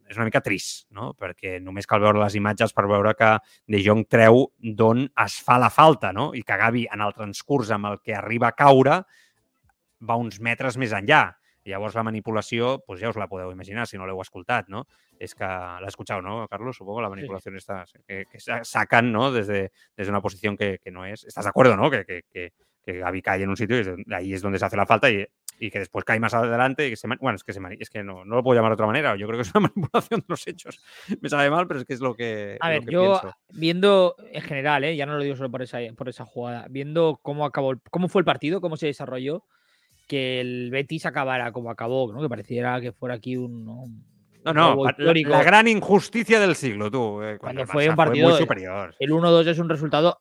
és 0.08 0.16
una 0.16 0.24
mica 0.28 0.40
trist, 0.40 0.86
no? 0.94 1.14
perquè 1.18 1.56
només 1.60 1.86
cal 1.86 2.00
veure 2.00 2.20
les 2.20 2.36
imatges 2.38 2.72
per 2.72 2.84
veure 2.86 3.14
que 3.18 3.32
De 3.66 3.80
Jong 3.82 4.04
treu 4.06 4.44
d'on 4.58 5.08
es 5.24 5.40
fa 5.42 5.56
la 5.58 5.70
falta 5.70 6.12
no? 6.12 6.30
i 6.34 6.42
que 6.46 6.56
Gavi, 6.56 6.86
en 6.92 7.00
el 7.02 7.12
transcurs 7.16 7.70
amb 7.74 7.86
el 7.90 7.98
que 8.00 8.14
arriba 8.14 8.48
a 8.52 8.56
caure, 8.58 9.00
va 10.08 10.16
uns 10.16 10.38
metres 10.40 10.76
més 10.78 10.92
enllà. 10.94 11.24
Llavors 11.68 11.96
la 11.98 12.04
manipulació, 12.06 12.78
pues 12.86 13.00
ja 13.02 13.10
us 13.10 13.16
la 13.20 13.26
podeu 13.28 13.50
imaginar 13.52 13.84
si 13.86 13.98
no 13.98 14.06
l'heu 14.08 14.22
escoltat, 14.22 14.68
¿no? 14.72 14.86
Es 15.18 15.34
que 15.34 15.44
escuchado, 15.86 16.22
¿no, 16.22 16.46
Carlos? 16.48 16.76
Supongo 16.76 17.02
la 17.02 17.10
manipulación 17.10 17.56
esta 17.56 17.84
que, 18.06 18.24
que 18.30 18.38
sa- 18.40 18.62
sacan, 18.64 19.10
¿no? 19.12 19.32
Desde, 19.32 19.72
desde 19.96 20.10
una 20.10 20.22
posición 20.22 20.56
que, 20.56 20.78
que 20.82 20.90
no 20.90 21.04
es. 21.04 21.24
¿Estás 21.24 21.44
de 21.44 21.50
acuerdo, 21.50 21.76
no? 21.76 21.90
Que, 21.90 22.04
que, 22.06 22.22
que, 22.32 22.52
que 22.82 22.98
Gavi 23.00 23.20
cae 23.20 23.42
en 23.42 23.50
un 23.50 23.56
sitio 23.56 23.80
y 23.80 23.82
de- 23.84 24.04
ahí 24.14 24.32
es 24.32 24.40
donde 24.40 24.58
se 24.58 24.64
hace 24.64 24.76
la 24.78 24.86
falta 24.86 25.10
y, 25.10 25.26
y 25.60 25.70
que 25.70 25.78
después 25.80 26.04
cae 26.04 26.20
más 26.20 26.34
adelante 26.34 26.86
y 26.86 26.90
que 26.90 26.96
se 26.96 27.08
bueno, 27.20 27.36
es 27.36 27.44
que 27.44 27.52
se 27.52 27.60
es 27.80 27.90
que 27.90 28.02
no, 28.02 28.24
no 28.24 28.36
lo 28.36 28.42
puedo 28.42 28.56
llamar 28.56 28.70
de 28.70 28.74
otra 28.74 28.86
manera. 28.86 29.16
Yo 29.16 29.26
creo 29.26 29.38
que 29.38 29.42
es 29.42 29.54
una 29.54 29.68
manipulación 29.74 30.20
de 30.20 30.26
los 30.28 30.46
hechos. 30.46 30.80
Me 31.20 31.28
sabe 31.28 31.50
mal, 31.50 31.66
pero 31.66 31.80
es 31.80 31.86
que 31.86 31.94
es 31.94 32.00
lo 32.00 32.14
que, 32.14 32.56
A 32.60 32.68
ver, 32.70 32.80
que 32.84 32.92
yo 32.92 33.18
pienso. 33.20 33.36
viendo 33.50 34.14
en 34.32 34.42
general, 34.42 34.84
¿eh? 34.84 34.94
ya 34.96 35.06
no 35.06 35.16
lo 35.16 35.22
digo 35.22 35.36
solo 35.36 35.50
por 35.50 35.62
esa, 35.62 35.78
por 35.96 36.08
esa 36.08 36.24
jugada, 36.24 36.66
viendo 36.70 37.18
cómo 37.22 37.44
acabó, 37.44 37.74
cómo 37.90 38.08
fue 38.08 38.20
el 38.20 38.24
partido, 38.24 38.60
cómo 38.60 38.76
se 38.76 38.86
desarrolló, 38.86 39.44
que 40.06 40.40
el 40.40 40.70
Betis 40.70 41.04
acabara 41.06 41.52
como 41.52 41.70
acabó, 41.70 42.12
¿no? 42.12 42.22
que 42.22 42.28
pareciera 42.28 42.80
que 42.80 42.92
fuera 42.92 43.16
aquí 43.16 43.36
un, 43.36 43.64
¿no? 43.64 43.84
No, 44.44 44.54
no, 44.54 44.84
la, 44.84 45.12
la 45.14 45.42
gran 45.42 45.68
injusticia 45.68 46.40
del 46.40 46.54
siglo, 46.54 46.90
tú. 46.90 47.20
eh, 47.22 47.36
Cuando 47.38 47.62
el 47.62 47.66
fue 47.66 47.86
Barça 47.86 47.90
un 47.90 47.96
partido 47.96 48.28
muy 48.28 48.34
de- 48.34 48.42
superior. 48.42 48.94
El 48.98 49.10
1-2 49.10 49.46
es 49.48 49.58
un 49.58 49.68
resultado 49.68 50.18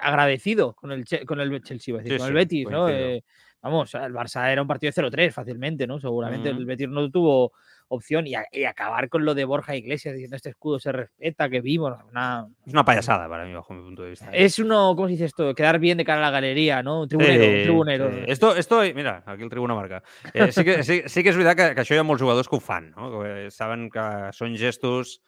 agradecido 0.00 0.74
con 0.74 0.92
el, 0.92 1.04
con 1.26 1.40
el 1.40 1.62
Chelsea, 1.62 1.94
decir, 1.96 2.12
Sí, 2.12 2.18
con 2.18 2.28
el 2.28 2.34
Betis, 2.34 2.68
¿no? 2.70 2.88
Eh, 2.88 3.22
vamos, 3.62 3.94
el 3.94 4.12
Barça 4.12 4.50
era 4.50 4.62
un 4.62 4.68
partido 4.68 4.88
de 4.90 4.92
0-3 4.94 5.34
fácilmente, 5.34 5.86
¿no? 5.86 5.98
Seguramente 5.98 6.50
Ujú. 6.50 6.58
el 6.60 6.66
Betis 6.66 6.88
no 6.88 7.10
tuvo 7.10 7.52
opción 7.90 8.26
y, 8.26 8.34
a- 8.34 8.44
y 8.52 8.64
acabar 8.64 9.08
con 9.08 9.24
lo 9.24 9.34
de 9.34 9.44
Borja 9.46 9.74
Iglesias 9.74 10.12
diciendo 10.14 10.36
este 10.36 10.50
escudo 10.50 10.78
se 10.78 10.92
respeta, 10.92 11.48
que 11.48 11.60
vimos, 11.62 11.94
una, 12.10 12.46
Es 12.66 12.72
una 12.74 12.84
payasada 12.84 13.26
para 13.28 13.46
mí, 13.46 13.54
bajo 13.54 13.72
mi 13.72 13.82
punto 13.82 14.02
de 14.02 14.10
vista. 14.10 14.28
Es 14.32 14.58
uno, 14.58 14.94
¿cómo 14.94 15.08
se 15.08 15.12
dice 15.12 15.24
esto? 15.24 15.54
Quedar 15.54 15.78
bien 15.78 15.96
de 15.96 16.04
cara 16.04 16.18
a 16.18 16.24
la 16.24 16.30
galería, 16.30 16.82
¿no? 16.82 17.00
Un 17.02 17.08
tribunero, 17.08 17.44
un 17.48 17.56
Sí, 17.56 17.62
tribunero. 17.62 18.10
sí. 18.12 18.24
Esto, 18.26 18.54
esto, 18.56 18.80
mira, 18.94 19.22
aquí 19.24 19.42
el 19.42 19.48
tribuna 19.48 19.74
marca. 19.74 20.02
Eh, 20.34 20.52
sí, 20.52 20.64
que, 20.64 20.82
sí, 20.84 21.02
sí 21.06 21.22
que 21.22 21.30
és 21.30 21.36
veritat 21.36 21.56
que, 21.56 21.74
que 21.74 21.80
això 21.80 21.94
hi 21.96 22.02
ha 22.02 22.04
molts 22.04 22.20
jugadors 22.22 22.46
que 22.48 22.56
ho 22.56 22.60
fan, 22.60 22.90
no? 22.94 23.22
que 23.22 23.48
saben 23.50 23.88
que 23.88 24.04
són 24.36 24.52
gestos, 24.60 25.22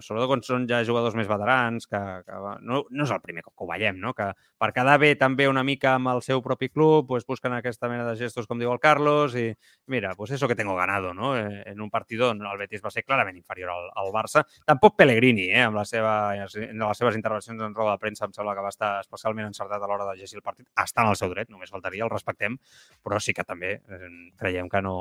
sobretot 0.00 0.30
quan 0.30 0.42
són 0.46 0.66
ja 0.68 0.82
jugadors 0.86 1.16
més 1.18 1.28
veterans, 1.30 1.86
que, 1.90 2.00
que 2.26 2.40
no, 2.62 2.82
no 2.90 3.06
és 3.06 3.12
el 3.14 3.22
primer 3.24 3.44
cop 3.46 3.54
que 3.54 3.64
ho 3.64 3.68
veiem, 3.70 4.00
no? 4.02 4.12
que 4.16 4.30
per 4.58 4.70
quedar 4.76 4.98
bé 5.02 5.14
també 5.20 5.48
una 5.48 5.64
mica 5.66 5.94
amb 5.96 6.10
el 6.12 6.22
seu 6.24 6.42
propi 6.44 6.68
club, 6.70 7.06
pues 7.08 7.26
busquen 7.26 7.54
aquesta 7.56 7.90
mena 7.92 8.06
de 8.08 8.16
gestos, 8.18 8.46
com 8.46 8.60
diu 8.60 8.72
el 8.72 8.80
Carlos, 8.80 9.36
i 9.36 9.50
mira, 9.86 10.14
pues 10.16 10.30
eso 10.30 10.48
que 10.48 10.56
tengo 10.56 10.76
ganado, 10.76 11.14
no? 11.14 11.36
Eh, 11.36 11.62
En 11.66 11.80
un 11.80 11.90
partit 11.90 12.20
on 12.22 12.40
el 12.46 12.58
Betis 12.58 12.82
va 12.84 12.90
ser 12.90 13.04
clarament 13.04 13.36
inferior 13.36 13.70
al, 13.72 13.88
al 13.96 14.12
Barça. 14.14 14.44
Tampoc 14.64 14.96
Pellegrini, 14.96 15.48
eh, 15.50 15.62
amb 15.66 15.76
la 15.76 15.84
seva, 15.84 16.34
en 16.36 16.78
les 16.82 16.98
seves 16.98 17.16
intervencions 17.18 17.62
en 17.62 17.74
roda 17.74 17.96
de 17.96 18.02
premsa, 18.02 18.26
em 18.26 18.34
sembla 18.36 18.54
que 18.54 18.64
va 18.64 18.72
estar 18.72 18.92
especialment 19.02 19.48
encertat 19.50 19.82
a 19.82 19.90
l'hora 19.90 20.06
de 20.10 20.16
llegir 20.20 20.40
el 20.40 20.46
partit. 20.46 20.68
Està 20.78 21.04
en 21.04 21.12
el 21.12 21.18
seu 21.18 21.32
dret, 21.32 21.50
només 21.50 21.72
faltaria, 21.72 22.04
el 22.04 22.12
respectem, 22.12 22.58
però 23.02 23.20
sí 23.20 23.34
que 23.34 23.44
també 23.44 23.76
eh, 23.80 24.10
creiem 24.38 24.70
que 24.72 24.82
no, 24.82 24.96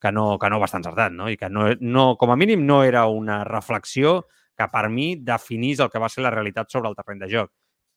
que 0.00 0.12
no, 0.12 0.38
que 0.38 0.50
no 0.50 0.62
estar 0.64 0.78
encertat, 0.80 1.12
no? 1.12 1.28
I 1.30 1.36
que 1.36 1.48
no, 1.50 1.70
no, 1.80 2.16
com 2.16 2.30
a 2.32 2.36
mínim 2.36 2.66
no 2.66 2.82
era 2.84 3.06
una 3.06 3.42
reflexió 3.44 4.26
que 4.56 4.66
per 4.72 4.88
mi 4.88 5.16
definís 5.16 5.80
el 5.80 5.90
que 5.90 5.98
va 6.00 6.08
ser 6.08 6.24
la 6.24 6.30
realitat 6.30 6.70
sobre 6.72 6.88
el 6.88 6.96
terreny 6.96 7.20
de 7.20 7.30
joc. 7.36 7.50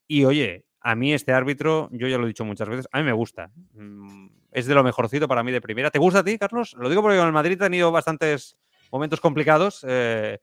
Y 0.08 0.26
oye, 0.26 0.66
a 0.82 0.96
mí 0.96 1.14
este 1.14 1.34
árbitro, 1.34 1.90
yo 1.92 2.08
ya 2.08 2.18
lo 2.18 2.26
he 2.26 2.28
dicho 2.28 2.46
muchas 2.46 2.68
veces, 2.70 2.88
a 2.92 3.00
mí 3.00 3.04
me 3.06 3.14
gusta. 3.14 3.52
Mm, 3.74 4.28
Es 4.52 4.66
de 4.66 4.74
lo 4.74 4.84
mejorcito 4.84 5.28
para 5.28 5.44
mí 5.44 5.52
de 5.52 5.62
primera. 5.62 5.92
¿Te 5.92 6.00
gusta 6.00 6.20
a 6.20 6.24
ti, 6.24 6.38
Carlos? 6.38 6.74
Lo 6.80 6.90
digo 6.90 7.02
porque 7.02 7.18
con 7.18 7.28
el 7.28 7.34
Madrid 7.34 7.62
ha 7.62 7.66
tenido 7.66 7.92
bastantes 7.92 8.58
momentos 8.92 9.22
complicados. 9.22 9.86
eh, 9.88 10.40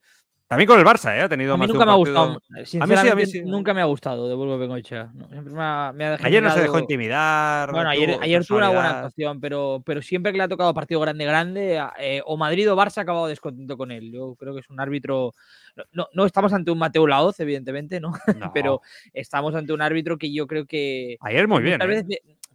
también 0.47 0.67
con 0.67 0.79
el 0.79 0.85
Barça, 0.85 1.13
¿eh? 1.13 1.21
Ha 1.21 1.27
tenido 1.29 1.53
A 1.53 1.57
mí 1.57 1.61
más 1.61 1.67
de 1.67 1.73
nunca 1.73 1.83
un 1.83 1.87
me 1.87 1.91
ha 1.91 1.95
gustado. 1.95 2.41
a 3.11 3.15
mí 3.15 3.25
sí. 3.25 3.41
nunca 3.41 3.73
me 3.73 3.81
ha 3.81 3.85
gustado 3.85 4.29
de 4.29 4.35
Burgos 4.35 4.59
Bengoechea. 4.61 5.11
No, 5.13 5.27
siempre 5.27 5.53
me 5.53 5.61
ha, 5.61 5.91
me 5.93 6.05
ha 6.05 6.17
Ayer 6.23 6.41
no 6.41 6.51
se 6.51 6.61
dejó 6.61 6.79
intimidar. 6.79 7.69
Bueno, 7.71 7.89
ayer, 7.89 8.13
tuvo 8.13 8.23
ayer 8.23 8.45
tuvo 8.45 8.57
una 8.59 8.69
buena 8.69 8.89
actuación, 8.91 9.41
pero, 9.41 9.83
pero 9.85 10.01
siempre 10.01 10.31
que 10.31 10.37
le 10.37 10.45
ha 10.45 10.47
tocado 10.47 10.73
partido 10.73 11.01
grande, 11.01 11.25
grande, 11.25 11.83
eh, 11.99 12.21
o 12.25 12.37
Madrid 12.37 12.71
o 12.71 12.77
Barça 12.77 12.99
ha 12.99 13.01
acabado 13.01 13.27
descontento 13.27 13.75
con 13.75 13.91
él. 13.91 14.09
Yo 14.13 14.35
creo 14.35 14.53
que 14.53 14.61
es 14.61 14.69
un 14.69 14.79
árbitro. 14.79 15.33
No, 15.91 16.07
no, 16.13 16.25
estamos 16.25 16.53
ante 16.53 16.71
un 16.71 16.77
Mateo 16.77 17.05
Laoz, 17.05 17.39
evidentemente, 17.41 17.99
¿no? 17.99 18.13
Pero 18.53 18.81
estamos 19.13 19.53
ante 19.53 19.73
un 19.73 19.81
árbitro 19.81 20.17
que 20.17 20.31
yo 20.31 20.47
creo 20.47 20.65
que. 20.65 21.17
ayer 21.19 21.45
muy 21.47 21.61
bien. 21.61 21.81
¿eh? 21.81 22.03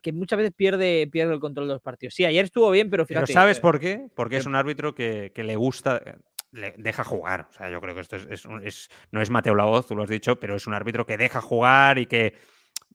que 0.01 0.12
muchas 0.12 0.36
veces 0.36 0.53
pierde, 0.53 1.09
pierde 1.12 1.34
el 1.34 1.40
control 1.40 1.68
de 1.68 1.74
los 1.74 1.82
partidos. 1.82 2.14
Sí, 2.14 2.24
ayer 2.24 2.45
estuvo 2.45 2.70
bien, 2.72 2.90
pero 2.90 3.07
Pero 3.07 3.20
fíjate. 3.20 3.32
¿sabes 3.32 3.59
eh, 3.59 3.61
por 3.61 3.78
qué? 3.78 4.09
Porque 4.16 4.38
es 4.38 4.47
un 4.47 4.57
árbitro 4.57 4.97
que, 4.97 5.30
que 5.32 5.45
le 5.45 5.55
gusta, 5.55 6.03
le 6.53 6.74
deja 6.78 7.05
jugar. 7.05 7.48
O 7.50 7.53
sea, 7.55 7.70
yo 7.70 7.80
creo 7.80 7.94
que 7.94 8.00
esto 8.03 8.16
es, 8.16 8.26
es 8.30 8.46
es- 8.62 8.90
no 9.11 9.20
es 9.22 9.30
Mateo 9.30 9.55
Laoz, 9.55 9.86
tú 9.86 9.96
lo 9.96 10.03
has 10.05 10.09
dicho, 10.11 10.38
pero 10.38 10.57
es 10.57 10.66
un 10.66 10.74
árbitro 10.74 11.07
que 11.07 11.16
deja 11.18 11.40
jugar 11.40 11.98
y 11.98 12.07
que 12.07 12.34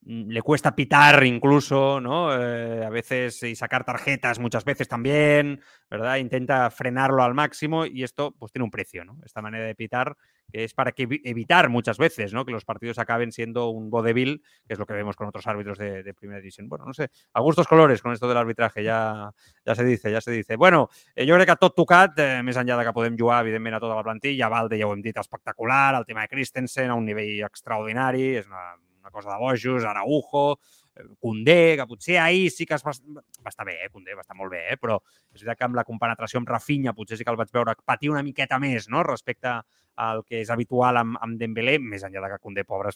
le 0.08 0.42
cuesta 0.42 0.74
pitar 0.74 1.26
incluso, 1.26 2.00
¿no? 2.00 2.34
Eh, 2.34 2.86
a 2.86 2.90
veces 2.90 3.44
y 3.44 3.56
sacar 3.56 3.84
tarjetas 3.84 4.40
muchas 4.40 4.64
veces 4.64 4.88
también, 4.88 5.60
¿verdad? 5.90 6.16
Intenta 6.16 6.70
frenarlo 6.72 7.24
al 7.24 7.34
máximo 7.34 7.86
y 7.86 8.04
esto 8.04 8.34
pues 8.40 8.54
tiene 8.54 8.64
un 8.64 8.72
precio, 8.72 9.04
¿no? 9.04 9.18
Esta 9.26 9.42
manera 9.42 9.66
de 9.66 9.76
pitar 9.76 10.16
es 10.54 10.74
para 10.74 10.94
que 10.94 11.10
evi- 11.10 11.22
evitar 11.26 11.68
muchas 11.68 11.98
veces, 11.98 12.34
¿no? 12.34 12.46
Que 12.46 12.54
los 12.54 12.64
partidos 12.64 13.00
acaben 13.00 13.34
siendo 13.34 13.68
un 13.70 13.90
vodevil, 13.90 14.42
que 14.66 14.74
es 14.74 14.80
lo 14.80 14.86
que 14.86 14.94
vemos 14.94 15.18
con 15.18 15.28
otros 15.28 15.46
árbitros 15.46 15.78
de, 15.78 16.14
primera 16.14 16.40
división. 16.40 16.70
Bueno, 16.70 16.86
no 16.86 16.94
sé, 16.94 17.10
a 17.34 17.42
gustos 17.42 17.68
colores 17.68 18.02
con 18.02 18.14
esto 18.14 18.30
del 18.30 18.38
arbitraje, 18.38 18.86
ya, 18.86 19.30
ja 19.66 19.76
se 19.76 19.84
dice, 19.84 20.10
ja 20.10 20.22
se 20.22 20.32
dice. 20.32 20.56
Bueno, 20.56 20.90
eh, 21.16 21.28
jo 21.28 21.36
crec 21.36 21.50
que 21.50 21.60
tot 21.60 21.76
tocat, 21.76 22.16
eh, 22.24 22.42
més 22.48 22.56
enllà 22.56 22.80
de 22.80 22.88
que 22.88 22.96
podem 22.96 23.20
jugar, 23.20 23.44
evidentment, 23.44 23.76
a 23.76 23.84
tota 23.84 24.00
la 24.00 24.08
plantilla, 24.08 24.48
Valde 24.48 24.80
ja 24.80 24.88
ho 24.88 24.96
hem 24.96 25.04
dit, 25.04 25.20
espectacular, 25.20 25.96
el 26.00 26.06
tema 26.08 26.24
de 26.24 26.32
Christensen 26.32 26.92
a 26.92 26.96
un 26.96 27.04
nivell 27.06 27.44
extraordinari, 27.44 28.38
és 28.40 28.48
una, 28.48 28.70
una 29.08 29.12
cosa 29.12 29.32
de 29.32 29.38
bojos, 29.38 29.86
Araujo, 29.86 30.60
eh, 30.96 31.04
Koundé, 31.20 31.76
que 31.78 31.88
potser 31.88 32.20
ahir 32.20 32.52
sí 32.52 32.66
que 32.66 32.76
es 32.76 32.84
va, 32.84 32.92
va 32.92 33.50
estar 33.50 33.66
bé, 33.66 33.78
eh, 33.86 33.90
Koundé, 33.90 34.16
va 34.16 34.22
estar 34.22 34.36
molt 34.36 34.52
bé, 34.52 34.66
eh, 34.74 34.78
però 34.78 35.00
és 35.00 35.40
veritat 35.40 35.58
que 35.58 35.68
amb 35.70 35.80
la 35.80 35.86
compenetració 35.88 36.42
amb 36.42 36.50
Rafinha 36.52 36.94
potser 36.94 37.18
sí 37.18 37.24
que 37.24 37.32
el 37.32 37.40
vaig 37.40 37.54
veure 37.54 37.76
patir 37.86 38.12
una 38.12 38.24
miqueta 38.24 38.60
més 38.60 38.90
no? 38.90 39.04
respecte 39.08 39.60
al 39.96 40.24
que 40.26 40.42
és 40.44 40.52
habitual 40.54 41.00
amb, 41.00 41.18
amb 41.22 41.40
Dembélé, 41.40 41.78
més 41.80 42.04
enllà 42.04 42.26
de 42.26 42.34
que 42.34 42.42
Koundé, 42.44 42.66
pobre, 42.68 42.92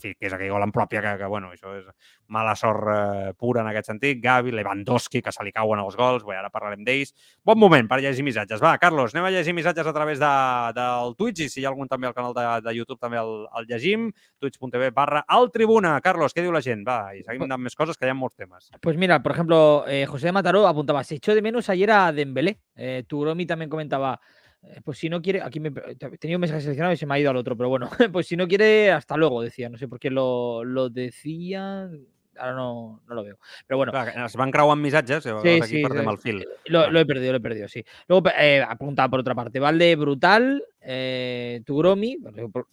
fi, 0.00 0.14
que 0.14 0.28
és 0.28 0.34
aquell 0.34 0.52
gol 0.52 0.64
en 0.64 0.72
pròpia, 0.74 1.02
que, 1.04 1.14
que 1.20 1.28
bueno, 1.30 1.52
això 1.52 1.74
és 1.78 1.86
mala 2.32 2.54
sort 2.56 2.88
eh, 2.88 3.32
pura 3.38 3.62
en 3.62 3.68
aquest 3.70 3.90
sentit. 3.90 4.20
Gavi, 4.22 4.54
Lewandowski, 4.54 5.20
que 5.22 5.32
se 5.34 5.44
li 5.44 5.52
cauen 5.52 5.82
els 5.82 5.96
gols, 5.98 6.24
bé, 6.24 6.36
ara 6.38 6.50
parlarem 6.52 6.84
d'ells. 6.86 7.12
Bon 7.44 7.58
moment 7.58 7.88
per 7.90 8.00
llegir 8.00 8.24
missatges. 8.24 8.62
Va, 8.62 8.74
Carlos, 8.82 9.14
anem 9.14 9.28
a 9.28 9.32
llegir 9.34 9.54
missatges 9.56 9.88
a 9.88 9.94
través 9.96 10.22
de, 10.22 10.32
del 10.78 11.16
Twitch 11.18 11.44
i 11.44 11.48
si 11.52 11.60
hi 11.60 11.66
ha 11.66 11.72
algun 11.72 11.90
també 11.90 12.08
al 12.08 12.16
canal 12.16 12.36
de, 12.36 12.46
de 12.64 12.76
YouTube 12.76 13.00
també 13.02 13.20
el, 13.20 13.46
el 13.58 13.68
llegim, 13.68 14.10
twitch.tv 14.40 14.90
barra 14.96 15.24
al 15.28 15.50
tribuna. 15.52 15.98
Carlos, 16.04 16.34
què 16.34 16.44
diu 16.44 16.54
la 16.54 16.64
gent? 16.64 16.86
Va, 16.88 17.12
i 17.16 17.24
seguim 17.26 17.46
amb 17.48 17.68
més 17.68 17.76
coses, 17.78 17.98
que 17.98 18.08
hi 18.08 18.12
ha 18.12 18.18
molts 18.18 18.38
temes. 18.38 18.70
Pues 18.80 18.96
mira, 18.96 19.22
por 19.22 19.32
ejemplo, 19.32 19.84
eh, 19.86 20.06
José 20.06 20.26
de 20.26 20.32
Mataró 20.32 20.66
apuntaba, 20.66 21.04
se 21.04 21.16
echó 21.16 21.34
de 21.34 21.42
menos 21.42 21.68
ayer 21.68 21.90
a 21.90 22.12
Dembélé. 22.12 22.58
Eh, 22.76 23.04
Tugromi 23.06 23.46
también 23.46 23.70
comentaba, 23.70 24.18
eh, 24.18 24.41
pues 24.84 24.98
si 24.98 25.08
no 25.08 25.20
quiere, 25.20 25.42
aquí 25.42 25.60
me, 25.60 25.70
tenía 25.70 26.36
un 26.36 26.40
mensaje 26.40 26.60
seleccionado 26.60 26.94
y 26.94 26.96
se 26.96 27.06
me 27.06 27.14
ha 27.14 27.18
ido 27.18 27.30
al 27.30 27.36
otro, 27.36 27.56
pero 27.56 27.68
bueno, 27.68 27.90
pues 28.12 28.26
si 28.26 28.36
no 28.36 28.46
quiere, 28.46 28.92
hasta 28.92 29.16
luego, 29.16 29.42
decía. 29.42 29.68
No 29.68 29.78
sé 29.78 29.88
por 29.88 29.98
qué 29.98 30.10
lo, 30.10 30.64
lo 30.64 30.88
decía. 30.88 31.90
Ahora 32.38 32.54
no, 32.54 33.02
no 33.06 33.14
lo 33.14 33.24
veo. 33.24 33.38
Pero 33.66 33.78
bueno. 33.78 33.92
Clar, 33.92 34.08
es 34.24 34.36
van 34.36 34.50
creuant 34.50 34.80
missatges, 34.80 35.24
Sí, 35.24 35.48
aquí 35.48 35.62
sí, 35.62 35.82
perdem 35.82 36.04
sí. 36.04 36.10
el 36.10 36.18
fil. 36.18 36.48
Lo, 36.66 36.90
lo 36.90 37.00
he 37.00 37.06
perdido, 37.06 37.32
lo 37.32 37.38
he 37.38 37.42
perdido, 37.42 37.68
sí. 37.68 37.84
Luego 38.08 38.30
eh, 38.38 38.64
apuntaba 38.66 39.08
por 39.10 39.20
otra 39.20 39.34
parte, 39.34 39.60
Valde 39.60 39.96
brutal, 39.96 40.64
eh, 40.84 41.62
Tugromi, 41.64 42.18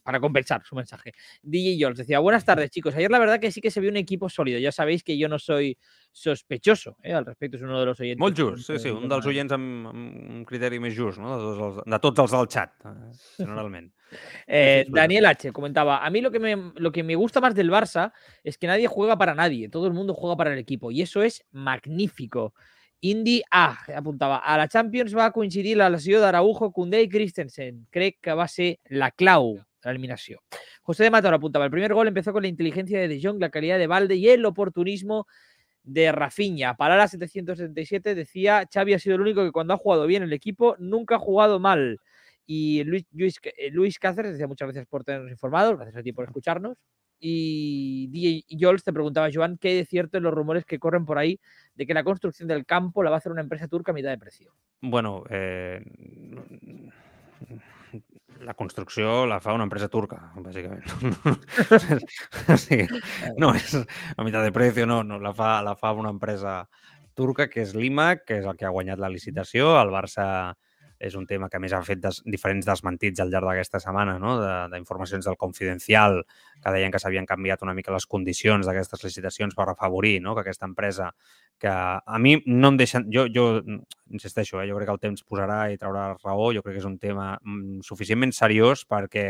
para 0.03 0.19
compensar 0.19 0.63
su 0.63 0.75
mensaje. 0.75 1.13
DJ 1.41 1.77
Jones 1.79 1.97
decía, 1.97 2.19
buenas 2.19 2.45
tardes 2.45 2.69
chicos, 2.69 2.95
ayer 2.95 3.11
la 3.11 3.19
verdad 3.19 3.39
que 3.39 3.51
sí 3.51 3.61
que 3.61 3.71
se 3.71 3.79
vio 3.79 3.89
un 3.89 3.97
equipo 3.97 4.29
sólido, 4.29 4.59
ya 4.59 4.71
sabéis 4.71 5.03
que 5.03 5.17
yo 5.17 5.29
no 5.29 5.39
soy 5.39 5.77
sospechoso 6.11 6.97
eh, 7.03 7.13
al 7.13 7.25
respecto, 7.25 7.57
es 7.57 7.63
uno 7.63 7.79
de 7.79 7.85
los 7.85 7.99
oyentes. 7.99 8.19
Molt 8.19 8.39
just, 8.39 8.67
sí, 8.67 8.79
sí, 8.79 8.89
un 8.89 9.07
dels 9.09 9.25
oients 9.29 9.53
amb, 9.55 9.87
amb 9.91 10.33
un 10.39 10.43
criteri 10.49 10.79
més 10.81 10.95
just, 10.97 11.21
no? 11.21 11.37
De 11.37 11.45
tots 11.45 11.63
els, 11.67 11.79
de 11.85 11.99
tots 12.05 12.23
els 12.25 12.35
del 12.35 12.51
xat, 12.57 12.75
eh, 12.85 13.09
generalment. 13.37 13.91
Eh, 14.47 14.87
Daniel 14.89 15.27
H. 15.27 15.51
comentaba, 15.51 16.03
a 16.03 16.09
mí 16.09 16.19
lo 16.19 16.31
que, 16.31 16.39
me, 16.39 16.71
lo 16.75 16.91
que 16.91 17.03
me 17.03 17.13
gusta 17.13 17.41
más 17.41 17.53
del 17.53 17.69
Barça 17.69 18.11
es 18.43 18.57
que 18.57 18.65
nadie 18.65 18.87
juega 18.87 19.19
para 19.19 19.35
nadie, 19.35 19.69
todo 19.69 19.85
el 19.85 19.93
mundo 19.93 20.15
juega 20.15 20.35
para 20.35 20.51
el 20.51 20.57
equipo 20.57 20.89
y 20.89 21.03
eso 21.03 21.21
es 21.21 21.45
magnífico. 21.51 22.55
Indy 23.01 23.41
A 23.51 23.77
apuntava, 23.95 24.37
a 24.43 24.57
la 24.57 24.67
Champions 24.67 25.15
va 25.15 25.31
coincidir 25.31 25.77
la 25.77 25.89
lesió 25.89 26.19
d'Araujo, 26.19 26.71
Koundé 26.75 27.01
i 27.05 27.09
Christensen. 27.09 27.85
Crec 27.91 28.19
que 28.21 28.35
va 28.35 28.47
ser 28.51 28.73
la 28.89 29.11
clau 29.11 29.53
de 29.55 29.87
l'eliminació. 29.87 30.41
José 30.83 31.05
de 31.05 31.11
Matar 31.13 31.33
apuntaba, 31.33 31.65
el 31.65 31.71
primer 31.71 31.93
gol 31.93 32.07
empezó 32.07 32.33
con 32.33 32.43
la 32.43 32.49
inteligencia 32.49 32.99
de 32.99 33.07
De 33.07 33.19
Jong, 33.21 33.39
la 33.39 33.49
calidad 33.49 33.77
de 33.77 33.87
Valde 33.87 34.15
y 34.15 34.27
el 34.27 34.45
oportunismo 34.45 35.27
de 35.83 36.11
Rafinha. 36.11 36.75
Para 36.75 36.97
la 36.97 37.07
777 37.07 38.15
decía, 38.15 38.67
Xavi 38.71 38.93
ha 38.93 38.99
sido 38.99 39.15
el 39.15 39.21
único 39.21 39.43
que 39.43 39.51
cuando 39.51 39.73
ha 39.73 39.77
jugado 39.77 40.05
bien 40.05 40.23
el 40.23 40.33
equipo 40.33 40.75
nunca 40.79 41.15
ha 41.15 41.19
jugado 41.19 41.59
mal. 41.59 41.99
Y 42.45 42.83
Luis, 42.83 43.05
Luis, 43.11 43.39
eh, 43.43 43.69
Luis 43.71 43.99
Cáceres 43.99 44.31
decía 44.31 44.47
muchas 44.47 44.67
gracias 44.67 44.87
por 44.87 45.03
tenernos 45.03 45.31
informados, 45.31 45.75
gracias 45.75 45.97
a 45.97 46.03
ti 46.03 46.11
por 46.11 46.25
escucharnos. 46.25 46.77
Y 47.19 48.07
DJ 48.07 48.45
Jols 48.59 48.83
te 48.83 48.93
preguntaba, 48.93 49.29
Joan, 49.33 49.57
¿qué 49.57 49.69
hay 49.69 49.75
de 49.75 49.85
cierto 49.85 50.17
en 50.17 50.23
los 50.23 50.33
rumores 50.33 50.65
que 50.65 50.79
corren 50.79 51.05
por 51.05 51.17
ahí 51.17 51.39
de 51.75 51.85
que 51.85 51.93
la 51.93 52.03
construcción 52.03 52.47
del 52.47 52.65
campo 52.65 53.03
la 53.03 53.09
va 53.09 53.17
a 53.17 53.19
hacer 53.19 53.31
una 53.31 53.41
empresa 53.41 53.67
turca 53.67 53.91
a 53.91 53.95
mitad 53.95 54.09
de 54.09 54.17
precio? 54.17 54.53
Bueno, 54.81 55.23
eh, 55.29 55.83
la 58.41 58.53
construcció 58.53 59.25
la 59.25 59.39
fa 59.39 59.53
una 59.53 59.65
empresa 59.67 59.89
turca, 59.89 60.31
bàsicament. 60.39 60.85
o 62.53 62.57
sigui, 62.57 62.87
no 63.41 63.51
és 63.57 63.75
a 63.75 64.23
mitjà 64.23 64.43
de 64.45 64.53
precio, 64.55 64.87
no, 64.87 65.01
no 65.03 65.19
la, 65.19 65.33
fa, 65.35 65.59
la 65.65 65.75
fa 65.79 65.91
una 65.97 66.13
empresa 66.13 66.61
turca 67.19 67.49
que 67.51 67.65
és 67.65 67.75
l'IMAC, 67.75 68.23
que 68.27 68.39
és 68.39 68.47
el 68.47 68.55
que 68.55 68.67
ha 68.67 68.73
guanyat 68.75 69.01
la 69.01 69.11
licitació. 69.11 69.73
El 69.81 69.91
Barça 69.91 70.29
és 70.99 71.15
un 71.15 71.25
tema 71.25 71.47
que 71.49 71.59
més 71.63 71.73
ha 71.73 71.79
fet 71.81 72.01
des, 72.03 72.21
diferents 72.27 72.65
desmentits 72.67 73.19
al 73.23 73.31
llarg 73.31 73.47
d'aquesta 73.47 73.79
setmana, 73.79 74.17
no? 74.19 74.35
de- 74.41 74.67
d'informacions 74.73 75.25
del 75.25 75.37
Confidencial 75.39 76.25
que 76.61 76.71
deien 76.75 76.91
que 76.91 76.99
s'havien 76.99 77.25
canviat 77.25 77.63
una 77.63 77.73
mica 77.73 77.93
les 77.95 78.05
condicions 78.05 78.67
d'aquestes 78.67 79.03
licitacions 79.07 79.55
per 79.55 79.69
afavorir 79.71 80.19
no? 80.21 80.35
que 80.35 80.41
aquesta 80.43 80.67
empresa 80.67 81.13
que 81.59 81.69
a 81.69 82.17
mi 82.17 82.37
no 82.45 82.71
em 82.71 82.77
deixen... 82.79 83.05
Jo, 83.13 83.27
jo 83.29 83.61
insisteixo, 84.09 84.61
eh? 84.61 84.67
jo 84.69 84.77
crec 84.77 84.87
que 84.87 84.95
el 84.95 85.01
temps 85.03 85.25
posarà 85.27 85.59
i 85.69 85.77
traurà 85.77 86.13
raó. 86.23 86.49
Jo 86.55 86.63
crec 86.63 86.77
que 86.77 86.81
és 86.81 86.87
un 86.87 86.97
tema 86.97 87.33
mm, 87.43 87.83
suficientment 87.85 88.31
seriós 88.33 88.85
perquè 88.89 89.25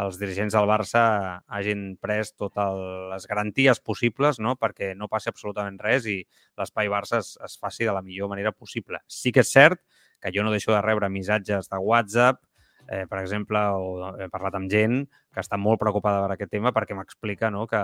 els 0.00 0.20
dirigents 0.20 0.54
del 0.54 0.68
Barça 0.68 1.02
hagin 1.48 1.96
pres 2.00 2.34
totes 2.38 2.76
les 3.10 3.26
garanties 3.28 3.80
possibles 3.84 4.38
no? 4.38 4.54
perquè 4.60 4.92
no 4.96 5.08
passi 5.12 5.32
absolutament 5.32 5.80
res 5.82 6.06
i 6.08 6.20
l'espai 6.60 6.92
Barça 6.92 7.18
es, 7.24 7.34
es 7.44 7.56
faci 7.60 7.88
de 7.88 7.96
la 7.96 8.04
millor 8.04 8.30
manera 8.30 8.52
possible. 8.52 9.00
Sí 9.08 9.32
que 9.32 9.42
és 9.42 9.50
cert 9.50 9.82
que 10.20 10.32
jo 10.36 10.44
no 10.44 10.52
deixo 10.52 10.72
de 10.76 10.84
rebre 10.84 11.08
missatges 11.08 11.72
de 11.72 11.80
WhatsApp, 11.80 12.42
eh, 12.88 13.06
per 13.08 13.22
exemple, 13.22 13.60
o 13.72 14.12
he 14.20 14.28
parlat 14.28 14.60
amb 14.60 14.70
gent 14.70 15.06
que 15.32 15.40
està 15.40 15.56
molt 15.56 15.80
preocupada 15.80 16.20
per 16.26 16.34
aquest 16.36 16.52
tema 16.52 16.74
perquè 16.76 16.96
m'explica 16.98 17.50
no, 17.50 17.64
que, 17.70 17.80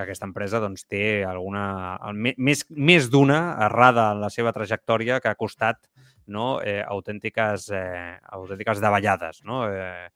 que 0.00 0.08
aquesta 0.08 0.28
empresa 0.28 0.60
doncs, 0.62 0.86
té 0.88 1.22
alguna, 1.28 1.98
més, 2.16 2.64
més 2.70 3.10
d'una 3.12 3.40
errada 3.68 4.10
en 4.14 4.24
la 4.24 4.30
seva 4.32 4.54
trajectòria 4.56 5.20
que 5.20 5.28
ha 5.28 5.38
costat 5.38 5.82
no, 6.30 6.60
eh, 6.62 6.80
autèntiques, 6.80 7.68
eh, 7.74 8.16
autèntiques 8.32 8.80
davallades 8.80 9.42
no? 9.44 9.66
eh, 9.68 10.08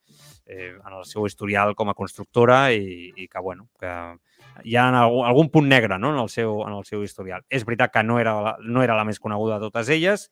eh, 0.47 0.73
en 0.79 0.93
el 0.93 1.05
seu 1.05 1.27
historial 1.27 1.75
com 1.75 1.91
a 1.91 1.97
constructora 1.99 2.71
i, 2.73 3.11
i 3.17 3.29
que, 3.29 3.43
bueno, 3.43 3.69
que 3.81 3.93
hi 4.63 4.77
ha 4.79 4.87
algun, 4.89 5.27
algun 5.27 5.51
punt 5.53 5.69
negre 5.69 5.99
no? 5.99 6.15
en, 6.15 6.21
el 6.23 6.31
seu, 6.31 6.63
en 6.65 6.79
el 6.79 6.87
seu 6.89 7.03
historial. 7.05 7.45
És 7.51 7.67
veritat 7.67 7.93
que 7.93 8.05
no 8.07 8.21
era, 8.23 8.35
la, 8.41 8.57
no 8.63 8.85
era 8.87 8.97
la 8.97 9.05
més 9.05 9.21
coneguda 9.21 9.59
de 9.59 9.69
totes 9.69 9.91
elles 9.93 10.29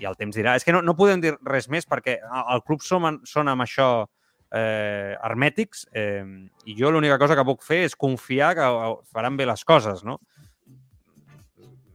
i 0.00 0.08
el 0.08 0.16
temps 0.16 0.36
dirà. 0.36 0.54
És 0.56 0.64
que 0.64 0.72
no, 0.72 0.80
no 0.82 0.96
podem 0.96 1.20
dir 1.20 1.34
res 1.44 1.68
més 1.68 1.88
perquè 1.90 2.20
el 2.22 2.64
club 2.64 2.86
som, 2.86 3.10
són 3.28 3.50
amb 3.50 3.66
això 3.66 4.06
eh, 4.54 5.16
hermètics 5.22 5.88
eh, 5.92 6.24
i 6.64 6.76
jo 6.78 6.92
l'única 6.94 7.18
cosa 7.18 7.36
que 7.36 7.46
puc 7.46 7.64
fer 7.66 7.82
és 7.88 7.96
confiar 7.98 8.54
que 8.58 8.64
eh, 8.70 8.94
faran 9.12 9.36
bé 9.36 9.48
les 9.50 9.64
coses, 9.66 10.04
no? 10.06 10.20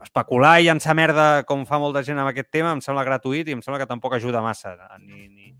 Especular 0.03 0.59
i 0.59 0.67
llançar 0.67 0.95
merda 0.95 1.43
com 1.47 1.65
fa 1.67 1.79
molta 1.79 2.03
gent 2.07 2.19
amb 2.19 2.31
aquest 2.31 2.51
tema 2.51 2.71
em 2.75 2.83
sembla 2.83 3.07
gratuït 3.07 3.49
i 3.49 3.55
em 3.57 3.63
sembla 3.63 3.81
que 3.81 3.89
tampoc 3.89 4.15
ajuda 4.15 4.43
massa 4.43 4.75
ni, 5.01 5.27
ni, 5.27 5.53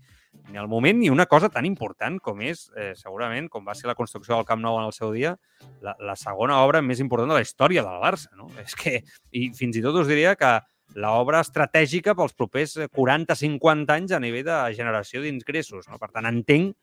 ni 0.50 0.58
al 0.58 0.68
moment 0.68 0.98
ni 0.98 1.10
una 1.12 1.26
cosa 1.26 1.50
tan 1.52 1.68
important 1.68 2.18
com 2.24 2.40
és, 2.42 2.66
eh, 2.76 2.92
segurament, 2.96 3.48
com 3.52 3.64
va 3.66 3.76
ser 3.76 3.88
la 3.90 3.96
construcció 3.98 4.36
del 4.36 4.48
Camp 4.48 4.62
Nou 4.64 4.78
en 4.80 4.88
el 4.88 4.96
seu 4.96 5.12
dia, 5.14 5.36
la, 5.84 5.96
la 6.00 6.16
segona 6.16 6.60
obra 6.64 6.82
més 6.82 7.00
important 7.00 7.30
de 7.30 7.38
la 7.38 7.44
història 7.44 7.84
del 7.86 8.00
Barça. 8.02 8.32
No? 8.36 8.50
És 8.64 8.76
que, 8.76 9.00
i 9.32 9.50
fins 9.56 9.76
i 9.76 9.84
tot 9.84 9.96
us 10.00 10.10
diria 10.10 10.34
que 10.36 10.58
l'obra 10.98 11.40
estratègica 11.44 12.14
pels 12.18 12.34
propers 12.34 12.76
40-50 12.90 13.94
anys 13.94 14.14
a 14.16 14.20
nivell 14.22 14.46
de 14.48 14.58
generació 14.76 15.22
d'ingressos. 15.22 15.88
No? 15.90 15.98
Per 16.00 16.10
tant, 16.10 16.26
entenc 16.30 16.76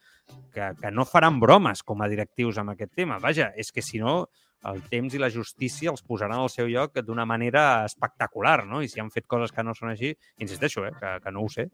que, 0.53 0.73
que 0.81 0.91
no 0.91 1.07
faran 1.07 1.39
bromes 1.39 1.83
com 1.83 2.01
a 2.01 2.11
directius 2.11 2.59
amb 2.61 2.75
aquest 2.75 2.93
tema. 2.95 3.19
Vaja, 3.23 3.51
és 3.55 3.71
que 3.71 3.83
si 3.83 3.99
no, 4.03 4.27
el 4.67 4.81
temps 4.89 5.13
i 5.13 5.21
la 5.21 5.29
justícia 5.31 5.91
els 5.91 6.03
posaran 6.03 6.39
al 6.39 6.49
seu 6.49 6.67
lloc 6.67 6.97
d'una 7.05 7.25
manera 7.29 7.85
espectacular, 7.85 8.65
no? 8.65 8.81
I 8.81 8.89
si 8.91 8.99
han 8.99 9.11
fet 9.13 9.27
coses 9.29 9.53
que 9.53 9.63
no 9.63 9.75
són 9.77 9.91
així, 9.93 10.13
insisteixo, 10.43 10.85
eh, 10.87 10.93
que, 10.97 11.13
que 11.23 11.33
no 11.33 11.45
ho 11.45 11.51
sé, 11.51 11.67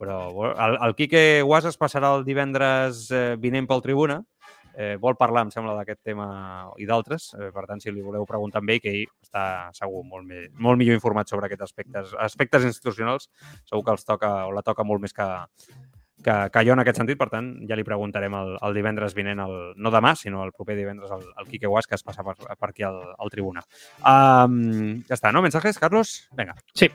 però 0.00 0.18
el, 0.52 0.78
el 0.88 0.96
Quique 0.98 1.42
Guas 1.46 1.68
es 1.70 1.78
passarà 1.80 2.14
el 2.16 2.26
divendres 2.26 3.06
eh, 3.14 3.36
vinent 3.40 3.70
pel 3.70 3.84
Tribuna, 3.84 4.20
eh, 4.76 4.96
vol 5.00 5.16
parlar, 5.16 5.44
em 5.46 5.52
sembla, 5.54 5.74
d'aquest 5.78 6.02
tema 6.04 6.28
i 6.80 6.86
d'altres. 6.88 7.30
Eh, 7.38 7.50
per 7.54 7.66
tant, 7.70 7.82
si 7.82 7.92
li 7.92 8.04
voleu 8.04 8.26
preguntar 8.28 8.62
amb 8.62 8.74
ell, 8.74 8.82
que 8.82 8.92
ell 8.92 9.08
està 9.24 9.44
segur 9.76 10.04
molt, 10.06 10.26
més, 10.28 10.50
molt 10.58 10.80
millor 10.80 10.98
informat 10.98 11.30
sobre 11.30 11.48
aquests 11.48 11.68
aspectes, 11.68 12.14
aspectes 12.26 12.68
institucionals, 12.70 13.30
segur 13.64 13.84
que 13.84 13.94
els 13.96 14.08
toca 14.08 14.36
o 14.48 14.54
la 14.54 14.64
toca 14.66 14.86
molt 14.86 15.04
més 15.04 15.14
que, 15.16 15.28
que, 16.24 16.36
que 16.52 16.64
jo 16.66 16.74
en 16.74 16.82
aquest 16.82 17.00
sentit. 17.00 17.20
Per 17.20 17.30
tant, 17.32 17.52
ja 17.68 17.78
li 17.78 17.86
preguntarem 17.86 18.34
el, 18.40 18.56
el 18.66 18.76
divendres 18.76 19.16
vinent, 19.16 19.44
el, 19.44 19.56
no 19.76 19.94
demà, 19.94 20.14
sinó 20.18 20.42
el 20.44 20.52
proper 20.56 20.78
divendres, 20.80 21.12
al, 21.14 21.24
al 21.36 21.48
Quique 21.50 21.70
Guas, 21.70 21.86
que 21.90 21.98
es 21.98 22.06
passa 22.06 22.26
per, 22.26 22.36
per 22.40 22.72
aquí 22.72 22.86
al, 22.86 23.00
al 23.18 23.32
Tribuna. 23.32 23.64
Um, 24.00 25.00
ja 25.08 25.18
està, 25.18 25.32
no? 25.32 25.44
Mensajes, 25.44 25.78
Carlos? 25.78 26.22
Vinga. 26.36 26.56
Sí. 26.74 26.90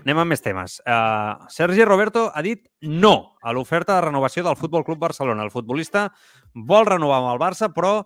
Anem 0.00 0.22
amb 0.22 0.32
més 0.32 0.40
temes. 0.40 0.78
Uh, 0.88 1.44
Sergi 1.52 1.84
Roberto 1.84 2.30
ha 2.32 2.40
dit 2.42 2.62
no 2.88 3.36
a 3.42 3.52
l'oferta 3.52 3.98
de 3.98 4.06
renovació 4.06 4.44
del 4.46 4.56
Futbol 4.56 4.84
Club 4.86 5.00
Barcelona. 5.02 5.44
El 5.44 5.52
futbolista 5.52 6.08
vol 6.54 6.88
renovar 6.88 7.20
amb 7.20 7.34
el 7.34 7.42
Barça, 7.42 7.68
però 7.74 7.98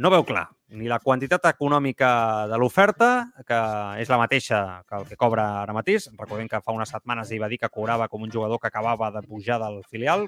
no 0.00 0.10
veu 0.10 0.24
clar 0.26 0.48
ni 0.74 0.88
la 0.90 0.98
quantitat 0.98 1.44
econòmica 1.52 2.48
de 2.50 2.56
l'oferta, 2.58 3.10
que 3.46 3.58
és 4.02 4.08
la 4.10 4.18
mateixa 4.18 4.82
que 4.88 4.96
el 4.98 5.04
que 5.06 5.18
cobra 5.20 5.44
ara 5.60 5.76
mateix. 5.76 6.08
Recordem 6.18 6.48
que 6.50 6.62
fa 6.64 6.74
unes 6.74 6.90
setmanes 6.90 7.30
ell 7.30 7.44
va 7.44 7.50
dir 7.52 7.60
que 7.62 7.70
cobrava 7.70 8.08
com 8.08 8.24
un 8.26 8.32
jugador 8.32 8.58
que 8.58 8.72
acabava 8.72 9.12
de 9.14 9.22
pujar 9.22 9.60
del 9.62 9.82
filial. 9.84 10.26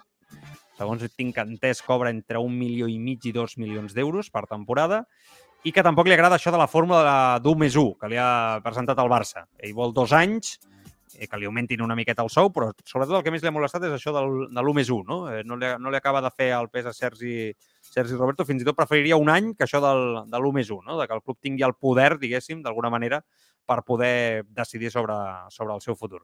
Segons 0.76 1.02
tinc 1.16 1.40
entès, 1.42 1.82
cobra 1.82 2.12
entre 2.12 2.38
un 2.42 2.54
milió 2.54 2.86
i 2.86 2.98
mig 3.00 3.24
i 3.26 3.32
dos 3.32 3.56
milions 3.58 3.94
d'euros 3.96 4.30
per 4.30 4.44
temporada 4.46 5.04
i 5.66 5.72
que 5.72 5.82
tampoc 5.82 6.06
li 6.06 6.14
agrada 6.14 6.36
això 6.36 6.52
de 6.54 6.60
la 6.60 6.68
fórmula 6.70 7.40
d'1 7.42 7.58
més 7.58 7.74
1 7.74 7.96
que 7.98 8.10
li 8.12 8.18
ha 8.20 8.60
presentat 8.62 9.00
el 9.02 9.10
Barça. 9.10 9.46
Ell 9.58 9.74
vol 9.74 9.94
dos 9.96 10.12
anys, 10.14 10.58
que 11.24 11.38
li 11.40 11.48
augmentin 11.48 11.82
una 11.84 11.96
miqueta 11.98 12.24
el 12.26 12.30
sou, 12.32 12.50
però 12.54 12.68
sobretot 12.84 13.18
el 13.18 13.24
que 13.24 13.32
més 13.34 13.42
li 13.42 13.50
ha 13.50 13.54
molestat 13.54 13.86
és 13.88 13.94
això 13.96 14.12
del, 14.14 14.46
de 14.52 14.62
l'1 14.62 14.76
més 14.76 14.90
1. 14.92 15.06
No? 15.08 15.18
Eh, 15.32 15.42
no, 15.48 15.58
li, 15.60 15.70
no 15.80 15.92
li 15.92 16.00
acaba 16.00 16.22
de 16.24 16.32
fer 16.34 16.50
el 16.56 16.68
pes 16.72 16.90
a 16.90 16.94
Sergi, 16.96 17.52
Sergi 17.80 18.18
Roberto, 18.18 18.46
fins 18.48 18.62
i 18.62 18.68
tot 18.68 18.78
preferiria 18.78 19.18
un 19.20 19.32
any 19.32 19.54
que 19.56 19.66
això 19.66 19.80
del, 19.84 20.04
de 20.30 20.40
l'1 20.40 20.58
més 20.60 20.70
1, 20.70 20.84
no? 20.86 21.00
de 21.00 21.08
que 21.08 21.16
el 21.16 21.24
club 21.24 21.40
tingui 21.40 21.66
el 21.66 21.76
poder, 21.80 22.12
diguéssim, 22.22 22.62
d'alguna 22.64 22.92
manera, 22.92 23.22
per 23.66 23.80
poder 23.86 24.44
decidir 24.46 24.92
sobre, 24.94 25.16
sobre 25.50 25.74
el 25.74 25.82
seu 25.82 25.96
futur. 25.98 26.22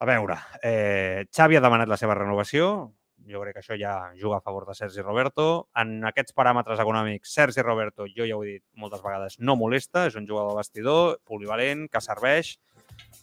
A 0.00 0.08
veure, 0.08 0.38
eh, 0.64 1.26
Xavi 1.28 1.58
ha 1.58 1.64
demanat 1.66 1.90
la 1.90 2.00
seva 2.00 2.16
renovació, 2.16 2.90
Jo 3.28 3.40
crec 3.42 3.56
que 3.56 3.60
això 3.62 3.76
ja 3.78 4.12
juga 4.18 4.38
a 4.38 4.44
favor 4.44 4.66
de 4.66 4.74
Sergi 4.74 5.02
Roberto. 5.04 5.68
En 5.76 6.04
aquests 6.08 6.34
paràmetres 6.36 6.80
econòmics, 6.82 7.34
Sergi 7.34 7.62
Roberto, 7.62 8.06
jo 8.08 8.26
ja 8.26 8.36
ho 8.36 8.44
he 8.44 8.54
dit 8.54 8.64
moltes 8.80 9.02
vegades, 9.04 9.38
no 9.38 9.56
molesta, 9.60 10.06
és 10.08 10.16
un 10.16 10.26
jugador 10.28 10.54
de 10.54 10.62
vestidor, 10.62 11.18
polivalent, 11.28 11.86
que 11.92 12.02
serveix, 12.04 12.56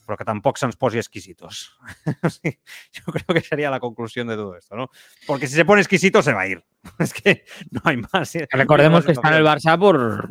però 0.08 0.16
que 0.16 0.26
tampoc 0.28 0.56
se'ns 0.58 0.78
posi 0.80 1.02
exquisitos. 1.02 1.76
Yo 2.96 3.04
creo 3.12 3.36
que 3.36 3.42
sería 3.42 3.70
la 3.70 3.82
conclusión 3.82 4.28
de 4.28 4.36
todo 4.36 4.56
esto, 4.56 4.76
¿no? 4.76 4.90
Porque 5.28 5.48
si 5.48 5.56
se 5.56 5.66
pone 5.66 5.82
exquisito 5.82 6.24
se 6.24 6.34
va 6.34 6.42
a 6.42 6.48
ir. 6.48 6.64
Es 7.00 7.14
que 7.14 7.44
no 7.72 7.82
hay 7.84 7.98
más. 7.98 8.32
Recordemos 8.50 9.06
que 9.06 9.12
está 9.12 9.28
en 9.28 9.36
el 9.36 9.44
Barça 9.44 9.78
por 9.78 10.30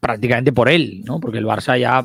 prácticamente 0.00 0.52
por 0.52 0.70
él, 0.70 1.02
¿no? 1.04 1.20
Porque 1.20 1.38
el 1.38 1.44
Barça 1.44 1.78
ya 1.78 2.02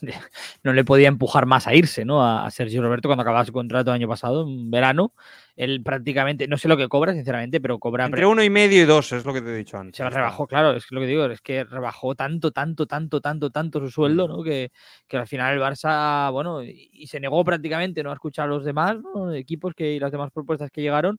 no 0.62 0.72
le 0.72 0.84
podía 0.84 1.08
empujar 1.08 1.46
más 1.46 1.66
a 1.66 1.74
irse, 1.74 2.04
¿no? 2.04 2.24
A 2.24 2.50
Sergio 2.50 2.82
Roberto 2.82 3.08
cuando 3.08 3.22
acababa 3.22 3.44
su 3.44 3.52
contrato 3.52 3.90
el 3.90 3.96
año 3.96 4.08
pasado, 4.08 4.46
en 4.46 4.70
verano. 4.70 5.12
Él 5.56 5.82
prácticamente, 5.82 6.46
no 6.46 6.56
sé 6.56 6.68
lo 6.68 6.76
que 6.76 6.88
cobra, 6.88 7.12
sinceramente, 7.12 7.60
pero 7.60 7.80
cobra. 7.80 8.06
Entre 8.06 8.24
uno 8.24 8.44
y 8.44 8.50
medio 8.50 8.80
y 8.80 8.86
dos, 8.86 9.10
es 9.10 9.24
lo 9.24 9.34
que 9.34 9.42
te 9.42 9.50
he 9.50 9.56
dicho 9.56 9.76
antes. 9.76 9.96
Se 9.96 10.08
rebajó, 10.08 10.46
claro, 10.46 10.72
es 10.72 10.86
lo 10.90 11.00
que 11.00 11.06
digo, 11.06 11.24
es 11.26 11.40
que 11.40 11.64
rebajó 11.64 12.14
tanto, 12.14 12.52
tanto, 12.52 12.86
tanto, 12.86 13.20
tanto, 13.20 13.50
tanto 13.50 13.80
su 13.80 13.90
sueldo, 13.90 14.28
¿no? 14.28 14.44
Que, 14.44 14.70
que 15.08 15.16
al 15.16 15.26
final 15.26 15.54
el 15.54 15.60
Barça, 15.60 16.30
bueno, 16.30 16.62
y, 16.62 17.06
se 17.08 17.18
negó 17.18 17.44
prácticamente 17.44 18.04
no 18.04 18.10
a 18.10 18.14
escuchar 18.14 18.44
a 18.44 18.48
los 18.48 18.64
demás, 18.64 18.98
¿no? 19.00 19.32
Equipos 19.32 19.74
que, 19.74 19.94
y 19.94 19.98
las 19.98 20.12
demás 20.12 20.30
propuestas 20.30 20.70
que 20.70 20.80
llegaron 20.80 21.18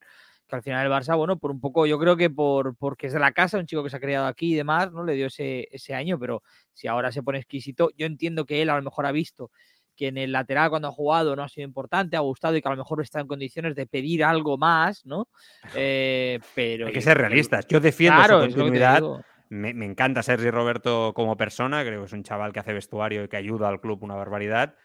que 0.49 0.55
al 0.55 0.63
final 0.63 0.85
el 0.85 0.91
Barça, 0.91 1.15
bueno, 1.15 1.37
por 1.37 1.51
un 1.51 1.61
poco, 1.61 1.85
yo 1.85 1.99
creo 1.99 2.17
que 2.17 2.29
por 2.29 2.75
porque 2.75 3.07
es 3.07 3.13
de 3.13 3.19
la 3.19 3.31
casa, 3.31 3.59
un 3.59 3.67
chico 3.67 3.83
que 3.83 3.89
se 3.89 3.97
ha 3.97 3.99
criado 3.99 4.25
aquí 4.25 4.53
y 4.53 4.55
demás, 4.55 4.91
¿no? 4.91 5.03
Le 5.03 5.13
dio 5.13 5.27
ese, 5.27 5.67
ese 5.71 5.93
año, 5.93 6.17
pero 6.19 6.41
si 6.73 6.87
ahora 6.87 7.11
se 7.11 7.23
pone 7.23 7.37
exquisito, 7.37 7.91
yo 7.95 8.07
entiendo 8.07 8.45
que 8.45 8.61
él 8.61 8.69
a 8.69 8.75
lo 8.75 8.81
mejor 8.81 9.05
ha 9.05 9.11
visto 9.11 9.51
que 9.95 10.07
en 10.07 10.17
el 10.17 10.31
lateral 10.31 10.69
cuando 10.69 10.87
ha 10.87 10.91
jugado 10.91 11.35
no 11.35 11.43
ha 11.43 11.49
sido 11.49 11.67
importante, 11.67 12.15
ha 12.15 12.21
gustado 12.21 12.55
y 12.55 12.61
que 12.61 12.67
a 12.69 12.71
lo 12.71 12.77
mejor 12.77 13.01
está 13.01 13.19
en 13.19 13.27
condiciones 13.27 13.75
de 13.75 13.85
pedir 13.85 14.23
algo 14.23 14.57
más, 14.57 15.05
¿no? 15.05 15.27
Eh, 15.75 16.39
pero 16.55 16.87
hay 16.87 16.93
que 16.93 17.01
ser 17.01 17.17
realistas. 17.17 17.67
Yo 17.67 17.81
defiendo 17.81 18.23
su 18.23 18.39
continuidad. 18.39 19.03
Me, 19.49 19.73
me, 19.73 19.85
encanta 19.85 20.23
Sergi 20.23 20.51
Roberto 20.51 21.11
como 21.13 21.35
persona, 21.35 21.83
creo 21.83 21.99
que 21.99 22.05
es 22.05 22.13
un 22.13 22.23
chaval 22.23 22.53
que 22.53 22.59
hace 22.59 22.71
vestuario 22.71 23.23
y 23.25 23.27
que 23.27 23.35
ayuda 23.35 23.67
al 23.67 23.81
club 23.81 24.03
una 24.03 24.15
barbaridad 24.15 24.75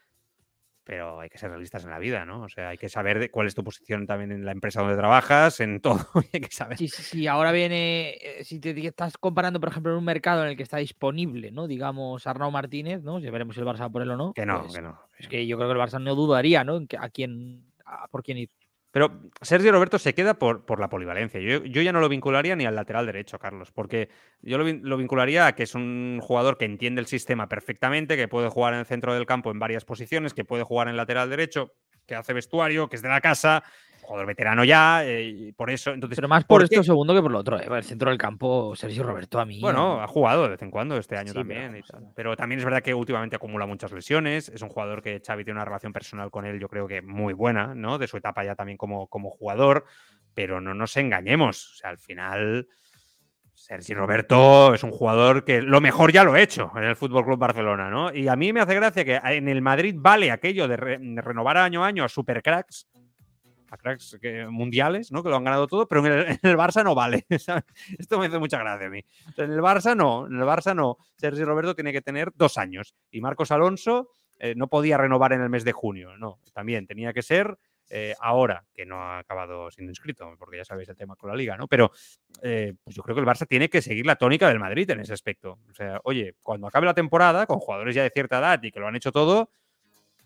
pero 0.85 1.21
hay 1.21 1.31
que 1.31 1.39
ser 1.39 1.51
realistas 1.51 1.85
en 1.85 1.91
la 1.91 1.99
vida, 1.99 2.25
¿no? 2.25 2.43
O 2.43 2.49
sea, 2.49 2.69
hay 2.69 2.79
que 2.79 2.89
saber 2.89 3.19
de 3.19 3.31
cuál 3.31 3.47
es 3.47 3.55
tu 3.55 3.65
posición 3.65 4.07
también 4.07 4.31
en 4.31 4.45
la 4.45 4.53
empresa 4.53 4.81
donde 4.81 4.97
trabajas, 4.97 5.61
en 5.61 5.81
todo, 5.81 6.07
hay 6.33 6.41
que 6.41 6.51
saber. 6.51 6.79
Sí, 6.79 6.89
sí, 6.89 7.27
ahora 7.27 7.53
viene, 7.53 8.19
eh, 8.21 8.45
si 8.45 8.61
te 8.61 8.87
estás 8.87 9.17
comparando, 9.19 9.59
por 9.61 9.71
ejemplo, 9.71 9.93
en 9.93 9.99
un 9.99 10.05
mercado 10.05 10.43
en 10.45 10.51
el 10.51 10.57
que 10.57 10.63
está 10.63 10.77
disponible, 10.77 11.51
¿no? 11.51 11.67
Digamos, 11.67 12.27
Arnau 12.27 12.51
Martínez, 12.51 13.03
¿no? 13.03 13.21
Si 13.21 13.29
veremos 13.31 13.57
el 13.57 13.65
Barça 13.65 13.91
por 13.91 14.03
él 14.03 14.11
o 14.11 14.17
no. 14.17 14.33
Que 14.35 14.47
no, 14.47 14.61
pues 14.63 14.75
que 14.75 14.83
no. 14.83 15.01
Es 15.19 15.29
que 15.29 15.47
yo 15.47 15.57
creo 15.57 15.69
que 15.69 15.79
el 15.79 15.81
Barça 15.81 16.01
no 16.01 16.15
dudaría, 16.15 16.65
¿no? 16.65 16.85
a 16.99 17.09
quién, 17.09 17.65
por 18.11 18.23
quién 18.23 18.39
ir. 18.39 18.51
Pero 18.95 19.11
Sergio 19.43 19.73
Roberto 19.73 19.99
se 19.99 20.15
queda 20.15 20.35
por, 20.35 20.65
por 20.65 20.79
la 20.79 20.89
polivalencia. 20.89 21.41
Yo, 21.41 21.65
yo, 21.65 21.83
ya 21.83 21.93
no 21.93 21.99
lo 21.99 22.09
vincularía 22.09 22.55
ni 22.55 22.65
al 22.65 22.77
lateral 22.77 23.07
derecho, 23.07 23.41
Carlos, 23.41 23.73
porque 23.73 24.09
yo 24.41 24.57
lo, 24.57 24.65
lo, 24.65 24.97
vincularía 24.97 25.49
a 25.49 25.57
que 25.57 25.65
es 25.65 25.75
un 25.75 26.21
jugador 26.23 26.57
que 26.59 26.65
entiende 26.65 27.01
el 27.01 27.09
sistema 27.09 27.49
perfectamente, 27.49 28.17
que 28.17 28.29
puede 28.29 28.51
jugar 28.51 28.73
en 28.73 28.79
el 28.79 28.87
centro 28.87 29.13
del 29.13 29.27
campo 29.27 29.51
en 29.51 29.59
varias 29.59 29.85
posiciones, 29.85 30.33
que 30.33 30.45
puede 30.45 30.63
jugar 30.63 30.87
en 30.87 30.97
lateral 30.97 31.29
derecho, 31.29 31.75
que 32.07 32.15
hace 32.15 32.35
vestuario, 32.35 32.89
que 32.89 32.95
es 32.95 33.03
de 33.03 33.09
la 33.09 33.21
casa, 33.21 33.65
jugador 34.05 34.27
veterano 34.27 34.65
ya, 34.65 35.05
eh, 35.05 35.53
por 35.57 35.71
eso. 35.71 35.93
Entonces, 35.93 36.17
Pero 36.17 36.29
más 36.29 36.45
por, 36.45 36.63
esto 36.63 36.83
segundo 36.83 37.15
que 37.15 37.23
por 37.23 37.31
lo 37.31 37.39
otro. 37.39 37.59
¿eh? 37.59 37.67
El 37.69 37.85
centro 37.85 38.11
del 38.11 38.19
campo, 38.19 38.77
Sergio 38.77 39.03
Roberto, 39.03 39.41
a 39.41 39.45
mí. 39.45 39.61
Bueno, 39.61 40.01
ha 40.01 40.07
jugado 40.07 40.45
de 40.45 40.51
vez 40.51 40.63
en 40.63 40.71
cuando 40.71 40.97
este 40.97 41.17
año 41.17 41.33
también. 41.33 41.83
Pero, 42.15 42.37
también 42.37 42.61
es 42.61 42.65
verdad 42.65 42.83
que 42.83 42.95
últimamente 42.95 43.37
acumula 43.37 43.67
muchas 43.67 43.93
lesiones. 43.93 44.49
Es 44.49 44.63
un 44.63 44.69
jugador 44.69 45.03
que 45.03 45.21
Xavi 45.25 45.45
tiene 45.45 45.59
una 45.59 45.65
relación 45.65 45.93
personal 45.93 46.31
con 46.31 46.45
él, 46.45 46.61
yo 46.61 46.69
creo 46.69 46.87
que 46.87 47.03
muy 47.03 47.35
buena, 47.35 47.75
¿no? 47.75 47.99
De 47.99 48.07
su 48.07 48.17
etapa 48.17 48.45
ya 48.45 48.55
también 48.55 48.79
como, 48.79 49.09
como 49.09 49.31
jugador. 49.31 49.85
Pero 50.35 50.61
no 50.61 50.75
nos 50.75 50.97
engañemos. 50.97 51.73
O 51.73 51.77
sea, 51.77 51.91
al 51.91 51.99
final. 51.99 52.69
Sergio 53.57 53.97
Roberto 53.97 54.75
es 54.75 54.83
un 54.83 54.91
jugador 54.91 55.45
que 55.45 55.63
lo 55.63 55.81
mejor 55.81 56.13
ya 56.13 56.25
lo 56.25 56.35
ha 56.35 56.41
hecho 56.41 56.71
en 56.77 56.83
el 56.83 56.97
Fútbol 56.97 57.25
Club 57.25 57.39
Barcelona, 57.39 57.89
¿no? 57.89 58.13
Y 58.13 58.29
a 58.29 58.37
mí 58.37 58.53
me 58.53 58.61
hace 58.61 58.75
gracia 58.75 59.05
que 59.05 59.21
en 59.25 59.49
el 59.49 59.63
Madrid 59.63 59.95
vale 59.97 60.31
aquello 60.31 60.69
de, 60.69 60.77
renovar 60.77 61.57
año 61.57 61.85
a 61.85 61.87
año 61.87 62.05
a 62.05 62.09
supercracks 62.09 62.89
cracks 63.77 64.19
mundiales, 64.49 65.13
¿no? 65.13 65.23
Que 65.23 65.29
lo 65.29 65.37
han 65.37 65.45
ganado 65.45 65.67
todo, 65.67 65.87
pero 65.87 66.05
en 66.07 66.13
el, 66.13 66.39
Barça 66.59 66.85
no 66.85 66.95
vale. 66.95 67.27
Esto 67.99 68.19
me 68.19 68.27
hace 68.27 68.39
mucha 68.39 68.59
gracia 68.59 68.87
a 68.87 68.91
mí. 68.91 69.05
En 69.37 69.53
el 69.53 69.61
Barça 69.61 69.97
no, 69.97 70.27
en 70.27 70.35
el 70.35 70.43
Barça 70.45 70.75
no. 70.75 70.99
Sergio 71.17 71.45
Roberto 71.45 71.75
tiene 71.75 71.93
que 71.93 72.03
tener 72.03 72.33
dos 72.35 72.59
años. 72.59 72.95
Y 73.11 73.21
Marcos 73.21 73.51
Alonso 73.51 74.11
eh, 74.39 74.55
no 74.57 74.69
podía 74.69 74.99
renovar 74.99 75.33
en 75.33 75.43
el 75.43 75.51
mes 75.51 75.65
de 75.65 75.73
junio, 75.73 76.17
no. 76.17 76.41
También 76.53 76.87
tenía 76.87 77.13
que 77.13 77.23
ser 77.23 77.59
eh, 77.91 78.15
ahora, 78.21 78.65
que 78.75 78.87
no 78.87 78.97
ha 78.97 79.19
acabado 79.19 79.71
siendo 79.71 79.91
inscrito, 79.91 80.35
porque 80.39 80.57
ya 80.57 80.65
sabéis 80.65 80.89
el 80.89 80.97
tema 80.97 81.17
con 81.17 81.31
la 81.31 81.37
liga, 81.37 81.57
¿no? 81.57 81.69
Pero 81.69 81.93
eh, 82.43 82.75
pues 82.83 82.97
yo 82.97 83.03
creo 83.03 83.15
que 83.15 83.21
el 83.21 83.27
Barça 83.27 83.47
tiene 83.47 83.69
que 83.69 83.83
seguir 83.83 84.07
la 84.07 84.17
tónica 84.17 84.49
del 84.49 84.59
Madrid 84.59 84.91
en 84.91 85.01
ese 85.01 85.13
aspecto. 85.13 85.59
O 85.71 85.75
sea, 85.75 86.01
oye, 86.05 86.35
cuando 86.43 86.67
acabe 86.67 86.87
la 86.87 86.95
temporada, 86.95 87.47
con 87.47 87.59
jugadores 87.59 87.95
ya 87.95 88.03
de 88.03 88.11
cierta 88.11 88.39
edad 88.39 88.63
y 88.63 88.71
que 88.71 88.81
lo 88.81 88.89
han 88.89 88.97
hecho 88.97 89.13
todo, 89.13 89.51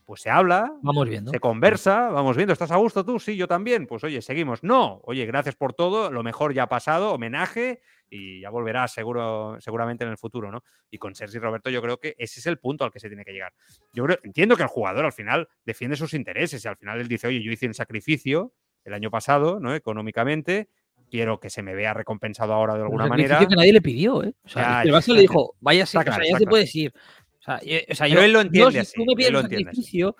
pues 0.08 0.22
se 0.22 0.30
habla, 0.30 0.72
vamos 0.80 1.06
viendo. 1.06 1.30
se 1.30 1.38
conversa, 1.38 2.08
vamos 2.08 2.34
viendo, 2.34 2.54
¿estás 2.54 2.70
a 2.70 2.76
gusto 2.76 3.04
tú? 3.04 3.20
Sí, 3.20 3.36
yo 3.36 3.46
también. 3.46 3.86
Pues 3.86 4.02
oye, 4.04 4.22
seguimos. 4.22 4.62
No, 4.62 5.02
oye, 5.04 5.26
gracias 5.26 5.54
por 5.54 5.74
todo, 5.74 6.10
lo 6.10 6.22
mejor 6.22 6.54
ya 6.54 6.62
ha 6.62 6.68
pasado, 6.70 7.12
homenaje 7.12 7.82
y 8.08 8.40
ya 8.40 8.48
volverá 8.48 8.88
seguro, 8.88 9.58
seguramente 9.60 10.04
en 10.04 10.10
el 10.10 10.16
futuro, 10.16 10.50
¿no? 10.50 10.64
Y 10.90 10.96
con 10.96 11.14
Sergi 11.14 11.38
Roberto 11.38 11.68
yo 11.68 11.82
creo 11.82 11.98
que 11.98 12.14
ese 12.16 12.40
es 12.40 12.46
el 12.46 12.56
punto 12.56 12.84
al 12.84 12.90
que 12.90 13.00
se 13.00 13.08
tiene 13.08 13.22
que 13.22 13.34
llegar. 13.34 13.52
Yo 13.92 14.04
creo, 14.04 14.18
entiendo 14.22 14.56
que 14.56 14.62
el 14.62 14.70
jugador 14.70 15.04
al 15.04 15.12
final 15.12 15.46
defiende 15.66 15.94
sus 15.94 16.14
intereses 16.14 16.64
y 16.64 16.68
al 16.68 16.78
final 16.78 16.98
él 17.02 17.06
dice, 17.06 17.26
oye, 17.26 17.42
yo 17.42 17.52
hice 17.52 17.66
un 17.66 17.74
sacrificio 17.74 18.54
el 18.84 18.94
año 18.94 19.10
pasado, 19.10 19.60
¿no? 19.60 19.74
Económicamente, 19.74 20.70
quiero 21.10 21.38
que 21.38 21.50
se 21.50 21.60
me 21.60 21.74
vea 21.74 21.92
recompensado 21.92 22.54
ahora 22.54 22.76
de 22.76 22.80
alguna 22.84 23.08
manera. 23.08 23.46
que 23.46 23.54
nadie 23.54 23.74
le 23.74 23.82
pidió, 23.82 24.24
¿eh? 24.24 24.32
O 24.42 24.48
sea, 24.48 24.80
el 24.84 24.90
Barça 24.90 25.12
le 25.12 25.20
dijo, 25.20 25.54
vaya, 25.60 25.84
sí, 25.84 25.98
o 25.98 26.02
sea, 26.02 26.18
ya 26.24 26.38
se 26.38 26.46
puede 27.56 27.66
decir 27.66 27.86
o 27.90 27.94
sea, 27.94 28.08
yo, 28.08 28.20
él 28.20 28.32
lo 28.32 28.40
entiende 28.40 28.84
si 28.84 28.94
tú 28.94 29.04
me 29.04 29.14
pides 29.14 29.32
sacrificio, 29.32 30.16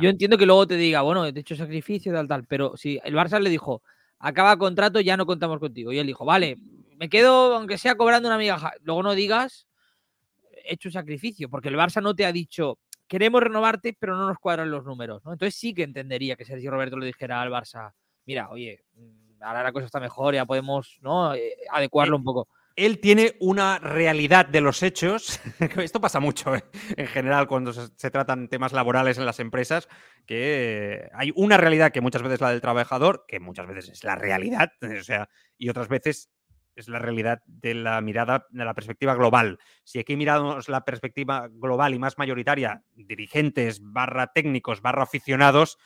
yo 0.00 0.08
entiendo 0.08 0.38
que 0.38 0.46
luego 0.46 0.66
te 0.66 0.76
diga, 0.76 1.02
bueno, 1.02 1.26
he 1.26 1.32
hecho 1.34 1.56
sacrificio, 1.56 2.12
tal, 2.12 2.28
tal, 2.28 2.44
pero 2.44 2.76
si 2.76 3.00
el 3.04 3.14
Barça 3.14 3.40
le 3.40 3.50
dijo, 3.50 3.82
acaba 4.18 4.56
contrato, 4.56 5.00
ya 5.00 5.16
no 5.16 5.26
contamos 5.26 5.58
contigo. 5.58 5.92
Y 5.92 5.98
él 5.98 6.06
dijo, 6.06 6.24
vale, 6.24 6.56
me 6.96 7.08
quedo, 7.08 7.54
aunque 7.54 7.78
sea 7.78 7.94
cobrando 7.94 8.28
una 8.28 8.38
migaja. 8.38 8.72
Luego 8.82 9.02
no 9.02 9.14
digas, 9.14 9.66
he 10.64 10.74
hecho 10.74 10.90
sacrificio, 10.90 11.50
porque 11.50 11.68
el 11.68 11.76
Barça 11.76 12.02
no 12.02 12.14
te 12.14 12.24
ha 12.24 12.32
dicho, 12.32 12.78
queremos 13.06 13.42
renovarte, 13.42 13.96
pero 13.98 14.16
no 14.16 14.26
nos 14.26 14.38
cuadran 14.38 14.70
los 14.70 14.84
números. 14.84 15.22
¿no? 15.24 15.32
Entonces 15.32 15.54
sí 15.54 15.74
que 15.74 15.82
entendería 15.82 16.36
que 16.36 16.44
Sergio 16.44 16.70
Roberto 16.70 16.96
le 16.96 17.06
dijera 17.06 17.42
al 17.42 17.50
Barça, 17.50 17.92
mira, 18.24 18.48
oye, 18.50 18.84
mm, 18.94 19.42
ahora 19.42 19.62
la 19.62 19.72
cosa 19.72 19.86
está 19.86 20.00
mejor, 20.00 20.34
ya 20.34 20.46
podemos 20.46 20.98
¿no? 21.02 21.34
Eh, 21.34 21.54
adecuarlo 21.70 22.16
un 22.16 22.24
poco 22.24 22.48
él 22.76 22.98
tiene 23.00 23.36
una 23.40 23.78
realidad 23.78 24.46
de 24.46 24.60
los 24.60 24.82
hechos. 24.82 25.40
Esto 25.78 26.00
pasa 26.00 26.20
mucho 26.20 26.54
¿eh? 26.54 26.64
en 26.96 27.06
general 27.06 27.46
cuando 27.46 27.72
se, 27.72 28.10
tratan 28.10 28.48
temas 28.48 28.72
laborales 28.72 29.18
en 29.18 29.26
las 29.26 29.40
empresas, 29.40 29.88
que 30.26 31.08
hay 31.14 31.32
una 31.36 31.56
realidad 31.56 31.92
que 31.92 32.00
muchas 32.00 32.22
veces 32.22 32.36
es 32.36 32.40
la 32.40 32.50
del 32.50 32.60
trabajador, 32.60 33.24
que 33.28 33.40
muchas 33.40 33.66
veces 33.66 33.90
es 33.90 34.04
la 34.04 34.16
realidad, 34.16 34.72
o 35.00 35.02
sea, 35.02 35.28
y 35.56 35.68
otras 35.68 35.88
veces 35.88 36.30
es 36.74 36.88
la 36.88 36.98
realidad 36.98 37.40
de 37.46 37.74
la 37.74 38.00
mirada, 38.00 38.46
de 38.50 38.64
la 38.64 38.74
perspectiva 38.74 39.14
global. 39.14 39.58
Si 39.84 40.00
aquí 40.00 40.16
miramos 40.16 40.68
la 40.68 40.84
perspectiva 40.84 41.48
global 41.48 41.94
y 41.94 42.00
más 42.00 42.18
mayoritaria, 42.18 42.82
dirigentes, 42.94 43.80
barra 43.80 44.32
técnicos, 44.32 44.82
barra 44.82 45.04
aficionados, 45.04 45.78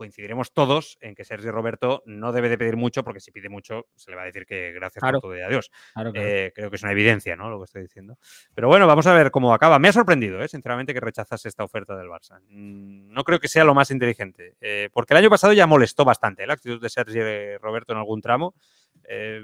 coincidiremos 0.00 0.54
todos 0.54 0.96
en 1.02 1.14
que 1.14 1.26
Sergio 1.26 1.52
Roberto 1.52 2.02
no 2.06 2.32
debe 2.32 2.48
de 2.48 2.56
pedir 2.56 2.78
mucho, 2.78 3.04
porque 3.04 3.20
si 3.20 3.32
pide 3.32 3.50
mucho 3.50 3.84
se 3.96 4.10
le 4.10 4.16
va 4.16 4.22
a 4.22 4.24
decir 4.24 4.46
que 4.46 4.72
gracias 4.72 5.02
por 5.02 5.20
todo 5.20 5.36
y 5.36 5.42
adiós. 5.42 5.70
Eh, 6.14 6.52
creo 6.54 6.70
que 6.70 6.76
es 6.76 6.82
una 6.82 6.92
evidencia, 6.92 7.36
¿no? 7.36 7.50
Lo 7.50 7.58
que 7.58 7.64
estoy 7.64 7.82
diciendo. 7.82 8.16
Pero 8.54 8.68
bueno, 8.68 8.86
vamos 8.86 9.06
a 9.06 9.12
ver 9.12 9.30
cómo 9.30 9.52
acaba. 9.52 9.78
Me 9.78 9.88
ha 9.88 9.92
sorprendido, 9.92 10.42
¿eh? 10.42 10.48
sinceramente, 10.48 10.94
que 10.94 11.00
rechazase 11.00 11.50
esta 11.50 11.64
oferta 11.64 11.94
del 11.98 12.08
Barça. 12.08 12.40
Mm, 12.48 13.12
no 13.12 13.24
creo 13.24 13.40
que 13.40 13.48
sea 13.48 13.62
lo 13.62 13.74
más 13.74 13.90
inteligente, 13.90 14.56
eh, 14.62 14.88
porque 14.90 15.12
el 15.12 15.18
año 15.18 15.28
pasado 15.28 15.52
ya 15.52 15.66
molestó 15.66 16.06
bastante 16.06 16.46
la 16.46 16.54
actitud 16.54 16.80
de 16.80 16.88
Sergio 16.88 17.58
Roberto 17.58 17.92
en 17.92 17.98
algún 17.98 18.22
tramo. 18.22 18.54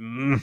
Mm, 0.00 0.36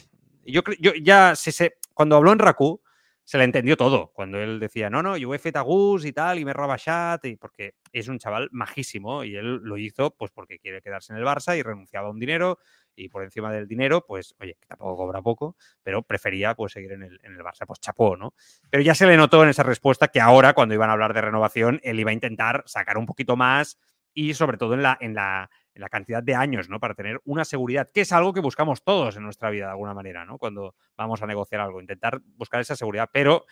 yo, 0.45 0.61
yo 0.79 0.91
ya 1.01 1.35
se, 1.35 1.77
cuando 1.95 2.17
habló 2.17 2.33
en 2.33 2.37
Raku, 2.37 2.82
se 3.23 3.37
le 3.37 3.45
entendió 3.45 3.77
todo. 3.77 4.11
Cuando 4.13 4.39
él 4.39 4.59
decía, 4.59 4.89
no, 4.89 5.01
no, 5.01 5.17
yo 5.17 5.33
he 5.33 5.39
fet 5.39 5.55
y 6.03 6.11
tal, 6.13 6.39
y 6.39 6.45
me 6.45 6.53
roba 6.53 6.77
chat, 6.77 7.23
y 7.25 7.35
porque 7.35 7.75
es 7.91 8.07
un 8.07 8.19
chaval 8.19 8.49
majísimo 8.51 9.23
y 9.23 9.35
él 9.35 9.57
lo 9.63 9.77
hizo 9.77 10.15
pues 10.15 10.31
porque 10.31 10.59
quiere 10.59 10.81
quedarse 10.81 11.13
en 11.13 11.19
el 11.19 11.25
Barça 11.25 11.57
y 11.57 11.61
renunciaba 11.61 12.07
a 12.07 12.11
un 12.11 12.19
dinero 12.19 12.59
y 12.95 13.09
por 13.09 13.23
encima 13.23 13.51
del 13.51 13.67
dinero, 13.67 14.05
pues, 14.05 14.35
oye, 14.39 14.55
que 14.59 14.67
tampoco 14.67 14.97
cobra 14.97 15.21
poco, 15.21 15.55
pero 15.81 16.03
prefería 16.03 16.53
pues 16.55 16.73
seguir 16.73 16.91
en 16.91 17.03
el, 17.03 17.19
en 17.23 17.33
el 17.33 17.39
Barça, 17.39 17.65
pues 17.65 17.79
chapó, 17.79 18.15
¿no? 18.15 18.33
Pero 18.69 18.83
ya 18.83 18.93
se 18.93 19.07
le 19.07 19.17
notó 19.17 19.43
en 19.43 19.49
esa 19.49 19.63
respuesta 19.63 20.09
que 20.09 20.19
ahora, 20.21 20.53
cuando 20.53 20.75
iban 20.75 20.89
a 20.89 20.93
hablar 20.93 21.13
de 21.13 21.21
renovación, 21.21 21.79
él 21.83 21.99
iba 21.99 22.11
a 22.11 22.13
intentar 22.13 22.63
sacar 22.65 22.97
un 22.97 23.05
poquito 23.05 23.35
más 23.35 23.79
y 24.13 24.35
sobre 24.35 24.57
todo 24.57 24.75
en 24.75 24.83
la, 24.83 24.97
en 25.01 25.15
la, 25.15 25.49
la 25.75 25.89
cantidad 25.89 26.21
de 26.23 26.35
años, 26.35 26.69
¿no? 26.69 26.79
Para 26.79 26.93
tener 26.93 27.19
una 27.25 27.45
seguridad, 27.45 27.89
que 27.93 28.01
es 28.01 28.11
algo 28.11 28.33
que 28.33 28.41
buscamos 28.41 28.83
todos 28.83 29.15
en 29.17 29.23
nuestra 29.23 29.49
vida 29.49 29.65
de 29.65 29.71
alguna 29.71 29.93
manera, 29.93 30.25
¿no? 30.25 30.37
Cuando 30.37 30.75
vamos 30.95 31.21
a 31.21 31.27
negociar 31.27 31.61
algo, 31.61 31.81
intentar 31.81 32.21
buscar 32.35 32.61
esa 32.61 32.75
seguridad, 32.75 33.09
pero 33.11 33.45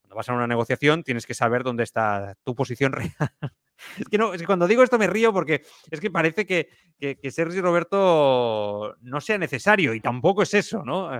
cuando 0.00 0.16
vas 0.16 0.28
a 0.28 0.34
una 0.34 0.46
negociación 0.46 1.02
tienes 1.02 1.26
que 1.26 1.34
saber 1.34 1.62
dónde 1.62 1.82
está 1.84 2.34
tu 2.44 2.54
posición 2.54 2.92
real 2.92 3.10
Es 3.98 4.08
que, 4.08 4.18
no, 4.18 4.34
es 4.34 4.40
que 4.40 4.46
cuando 4.46 4.66
digo 4.68 4.82
esto 4.82 4.98
me 4.98 5.06
río 5.06 5.32
porque 5.32 5.62
es 5.90 6.00
que 6.00 6.10
parece 6.10 6.46
que, 6.46 6.68
que, 6.98 7.16
que 7.16 7.30
Sergi 7.30 7.60
Roberto 7.60 8.96
no 9.00 9.20
sea 9.20 9.38
necesario 9.38 9.94
y 9.94 10.00
tampoco 10.00 10.42
es 10.42 10.54
eso, 10.54 10.84
¿no? 10.84 11.10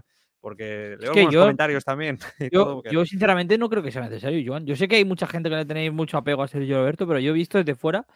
Porque 0.41 0.97
leo 1.01 1.13
que 1.13 1.27
yo- 1.31 1.41
comentarios 1.41 1.85
también. 1.85 2.19
Yo, 2.53 2.65
todo, 2.65 2.83
yo 2.91 3.07
sinceramente 3.07 3.57
no 3.57 3.71
creo 3.71 3.83
que 3.83 3.91
sea 3.91 4.03
necesario, 4.03 4.43
Joan. 4.47 4.67
Yo 4.67 4.77
sé 4.77 4.87
que 4.89 4.97
hay 4.97 5.05
mucha 5.07 5.27
gente 5.27 5.49
que 5.49 5.57
le 5.57 5.65
tenéis 5.65 5.91
mucho 5.91 6.19
apego 6.19 6.43
a 6.43 6.49
Sergio 6.49 6.77
Roberto, 6.77 7.07
pero 7.07 7.19
yo 7.19 7.31
he 7.31 7.35
visto 7.35 7.57
desde 7.57 7.75
fuera, 7.75 8.07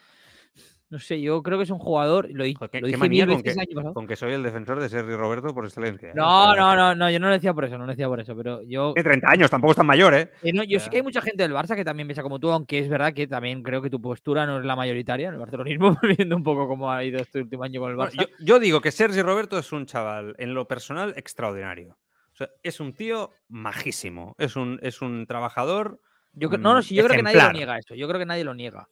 no 0.90 0.98
sé, 0.98 1.20
yo 1.20 1.42
creo 1.42 1.58
que 1.58 1.64
es 1.64 1.70
un 1.70 1.78
jugador, 1.78 2.28
lo, 2.30 2.44
Joder, 2.58 2.80
lo 2.80 2.86
dije 2.88 2.98
manía 2.98 3.26
mil 3.26 3.34
con 3.36 3.42
veces 3.42 3.56
que- 3.56 3.60
año 3.62 3.74
pasado. 3.74 3.94
con 3.94 4.06
que 4.06 4.16
soy 4.16 4.32
el 4.32 4.42
defensor 4.42 4.80
de 4.80 4.88
Sergi 4.88 5.14
Roberto 5.14 5.54
por 5.54 5.64
excelencia. 5.66 6.08
¿eh? 6.10 6.12
No, 6.14 6.56
no, 6.56 6.74
no, 6.74 6.94
no, 6.94 7.10
yo 7.10 7.20
no 7.20 7.26
lo 7.28 7.34
decía 7.34 7.52
por 7.52 7.64
eso, 7.66 7.76
no 7.76 7.84
lo 7.84 7.90
decía 7.92 8.08
por 8.08 8.20
eso, 8.20 8.34
pero 8.36 8.62
yo, 8.62 8.92
Tiene 8.94 9.08
30 9.10 9.30
años, 9.30 9.50
tampoco 9.50 9.72
es 9.72 9.76
tan 9.76 9.86
mayor, 9.86 10.14
¿eh? 10.14 10.30
eh, 10.42 10.52
no, 10.52 10.64
yo 10.64 10.80
sé 10.80 10.88
que 10.90 10.96
hay 10.96 11.02
mucha 11.02 11.20
gente 11.20 11.42
del 11.42 11.52
Barça 11.52 11.76
que 11.76 11.84
también 11.84 12.08
piensa 12.08 12.22
como 12.22 12.38
tú, 12.38 12.50
aunque 12.50 12.78
es 12.78 12.88
verdad 12.88 13.12
que 13.12 13.26
también 13.26 13.62
creo 13.62 13.82
que 13.82 13.90
tu 13.90 14.00
postura 14.00 14.46
no 14.46 14.58
es 14.60 14.64
la 14.64 14.76
mayoritaria 14.76 15.28
en 15.28 15.34
el 15.34 15.40
barcelonismo, 15.40 15.98
viendo 16.18 16.36
un 16.36 16.42
poco 16.42 16.66
cómo 16.66 16.90
ha 16.90 17.04
ido 17.04 17.20
este 17.20 17.40
último 17.42 17.64
año 17.64 17.80
con 17.80 17.90
el 17.90 17.96
Bueno, 17.96 18.10
Barça. 18.10 18.16
yo, 18.22 18.26
yo 18.40 18.58
digo 18.58 18.80
que 18.80 18.90
Sergi 18.90 19.20
Roberto 19.20 19.58
es 19.58 19.70
un 19.72 19.84
chaval, 19.84 20.34
en 20.38 20.54
lo 20.54 20.66
personal, 20.66 21.12
extraordinario. 21.16 21.98
O 22.32 22.36
sea, 22.38 22.48
es 22.62 22.78
un 22.80 22.92
tío 22.94 23.30
majísimo. 23.48 24.36
Es 24.38 24.54
un, 24.56 24.78
es 24.82 25.02
un 25.02 25.26
trabajador. 25.26 26.00
Yo 26.34 26.48
no, 26.50 26.56
no, 26.58 26.78
mm, 26.78 26.82
sí, 26.82 26.94
yo 26.94 27.04
creo 27.04 27.16
que 27.16 27.22
nadie 27.24 27.42
lo 27.42 27.52
niega 27.52 27.78
esto. 27.78 27.94
Yo 27.96 28.06
creo 28.06 28.20
que 28.20 28.26
nadie 28.26 28.44
lo 28.44 28.54
niega. 28.54 28.88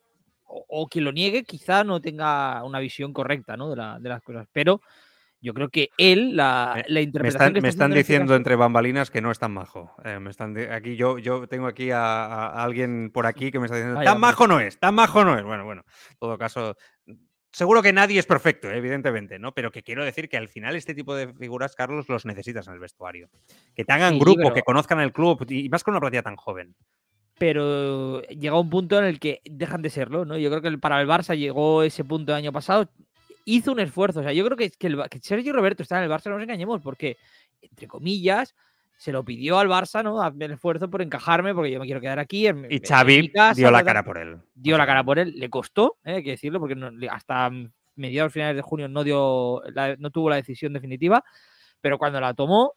O, 0.47 0.65
o 0.69 0.87
quien 0.89 1.05
lo 1.05 1.13
niegue 1.13 1.45
quizá 1.45 1.85
no 1.85 2.01
tenga 2.01 2.63
una 2.65 2.79
visión 2.79 3.13
correcta 3.13 3.57
¿no? 3.57 3.71
de, 3.71 3.77
la- 3.77 3.99
de 3.99 4.09
las 4.09 4.23
cosas. 4.23 4.47
Pero 4.53 4.81
yo 5.41 5.53
creo 5.55 5.69
que 5.69 5.91
él, 5.99 6.35
la, 6.37 6.83
la 6.89 7.01
Me 7.01 7.03
interpretación 7.03 7.29
están, 7.29 7.55
que 7.55 7.61
me 7.61 7.69
está 7.69 7.85
están 7.85 7.91
este 7.93 7.99
diciendo 7.99 8.35
entre 8.35 8.57
bambalinas 8.57 9.11
que 9.11 9.21
no 9.21 9.31
es 9.31 9.39
tan 9.39 9.53
majo. 9.53 9.95
Eh, 10.05 10.19
me 10.19 10.31
están 10.31 10.57
aquí 10.73 10.97
yo, 10.97 11.19
yo 11.19 11.47
tengo 11.47 11.67
aquí 11.67 11.91
a, 11.91 12.47
alguien 12.63 13.11
por 13.13 13.27
aquí 13.27 13.51
que 13.51 13.59
me 13.59 13.67
está 13.67 13.77
diciendo 13.77 13.99
Vaya, 13.99 14.13
tan 14.13 14.21
majo 14.21 14.47
no 14.47 14.59
es, 14.61 14.79
tan 14.79 14.95
majo 14.95 15.25
no 15.25 15.37
es. 15.39 15.45
Bueno, 15.45 15.65
bueno, 15.65 15.85
en 16.11 16.17
todo 16.19 16.39
caso, 16.39 16.75
seguro 17.53 17.83
que 17.83 17.93
nadie 17.93 18.19
es 18.19 18.27
perfecto, 18.27 18.71
evidentemente, 18.71 19.39
¿no? 19.39 19.53
Pero 19.53 19.71
que 19.71 19.83
quiero 19.83 20.05
decir 20.05 20.29
que 20.29 20.37
al 20.37 20.49
final 20.49 20.75
este 20.75 20.95
tipo 20.95 21.15
de 21.15 21.33
figuras, 21.35 21.75
Carlos, 21.75 22.09
los 22.09 22.25
necesitas 22.25 22.67
en 22.69 22.75
el 22.75 22.81
vestuario. 22.81 23.29
Que 23.75 23.85
te 23.85 23.93
hagan 23.93 24.15
Sí, 24.15 24.21
grupo, 24.21 24.41
pero- 24.43 24.55
que 24.55 24.63
conozcan 24.63 25.01
el 25.01 25.13
club 25.13 25.45
y 25.49 25.69
más 25.69 25.85
con 25.85 25.93
una 25.95 26.01
plantilla 26.01 26.23
tan 26.23 26.37
joven. 26.37 26.75
Pero 27.39 28.23
llega 28.23 28.59
un 28.59 28.71
punto 28.71 28.99
en 28.99 29.05
el 29.05 29.19
que 29.21 29.41
dejan 29.45 29.83
de 29.83 29.91
serlo, 29.91 30.25
¿no? 30.25 30.39
Yo 30.39 30.49
creo 30.51 30.63
que 30.63 30.69
el- 30.69 30.81
para 30.81 31.01
el 31.01 31.09
Barça 31.09 31.37
llegó 31.37 31.83
ese 31.83 32.05
punto 32.05 32.33
el 32.33 32.39
año 32.39 32.53
pasado, 32.53 32.89
hizo 33.45 33.73
un 33.73 33.81
esfuerzo, 33.81 34.21
o 34.21 34.23
sea, 34.23 34.33
yo 34.33 34.45
creo 34.45 34.57
que, 34.57 34.71
que, 34.71 34.87
el 34.87 35.03
que 35.11 35.19
Sergio 35.21 35.53
Roberto 35.53 35.83
está 35.83 35.99
en 35.99 36.05
el 36.05 36.11
Barça, 36.11 36.27
no 36.31 36.37
nos 36.37 36.43
engañemos, 36.43 36.81
porque, 36.83 37.17
entre 37.61 37.87
comillas, 37.87 38.55
se 38.97 39.13
lo 39.13 39.23
pidió 39.25 39.59
al 39.59 39.69
Barça, 39.69 40.03
¿no? 40.03 40.23
Hazme 40.23 40.47
el 40.47 40.53
esfuerzo 40.53 40.89
por 40.89 41.03
encajarme, 41.03 41.55
porque 41.55 41.71
yo 41.71 41.79
me 41.79 41.85
quiero 41.85 42.01
quedar 42.01 42.19
aquí. 42.19 42.47
En, 42.47 42.67
Y 42.71 42.81
Xavi 42.81 43.31
casa, 43.31 43.55
dio 43.55 43.71
la 43.71 43.79
tal, 43.79 43.85
tal". 43.85 43.95
cara 43.95 44.05
por 44.05 44.19
él. 44.19 44.39
dio 44.55 44.79
la 44.79 44.87
cara 44.87 45.05
por 45.05 45.19
él, 45.19 45.35
le 45.37 45.51
costó, 45.51 45.99
¿eh? 46.05 46.15
hay 46.15 46.23
que 46.25 46.31
decirlo, 46.31 46.59
porque 46.59 46.75
no- 46.75 46.91
hasta 47.11 47.51
mediados 47.95 48.33
finales 48.33 48.57
de 48.57 48.63
junio 48.63 48.89
no 48.89 49.05
dio 49.05 49.63
la- 49.75 49.97
no 49.97 50.11
tuvo 50.11 50.31
la 50.31 50.37
decisión 50.37 50.73
definitiva, 50.73 51.23
pero 51.83 51.99
cuando 51.99 52.21
la 52.21 52.33
tomó, 52.33 52.73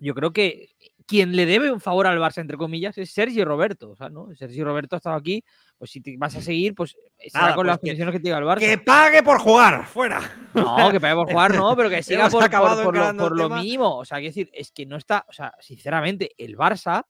yo 0.00 0.14
creo 0.14 0.32
que 0.32 0.70
quien 1.06 1.36
le 1.36 1.44
debe 1.46 1.70
un 1.70 1.80
favor 1.80 2.06
al 2.06 2.18
Barça, 2.18 2.38
entre 2.40 2.56
comillas, 2.56 2.96
es 2.98 3.12
Sergio 3.12 3.44
Roberto. 3.44 3.90
O 3.90 3.96
sea, 3.96 4.08
¿no? 4.08 4.34
Sergio 4.34 4.64
Roberto 4.64 4.96
ha 4.96 4.98
estado 4.98 5.16
aquí, 5.16 5.44
pues 5.76 5.90
si 5.90 6.00
te 6.00 6.16
vas 6.16 6.34
a 6.36 6.40
seguir, 6.40 6.74
pues 6.74 6.96
será 7.18 7.42
Nada, 7.44 7.54
con 7.54 7.62
pues 7.64 7.66
las 7.66 7.76
que- 7.78 7.80
condiciones 7.88 8.12
que 8.12 8.18
te 8.20 8.28
diga 8.28 8.38
el 8.38 8.44
Barça. 8.44 8.58
¡Que 8.60 8.78
pague 8.78 9.22
por 9.22 9.38
jugar! 9.38 9.86
¡Fuera! 9.86 10.20
No, 10.54 10.90
que 10.90 11.00
pague 11.00 11.14
por 11.14 11.30
jugar, 11.30 11.54
no, 11.54 11.76
pero 11.76 11.90
que 11.90 12.02
siga 12.02 12.24
por, 12.24 12.32
por- 12.40 12.44
acabado 12.44 12.82
por 12.82 12.96
lo, 12.96 13.16
por 13.16 13.36
lo 13.36 13.48
mínimo. 13.50 13.98
O 13.98 14.04
sea, 14.04 14.18
quiero 14.18 14.30
decir, 14.30 14.50
es 14.54 14.70
que 14.72 14.86
no 14.86 14.96
está, 14.96 15.24
o 15.28 15.32
sea, 15.32 15.52
sinceramente, 15.60 16.30
el 16.38 16.56
Barça 16.56 17.04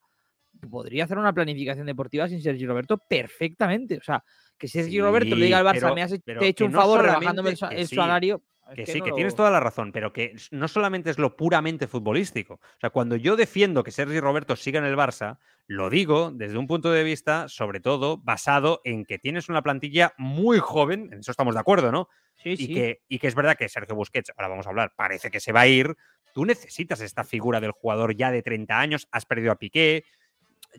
podría 0.70 1.04
hacer 1.04 1.18
una 1.18 1.32
planificación 1.32 1.86
deportiva 1.86 2.28
sin 2.28 2.42
Sergio 2.42 2.66
Roberto 2.68 2.96
perfectamente. 2.98 3.98
O 3.98 4.02
sea, 4.02 4.22
que 4.58 4.68
Sergio 4.68 5.04
Roberto 5.04 5.34
le 5.36 5.44
diga 5.46 5.58
al 5.58 5.64
Barça, 5.66 5.80
pero- 5.80 5.94
me 5.94 6.02
has 6.02 6.10
te 6.10 6.32
he 6.44 6.48
hecho 6.48 6.64
un 6.66 6.72
no 6.72 6.80
favor 6.80 7.02
rebajándome 7.02 7.50
el, 7.50 7.86
sí, 7.86 7.94
salario. 7.94 8.42
Es 8.70 8.76
Que 8.76 8.86
sí, 8.86 8.98
no 8.98 9.04
que 9.04 9.10
lo- 9.10 9.16
tienes 9.16 9.34
toda 9.34 9.50
la 9.50 9.60
razón, 9.60 9.92
pero 9.92 10.12
que 10.12 10.34
no 10.50 10.68
solamente 10.68 11.10
es 11.10 11.18
lo 11.18 11.36
puramente 11.36 11.86
futbolístico. 11.86 12.54
O 12.54 12.80
sea, 12.80 12.90
cuando 12.90 13.16
yo 13.16 13.36
defiendo 13.36 13.82
que 13.84 13.90
Sergi 13.90 14.20
Roberto 14.20 14.56
siga 14.56 14.78
en 14.78 14.84
el 14.86 14.96
Barça, 14.96 15.38
lo 15.66 15.90
digo 15.90 16.30
desde 16.32 16.58
un 16.58 16.66
punto 16.66 16.90
de 16.90 17.04
vista, 17.04 17.48
sobre 17.48 17.80
todo, 17.80 18.18
basado 18.18 18.80
en 18.84 19.04
que 19.04 19.18
tienes 19.18 19.48
una 19.48 19.62
plantilla 19.62 20.12
muy 20.18 20.58
joven, 20.58 21.08
en 21.12 21.20
eso 21.20 21.30
estamos 21.30 21.54
de 21.54 21.60
acuerdo, 21.60 21.90
¿no? 21.92 22.08
Sí, 22.34 22.50
Y, 22.50 22.56
sí. 22.56 22.74
que, 22.74 23.02
y 23.08 23.18
que 23.18 23.28
es 23.28 23.34
verdad 23.34 23.56
que 23.56 23.68
Sergio 23.68 23.94
Busquets, 23.94 24.32
ahora 24.36 24.48
vamos 24.48 24.66
a 24.66 24.70
hablar, 24.70 24.92
parece 24.96 25.30
que 25.30 25.40
se 25.40 25.52
va 25.52 25.60
a 25.62 25.66
ir. 25.66 25.94
Tú 26.34 26.44
necesitas 26.44 27.00
esta 27.00 27.22
figura 27.24 27.60
del 27.60 27.70
jugador 27.70 28.14
ya 28.16 28.30
de 28.30 28.42
30 28.42 28.80
años, 28.80 29.06
has 29.12 29.24
perdido 29.24 29.52
a 29.52 29.56
Piqué. 29.56 30.04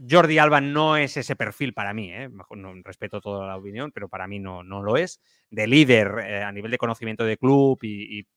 Jordi 0.10 0.38
Alba 0.38 0.62
no 0.62 0.98
es 0.98 1.18
ese 1.18 1.36
perfil 1.36 1.74
para 1.74 1.94
mí, 1.94 2.12
¿eh? 2.12 2.30
No, 2.52 2.74
respeto 2.84 3.22
toda 3.22 3.48
la 3.48 3.58
opinión, 3.58 3.92
pero 3.92 4.10
para 4.10 4.28
mí 4.28 4.40
no, 4.40 4.64
no 4.64 4.84
lo 4.84 4.98
es. 4.98 5.22
De 5.50 5.68
líder 5.68 6.20
eh, 6.26 6.44
a 6.44 6.52
nivel 6.52 6.72
de 6.72 6.78
conocimiento 6.78 7.24
de 7.24 7.38
club 7.38 7.80
y, 7.84 8.28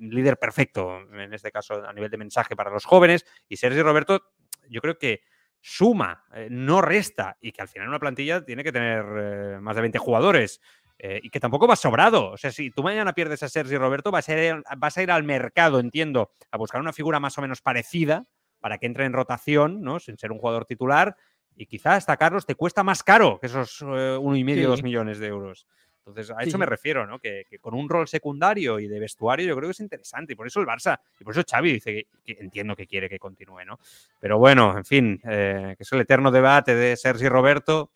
líder 0.00 0.38
perfecto, 0.38 1.00
en 1.12 1.32
este 1.32 1.50
caso 1.50 1.86
a 1.86 1.92
nivel 1.92 2.10
de 2.10 2.18
mensaje 2.18 2.56
para 2.56 2.70
los 2.70 2.84
jóvenes. 2.84 3.24
Y 3.48 3.56
Sergio 3.56 3.82
Roberto, 3.82 4.22
yo 4.68 4.80
creo 4.80 4.98
que 4.98 5.22
suma, 5.60 6.24
eh, 6.34 6.48
no 6.50 6.82
resta, 6.82 7.36
y 7.40 7.52
que 7.52 7.62
al 7.62 7.68
final 7.68 7.88
una 7.88 7.98
plantilla 7.98 8.44
tiene 8.44 8.64
que 8.64 8.72
tener 8.72 9.60
más 9.60 9.76
de 9.76 9.82
20 9.82 9.98
jugadores. 9.98 10.60
y 11.00 11.30
que 11.30 11.38
tampoco 11.38 11.68
va 11.68 11.76
sobrado. 11.76 12.32
O 12.32 12.36
sea, 12.36 12.50
si 12.50 12.72
tú 12.72 12.82
mañana 12.82 13.12
pierdes 13.12 13.44
a 13.44 13.48
Sergio 13.48 13.78
Roberto, 13.78 14.10
vas 14.10 14.28
a, 14.28 14.36
ir, 14.36 14.64
vas 14.78 14.98
a 14.98 15.02
ir 15.04 15.12
al 15.12 15.22
mercado, 15.22 15.78
entiendo, 15.78 16.32
a 16.50 16.56
buscar 16.56 16.80
una 16.80 16.92
figura 16.92 17.20
más 17.20 17.38
o 17.38 17.40
menos 17.40 17.62
parecida 17.62 18.26
para 18.60 18.78
que 18.78 18.86
entre 18.86 19.04
en 19.04 19.12
rotación, 19.12 19.82
¿no? 19.82 20.00
Sin 20.00 20.18
ser 20.18 20.32
un 20.32 20.38
jugador 20.38 20.64
titular. 20.64 21.16
Y 21.56 21.66
quizá 21.66 21.94
hasta 21.94 22.16
Carlos 22.16 22.46
te 22.46 22.54
cuesta 22.54 22.82
más 22.82 23.02
caro 23.02 23.38
que 23.40 23.46
esos 23.46 23.82
eh, 23.82 24.16
uno 24.20 24.36
y 24.36 24.44
medio, 24.44 24.64
Sí. 24.64 24.66
dos 24.68 24.82
millones 24.82 25.18
de 25.18 25.26
euros. 25.26 25.66
Entonces, 26.06 26.30
a 26.30 26.40
Sí, 26.42 26.48
eso 26.48 26.56
me 26.56 26.64
refiero, 26.64 27.06
¿no? 27.06 27.18
Que, 27.18 27.44
que 27.50 27.58
con 27.58 27.74
un 27.74 27.88
rol 27.88 28.08
secundario 28.08 28.78
y 28.80 28.88
de 28.88 28.98
vestuario 28.98 29.46
yo 29.46 29.56
creo 29.56 29.68
que 29.68 29.72
es 29.72 29.80
interesante. 29.80 30.32
Y 30.32 30.36
por 30.36 30.46
eso 30.46 30.60
el 30.60 30.66
Barça, 30.66 30.98
y 31.20 31.24
por 31.24 31.34
eso 31.34 31.42
Xavi 31.46 31.72
dice 31.72 31.92
que, 32.24 32.34
que 32.34 32.40
entiendo 32.42 32.74
que 32.74 32.86
quiere 32.86 33.08
que 33.10 33.18
continúe, 33.18 33.64
¿no? 33.66 33.78
Pero 34.18 34.38
bueno, 34.38 34.76
en 34.78 34.84
fin, 34.86 35.20
eh, 35.28 35.74
que 35.76 35.82
es 35.82 35.92
el 35.92 36.00
eterno 36.00 36.30
debate 36.30 36.74
de 36.74 36.96
Sergi 36.96 37.28
Roberto 37.28 37.90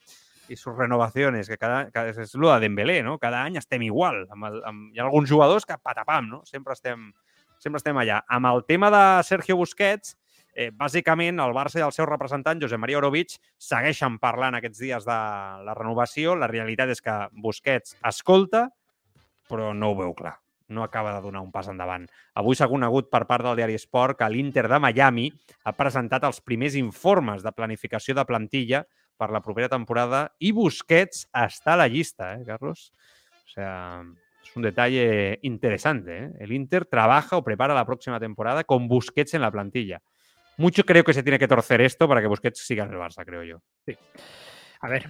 i 0.49 0.57
sus 0.57 0.77
renovacions, 0.77 1.49
que 1.49 1.57
cada, 1.57 1.91
cada 1.91 2.11
és 2.11 2.19
el 2.19 2.41
de 2.43 2.61
Dembélé, 2.61 3.03
no? 3.03 3.19
Cada 3.19 3.43
any 3.45 3.57
estem 3.57 3.83
igual. 3.87 4.27
Amb 4.31 4.49
el, 4.51 4.59
amb, 4.69 4.91
hi 4.93 5.01
ha 5.01 5.07
alguns 5.07 5.31
jugadors 5.31 5.65
que 5.65 5.79
patapam, 5.79 6.29
no? 6.29 6.41
Sempre 6.45 6.75
estem, 6.75 7.13
sempre 7.63 7.79
estem 7.81 7.97
allà. 7.97 8.23
Amb 8.29 8.51
el 8.51 8.65
tema 8.67 8.91
de 8.91 9.23
Sergio 9.25 9.57
Busquets, 9.57 10.17
eh, 10.55 10.71
bàsicament 10.71 11.41
el 11.43 11.55
Barça 11.57 11.81
i 11.81 11.87
el 11.87 11.95
seu 11.95 12.07
representant, 12.09 12.61
Josep 12.63 12.81
Maria 12.81 13.01
Orovic, 13.01 13.37
segueixen 13.59 14.19
parlant 14.23 14.57
aquests 14.59 14.81
dies 14.83 15.09
de 15.09 15.19
la 15.67 15.75
renovació. 15.79 16.37
La 16.37 16.51
realitat 16.51 16.93
és 16.93 17.03
que 17.05 17.17
Busquets 17.45 17.97
escolta, 18.09 18.69
però 19.49 19.73
no 19.77 19.93
ho 19.93 19.99
veu 19.99 20.15
clar. 20.17 20.39
No 20.73 20.85
acaba 20.85 21.13
de 21.13 21.21
donar 21.21 21.43
un 21.45 21.51
pas 21.53 21.69
endavant. 21.69 22.07
Avui 22.39 22.57
s'ha 22.57 22.71
conegut 22.71 23.11
per 23.13 23.27
part 23.29 23.45
del 23.45 23.59
diari 23.59 23.77
Sport 23.77 24.23
que 24.23 24.31
l'Inter 24.33 24.69
de 24.73 24.81
Miami 24.81 25.29
ha 25.65 25.75
presentat 25.77 26.25
els 26.25 26.41
primers 26.41 26.79
informes 26.81 27.45
de 27.45 27.53
planificació 27.53 28.17
de 28.17 28.25
plantilla 28.25 28.85
per 29.21 29.29
la 29.31 29.43
propera 29.45 29.69
temporada 29.69 30.25
i 30.41 30.55
Busquets 30.57 31.27
està 31.37 31.75
a 31.75 31.83
la 31.83 31.89
llista, 31.93 32.35
¿eh, 32.35 32.45
Carlos? 32.47 32.91
O 33.45 33.51
sea, 33.53 34.03
es 34.43 34.57
un 34.57 34.63
detalle 34.63 35.39
interesante. 35.43 36.25
¿eh? 36.25 36.33
El 36.41 36.53
Inter 36.53 36.87
trabaja 36.87 37.37
o 37.37 37.45
prepara 37.45 37.75
la 37.75 37.85
próxima 37.85 38.19
temporada 38.19 38.65
con 38.65 38.89
Busquets 38.89 39.35
en 39.35 39.43
la 39.43 39.51
plantilla. 39.51 40.01
Mucho 40.57 40.85
creo 40.85 41.05
que 41.05 41.15
se 41.15 41.23
tiene 41.23 41.39
que 41.39 41.49
torcer 41.49 41.81
esto 41.81 42.07
para 42.09 42.21
que 42.21 42.27
Busquets 42.27 42.61
siga 42.67 42.85
en 42.85 42.91
el 42.93 42.99
Barça, 42.99 43.25
creo 43.25 43.43
yo. 43.43 43.63
A 44.81 44.89
ver, 44.89 45.09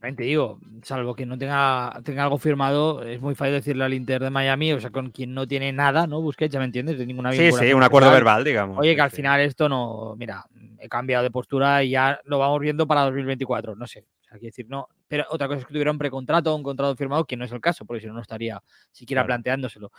te 0.00 0.22
digo, 0.24 0.60
salvo 0.82 1.14
que 1.14 1.26
no 1.26 1.36
tenga, 1.38 2.00
tenga 2.04 2.24
algo 2.24 2.38
firmado, 2.38 3.02
es 3.02 3.20
muy 3.20 3.34
fácil 3.34 3.54
decirle 3.54 3.84
al 3.84 3.94
Inter 3.94 4.22
de 4.22 4.30
Miami, 4.30 4.72
o 4.72 4.80
sea, 4.80 4.90
con 4.90 5.10
quien 5.10 5.34
no 5.34 5.46
tiene 5.46 5.72
nada, 5.72 6.06
¿no? 6.06 6.20
Busquets, 6.20 6.52
ya 6.52 6.58
me 6.58 6.66
entiendes, 6.66 6.98
de 6.98 7.06
ninguna 7.06 7.32
Sí, 7.32 7.50
sí, 7.52 7.72
un 7.72 7.82
acuerdo 7.82 8.10
verbal. 8.10 8.38
verbal, 8.42 8.44
digamos. 8.44 8.78
Oye, 8.78 8.90
sí, 8.90 8.96
que 8.96 9.02
al 9.02 9.10
sí. 9.10 9.16
final 9.16 9.40
esto 9.40 9.68
no, 9.68 10.14
mira, 10.16 10.44
he 10.78 10.88
cambiado 10.88 11.24
de 11.24 11.30
postura 11.30 11.82
y 11.82 11.90
ya 11.90 12.20
lo 12.24 12.38
vamos 12.38 12.60
viendo 12.60 12.86
para 12.86 13.02
2024, 13.02 13.74
no 13.76 13.86
sé. 13.86 14.00
O 14.20 14.24
sea, 14.24 14.32
quiero 14.38 14.50
decir, 14.50 14.66
no. 14.68 14.88
Pero 15.08 15.24
otra 15.30 15.48
cosa 15.48 15.60
es 15.60 15.66
que 15.66 15.72
tuviera 15.72 15.90
un 15.90 15.98
precontrato 15.98 16.52
o 16.52 16.56
un 16.56 16.62
contrato 16.62 16.94
firmado, 16.96 17.24
que 17.24 17.36
no 17.36 17.44
es 17.44 17.52
el 17.52 17.60
caso, 17.60 17.84
porque 17.84 18.02
si 18.02 18.06
no, 18.06 18.12
no 18.14 18.20
estaría 18.20 18.60
siquiera 18.92 19.22
Claro. 19.22 19.28
planteándoselo. 19.28 19.90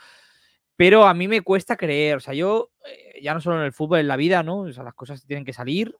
Pero 0.79 1.05
a 1.05 1.13
mí 1.13 1.27
me 1.27 1.41
cuesta 1.41 1.75
creer, 1.75 2.15
o 2.15 2.19
sea, 2.21 2.33
yo, 2.33 2.71
eh, 2.85 3.19
ya 3.21 3.33
no 3.33 3.41
solo 3.41 3.57
en 3.59 3.65
el 3.65 3.73
fútbol, 3.73 3.99
en 3.99 4.07
la 4.07 4.15
vida, 4.15 4.43
¿no? 4.43 4.59
O 4.61 4.71
sea, 4.71 4.81
las 4.85 4.93
cosas 4.93 5.25
tienen 5.25 5.43
que 5.43 5.51
salir 5.51 5.93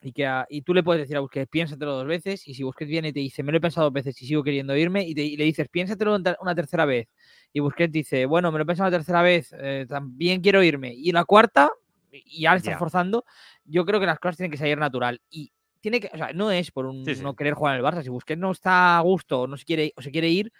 y, 0.00 0.12
que 0.12 0.24
a- 0.24 0.46
y 0.48 0.62
tú 0.62 0.72
le 0.72 0.84
puedes 0.84 1.02
decir 1.02 1.16
a 1.16 1.20
Busquets, 1.20 1.50
piénsatelo 1.50 1.96
dos 1.96 2.06
veces, 2.06 2.46
y 2.46 2.54
si 2.54 2.62
Busquets 2.62 2.88
viene 2.88 3.08
y 3.08 3.12
te 3.12 3.18
dice, 3.18 3.42
me 3.42 3.50
lo 3.50 3.58
he 3.58 3.60
pensado 3.60 3.86
dos 3.86 3.92
veces 3.92 4.22
y 4.22 4.26
sigo 4.28 4.44
queriendo 4.44 4.76
irme, 4.76 5.02
y, 5.02 5.16
te- 5.16 5.24
y 5.24 5.36
le 5.36 5.42
dices, 5.42 5.68
piénsatelo 5.68 6.14
una 6.14 6.22
ter- 6.22 6.36
una 6.40 6.54
tercera 6.54 6.84
vez, 6.84 7.08
y 7.52 7.58
Busquets 7.58 7.92
dice, 7.92 8.24
bueno, 8.26 8.52
me 8.52 8.58
lo 8.58 8.62
he 8.62 8.66
pensado 8.66 8.86
una 8.88 8.96
tercera 8.96 9.20
vez, 9.22 9.52
eh, 9.58 9.84
también 9.88 10.42
quiero 10.42 10.62
irme, 10.62 10.94
y 10.94 11.10
la 11.10 11.24
cuarta, 11.24 11.72
y 12.12 12.42
ya 12.42 12.52
le 12.52 12.58
estás 12.58 12.74
forzando, 12.78 13.24
yo 13.64 13.84
creo 13.84 13.98
que 13.98 14.06
las 14.06 14.20
cosas 14.20 14.36
tienen 14.36 14.52
que 14.52 14.58
salir 14.58 14.78
natural. 14.78 15.20
Y 15.28 15.50
tiene 15.80 15.98
que, 15.98 16.08
o 16.14 16.16
sea, 16.16 16.32
no 16.32 16.52
es 16.52 16.70
por 16.70 16.86
un 16.86 17.04
Sí, 17.04 17.16
sí. 17.16 17.22
no 17.24 17.34
querer 17.34 17.54
jugar 17.54 17.74
en 17.74 17.84
el 17.84 17.92
Barça. 17.92 18.04
Si 18.04 18.08
Busquets 18.10 18.38
no 18.40 18.52
está 18.52 18.96
a 18.96 19.00
gusto 19.00 19.40
o 19.42 19.46
no 19.48 19.56
se 19.56 19.64
quiere, 19.64 19.92
o 19.96 20.02
se 20.02 20.12
quiere 20.12 20.28
ir, 20.28 20.52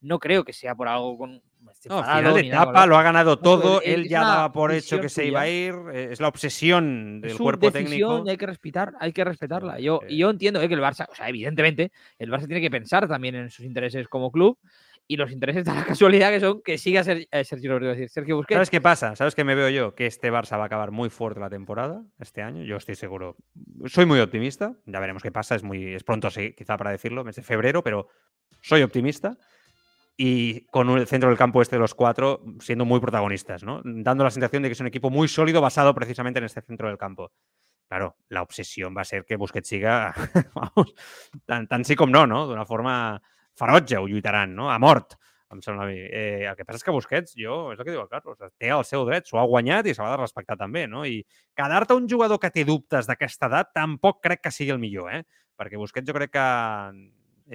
no 0.00 0.18
creo 0.18 0.44
que 0.44 0.52
sea 0.52 0.74
por 0.74 0.88
algo 0.88 1.16
con, 1.18 1.42
No, 1.88 2.02
final 2.02 2.34
de 2.34 2.40
etapa, 2.40 2.86
lo 2.86 2.96
ha 2.96 3.02
ganado 3.02 3.38
todo, 3.38 3.80
él 3.82 4.02
es 4.04 4.10
ya 4.10 4.20
daba 4.20 4.52
por 4.52 4.72
hecho 4.72 5.00
que 5.00 5.08
se 5.08 5.26
iba 5.26 5.40
a 5.42 5.48
ir, 5.48 5.74
eh, 5.92 6.08
es 6.10 6.20
la 6.20 6.28
obsesión 6.28 7.20
del 7.20 7.32
es 7.32 7.36
cuerpo 7.36 7.70
decisión 7.70 7.88
técnico. 7.90 8.22
y 8.26 8.30
hay 8.30 8.36
que 8.36 8.46
respetar, 8.46 8.92
hay 9.00 9.12
que 9.12 9.24
respetarla. 9.24 9.78
Yo, 9.80 10.00
eh. 10.02 10.14
y 10.14 10.18
yo 10.18 10.30
entiendo 10.30 10.60
eh, 10.60 10.68
que 10.68 10.74
el 10.74 10.80
Barça, 10.80 11.06
o 11.10 11.14
sea, 11.14 11.28
evidentemente, 11.28 11.92
el 12.18 12.30
Barça 12.30 12.46
tiene 12.46 12.60
que 12.60 12.70
pensar 12.70 13.08
también 13.08 13.34
en 13.34 13.50
sus 13.50 13.64
intereses 13.64 14.08
como 14.08 14.30
club 14.30 14.58
y 15.08 15.16
los 15.16 15.30
intereses 15.30 15.64
de 15.64 15.72
la 15.72 15.84
casualidad 15.86 16.30
que 16.30 16.40
son 16.40 16.62
que 16.62 16.78
siga 16.78 17.04
Ser- 17.04 17.28
eh, 17.30 17.44
Sergio 17.44 17.76
a 17.76 17.78
decir, 17.78 18.08
Sergio 18.08 18.36
Busquets. 18.36 18.56
¿Sabes 18.56 18.70
qué 18.70 18.80
pasa? 18.80 19.14
¿Sabes 19.14 19.34
qué 19.34 19.44
me 19.44 19.54
veo 19.54 19.68
yo? 19.68 19.94
Que 19.94 20.06
este 20.06 20.32
Barça 20.32 20.56
va 20.58 20.64
a 20.64 20.66
acabar 20.66 20.90
muy 20.90 21.10
fuerte 21.10 21.40
la 21.40 21.50
temporada 21.50 22.02
este 22.18 22.42
año. 22.42 22.64
Yo 22.64 22.76
estoy 22.76 22.96
seguro. 22.96 23.36
Soy 23.86 24.06
muy 24.06 24.18
optimista. 24.18 24.74
Ya 24.86 24.98
veremos 24.98 25.22
qué 25.22 25.30
pasa. 25.30 25.54
Es 25.54 25.62
muy 25.62 25.94
es 25.94 26.02
pronto, 26.02 26.30
sí, 26.30 26.54
quizá 26.56 26.76
para 26.76 26.90
decirlo, 26.90 27.22
mes 27.22 27.36
de 27.36 27.42
febrero, 27.42 27.82
pero 27.84 28.08
soy 28.60 28.82
optimista. 28.82 29.38
Y 30.16 30.66
con 30.66 30.88
el 30.90 31.06
centro 31.06 31.28
del 31.28 31.36
campo 31.36 31.60
este 31.60 31.76
de 31.76 31.80
los 31.80 31.94
cuatro 31.94 32.42
siendo 32.60 32.86
muy 32.86 33.00
protagonistas, 33.00 33.62
¿no? 33.62 33.82
Dando 33.84 34.24
la 34.24 34.30
sensación 34.30 34.62
de 34.62 34.70
que 34.70 34.72
es 34.72 34.80
un 34.80 34.86
equipo 34.86 35.10
muy 35.10 35.28
sólido 35.28 35.60
basado 35.60 35.94
precisamente 35.94 36.38
en 36.38 36.46
este 36.46 36.62
centro 36.62 36.88
del 36.88 36.96
campo. 36.96 37.32
Claro, 37.88 38.16
la 38.28 38.42
obsesión 38.42 38.96
va 38.96 39.04
ser 39.04 39.24
que 39.24 39.36
Busquets 39.36 39.68
siga, 39.68 40.12
vamos, 40.54 40.94
tant, 41.46 41.68
tant 41.68 41.84
sí 41.86 41.94
com 41.94 42.10
no, 42.10 42.24
no? 42.26 42.42
D'una 42.48 42.64
forma 42.66 43.20
ferotge 43.54 44.00
ho 44.00 44.08
lluitaran, 44.10 44.56
no? 44.56 44.72
A 44.72 44.78
mort, 44.82 45.14
em 45.52 45.60
sembla 45.62 45.84
a 45.84 45.86
mi. 45.86 46.00
Eh, 46.00 46.46
el 46.50 46.56
que 46.58 46.66
passa 46.66 46.80
és 46.80 46.86
que 46.86 46.94
Busquets, 46.94 47.36
jo, 47.38 47.60
és 47.72 47.78
el 47.78 47.86
que 47.86 47.94
diu 47.94 48.02
el 48.02 48.10
Carlos, 48.10 48.40
té 48.58 48.72
el 48.74 48.82
seu 48.88 49.06
dret, 49.06 49.28
s'ho 49.28 49.38
ha 49.38 49.46
guanyat 49.46 49.86
i 49.86 49.94
s'ha 49.94 50.08
de 50.10 50.18
respectar 50.18 50.58
també, 50.58 50.86
no? 50.90 51.04
I 51.06 51.20
quedar-te 51.54 51.94
un 51.94 52.08
jugador 52.10 52.42
que 52.42 52.50
té 52.50 52.66
dubtes 52.66 53.06
d'aquesta 53.06 53.50
edat 53.52 53.70
tampoc 53.76 54.18
crec 54.24 54.42
que 54.48 54.54
sigui 54.54 54.74
el 54.74 54.82
millor, 54.82 55.12
eh? 55.14 55.22
Perquè 55.56 55.78
Busquets 55.78 56.10
jo 56.10 56.16
crec 56.16 56.34
que 56.34 56.48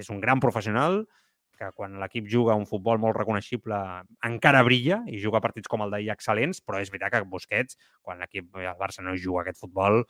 és 0.00 0.08
un 0.08 0.22
gran 0.22 0.40
professional, 0.40 1.02
que 1.62 1.70
quan 1.76 1.98
l'equip 2.02 2.28
juga 2.30 2.56
un 2.58 2.66
futbol 2.66 3.00
molt 3.02 3.16
reconeixible 3.16 3.78
encara 4.28 4.62
brilla 4.66 5.02
i 5.06 5.20
juga 5.22 5.42
partits 5.44 5.70
com 5.70 5.84
el 5.84 5.94
d'ahir 5.94 6.10
excel·lents, 6.14 6.62
però 6.66 6.82
és 6.82 6.90
veritat 6.90 7.14
que 7.14 7.22
Busquets, 7.32 7.78
quan 8.02 8.22
l'equip, 8.22 8.50
el 8.58 8.78
Barça 8.80 9.04
no 9.04 9.14
juga 9.16 9.44
aquest 9.44 9.60
futbol, 9.62 10.02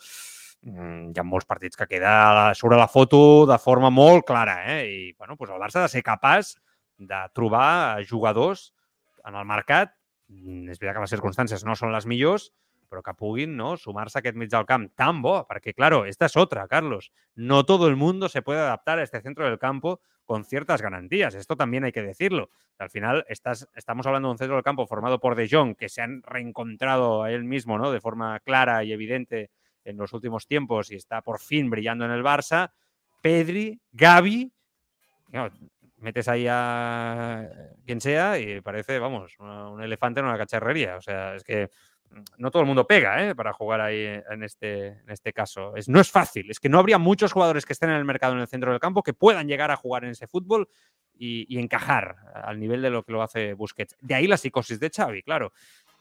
mm, 0.64 1.12
hi 1.12 1.20
ha 1.20 1.26
molts 1.28 1.48
partits 1.48 1.78
que 1.78 1.88
queda 1.90 2.54
sobre 2.58 2.80
la 2.80 2.88
foto 2.88 3.44
de 3.46 3.58
forma 3.58 3.90
molt 3.90 4.26
clara, 4.26 4.62
eh? 4.66 4.80
I, 4.88 5.12
bueno, 5.18 5.36
doncs 5.36 5.52
el 5.52 5.60
Barça 5.60 5.82
ha 5.82 5.88
de 5.88 5.92
ser 5.92 6.04
capaç 6.06 6.56
de 6.98 7.20
trobar 7.34 8.00
jugadors 8.08 8.72
en 9.26 9.36
el 9.36 9.46
mercat, 9.46 9.94
mm, 10.28 10.70
és 10.70 10.80
veritat 10.80 10.96
que 10.96 11.06
les 11.06 11.16
circumstàncies 11.16 11.64
no 11.64 11.76
són 11.76 11.92
les 11.92 12.06
millors, 12.06 12.50
però 12.92 13.00
que 13.00 13.14
puguin 13.16 13.56
no, 13.56 13.72
sumar-se 13.80 14.18
a 14.18 14.20
aquest 14.20 14.36
mig 14.36 14.50
del 14.52 14.66
camp 14.68 14.90
tan 15.00 15.22
bo, 15.24 15.38
perquè, 15.48 15.72
claro, 15.72 16.04
esta 16.04 16.26
es 16.28 16.36
otra, 16.36 16.66
Carlos. 16.68 17.10
No 17.34 17.64
todo 17.64 17.88
el 17.88 17.96
mundo 17.96 18.28
se 18.28 18.42
puede 18.42 18.60
adaptar 18.60 18.98
a 18.98 19.02
este 19.02 19.22
centro 19.22 19.46
del 19.46 19.58
campo 19.58 20.00
con 20.24 20.44
ciertas 20.44 20.82
garantías. 20.82 21.34
Esto 21.34 21.56
también 21.56 21.84
hay 21.84 21.92
que 21.92 22.02
decirlo. 22.02 22.50
Al 22.78 22.90
final 22.90 23.24
estás, 23.28 23.68
estamos 23.74 24.06
hablando 24.06 24.28
de 24.28 24.32
un 24.32 24.38
centro 24.38 24.56
del 24.56 24.64
campo 24.64 24.86
formado 24.86 25.20
por 25.20 25.34
De 25.34 25.48
Jong, 25.48 25.76
que 25.76 25.88
se 25.88 26.02
han 26.02 26.22
reencontrado 26.22 27.22
a 27.22 27.30
él 27.30 27.44
mismo 27.44 27.78
¿no? 27.78 27.92
de 27.92 28.00
forma 28.00 28.40
clara 28.40 28.84
y 28.84 28.92
evidente 28.92 29.50
en 29.84 29.96
los 29.96 30.12
últimos 30.12 30.46
tiempos 30.46 30.90
y 30.90 30.96
está 30.96 31.22
por 31.22 31.40
fin 31.40 31.70
brillando 31.70 32.04
en 32.04 32.12
el 32.12 32.22
Barça. 32.22 32.70
Pedri, 33.20 33.80
no, 35.32 35.48
metes 35.98 36.28
ahí 36.28 36.46
a 36.48 37.48
quien 37.86 38.00
sea 38.00 38.38
y 38.38 38.60
parece, 38.60 38.98
vamos, 38.98 39.36
un 39.38 39.82
elefante 39.82 40.20
en 40.20 40.26
una 40.26 40.36
cacharrería. 40.36 40.96
O 40.96 41.00
sea, 41.00 41.36
es 41.36 41.44
que 41.44 41.70
no 42.38 42.50
todo 42.50 42.62
el 42.62 42.66
mundo 42.66 42.86
pega 42.86 43.26
¿eh? 43.26 43.34
para 43.34 43.52
jugar 43.52 43.80
ahí 43.80 44.04
en 44.30 44.42
este, 44.42 44.88
en 44.88 45.10
este 45.10 45.32
caso. 45.32 45.76
Es, 45.76 45.88
no 45.88 46.00
es 46.00 46.10
fácil, 46.10 46.50
es 46.50 46.60
que 46.60 46.68
no 46.68 46.78
habría 46.78 46.98
muchos 46.98 47.32
jugadores 47.32 47.64
que 47.66 47.72
estén 47.72 47.90
en 47.90 47.96
el 47.96 48.04
mercado 48.04 48.34
en 48.34 48.40
el 48.40 48.48
centro 48.48 48.70
del 48.70 48.80
campo 48.80 49.02
que 49.02 49.14
puedan 49.14 49.48
llegar 49.48 49.70
a 49.70 49.76
jugar 49.76 50.04
en 50.04 50.10
ese 50.10 50.26
fútbol 50.26 50.68
y, 51.14 51.46
y 51.54 51.58
encajar 51.58 52.16
al 52.34 52.58
nivel 52.58 52.82
de 52.82 52.90
lo 52.90 53.02
que 53.02 53.12
lo 53.12 53.22
hace 53.22 53.54
Busquets. 53.54 53.96
De 54.00 54.14
ahí 54.14 54.26
la 54.26 54.36
psicosis 54.36 54.80
de 54.80 54.90
Xavi, 54.90 55.22
claro. 55.22 55.52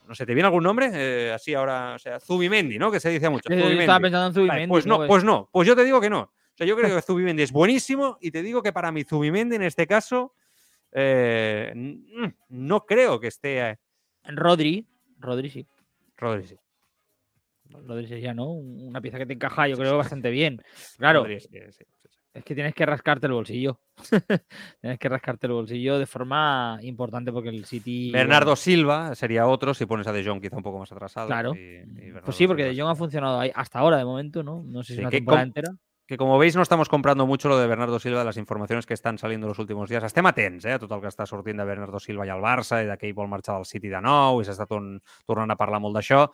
No 0.07 0.16
sé, 0.16 0.26
¿te 0.26 0.34
viene 0.34 0.47
algún 0.47 0.64
nombre? 0.64 0.89
Eh, 0.93 1.32
así 1.32 1.53
ahora, 1.53 1.93
o 1.95 1.99
sea, 1.99 2.20
Zubimendi, 2.20 2.78
¿no? 2.78 2.91
Que 2.91 2.99
se 2.99 3.09
dice 3.09 3.30
mucho. 3.30 3.51
Eh, 3.51 3.57
yo 3.57 3.80
estaba 3.80 3.99
pensando 3.99 4.41
en 4.41 4.47
Vale, 4.47 4.62
Zubimendi. 4.64 4.70
pues 4.70 4.86
no, 4.86 5.07
pues 5.07 5.24
no. 5.24 5.49
Pues 5.51 5.68
yo 5.68 5.76
te 5.76 5.84
digo 5.84 6.01
que 6.01 6.09
no. 6.09 6.22
O 6.22 6.57
sea, 6.57 6.68
yo 6.68 6.76
creo 6.76 6.93
que 6.95 7.01
Zubimendi 7.01 7.43
es 7.43 7.51
buenísimo 7.51 8.18
y 8.20 8.32
te 8.32 8.41
digo 8.41 8.62
que 8.62 8.74
para 8.74 8.91
mí 8.91 9.03
Zubimendi 9.03 9.55
en 9.55 9.64
este 9.64 9.88
caso 9.88 10.34
eh, 10.91 11.72
no 12.49 12.86
creo 12.86 13.20
que 13.20 13.28
esté... 13.28 13.80
Rodri, 14.24 14.88
Rodri 15.20 15.49
sí. 15.49 15.68
Rodri 17.70 18.08
sería, 18.08 18.34
¿no? 18.34 18.50
Una 18.52 19.02
pieza 19.02 19.18
que 19.18 19.26
te 19.26 19.34
encaja, 19.34 19.68
yo 19.68 19.78
creo, 19.78 19.98
bastante 19.98 20.30
bien. 20.30 20.62
Claro, 20.98 21.26
sí, 21.26 21.40
sí, 21.40 21.84
es 22.34 22.44
que 22.46 22.56
tienes 22.56 22.74
que 22.74 22.86
rascarte 22.86 23.28
el 23.28 23.34
bolsillo. 23.34 23.80
tienes 24.82 25.00
que 25.00 25.10
rascarte 25.10 25.48
el 25.48 25.54
bolsillo 25.54 26.00
de 26.00 26.06
forma 26.06 26.80
importante 26.82 27.32
porque 27.32 27.50
el 27.50 27.66
City. 27.66 28.12
Bernardo 28.12 28.56
Silva 28.56 29.16
sería 29.16 29.48
otro 29.48 29.74
si 29.74 29.86
pones 29.86 30.08
a 30.08 30.14
De 30.14 30.24
Jong 30.24 30.42
quizá 30.42 30.56
un 30.58 30.64
poco 30.64 30.80
más 30.80 30.92
atrasado. 30.92 31.28
Claro. 31.28 31.54
y- 31.56 31.60
y 31.82 31.84
Bernardo 31.84 32.26
Pues 32.26 32.38
sí, 32.38 32.48
porque 32.48 32.64
De 32.64 32.76
Jong 32.80 32.90
ha 32.90 32.96
funcionado 32.96 33.40
ahí 33.40 33.52
hasta 33.54 33.80
ahora 33.80 33.98
de 33.98 34.06
momento, 34.06 34.44
¿no? 34.44 34.64
No 34.66 34.84
sé 34.84 34.94
si 34.94 34.96
Sí, 34.96 35.02
una 35.02 35.12
temporada 35.12 35.44
entera. 35.44 35.72
Que 36.12 36.18
como 36.18 36.38
veis 36.38 36.57
no 36.57 36.62
estamos 36.62 36.89
comprando 36.89 37.26
mucho 37.26 37.47
lo 37.47 37.57
de 37.57 37.68
Bernardo 37.68 37.97
Silva 37.97 38.20
de 38.20 38.26
las 38.26 38.36
informaciones 38.36 38.86
que 38.86 38.93
estan 38.93 39.18
salint 39.18 39.45
los 39.45 39.59
últimos 39.59 39.88
dies. 39.88 40.03
Estem 40.03 40.28
atents 40.28 40.66
eh, 40.68 40.74
a 40.76 40.80
tot 40.82 40.91
el 40.91 40.99
que 40.99 41.07
està 41.07 41.24
sortint 41.24 41.55
de 41.55 41.64
Bernardo 41.64 42.01
Silva 42.03 42.26
i 42.28 42.32
el 42.34 42.43
Barça 42.43 42.82
i 42.84 42.89
de 42.89 42.97
que 42.99 43.07
ell 43.07 43.16
vol 43.16 43.30
marxar 43.32 43.55
del 43.55 43.64
City 43.70 43.88
de 43.88 44.01
nou 44.03 44.41
i 44.41 44.43
s'està 44.43 44.68
torn, 44.68 44.97
tornant 45.24 45.55
a 45.55 45.55
parlar 45.55 45.80
molt 45.80 45.95
d'això. 45.95 46.26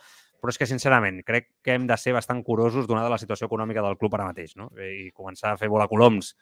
Però 0.41 0.49
és 0.49 0.57
que, 0.57 0.65
sincerament, 0.65 1.21
crec 1.21 1.51
que 1.61 1.75
hem 1.77 1.85
de 1.85 1.97
ser 2.01 2.15
bastant 2.17 2.41
curosos 2.41 2.89
donada 2.89 3.13
la 3.13 3.21
situació 3.21 3.45
econòmica 3.45 3.85
del 3.85 3.99
club 4.01 4.17
ara 4.17 4.25
mateix, 4.31 4.55
no? 4.57 4.71
I 4.81 5.11
començar 5.13 5.53
a 5.53 5.61
fer 5.61 5.69
volar 5.69 5.85
coloms 5.93 6.33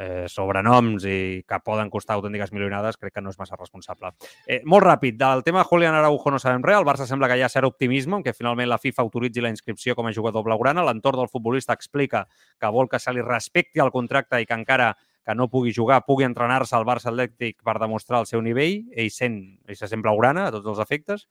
eh, 0.00 0.24
sobrenoms 0.28 1.04
i 1.04 1.42
que 1.46 1.58
poden 1.64 1.90
costar 1.92 2.16
autèntiques 2.16 2.54
milionades, 2.56 2.96
crec 2.96 3.14
que 3.14 3.22
no 3.22 3.30
és 3.30 3.38
massa 3.38 3.58
responsable. 3.60 4.14
Eh, 4.46 4.62
molt 4.64 4.86
ràpid, 4.86 5.18
del 5.20 5.44
tema 5.44 5.64
Julián 5.68 5.94
Araujo 5.98 6.32
no 6.32 6.40
sabem 6.40 6.64
res. 6.64 6.80
El 6.80 6.88
Barça 6.88 7.06
sembla 7.06 7.28
que 7.28 7.36
hi 7.36 7.44
ha 7.44 7.52
cert 7.52 7.68
optimisme 7.68 8.20
en 8.20 8.34
finalment 8.34 8.70
la 8.70 8.80
FIFA 8.80 9.04
autoritzi 9.04 9.44
la 9.44 9.52
inscripció 9.52 9.94
com 9.94 10.08
a 10.08 10.14
jugador 10.16 10.46
blaugrana. 10.46 10.84
L'entorn 10.86 11.20
del 11.20 11.28
futbolista 11.28 11.76
explica 11.76 12.26
que 12.58 12.72
vol 12.72 12.88
que 12.88 12.98
se 12.98 13.12
li 13.12 13.22
respecti 13.22 13.80
el 13.84 13.92
contracte 13.92 14.40
i 14.40 14.48
que 14.48 14.56
encara 14.56 14.94
que 15.26 15.34
no 15.36 15.50
pugui 15.52 15.74
jugar, 15.76 16.00
pugui 16.06 16.24
entrenar-se 16.24 16.74
al 16.76 16.86
Barça 16.88 17.10
Atlètic 17.10 17.60
per 17.62 17.76
demostrar 17.78 18.22
el 18.24 18.26
seu 18.26 18.40
nivell. 18.42 18.86
Ell 18.96 19.10
sent, 19.12 19.36
ell 19.68 19.76
se 19.76 19.88
sent 19.90 20.02
blaugrana 20.02 20.48
a 20.48 20.54
tots 20.54 20.72
els 20.72 20.80
efectes. 20.80 21.28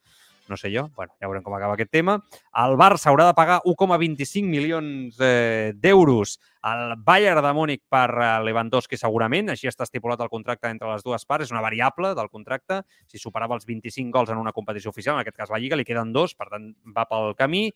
No 0.50 0.58
sé 0.58 0.72
jo, 0.74 0.88
bueno, 0.98 1.14
ja 1.22 1.30
veurem 1.30 1.44
com 1.46 1.54
acaba 1.54 1.76
aquest 1.78 1.92
tema. 1.94 2.18
El 2.58 2.74
Barça 2.82 3.12
haurà 3.12 3.28
de 3.28 3.36
pagar 3.38 3.60
1,25 3.70 4.50
milions 4.50 5.20
eh, 5.22 5.72
d'euros 5.78 6.40
al 6.66 6.96
Bayern 7.06 7.46
de 7.46 7.52
Múnich 7.54 7.84
per 7.88 8.08
eh, 8.10 8.30
Lewandowski 8.48 8.98
segurament. 8.98 9.54
Així 9.54 9.70
està 9.70 9.86
estipulat 9.86 10.24
el 10.26 10.32
contracte 10.34 10.72
entre 10.74 10.90
les 10.90 11.06
dues 11.06 11.26
parts. 11.30 11.48
És 11.48 11.54
una 11.54 11.62
variable 11.62 12.16
del 12.18 12.32
contracte. 12.34 12.82
Si 13.08 13.22
superava 13.22 13.56
els 13.56 13.70
25 13.70 14.10
gols 14.16 14.34
en 14.34 14.42
una 14.42 14.56
competició 14.56 14.90
oficial, 14.90 15.16
en 15.16 15.22
aquest 15.22 15.38
cas 15.38 15.54
la 15.54 15.62
Lliga, 15.62 15.78
li 15.78 15.86
queden 15.86 16.12
dos, 16.16 16.34
per 16.34 16.50
tant 16.50 16.72
va 16.96 17.06
pel 17.10 17.36
camí. 17.38 17.70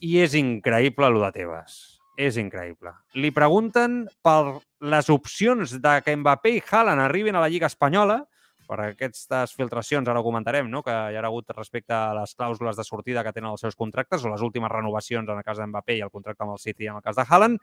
I 0.00 0.16
és 0.24 0.34
increïble 0.40 1.12
el 1.12 1.20
de 1.20 1.30
Tebas. 1.36 1.76
És 2.16 2.38
increïble. 2.40 2.94
Li 3.20 3.28
pregunten 3.36 4.06
per 4.24 4.62
les 4.80 5.10
opcions 5.12 5.76
de 5.84 5.92
que 6.04 6.16
Mbappé 6.16 6.54
i 6.56 6.62
Haaland 6.64 7.04
arribin 7.04 7.36
a 7.36 7.44
la 7.44 7.50
Lliga 7.52 7.68
Espanyola, 7.68 8.22
per 8.66 8.80
aquestes 8.84 9.54
filtracions, 9.56 10.08
ara 10.08 10.20
ho 10.20 10.26
comentarem, 10.26 10.68
no? 10.70 10.82
que 10.82 10.92
hi 10.92 11.16
ha 11.16 11.24
hagut 11.24 11.54
respecte 11.56 11.94
a 11.94 12.14
les 12.18 12.34
clàusules 12.36 12.76
de 12.76 12.84
sortida 12.84 13.24
que 13.24 13.32
tenen 13.32 13.52
els 13.52 13.62
seus 13.64 13.78
contractes 13.78 14.24
o 14.24 14.32
les 14.32 14.42
últimes 14.42 14.72
renovacions 14.72 15.28
en 15.28 15.38
el 15.38 15.46
cas 15.46 15.60
d'Mbappé 15.62 15.98
i 15.98 16.02
el 16.06 16.10
contracte 16.10 16.44
amb 16.44 16.56
el 16.56 16.62
City 16.62 16.90
en 16.90 16.98
el 16.98 17.06
cas 17.06 17.16
de 17.16 17.24
Haaland, 17.28 17.62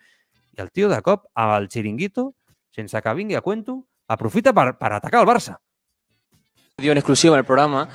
i 0.53 0.61
el 0.61 0.71
tio 0.71 0.89
de 0.89 1.01
cop, 1.01 1.27
al 1.33 1.67
xiringuito, 1.69 2.31
sense 2.73 3.01
que 3.01 3.13
vingui 3.13 3.35
a 3.35 3.41
cuento, 3.41 3.83
aprofita 4.07 4.53
per, 4.53 4.73
per 4.79 4.93
atacar 4.93 5.21
el 5.21 5.29
Barça. 5.29 5.59
dio 6.77 6.91
en 6.91 6.97
exclusiva 6.97 7.35
en 7.35 7.39
el 7.39 7.45
programa 7.45 7.87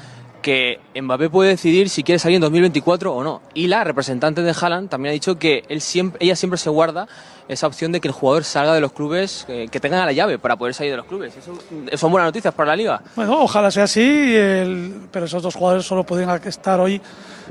que 0.43 0.81
Mbappé 1.01 1.31
puede 1.31 1.51
decidir 1.51 1.89
si 1.89 2.03
quiere 2.05 2.19
salir 2.19 2.37
en 2.37 2.43
2024 2.43 3.13
o 3.15 3.23
no. 3.25 3.43
Y 3.55 3.67
la 3.67 3.83
representante 3.85 4.43
de 4.43 4.55
Haaland 4.59 4.89
también 4.89 5.11
ha 5.11 5.13
dicho 5.15 5.39
que 5.39 5.65
él 5.69 5.81
siempre, 5.81 6.19
ella 6.25 6.37
siempre 6.37 6.59
se 6.59 6.71
guarda 6.71 7.09
esa 7.49 7.67
opción 7.67 7.93
de 7.93 8.01
que 8.01 8.09
el 8.09 8.13
jugador 8.13 8.45
salga 8.45 8.75
de 8.75 8.81
los 8.81 8.93
clubes, 8.93 9.47
eh, 9.49 9.69
que 9.71 9.81
tengan 9.81 10.01
a 10.01 10.07
la 10.07 10.13
llave 10.13 10.39
para 10.39 10.57
poder 10.57 10.75
salir 10.75 10.93
de 10.93 10.99
los 10.99 11.07
clubes. 11.07 11.35
Eso 11.37 11.55
son 11.97 12.13
buenas 12.13 12.29
noticias 12.29 12.53
para 12.55 12.69
la 12.69 12.77
liga. 12.77 13.03
Bueno, 13.17 13.41
ojalá 13.43 13.71
sea 13.71 13.85
así, 13.85 14.01
el- 14.03 15.09
pero 15.11 15.25
esos 15.27 15.43
dos 15.43 15.55
jugadores 15.55 15.87
solo 15.87 16.05
podrían 16.05 16.31
estar 16.47 16.79
hoy 16.79 17.01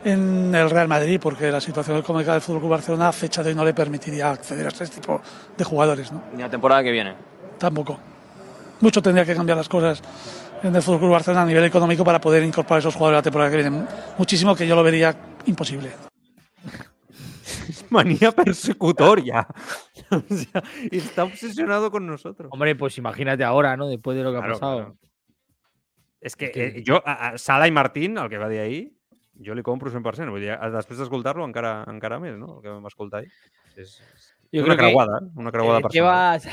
en 0.06 0.54
el 0.54 0.70
Real 0.70 0.88
Madrid 0.88 1.20
porque 1.22 1.52
la 1.52 1.60
situación 1.60 1.98
económica 1.98 2.32
del 2.32 2.42
Fútbol 2.42 2.60
Club 2.62 2.72
Barcelona 2.72 3.08
a 3.10 3.12
fecha 3.12 3.42
de 3.42 3.50
hoy 3.50 3.56
no 3.56 3.66
le 3.66 3.74
permitiría 3.74 4.30
acceder 4.30 4.66
a 4.68 4.70
este 4.70 4.88
tipo 4.88 5.20
de 5.58 5.64
jugadores, 5.64 6.12
¿no? 6.12 6.22
Ni 6.36 6.44
la 6.44 6.50
temporada 6.50 6.84
que 6.84 6.92
viene. 6.92 7.16
Tampoco. 7.58 7.98
Mucho 8.80 9.02
tendría 9.02 9.26
que 9.26 9.36
cambiar 9.36 9.58
las 9.58 9.68
cosas 9.68 10.04
en 10.64 10.76
el 10.76 10.82
Fútbol 10.82 11.00
Club 11.00 11.12
Barcelona 11.12 11.44
a 11.44 11.46
nivel 11.46 11.64
económico 11.66 12.04
para 12.04 12.20
poder 12.22 12.44
incorporar 12.44 12.80
esos 12.80 12.96
jugadores 12.96 13.20
la 13.20 13.24
temporada 13.24 13.52
que 13.52 13.58
viene. 13.58 13.86
Muchísimo 14.18 14.56
que 14.56 14.68
yo 14.68 14.76
lo 14.76 14.84
vería 14.84 15.16
imposible. 15.46 15.92
Manía 17.90 18.32
persecutoria. 18.32 19.48
o 20.12 20.22
sea, 20.36 20.64
está 20.92 21.24
obsesionado 21.24 21.92
con 21.92 22.06
nosotros. 22.08 22.50
Hombre, 22.52 22.76
pues 22.76 22.98
imagínate 22.98 23.44
ahora, 23.44 23.78
¿no? 23.78 23.88
Después 23.88 24.18
de 24.18 24.24
lo 24.24 24.32
que 24.32 24.38
Claro, 24.40 24.52
ha 24.56 24.60
pasado. 24.60 24.78
claro. 24.78 24.98
És 26.20 26.36
que, 26.36 26.52
eh, 26.56 26.84
a, 27.06 27.30
a 27.30 27.38
Sala 27.38 27.68
i 27.68 27.72
Martín, 27.72 28.18
el 28.18 28.28
que 28.28 28.40
va 28.42 28.50
dir 28.50 28.60
ahir, 28.60 28.92
jo 29.38 29.54
li 29.54 29.62
compro 29.64 29.92
100%. 29.94 30.32
Vull 30.34 30.42
dir, 30.42 30.50
a- 30.58 30.72
després 30.74 30.98
d'escoltar-lo 31.00 31.46
encara, 31.46 31.84
encara 31.88 32.18
més, 32.20 32.34
no? 32.36 32.56
El 32.58 32.64
que 32.66 32.74
vam 32.74 32.88
escoltar 32.90 33.22
ahir. 33.22 33.30
És, 33.78 34.00
és 34.02 34.34
Yo 34.52 34.64
una 34.66 34.76
creuada, 34.76 35.20
eh? 35.22 35.28
una 35.38 35.52
creuada 35.54 35.78
Eh, 35.80 35.84
personal. 35.86 36.42
Tebas, 36.42 36.48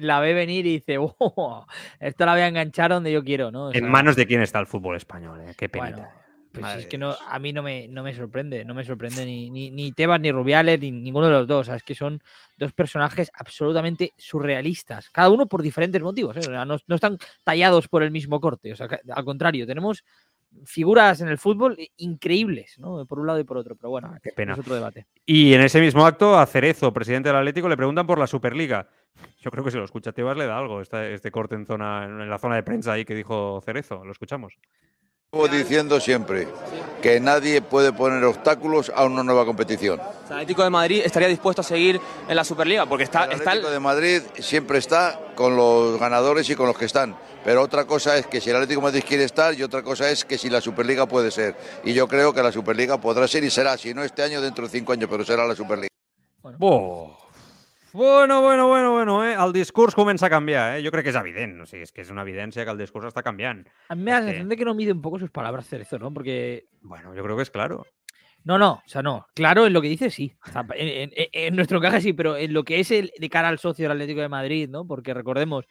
la 0.00 0.20
ve 0.20 0.32
venir 0.34 0.66
y 0.66 0.74
dice, 0.78 0.96
oh, 1.18 1.66
esto 1.98 2.26
la 2.26 2.32
voy 2.32 2.42
a 2.42 2.48
enganchar 2.48 2.90
donde 2.90 3.12
yo 3.12 3.24
quiero, 3.24 3.50
¿no? 3.50 3.66
O 3.68 3.72
En 3.72 3.88
manos 3.88 4.16
de 4.16 4.26
quién 4.26 4.42
está 4.42 4.60
el 4.60 4.66
fútbol 4.66 4.96
español, 4.96 5.40
¿eh? 5.40 5.54
Qué 5.56 5.68
penita. 5.68 5.96
Bueno, 5.96 6.08
pues 6.52 6.62
Madre 6.62 6.80
es 6.80 6.86
que 6.88 6.98
no, 6.98 7.14
a 7.28 7.38
mí 7.38 7.52
no 7.52 7.62
me, 7.62 7.86
no 7.86 8.02
me 8.02 8.12
sorprende, 8.12 8.64
no 8.64 8.74
me 8.74 8.84
sorprende 8.84 9.24
ni, 9.24 9.50
ni, 9.50 9.70
ni 9.70 9.92
Tebas 9.92 10.20
ni 10.20 10.32
Rubiales, 10.32 10.80
ni 10.80 10.90
ninguno 10.90 11.26
de 11.26 11.32
los 11.32 11.46
dos. 11.46 11.60
O 11.60 11.64
sea, 11.64 11.76
es 11.76 11.84
que 11.84 11.94
son 11.94 12.20
dos 12.56 12.72
personajes 12.72 13.30
absolutamente 13.34 14.12
surrealistas, 14.16 15.10
cada 15.10 15.30
uno 15.30 15.46
por 15.46 15.62
diferentes 15.62 16.02
motivos. 16.02 16.36
¿eh? 16.38 16.40
O 16.40 16.42
sea, 16.42 16.64
no, 16.64 16.76
no 16.88 16.94
están 16.96 17.18
tallados 17.44 17.86
por 17.86 18.02
el 18.02 18.10
mismo 18.10 18.40
corte. 18.40 18.72
O 18.72 18.76
sea, 18.76 18.88
que- 18.88 18.98
al 19.12 19.24
contrario, 19.24 19.64
tenemos 19.64 20.02
figuras 20.64 21.20
en 21.20 21.28
el 21.28 21.38
fútbol 21.38 21.76
increíbles, 21.98 22.76
¿no? 22.80 23.06
Por 23.06 23.20
un 23.20 23.28
lado 23.28 23.38
y 23.38 23.44
por 23.44 23.56
otro. 23.56 23.76
Pero 23.76 23.90
bueno, 23.90 24.10
Ah, 24.12 24.18
qué 24.20 24.32
pena. 24.32 24.54
es 24.54 24.58
otro 24.58 24.74
debate. 24.74 25.06
Y 25.24 25.54
en 25.54 25.60
ese 25.60 25.80
mismo 25.80 26.04
acto, 26.04 26.36
a 26.36 26.44
Cerezo, 26.46 26.92
presidente 26.92 27.28
del 27.28 27.38
Atlético, 27.38 27.68
le 27.68 27.76
preguntan 27.76 28.06
por 28.08 28.18
la 28.18 28.26
Superliga. 28.26 28.88
Yo 29.40 29.50
creo 29.50 29.64
que 29.64 29.70
si 29.70 29.76
lo 29.78 29.84
escucha 29.84 30.12
Tebas 30.12 30.36
le 30.36 30.46
da 30.46 30.58
algo 30.58 30.80
este, 30.80 31.14
este 31.14 31.30
corte 31.30 31.54
en, 31.54 31.66
zona, 31.66 32.04
en 32.04 32.28
la 32.28 32.38
zona 32.38 32.56
de 32.56 32.62
prensa 32.62 32.92
ahí 32.92 33.04
que 33.04 33.14
dijo 33.14 33.60
Cerezo. 33.64 34.04
Lo 34.04 34.12
escuchamos. 34.12 34.54
Llevo 35.32 35.46
diciendo 35.48 36.00
siempre 36.00 36.48
que 37.00 37.20
nadie 37.20 37.62
puede 37.62 37.92
poner 37.92 38.24
obstáculos 38.24 38.90
a 38.94 39.04
una 39.04 39.22
nueva 39.22 39.44
competición. 39.46 40.00
El 40.26 40.32
Atlético 40.32 40.64
de 40.64 40.70
Madrid 40.70 41.02
estaría 41.04 41.28
dispuesto 41.28 41.60
a 41.60 41.64
seguir 41.64 42.00
en 42.28 42.34
la 42.36 42.42
Superliga 42.42 42.86
porque 42.86 43.04
está, 43.04 43.24
el 43.26 43.32
está 43.32 43.52
el- 43.52 43.58
Atlético 43.58 43.70
de 43.70 43.80
Madrid 43.80 44.22
siempre 44.40 44.78
está 44.78 45.20
con 45.36 45.56
los 45.56 46.00
ganadores 46.00 46.50
y 46.50 46.56
con 46.56 46.66
los 46.66 46.76
que 46.76 46.86
están. 46.86 47.14
Pero 47.44 47.62
otra 47.62 47.84
cosa 47.86 48.18
es 48.18 48.26
que 48.26 48.40
si 48.40 48.50
el 48.50 48.56
Atlético 48.56 48.80
de 48.80 48.86
Madrid 48.88 49.04
quiere 49.06 49.22
estar 49.24 49.54
y 49.54 49.62
otra 49.62 49.82
cosa 49.82 50.10
es 50.10 50.24
que 50.24 50.36
si 50.36 50.50
la 50.50 50.60
Superliga 50.60 51.06
puede 51.06 51.30
ser. 51.30 51.54
Y 51.84 51.94
yo 51.94 52.08
creo 52.08 52.34
que 52.34 52.42
la 52.42 52.50
Superliga 52.52 53.00
podrá 53.00 53.26
ser 53.28 53.44
y 53.44 53.50
será, 53.50 53.78
si 53.78 53.94
no 53.94 54.02
este 54.02 54.22
año, 54.24 54.40
dentro 54.42 54.64
de 54.64 54.70
cinco 54.70 54.92
años, 54.92 55.08
pero 55.08 55.24
será 55.24 55.46
la 55.46 55.54
Superliga. 55.54 55.88
Bo. 56.58 57.16
Bueno, 57.92 58.40
bueno, 58.40 58.68
bueno, 58.68 58.92
bueno, 58.92 59.24
eh? 59.26 59.34
el 59.38 59.52
discurs 59.52 59.94
comença 59.94 60.26
a 60.26 60.30
canviar, 60.30 60.78
eh? 60.78 60.82
Jo 60.84 60.92
crec 60.94 61.04
que 61.08 61.10
és 61.10 61.16
evident, 61.18 61.56
o 61.62 61.66
sigui, 61.66 61.82
és 61.82 61.90
que 61.90 62.02
és 62.04 62.10
una 62.12 62.22
evidència 62.22 62.64
que 62.64 62.70
el 62.70 62.78
discurs 62.78 63.08
està 63.08 63.22
canviant. 63.26 63.64
A 63.88 63.96
mí 63.96 64.02
me 64.04 64.12
da 64.12 64.20
la 64.20 64.26
sensación 64.26 64.48
de 64.48 64.56
que 64.56 64.64
no 64.64 64.74
mide 64.74 64.92
un 64.92 65.02
poco 65.02 65.18
sus 65.18 65.30
palabras 65.30 65.66
Cerezo, 65.66 65.98
¿no? 65.98 66.12
Porque 66.14 66.66
Bueno, 66.82 67.14
yo 67.14 67.22
creo 67.24 67.36
que 67.36 67.42
es 67.42 67.50
claro. 67.50 67.84
No, 68.44 68.58
no, 68.58 68.74
o 68.74 68.88
sea, 68.88 69.02
no. 69.02 69.26
Claro, 69.34 69.66
en 69.66 69.72
lo 69.72 69.82
que 69.82 69.88
dice 69.88 70.08
sí. 70.08 70.32
O 70.46 70.50
sea, 70.52 70.64
en, 70.74 71.10
en- 71.14 71.28
en 71.32 71.56
nuestro 71.56 71.80
caso 71.80 72.00
sí, 72.00 72.12
pero 72.12 72.36
en 72.36 72.52
lo 72.54 72.62
que 72.64 72.80
es 72.80 72.90
el 72.92 73.12
de 73.18 73.28
cara 73.28 73.48
al 73.48 73.58
socio 73.58 73.84
del 73.84 73.92
Atlético 73.92 74.20
de 74.20 74.28
Madrid, 74.28 74.68
¿no? 74.68 74.86
Porque 74.86 75.12
recordemos 75.12 75.66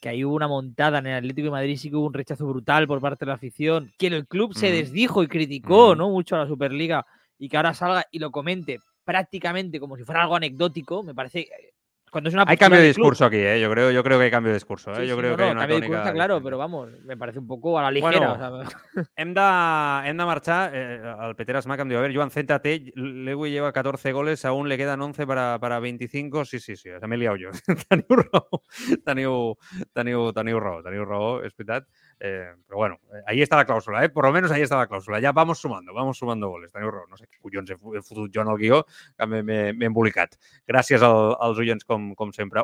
que 0.00 0.08
ahí 0.10 0.24
hubo 0.24 0.34
una 0.34 0.48
montada 0.48 0.98
en 0.98 1.06
el 1.06 1.14
Atlético 1.18 1.46
de 1.46 1.52
Madrid, 1.52 1.76
sí 1.78 1.88
que 1.88 1.96
hubo 1.96 2.06
un 2.08 2.12
rechazo 2.14 2.46
brutal 2.46 2.86
por 2.86 3.00
parte 3.00 3.24
de 3.24 3.28
la 3.30 3.36
afición, 3.36 3.90
que 3.96 4.08
el 4.08 4.26
club 4.26 4.52
se 4.54 4.70
desdijo 4.70 5.22
y 5.22 5.28
criticó. 5.28 5.94
¿no? 5.94 6.10
Mucho 6.10 6.34
a 6.36 6.40
la 6.40 6.46
Superliga 6.46 7.06
y 7.38 7.48
que 7.48 7.56
ahora 7.56 7.72
salga 7.72 8.04
y 8.10 8.18
lo 8.18 8.30
comente 8.30 8.80
prácticamente 9.04 9.78
como 9.80 9.96
si 9.96 10.04
fuera 10.04 10.22
algo 10.22 10.36
anecdótico, 10.36 11.02
me 11.02 11.14
parece. 11.14 11.40
eh, 11.40 11.74
Cuando 12.10 12.28
es 12.28 12.34
una 12.34 12.44
Hay 12.46 12.56
cambio 12.56 12.80
de 12.80 12.86
club. 12.94 13.10
discurso 13.10 13.24
aquí, 13.26 13.38
¿eh? 13.38 13.60
Yo 13.60 13.68
creo, 13.70 13.90
yo 13.90 14.04
creo 14.04 14.18
que 14.18 14.24
hay 14.26 14.30
cambio 14.30 14.50
de 14.52 14.56
discurso, 14.56 14.92
¿eh? 14.92 15.00
Sí, 15.00 15.06
yo 15.08 15.16
sí, 15.16 15.20
creo 15.20 15.32
no, 15.32 15.36
que 15.36 15.42
hay 15.42 15.48
no, 15.48 15.52
una 15.52 15.60
cambio 15.62 15.76
de 15.76 15.80
discurso 15.80 15.98
está 16.02 16.12
claro, 16.12 16.40
pero 16.42 16.58
vamos, 16.58 16.90
me 17.04 17.16
parece 17.16 17.40
un 17.40 17.46
poco 17.48 17.76
a 17.78 17.82
la 17.82 17.90
ligera. 17.90 18.34
Bueno, 18.36 18.60
o 18.60 18.64
sea, 18.64 18.78
Hem 19.16 19.34
de, 19.34 20.08
hem 20.08 20.16
de 20.16 20.24
marxar. 20.24 20.70
Eh, 20.74 21.02
el 21.28 21.34
Peter 21.34 21.60
Smack 21.60 21.80
em 21.80 21.88
diu, 21.88 21.98
a 21.98 22.02
ver, 22.02 22.14
Joan, 22.14 22.30
céntate, 22.30 22.92
Lewy 22.94 23.50
lleva 23.50 23.72
14 23.72 24.12
goles, 24.12 24.44
aún 24.44 24.68
le 24.68 24.76
quedan 24.78 25.02
11 25.02 25.26
para, 25.26 25.58
para 25.58 25.80
25. 25.80 26.44
Sí, 26.44 26.60
sí, 26.60 26.76
sí, 26.76 26.88
m'he 27.06 27.16
liat 27.18 27.36
jo. 27.42 27.50
teniu 27.90 28.16
raó, 28.22 28.62
teniu, 29.04 29.56
teniu, 29.92 30.32
teniu 30.32 30.60
raó, 30.60 30.82
teniu 30.86 31.04
raó, 31.04 31.42
és 31.42 31.52
veritat. 31.58 31.88
Eh, 32.20 32.54
però 32.66 32.76
bueno, 32.78 32.98
eh, 33.12 33.22
ahí 33.26 33.42
está 33.42 33.56
la 33.56 33.66
clàusula, 33.66 34.04
eh? 34.04 34.08
Por 34.08 34.24
lo 34.24 34.32
menos 34.32 34.50
ahí 34.50 34.62
está 34.62 34.76
la 34.76 34.88
clàusula. 34.88 35.20
Ya 35.20 35.32
vamos 35.32 35.58
sumando, 35.58 35.92
vamos 35.92 36.16
sumando 36.16 36.48
goles. 36.48 36.70
Raó. 36.72 37.06
No 37.08 37.16
sé 37.16 37.26
collons 37.40 37.70
he, 37.70 37.74
he 37.74 38.02
fotut 38.02 38.30
jo 38.34 38.40
en 38.42 38.48
el 38.48 38.56
guió, 38.56 38.86
que 39.18 39.26
m'he- 39.26 39.74
embolicat. 39.84 40.36
Gràcies 40.66 41.02
al, 41.02 41.36
als 41.40 41.58
oients, 41.58 41.84
com. 41.84 42.14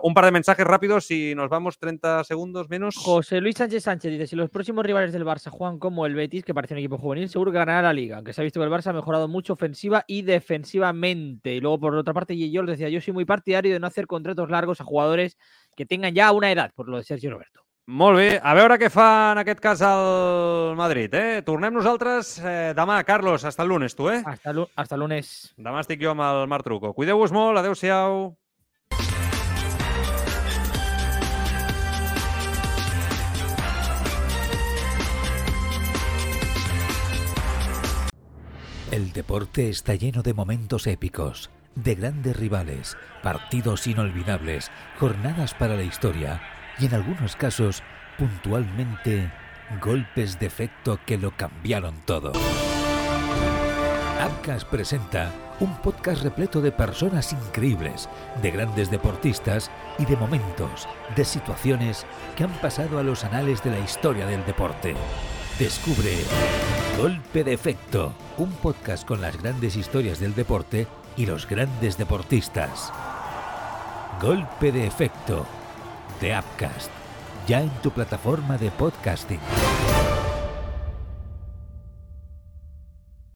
Un 0.03 0.15
par 0.15 0.25
de 0.25 0.31
mensajes 0.33 0.67
rápidos 0.67 1.11
y 1.11 1.35
nos 1.35 1.49
vamos 1.49 1.79
30 1.79 2.25
segundos 2.25 2.69
menos. 2.69 2.97
José 2.97 3.41
Luis 3.41 3.57
Sánchez 3.57 3.83
Sánchez 3.85 4.13
dice, 4.13 4.27
si 4.27 4.37
los 4.37 4.51
próximos 4.51 4.85
rivales 4.87 5.13
del 5.13 5.25
Barça 5.25 5.51
juegan 5.51 5.79
como 5.79 6.07
el 6.07 6.15
Betis, 6.15 6.45
que 6.45 6.55
parece 6.55 6.75
un 6.75 6.79
equipo 6.79 6.99
juvenil, 6.99 7.29
seguro 7.29 7.51
que 7.53 7.59
ganará 7.59 7.83
la 7.83 7.93
liga, 7.93 8.17
aunque 8.17 8.33
se 8.33 8.41
ha 8.41 8.45
visto 8.45 8.61
que 8.61 8.65
el 8.65 8.71
Barça 8.73 8.89
ha 8.89 8.93
mejorado 8.93 9.29
mucho 9.29 9.53
ofensiva 9.53 10.05
y 10.07 10.23
defensivamente. 10.23 11.55
Y 11.55 11.61
luego, 11.61 11.79
por 11.81 11.95
otra 11.95 12.15
parte, 12.15 12.37
yo 12.51 12.63
decía, 12.63 12.89
yo 12.89 13.01
soy 13.01 13.13
muy 13.13 13.25
partidario 13.25 13.73
de 13.73 13.81
no 13.81 13.87
hacer 13.87 14.07
contratos 14.07 14.49
largos 14.51 14.81
a 14.81 14.85
jugadores 14.85 15.37
que 15.77 15.87
tengan 15.87 16.15
ya 16.15 16.33
una 16.33 16.51
edad, 16.53 16.73
por 16.75 16.89
lo 16.89 16.97
de 16.99 17.05
Sergio 17.05 17.31
Roberto. 17.31 17.63
Molt 17.91 18.21
bé, 18.21 18.27
a 18.39 18.53
veure 18.55 18.77
què 18.79 18.87
fa 18.87 19.33
en 19.33 19.41
aquest 19.41 19.59
cas 19.59 19.81
el 19.83 20.77
Madrid, 20.79 21.11
eh? 21.19 21.41
Tornem 21.43 21.75
nosaltres 21.75 22.37
eh, 22.39 22.71
demà, 22.77 23.01
Carlos, 23.03 23.43
hasta 23.45 23.65
el 23.65 23.73
lunes, 23.73 23.97
tu, 23.99 24.07
eh? 24.07 24.21
Hasta, 24.25 24.53
hasta 24.79 24.95
el 24.95 25.03
lunes. 25.03 25.31
Demà 25.59 25.83
estic 25.83 25.99
jo 25.99 26.13
amb 26.13 26.23
el 26.23 26.47
Marc 26.47 26.63
Truco. 26.63 26.93
Cuideu-vos 26.95 27.35
molt, 27.35 27.59
adeu-siau. 27.59 28.37
El 38.93 39.11
deporte 39.13 39.69
está 39.69 39.97
lleno 39.97 40.23
de 40.23 40.35
momentos 40.35 40.87
épicos, 40.87 41.51
de 41.75 41.97
grandes 41.97 42.37
rivales, 42.39 42.97
partidos 43.25 43.89
inolvidables, 43.89 44.71
jornadas 45.01 45.55
para 45.55 45.75
la 45.75 45.83
historia 45.83 46.41
y 46.81 46.87
en 46.87 46.95
algunos 46.95 47.37
casos, 47.37 47.83
puntualmente, 48.19 49.31
golpes 49.81 50.39
de 50.39 50.47
efecto 50.47 50.99
que 51.05 51.19
lo 51.19 51.31
cambiaron 51.37 51.95
todo. 52.07 52.33
Abcas 54.21 54.65
presenta 54.65 55.33
un 55.61 55.77
podcast 55.79 56.23
repleto 56.23 56.61
de 56.61 56.73
personas 56.73 57.33
increíbles, 57.33 58.09
de 58.43 58.51
grandes 58.51 58.91
deportistas 58.91 59.71
y 59.99 60.05
de 60.05 60.17
momentos, 60.17 60.89
de 61.17 61.25
situaciones 61.25 62.07
que 62.37 62.45
han 62.45 62.53
pasado 62.61 62.99
a 62.99 63.03
los 63.03 63.25
anales 63.25 63.63
de 63.63 63.71
la 63.71 63.79
historia 63.79 64.27
del 64.27 64.45
deporte. 64.45 64.95
Descubre 65.59 66.17
Golpe 66.99 67.45
de 67.45 67.53
Efecto, 67.53 68.15
un 68.39 68.51
podcast 68.53 69.07
con 69.07 69.21
las 69.21 69.41
grandes 69.41 69.77
historias 69.77 70.21
del 70.21 70.35
deporte 70.35 70.87
y 71.17 71.27
los 71.27 71.47
grandes 71.47 71.99
deportistas. 71.99 72.93
Golpe 74.21 74.73
de 74.73 74.87
Efecto, 74.87 75.47
de 76.21 76.39
Upcast, 76.39 76.91
ya 77.47 77.61
en 77.61 77.71
tu 77.83 77.91
plataforma 77.91 78.59
de 78.59 78.71
podcasting. 78.71 79.41